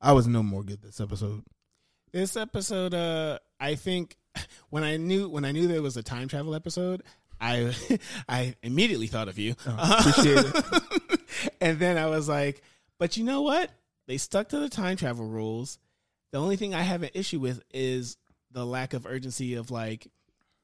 I 0.00 0.12
was 0.12 0.26
no 0.26 0.42
more 0.42 0.62
good 0.62 0.80
this 0.82 1.00
episode. 1.00 1.42
This 2.12 2.36
episode, 2.36 2.94
uh, 2.94 3.38
I 3.60 3.74
think 3.74 4.16
when 4.70 4.82
I 4.84 4.96
knew 4.96 5.28
when 5.28 5.44
I 5.44 5.52
knew 5.52 5.66
there 5.68 5.82
was 5.82 5.96
a 5.96 6.02
time 6.02 6.28
travel 6.28 6.54
episode, 6.54 7.02
I 7.40 7.74
I 8.28 8.54
immediately 8.62 9.06
thought 9.06 9.28
of 9.28 9.38
you. 9.38 9.54
Oh, 9.66 10.92
and 11.60 11.78
then 11.78 11.98
I 11.98 12.06
was 12.06 12.28
like, 12.28 12.62
but 12.98 13.16
you 13.16 13.24
know 13.24 13.42
what? 13.42 13.70
They 14.06 14.16
stuck 14.16 14.48
to 14.50 14.58
the 14.58 14.68
time 14.68 14.96
travel 14.96 15.26
rules. 15.26 15.78
The 16.32 16.38
only 16.40 16.56
thing 16.56 16.74
I 16.74 16.82
have 16.82 17.02
an 17.02 17.10
issue 17.14 17.40
with 17.40 17.62
is 17.72 18.16
the 18.52 18.64
lack 18.64 18.94
of 18.94 19.06
urgency 19.06 19.54
of 19.54 19.70
like, 19.70 20.06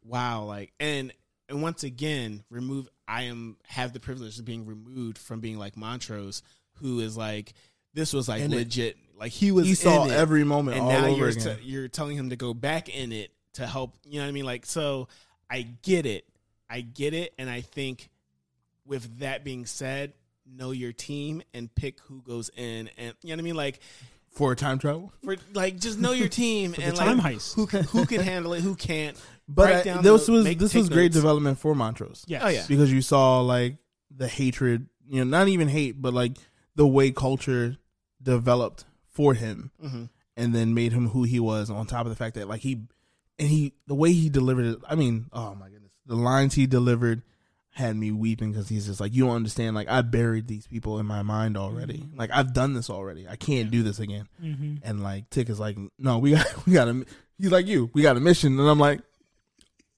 wow, 0.04 0.44
like, 0.44 0.72
and 0.80 1.12
and 1.48 1.62
once 1.62 1.82
again, 1.84 2.44
remove. 2.50 2.88
I 3.08 3.22
am 3.22 3.56
have 3.68 3.92
the 3.92 4.00
privilege 4.00 4.38
of 4.38 4.44
being 4.44 4.66
removed 4.66 5.18
from 5.18 5.40
being 5.40 5.58
like 5.58 5.76
Montrose, 5.76 6.42
who 6.74 6.98
is 7.00 7.16
like, 7.16 7.54
this 7.94 8.12
was 8.12 8.28
like 8.28 8.42
In 8.42 8.52
it. 8.52 8.56
legit. 8.56 8.96
Like 9.16 9.32
he 9.32 9.52
was. 9.52 9.66
He 9.66 9.74
saw 9.74 10.06
it 10.06 10.12
every 10.12 10.44
moment 10.44 10.76
and 10.76 10.86
all 10.86 10.92
now 10.92 11.06
over 11.06 11.30
you're 11.30 11.32
t- 11.32 11.62
you're 11.62 11.88
telling 11.88 12.16
him 12.16 12.30
to 12.30 12.36
go 12.36 12.52
back 12.52 12.88
in 12.88 13.12
it 13.12 13.30
to 13.54 13.66
help. 13.66 13.94
You 14.04 14.18
know 14.18 14.24
what 14.24 14.28
I 14.28 14.32
mean? 14.32 14.44
Like, 14.44 14.66
so 14.66 15.08
I 15.48 15.62
get 15.62 16.04
it, 16.04 16.26
I 16.68 16.80
get 16.80 17.14
it, 17.14 17.32
and 17.38 17.48
I 17.48 17.60
think 17.60 18.10
with 18.84 19.20
that 19.20 19.42
being 19.44 19.66
said, 19.66 20.12
know 20.44 20.70
your 20.72 20.92
team 20.92 21.42
and 21.54 21.72
pick 21.74 22.00
who 22.00 22.22
goes 22.22 22.50
in, 22.56 22.90
and 22.98 23.14
you 23.22 23.28
know 23.28 23.34
what 23.34 23.38
I 23.38 23.42
mean, 23.42 23.56
like 23.56 23.80
for 24.36 24.54
time 24.54 24.78
travel. 24.78 25.12
for 25.24 25.36
like 25.54 25.78
just 25.80 25.98
know 25.98 26.12
your 26.12 26.28
team 26.28 26.70
the 26.76 26.84
and 26.84 26.94
time 26.96 27.18
like 27.18 27.34
heist. 27.36 27.54
who 27.56 27.66
can, 27.66 27.82
who 27.84 28.06
can 28.06 28.20
handle 28.20 28.52
it, 28.52 28.60
who 28.62 28.74
can't. 28.76 29.20
But 29.48 29.86
I- 29.86 30.02
this 30.02 30.26
the- 30.26 30.32
was 30.32 30.44
make- 30.44 30.58
this 30.58 30.72
take 30.72 30.80
was 30.80 30.88
great 30.88 31.04
notes. 31.06 31.14
development 31.16 31.58
for 31.58 31.74
Montrose. 31.74 32.24
Yes. 32.28 32.42
Oh, 32.44 32.48
yeah. 32.48 32.64
because 32.68 32.92
you 32.92 33.00
saw 33.02 33.40
like 33.40 33.76
the 34.14 34.26
hatred, 34.28 34.88
you 35.08 35.24
know, 35.24 35.38
not 35.38 35.46
even 35.48 35.68
hate, 35.68 36.00
but 36.02 36.12
like 36.14 36.36
the 36.74 36.86
way 36.86 37.10
culture 37.12 37.76
developed 38.22 38.84
for 39.08 39.34
him, 39.34 39.70
Mhm. 39.82 40.08
and 40.36 40.54
then 40.54 40.74
made 40.74 40.92
him 40.92 41.08
who 41.10 41.22
he 41.22 41.38
was. 41.40 41.70
On 41.70 41.86
top 41.86 42.06
of 42.06 42.10
the 42.10 42.16
fact 42.16 42.34
that 42.34 42.48
like 42.48 42.60
he 42.60 42.82
and 43.38 43.48
he 43.48 43.72
the 43.86 43.94
way 43.94 44.12
he 44.12 44.28
delivered 44.28 44.66
it. 44.66 44.78
I 44.88 44.94
mean, 44.96 45.26
oh 45.32 45.54
my 45.54 45.68
goodness, 45.68 45.92
the 46.06 46.16
lines 46.16 46.54
he 46.54 46.66
delivered 46.66 47.22
had 47.76 47.94
me 47.94 48.10
weeping 48.10 48.52
because 48.52 48.70
he's 48.70 48.86
just 48.86 49.00
like, 49.00 49.12
you 49.14 49.26
don't 49.26 49.36
understand. 49.36 49.76
Like 49.76 49.88
I 49.88 50.00
buried 50.00 50.48
these 50.48 50.66
people 50.66 50.98
in 50.98 51.04
my 51.04 51.20
mind 51.20 51.58
already. 51.58 51.98
Mm-hmm. 51.98 52.18
Like 52.18 52.30
I've 52.32 52.54
done 52.54 52.72
this 52.72 52.88
already. 52.88 53.28
I 53.28 53.36
can't 53.36 53.70
do 53.70 53.82
this 53.82 53.98
again. 53.98 54.26
Mm-hmm. 54.42 54.76
And 54.82 55.02
like 55.02 55.28
Tick 55.28 55.50
is 55.50 55.60
like, 55.60 55.76
no, 55.98 56.16
we 56.18 56.30
got 56.32 56.46
we 56.66 56.72
got 56.72 56.88
a. 56.88 57.04
He's 57.38 57.50
like 57.52 57.66
you. 57.66 57.90
We 57.92 58.00
got 58.00 58.16
a 58.16 58.20
mission, 58.20 58.58
and 58.58 58.66
I'm 58.66 58.80
like, 58.80 59.02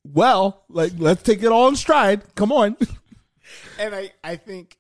well, 0.05 0.65
like 0.69 0.93
let's 0.99 1.23
take 1.23 1.43
it 1.45 1.53
all 1.53 1.69
in 1.69 1.77
stride. 1.77 2.35
Come 2.35 2.53
on. 2.53 2.77
And 3.79 3.95
I, 3.95 4.13
I 4.23 4.37
think, 4.37 4.77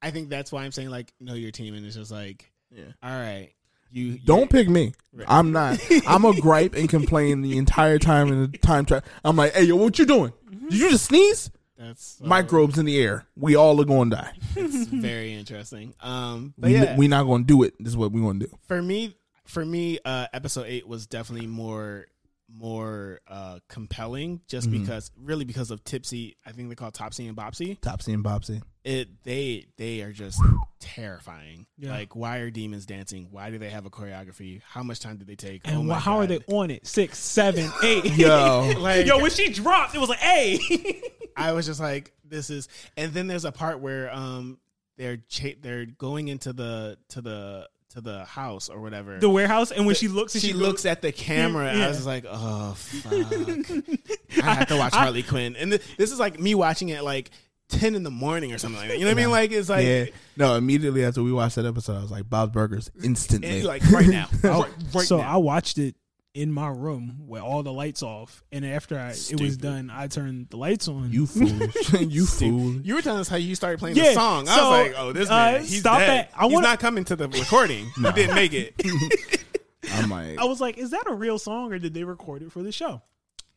I 0.00 0.12
think 0.12 0.28
that's 0.28 0.52
why 0.52 0.62
I'm 0.62 0.70
saying 0.70 0.88
like 0.88 1.12
know 1.18 1.34
your 1.34 1.50
team, 1.50 1.74
and 1.74 1.84
it's 1.84 1.96
just 1.96 2.12
like, 2.12 2.52
Yeah. 2.70 2.84
all 3.02 3.10
right, 3.10 3.50
you 3.90 4.18
Don't 4.18 4.48
pick 4.48 4.68
me. 4.68 4.92
Right. 5.12 5.26
I'm 5.28 5.50
not. 5.50 5.80
I'm 6.06 6.24
a 6.24 6.40
gripe 6.40 6.74
and 6.74 6.88
complain 6.88 7.40
the 7.40 7.58
entire 7.58 7.98
time 7.98 8.28
in 8.28 8.50
the 8.52 8.58
time 8.58 8.84
trap. 8.84 9.04
I'm 9.24 9.34
like, 9.34 9.54
hey, 9.54 9.64
yo, 9.64 9.74
what 9.76 9.98
you 9.98 10.06
doing? 10.06 10.32
Did 10.68 10.74
you 10.74 10.90
just 10.90 11.06
sneeze? 11.06 11.50
That's 11.78 12.20
uh, 12.22 12.26
Microbes 12.26 12.78
in 12.78 12.86
the 12.86 12.98
air. 13.00 13.26
We 13.36 13.56
all 13.56 13.80
are 13.80 13.84
going 13.84 14.10
to 14.10 14.16
die. 14.16 14.32
It's 14.56 14.86
very 14.88 15.34
interesting. 15.34 15.94
Um, 16.00 16.54
but 16.56 16.68
We 16.70 16.76
yeah, 16.76 16.96
we're 16.96 17.08
not 17.08 17.24
going 17.24 17.42
to 17.42 17.46
do 17.46 17.62
it. 17.64 17.74
This 17.78 17.88
is 17.88 17.96
what 17.96 18.12
we're 18.12 18.22
going 18.22 18.40
to 18.40 18.46
do. 18.46 18.58
for 18.68 18.80
me, 18.80 19.16
for 19.46 19.64
me, 19.64 19.98
uh, 20.04 20.26
episode 20.32 20.66
eight 20.68 20.86
was 20.86 21.06
definitely 21.06 21.46
more 21.48 22.06
more 22.56 23.20
uh 23.26 23.58
compelling 23.68 24.40
just 24.46 24.68
Mhm. 24.68 24.80
because 24.82 25.10
really 25.20 25.44
because 25.46 25.70
of 25.72 25.82
tipsy 25.82 26.36
i 26.46 26.52
think 26.52 26.68
they 26.68 26.74
call 26.74 26.88
it 26.88 26.94
topsy 26.94 27.26
and 27.26 27.36
bopsy 27.36 27.80
Topsy 27.80 28.12
and 28.12 28.22
Bopsy. 28.22 28.60
it 28.84 29.08
they 29.24 29.66
they 29.78 30.02
are 30.02 30.12
just 30.12 30.38
terrifying 30.78 31.66
Yeah. 31.78 31.90
like 31.92 32.14
why 32.14 32.38
are 32.38 32.50
demons 32.50 32.84
dancing 32.86 33.28
why 33.30 33.50
do 33.50 33.58
they 33.58 33.70
have 33.70 33.86
a 33.86 33.90
choreography 33.90 34.60
how 34.68 34.82
much 34.82 35.00
time 35.00 35.16
did 35.16 35.26
they 35.26 35.36
take 35.36 35.62
And 35.66 35.90
oh 35.90 35.94
wh- 35.94 35.98
how 36.00 36.18
are 36.18 36.26
they 36.26 36.40
on 36.46 36.70
it? 36.70 36.86
Six, 36.86 37.18
seven, 37.18 37.68
eight. 37.82 38.04
Yo. 38.14 38.72
like 38.78 39.06
Yo, 39.06 39.18
when 39.20 39.30
she 39.30 39.48
dropped, 39.48 39.94
it 39.94 39.98
was 39.98 40.10
like, 40.10 40.18
hey. 40.20 40.58
I 41.36 41.52
was 41.52 41.66
just 41.66 41.80
like, 41.80 42.12
this 42.24 42.50
is, 42.50 42.68
and 42.96 43.12
then 43.12 43.26
there's 43.26 43.44
a 43.44 43.52
part 43.52 43.80
where 43.80 44.12
um 44.12 44.58
they're 44.96 45.18
cha- 45.28 45.58
they're 45.60 45.86
going 45.86 46.28
into 46.28 46.52
the 46.52 46.98
to 47.10 47.20
the 47.20 47.68
to 47.90 48.00
the 48.00 48.24
house 48.24 48.68
or 48.68 48.80
whatever. 48.80 49.18
the 49.18 49.30
warehouse, 49.30 49.70
and 49.70 49.86
when 49.86 49.94
she 49.94 50.08
looks, 50.08 50.32
she, 50.32 50.40
she, 50.40 50.52
looks 50.52 50.84
at 50.84 51.00
the 51.02 51.12
camera. 51.12 51.74
Yeah. 51.74 51.86
I 51.86 51.88
was 51.88 52.06
like, 52.06 52.24
oh 52.28 52.74
fuck, 52.74 53.12
I 54.42 54.54
have 54.54 54.68
to 54.68 54.76
watch 54.76 54.94
Harley 54.94 55.22
Quinn, 55.22 55.56
and 55.56 55.72
th- 55.72 55.82
this 55.96 56.12
is 56.12 56.18
like 56.18 56.38
me 56.38 56.54
watching 56.54 56.88
it 56.88 57.02
like 57.04 57.30
ten 57.68 57.94
in 57.94 58.02
the 58.02 58.10
morning 58.10 58.52
or 58.52 58.58
something 58.58 58.80
like 58.80 58.88
that. 58.88 58.98
You 58.98 59.04
know 59.04 59.10
what 59.10 59.18
I 59.18 59.22
mean? 59.22 59.30
Like 59.30 59.52
it's 59.52 59.68
like. 59.68 59.86
yeah. 59.86 60.04
No, 60.36 60.56
immediately 60.56 61.04
after 61.04 61.22
we 61.22 61.32
watched 61.32 61.56
that 61.56 61.66
episode, 61.66 61.96
I 61.96 62.02
was 62.02 62.10
like, 62.10 62.28
Bob's 62.28 62.52
Burgers 62.52 62.90
instantly. 63.02 63.62
like 63.62 63.88
right 63.90 64.06
now, 64.06 64.28
right, 64.42 64.70
right 64.92 65.06
so 65.06 65.18
now. 65.18 65.34
I 65.34 65.36
watched 65.36 65.78
it 65.78 65.94
in 66.34 66.50
my 66.52 66.68
room 66.68 67.18
with 67.28 67.42
all 67.42 67.62
the 67.62 67.72
lights 67.72 68.02
off, 68.02 68.42
and 68.50 68.66
after 68.66 68.98
I, 68.98 69.04
it 69.06 69.08
was 69.10 69.24
Stupid. 69.54 69.60
done, 69.60 69.90
I 69.90 70.08
turned 70.08 70.48
the 70.50 70.56
lights 70.56 70.88
on. 70.88 71.12
you 71.12 71.26
foolish. 71.28 71.92
you 72.00 72.26
fool. 72.26 72.80
You 72.82 72.96
were 72.96 73.02
telling 73.02 73.20
us 73.20 73.28
how 73.28 73.36
you 73.36 73.54
started 73.54 73.78
playing 73.78 73.96
Yeah, 73.96 74.08
the 74.08 74.14
song. 74.14 74.48
I 74.48 74.56
so, 74.56 74.62
was 74.70 74.70
like, 74.88 74.94
"Oh, 74.98 75.12
this 75.12 75.30
uh, 75.30 75.34
man, 75.34 75.60
he's 75.60 75.80
stop 75.80 75.98
dead. 76.00 76.08
that. 76.08 76.30
I 76.36 76.44
he's 76.44 76.52
wanna- 76.54 76.66
not 76.66 76.80
coming 76.80 77.04
to 77.04 77.16
the 77.16 77.28
recording. 77.28 77.86
He 77.96 78.12
didn't 78.12 78.34
make 78.34 78.52
it." 78.52 78.74
I'm 79.92 80.10
like, 80.10 80.38
I 80.38 80.44
was 80.44 80.60
like, 80.60 80.76
is 80.78 80.90
that 80.90 81.04
a 81.06 81.14
real 81.14 81.38
song 81.38 81.72
or 81.72 81.78
did 81.78 81.94
they 81.94 82.04
record 82.04 82.42
it 82.42 82.50
for 82.50 82.62
the 82.62 82.72
show? 82.72 83.02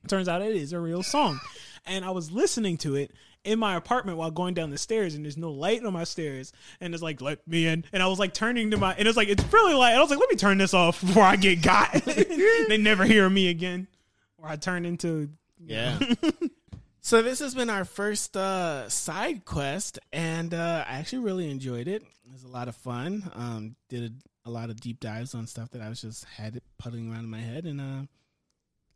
Turns 0.08 0.28
out 0.28 0.42
it 0.42 0.56
is 0.56 0.74
a 0.74 0.80
real 0.80 1.02
song. 1.02 1.40
And 1.86 2.04
I 2.06 2.12
was 2.12 2.32
listening 2.32 2.78
to 2.80 2.96
it 2.96 3.12
in 3.44 3.60
my 3.60 3.76
apartment 3.76 4.18
while 4.18 4.32
going 4.32 4.54
down 4.54 4.70
the 4.70 4.78
stairs, 4.78 5.16
and 5.16 5.24
there's 5.26 5.38
no 5.38 5.52
light 5.52 5.84
on 5.84 5.94
my 5.94 6.04
stairs. 6.04 6.52
And 6.82 6.94
it's 6.94 7.04
like, 7.04 7.22
let 7.22 7.48
me 7.48 7.68
in. 7.68 7.86
And 7.94 8.04
I 8.04 8.08
was 8.08 8.20
like 8.20 8.34
turning 8.34 8.72
to 8.72 8.78
my, 8.78 8.94
and 8.94 9.08
it's 9.08 9.18
like, 9.18 9.30
it's 9.30 9.44
really 9.54 9.74
light. 9.74 9.92
And 9.92 10.00
I 10.00 10.02
was 10.02 10.10
like, 10.10 10.20
let 10.20 10.30
me 10.30 10.36
turn 10.36 10.58
this 10.58 10.74
off 10.74 11.02
before 11.02 11.24
I 11.24 11.36
get 11.36 11.62
got. 11.62 11.94
they 12.06 12.78
never 12.78 13.06
hear 13.06 13.30
me 13.30 13.50
again. 13.50 13.88
Or 14.38 14.48
I 14.50 14.56
turn 14.56 14.86
into, 14.86 15.30
Yeah. 15.60 15.98
so 17.02 17.22
this 17.22 17.40
has 17.40 17.56
been 17.56 17.70
our 17.70 17.86
first 17.86 18.36
uh, 18.38 18.88
side 18.90 19.46
quest, 19.46 20.00
and 20.12 20.54
uh, 20.54 20.84
I 20.88 20.98
actually 20.98 21.20
really 21.24 21.50
enjoyed 21.50 21.88
it. 21.88 22.04
It 22.04 22.32
was 22.34 22.44
a 22.44 22.50
lot 22.50 22.68
of 22.68 22.76
fun. 22.76 23.32
Um, 23.36 23.76
did 23.90 24.12
a, 24.46 24.50
a 24.50 24.52
lot 24.52 24.70
of 24.70 24.80
deep 24.80 25.00
dives 25.00 25.34
on 25.34 25.48
stuff 25.48 25.72
that 25.72 25.82
I 25.82 25.90
was 25.90 26.02
just 26.02 26.26
had 26.26 26.56
it 26.56 26.64
puddling 26.78 27.12
around 27.12 27.24
in 27.24 27.30
my 27.30 27.40
head, 27.40 27.66
and 27.66 27.82
uh, 27.82 28.06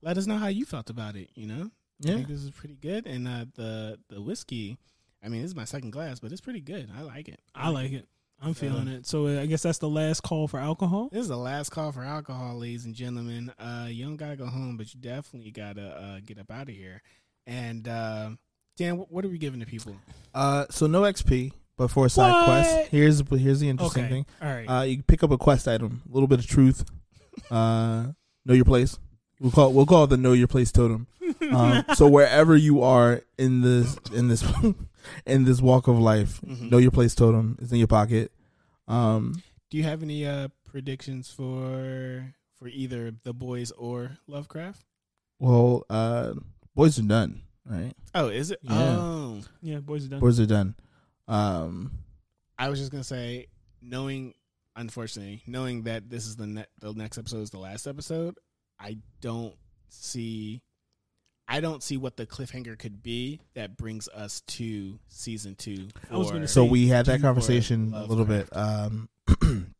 let 0.01 0.17
us 0.17 0.27
know 0.27 0.37
how 0.37 0.47
you 0.47 0.65
felt 0.65 0.89
about 0.89 1.15
it. 1.15 1.29
You 1.33 1.47
know, 1.47 1.71
I 2.03 2.09
yeah. 2.09 2.15
think 2.15 2.27
this 2.27 2.43
is 2.43 2.51
pretty 2.51 2.75
good, 2.75 3.05
and 3.07 3.27
uh, 3.27 3.45
the 3.55 3.99
the 4.09 4.21
whiskey. 4.21 4.77
I 5.23 5.29
mean, 5.29 5.41
this 5.43 5.51
is 5.51 5.55
my 5.55 5.65
second 5.65 5.91
glass, 5.91 6.19
but 6.19 6.31
it's 6.31 6.41
pretty 6.41 6.61
good. 6.61 6.89
I 6.97 7.01
like 7.03 7.27
it. 7.29 7.39
I 7.53 7.69
like 7.69 7.91
it. 7.91 8.07
I'm 8.41 8.55
feeling 8.55 8.87
it. 8.87 9.05
So 9.05 9.27
uh, 9.27 9.41
I 9.41 9.45
guess 9.45 9.61
that's 9.61 9.77
the 9.77 9.87
last 9.89 10.21
call 10.23 10.47
for 10.47 10.59
alcohol. 10.59 11.09
This 11.11 11.21
is 11.21 11.27
the 11.27 11.37
last 11.37 11.69
call 11.69 11.91
for 11.91 12.01
alcohol, 12.01 12.57
ladies 12.57 12.85
and 12.85 12.95
gentlemen. 12.95 13.51
Uh, 13.59 13.85
you 13.87 14.03
don't 14.03 14.15
gotta 14.17 14.35
go 14.35 14.47
home, 14.47 14.77
but 14.77 14.91
you 14.95 14.99
definitely 14.99 15.51
gotta 15.51 15.89
uh, 15.89 16.19
get 16.25 16.39
up 16.39 16.49
out 16.49 16.69
of 16.69 16.75
here. 16.75 17.03
And 17.45 17.87
uh, 17.87 18.31
Dan, 18.77 18.95
what 18.97 19.23
are 19.23 19.29
we 19.29 19.37
giving 19.37 19.59
to 19.59 19.65
people? 19.67 19.95
Uh, 20.33 20.65
so 20.71 20.87
no 20.87 21.01
XP, 21.01 21.51
but 21.77 21.89
for 21.89 22.07
a 22.07 22.09
side 22.09 22.31
What? 22.31 22.45
quest, 22.45 22.87
here's 22.89 23.21
here's 23.29 23.59
the 23.59 23.69
interesting 23.69 24.05
Okay. 24.05 24.11
thing. 24.11 24.25
All 24.41 24.51
right. 24.51 24.65
Uh, 24.65 24.81
you 24.85 25.03
pick 25.03 25.21
up 25.23 25.29
a 25.29 25.37
quest 25.37 25.67
item, 25.67 26.01
a 26.09 26.11
little 26.11 26.27
bit 26.27 26.39
of 26.39 26.47
truth. 26.47 26.83
Uh, 27.51 28.07
know 28.45 28.53
your 28.55 28.65
place. 28.65 28.97
We'll 29.39 29.51
call 29.51 29.71
we'll 29.71 29.85
call 29.85 30.05
it 30.05 30.07
the 30.07 30.17
know 30.17 30.33
your 30.33 30.47
place 30.47 30.71
totem. 30.71 31.05
Um, 31.51 31.83
so 31.95 32.07
wherever 32.07 32.55
you 32.55 32.81
are 32.83 33.21
in 33.37 33.61
this 33.61 33.97
in 34.13 34.27
this 34.27 34.43
in 35.25 35.43
this 35.45 35.61
walk 35.61 35.87
of 35.87 35.99
life, 35.99 36.39
Mhm. 36.41 36.69
know 36.71 36.77
your 36.77 36.91
place 36.91 37.15
totem 37.15 37.57
is 37.61 37.71
in 37.71 37.77
your 37.79 37.87
pocket. 37.87 38.31
Um, 38.87 39.41
Do 39.69 39.77
you 39.77 39.83
have 39.83 40.01
any 40.03 40.25
uh, 40.25 40.49
predictions 40.65 41.29
for 41.31 42.33
for 42.57 42.67
either 42.67 43.11
the 43.23 43.33
boys 43.33 43.71
or 43.71 44.17
Lovecraft? 44.27 44.85
well, 45.39 45.83
uh, 45.89 46.33
boys 46.75 46.99
are 46.99 47.03
done, 47.03 47.41
right? 47.65 47.93
Oh, 48.13 48.27
is 48.27 48.51
it? 48.51 48.59
Yeah. 48.61 48.97
Oh, 48.97 49.41
yeah, 49.61 49.79
boys 49.79 50.05
are 50.05 50.09
done. 50.09 50.19
Boys 50.19 50.39
are 50.39 50.45
done. 50.45 50.75
Um, 51.27 51.91
I 52.59 52.69
was 52.69 52.79
just 52.79 52.91
gonna 52.91 53.03
say, 53.03 53.47
knowing, 53.81 54.33
unfortunately, 54.75 55.41
knowing 55.47 55.83
that 55.83 56.09
this 56.09 56.25
is 56.27 56.35
the 56.35 56.47
ne- 56.47 56.65
the 56.79 56.93
next 56.93 57.17
episode 57.17 57.41
is 57.41 57.49
the 57.49 57.57
last 57.59 57.87
episode, 57.87 58.35
I 58.79 58.97
don't 59.21 59.55
see, 59.89 60.61
I 61.51 61.59
don't 61.59 61.83
see 61.83 61.97
what 61.97 62.15
the 62.15 62.25
cliffhanger 62.25 62.79
could 62.79 63.03
be 63.03 63.41
that 63.55 63.75
brings 63.75 64.07
us 64.07 64.39
to 64.47 64.97
season 65.09 65.55
two. 65.55 65.89
I 66.09 66.15
was 66.15 66.31
gonna 66.31 66.47
so 66.47 66.63
we 66.63 66.87
had 66.87 67.05
that 67.07 67.19
conversation 67.21 67.93
a 67.93 68.05
little 68.05 68.23
bit. 68.23 68.47
Um, 68.55 69.09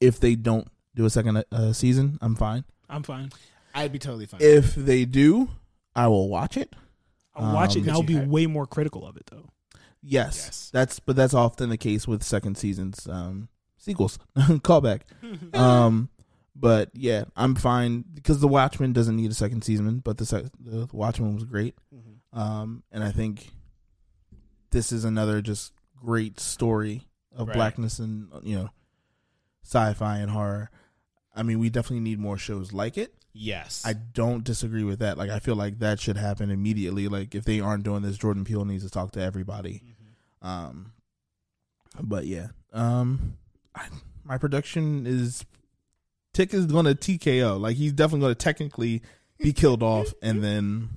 if 0.00 0.18
they 0.18 0.34
don't 0.34 0.66
do 0.96 1.04
a 1.04 1.10
second 1.10 1.44
uh, 1.52 1.72
season, 1.72 2.18
I'm 2.20 2.34
fine. 2.34 2.64
I'm 2.90 3.04
fine. 3.04 3.30
I'd 3.74 3.92
be 3.92 4.00
totally 4.00 4.26
fine. 4.26 4.40
If 4.42 4.74
they 4.74 5.04
do, 5.04 5.48
I 5.94 6.08
will 6.08 6.28
watch 6.28 6.56
it. 6.56 6.74
I'll 7.36 7.54
watch 7.54 7.76
it 7.76 7.80
Um, 7.80 7.88
and 7.88 7.92
I'll 7.92 8.02
be 8.02 8.14
you 8.14 8.18
have- 8.20 8.28
way 8.28 8.46
more 8.46 8.66
critical 8.66 9.06
of 9.06 9.16
it 9.16 9.26
though. 9.30 9.50
Yes, 10.02 10.42
Yes. 10.46 10.70
that's 10.72 10.98
but 11.00 11.14
that's 11.16 11.34
often 11.34 11.68
the 11.70 11.76
case 11.76 12.08
with 12.08 12.22
second 12.24 12.56
seasons, 12.58 13.06
um, 13.08 13.48
sequels, 13.76 14.18
callback. 14.36 15.02
Um, 15.54 16.08
but 16.60 16.90
yeah, 16.94 17.24
I'm 17.36 17.54
fine 17.54 18.04
because 18.14 18.40
the 18.40 18.48
Watchmen 18.48 18.92
doesn't 18.92 19.16
need 19.16 19.30
a 19.30 19.34
second 19.34 19.62
season, 19.62 19.98
but 20.00 20.18
the 20.18 20.26
sec- 20.26 20.46
the 20.58 20.88
Watchmen 20.92 21.34
was 21.34 21.44
great. 21.44 21.76
Mhm. 21.94 22.38
Um, 22.38 22.82
and 22.90 23.04
I 23.04 23.12
think 23.12 23.52
this 24.70 24.92
is 24.92 25.04
another 25.04 25.40
just 25.40 25.72
great 25.96 26.38
story 26.40 27.06
of 27.32 27.48
Right. 27.48 27.54
blackness 27.54 27.98
and 27.98 28.28
you 28.42 28.56
know, 28.56 28.70
sci-fi 29.64 30.18
and 30.18 30.30
horror. 30.30 30.70
I 31.34 31.42
mean, 31.42 31.58
we 31.60 31.70
definitely 31.70 32.00
need 32.00 32.18
more 32.18 32.36
shows 32.38 32.72
like 32.72 32.98
it. 32.98 33.14
Yes, 33.32 33.82
I 33.86 33.92
don't 33.92 34.42
disagree 34.42 34.82
with 34.82 34.98
that. 34.98 35.16
Like, 35.16 35.30
I 35.30 35.38
feel 35.38 35.54
like 35.54 35.78
that 35.78 36.00
should 36.00 36.16
happen 36.16 36.50
immediately. 36.50 37.06
Like, 37.06 37.34
if 37.36 37.44
they 37.44 37.60
aren't 37.60 37.84
doing 37.84 38.02
this, 38.02 38.18
Jordan 38.18 38.44
Peele 38.44 38.64
needs 38.64 38.82
to 38.82 38.90
talk 38.90 39.12
to 39.12 39.20
everybody. 39.20 39.82
Mhm. 40.42 40.46
Um, 40.46 40.92
but 42.02 42.26
yeah, 42.26 42.48
um, 42.72 43.36
I, 43.74 43.86
my 44.24 44.38
production 44.38 45.06
is 45.06 45.44
Tick 46.34 46.54
is 46.54 46.66
going 46.66 46.84
to 46.84 46.94
TKO. 46.94 47.60
Like, 47.60 47.76
he's 47.76 47.92
definitely 47.92 48.20
going 48.20 48.34
to 48.34 48.38
technically 48.38 49.02
be 49.38 49.52
killed 49.52 49.82
off, 49.82 50.12
and 50.22 50.42
then 50.44 50.90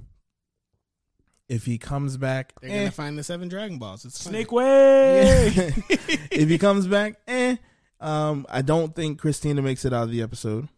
if 1.52 1.66
he 1.66 1.78
comes 1.78 2.16
back, 2.16 2.54
They're 2.62 2.72
eh. 2.72 2.78
gonna 2.78 2.92
find 2.92 3.18
the 3.18 3.24
seven 3.24 3.50
Dragon 3.50 3.78
Balls. 3.78 4.06
It's 4.06 4.24
fine. 4.24 4.34
Snake 4.34 4.52
way. 4.54 5.52
if 6.32 6.48
he 6.48 6.58
comes 6.58 6.88
back, 6.88 7.16
eh. 7.28 7.58
Um, 8.00 8.46
I 8.50 8.62
don't 8.62 8.96
think 8.96 9.20
Christina 9.20 9.62
makes 9.62 9.84
it 9.84 9.94
out 9.94 10.04
of 10.04 10.12
the 10.12 10.22
episode. 10.22 10.70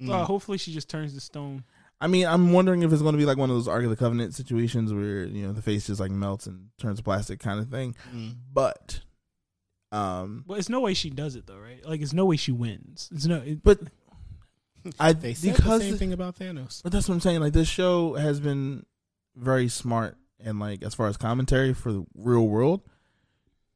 Mm. 0.00 0.10
Uh, 0.10 0.24
hopefully 0.24 0.56
she 0.56 0.72
just 0.72 0.88
turns 0.88 1.12
to 1.12 1.20
stone. 1.20 1.62
I 2.00 2.06
mean, 2.06 2.26
I'm 2.26 2.52
wondering 2.52 2.82
if 2.84 2.92
it's 2.92 3.02
going 3.02 3.12
to 3.12 3.18
be 3.18 3.26
like 3.26 3.36
one 3.36 3.50
of 3.50 3.56
those 3.56 3.68
Ark 3.68 3.84
of 3.84 3.90
the 3.90 3.96
Covenant 3.96 4.34
situations 4.34 4.94
where 4.94 5.24
you 5.24 5.46
know 5.46 5.52
the 5.52 5.62
face 5.62 5.88
just 5.88 6.00
like 6.00 6.10
melts 6.10 6.46
and 6.46 6.68
turns 6.78 7.02
plastic 7.02 7.38
kind 7.38 7.60
of 7.60 7.68
thing. 7.68 7.94
Mm. 8.14 8.36
But 8.50 9.00
Um, 9.90 10.44
Well, 10.46 10.58
it's 10.58 10.68
no 10.68 10.80
way 10.80 10.94
she 10.94 11.10
does 11.10 11.34
it 11.36 11.46
though, 11.46 11.58
right? 11.58 11.84
Like, 11.86 12.00
it's 12.00 12.12
no 12.12 12.26
way 12.26 12.36
she 12.36 12.52
wins. 12.52 13.08
It's 13.14 13.26
no. 13.26 13.36
It, 13.36 13.62
but 13.62 13.80
I 15.00 15.12
They 15.12 15.34
said 15.34 15.56
because 15.56 15.80
the 15.80 15.88
same 15.90 15.98
thing 15.98 16.12
about 16.12 16.36
Thanos. 16.38 16.82
But 16.82 16.92
that's 16.92 17.08
what 17.08 17.14
I'm 17.14 17.20
saying. 17.20 17.40
Like 17.40 17.52
this 17.52 17.68
show 17.68 18.14
has 18.14 18.40
been 18.40 18.84
very 19.36 19.68
smart 19.68 20.16
and 20.44 20.58
like 20.60 20.82
as 20.82 20.94
far 20.94 21.08
as 21.08 21.16
commentary 21.16 21.74
for 21.74 21.92
the 21.92 22.04
real 22.14 22.46
world. 22.46 22.82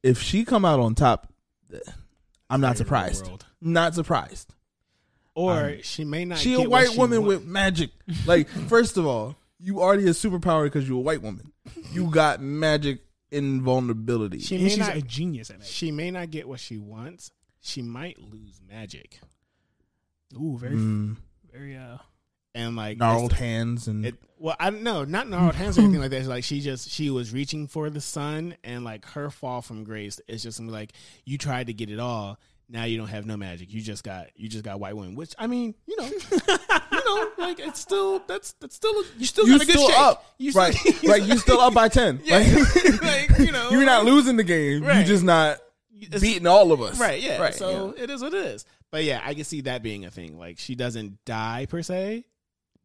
If 0.03 0.21
she 0.21 0.45
come 0.45 0.65
out 0.65 0.81
on 0.81 0.95
top, 0.95 1.33
I'm 2.51 2.61
not 2.61 2.77
surprised. 2.77 3.29
Not 3.61 3.95
surprised. 3.95 4.53
Or 5.35 5.53
Um, 5.71 5.83
she 5.83 6.05
may 6.05 6.25
not. 6.25 6.39
She 6.39 6.55
a 6.55 6.59
get 6.59 6.71
what 6.71 6.89
white 6.89 6.97
woman 6.99 7.21
want. 7.21 7.29
with 7.29 7.45
magic. 7.47 7.91
Like 8.27 8.49
first 8.69 8.97
of 8.99 9.07
all, 9.07 9.37
you 9.59 9.81
already 9.81 10.05
a 10.07 10.11
superpower 10.11 10.65
because 10.65 10.89
you're 10.89 10.99
a 10.99 11.01
white 11.01 11.23
woman. 11.23 11.53
You 11.93 12.11
got 12.11 12.41
magic 12.43 13.01
invulnerability. 13.33 14.39
She 14.41 14.57
and 14.57 14.65
may 14.65 14.71
she's 14.71 14.79
not. 14.79 14.97
a 14.97 15.03
genius 15.03 15.51
at 15.51 15.57
it. 15.61 15.67
She 15.67 15.91
may 15.91 16.11
not 16.11 16.31
get 16.31 16.47
what 16.47 16.61
she 16.61 16.79
wants. 16.79 17.31
She 17.61 17.83
might 17.83 18.19
lose 18.21 18.61
magic, 18.69 19.21
Ooh, 20.35 20.57
very, 20.59 20.77
Mm, 20.77 21.17
very. 21.53 21.77
Uh, 21.77 21.99
and 22.55 22.77
like 22.77 22.99
gnarled 22.99 23.33
hands 23.33 23.89
and 23.89 24.05
It, 24.05 24.15
well, 24.39 24.57
I 24.61 24.71
don't 24.71 24.83
know, 24.83 25.05
not 25.05 25.29
gnarled 25.29 25.55
hands 25.55 25.79
or 25.79 25.83
anything 25.83 26.01
like 26.01 26.11
that. 26.11 26.19
It's 26.19 26.29
like 26.29 26.45
she 26.45 26.61
just 26.61 26.91
she 26.91 27.09
was 27.09 27.33
reaching 27.33 27.67
for 27.67 27.89
the 27.89 28.01
sun, 28.01 28.57
and 28.65 28.85
like 28.85 29.07
her 29.07 29.31
fall 29.31 29.63
from 29.63 29.85
grace 29.85 30.21
is 30.29 30.43
just 30.43 30.61
like 30.61 30.93
you 31.25 31.39
tried 31.39 31.69
to 31.69 31.73
get 31.73 31.89
it 31.91 31.99
all. 31.99 32.39
Now 32.73 32.85
you 32.85 32.97
don't 32.97 33.09
have 33.09 33.27
no 33.27 33.37
magic. 33.37 33.71
You 33.73 33.83
just 33.83 34.03
got 34.03 34.29
you 34.35 34.49
just 34.49 34.65
got 34.65 34.81
white 34.81 34.97
women. 34.97 35.15
Which 35.15 35.35
I 35.39 35.47
mean, 35.47 35.75
you 35.87 35.95
know, 36.01 36.07
you 36.33 37.05
know, 37.05 37.31
like 37.37 37.61
it's 37.61 37.79
still 37.79 38.21
that's 38.27 38.55
that's 38.55 38.75
still 38.75 38.95
you 39.19 39.27
still 39.27 39.47
you 39.47 39.53
got 39.59 39.63
a 39.63 39.67
good 39.67 39.73
still 39.75 39.89
shape. 39.91 40.01
up, 40.01 40.25
You 40.39 40.53
right? 40.53 40.73
still- 40.75 41.11
right, 41.11 41.23
you 41.23 41.37
still 41.37 41.61
up 41.61 41.75
by 41.75 41.89
ten. 41.89 42.21
Yeah, 42.25 42.39
Like, 42.39 43.03
like, 43.03 43.39
you 43.41 43.53
know, 43.53 43.69
you're 43.71 43.85
not 43.85 44.07
losing 44.07 44.37
the 44.37 44.43
game. 44.45 44.83
Right. 44.85 44.97
You're 44.97 45.05
just 45.07 45.23
not 45.23 45.59
It's- 46.01 46.23
beating 46.23 46.47
all 46.47 46.73
of 46.73 46.81
us. 46.81 46.99
Right, 46.99 47.21
yeah. 47.21 47.39
Right, 47.43 47.55
so 47.55 47.95
it 47.97 48.09
is 48.09 48.23
what 48.23 48.33
it 48.33 48.47
is. 48.47 48.65
But 48.91 49.05
yeah, 49.05 49.21
I 49.23 49.35
can 49.35 49.45
see 49.45 49.61
that 49.63 49.83
being 49.83 50.07
a 50.07 50.11
thing. 50.11 50.39
Like 50.39 50.59
she 50.59 50.75
doesn't 50.75 51.23
die 51.27 51.67
per 51.69 51.83
se, 51.83 52.25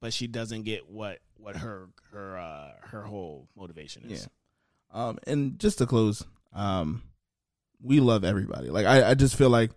but 0.02 0.12
she 0.12 0.28
doesn't 0.28 0.64
get 0.64 0.90
what 0.90 1.20
what 1.38 1.56
her 1.56 1.88
her 2.12 2.38
uh 2.38 2.72
her 2.88 3.04
whole 3.04 3.48
motivation 3.56 4.04
is. 4.12 4.28
Yeah. 4.94 5.08
Um, 5.08 5.18
and 5.28 5.58
just 5.60 5.78
to 5.78 5.86
close, 5.86 6.26
um, 6.54 7.04
we 7.82 8.00
love 8.00 8.24
everybody. 8.24 8.70
Like 8.70 8.86
I, 8.86 9.12
I 9.12 9.14
just 9.14 9.36
feel 9.36 9.50
like 9.50 9.72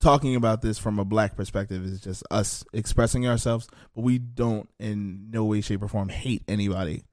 talking 0.00 0.36
about 0.36 0.62
this 0.62 0.78
from 0.78 0.98
a 0.98 1.04
black 1.04 1.36
perspective 1.36 1.84
is 1.84 2.00
just 2.00 2.22
us 2.30 2.64
expressing 2.72 3.26
ourselves, 3.26 3.68
but 3.94 4.02
we 4.02 4.18
don't 4.18 4.68
in 4.78 5.30
no 5.30 5.44
way, 5.44 5.60
shape, 5.60 5.82
or 5.82 5.88
form 5.88 6.08
hate 6.08 6.42
anybody. 6.48 7.04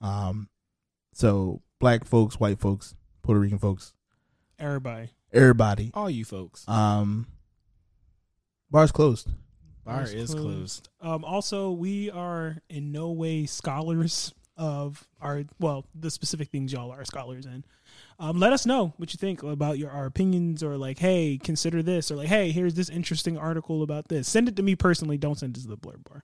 Um, 0.00 0.48
so 1.12 1.62
black 1.78 2.04
folks, 2.04 2.40
white 2.40 2.58
folks, 2.58 2.94
Puerto 3.22 3.40
Rican 3.40 3.58
folks, 3.58 3.92
everybody. 4.58 5.10
everybody. 5.32 5.90
All 5.94 6.10
you 6.10 6.24
folks. 6.24 6.68
Um, 6.68 7.26
bars 8.70 8.92
closed. 8.92 9.28
Bar 9.84 9.96
Bar's 9.96 10.12
is 10.12 10.30
closed. 10.30 10.44
closed. 10.44 10.88
Um, 11.00 11.24
also, 11.24 11.72
we 11.72 12.10
are 12.10 12.58
in 12.68 12.92
no 12.92 13.10
way 13.10 13.46
scholars 13.46 14.32
of 14.62 15.06
our 15.20 15.42
well, 15.58 15.84
the 15.94 16.10
specific 16.10 16.48
things 16.50 16.72
y'all 16.72 16.92
are 16.92 17.04
scholars 17.04 17.46
in. 17.46 17.64
Um, 18.18 18.38
let 18.38 18.52
us 18.52 18.64
know 18.64 18.92
what 18.96 19.12
you 19.12 19.18
think 19.18 19.42
about 19.42 19.76
your 19.78 19.90
our 19.90 20.06
opinions, 20.06 20.62
or 20.62 20.76
like, 20.76 20.98
hey, 20.98 21.38
consider 21.42 21.82
this, 21.82 22.10
or 22.10 22.16
like, 22.16 22.28
hey, 22.28 22.52
here's 22.52 22.74
this 22.74 22.88
interesting 22.88 23.36
article 23.36 23.82
about 23.82 24.08
this. 24.08 24.28
Send 24.28 24.48
it 24.48 24.56
to 24.56 24.62
me 24.62 24.76
personally. 24.76 25.18
Don't 25.18 25.38
send 25.38 25.56
it 25.56 25.62
to 25.62 25.68
the 25.68 25.76
Blerd 25.76 26.04
Bar. 26.08 26.22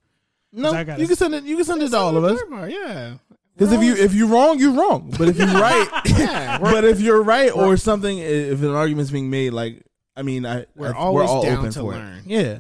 No, 0.53 0.71
I 0.73 0.85
gotta- 0.85 1.03
you 1.03 1.09
can 1.09 1.17
send 1.17 1.35
it. 1.35 1.45
You 1.45 1.57
can 1.57 1.65
send 1.65 1.83
it 1.83 1.91
to 1.91 1.97
all 1.99 2.17
of 2.17 2.25
us. 2.25 2.41
Bar, 2.49 2.69
yeah. 2.71 3.15
Because 3.57 3.73
if 3.73 3.83
you 3.83 3.95
if 3.97 4.15
you're 4.15 4.29
wrong, 4.29 4.59
you're 4.61 4.73
wrong. 4.73 5.13
But 5.19 5.29
if 5.29 5.37
you're 5.37 5.47
right, 5.49 5.89
Yeah, 6.07 6.59
but 6.63 6.85
if 6.85 7.01
you're 7.01 7.23
right 7.23 7.51
or 7.51 7.77
something, 7.77 8.17
if 8.19 8.63
an 8.63 8.71
argument's 8.75 9.11
being 9.11 9.31
made, 9.31 9.51
like 9.53 9.83
I 10.17 10.23
mean, 10.23 10.47
I 10.47 10.67
We're 10.77 10.95
I- 10.95 10.97
always 10.97 11.29
all 11.29 11.43
down 11.43 11.59
open 11.59 11.71
to 11.73 11.81
for 11.81 11.93
learn. 11.93 12.19
it. 12.19 12.27
Yeah, 12.27 12.59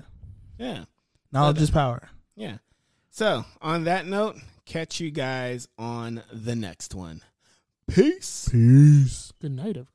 Yeah. 0.59 0.85
knowledge 1.33 1.61
is 1.63 1.71
power. 1.71 2.09
Yeah. 2.35 2.59
So 3.11 3.45
on 3.63 3.85
that 3.85 4.07
note, 4.07 4.37
catch 4.69 5.01
you 5.01 5.11
guys 5.11 5.67
on 5.79 6.23
the 6.31 6.55
next 6.55 6.95
one. 6.95 7.23
Peace. 7.91 8.51
Peace. 8.53 9.33
Good 9.41 9.53
night, 9.53 9.79
everyone. 9.79 9.95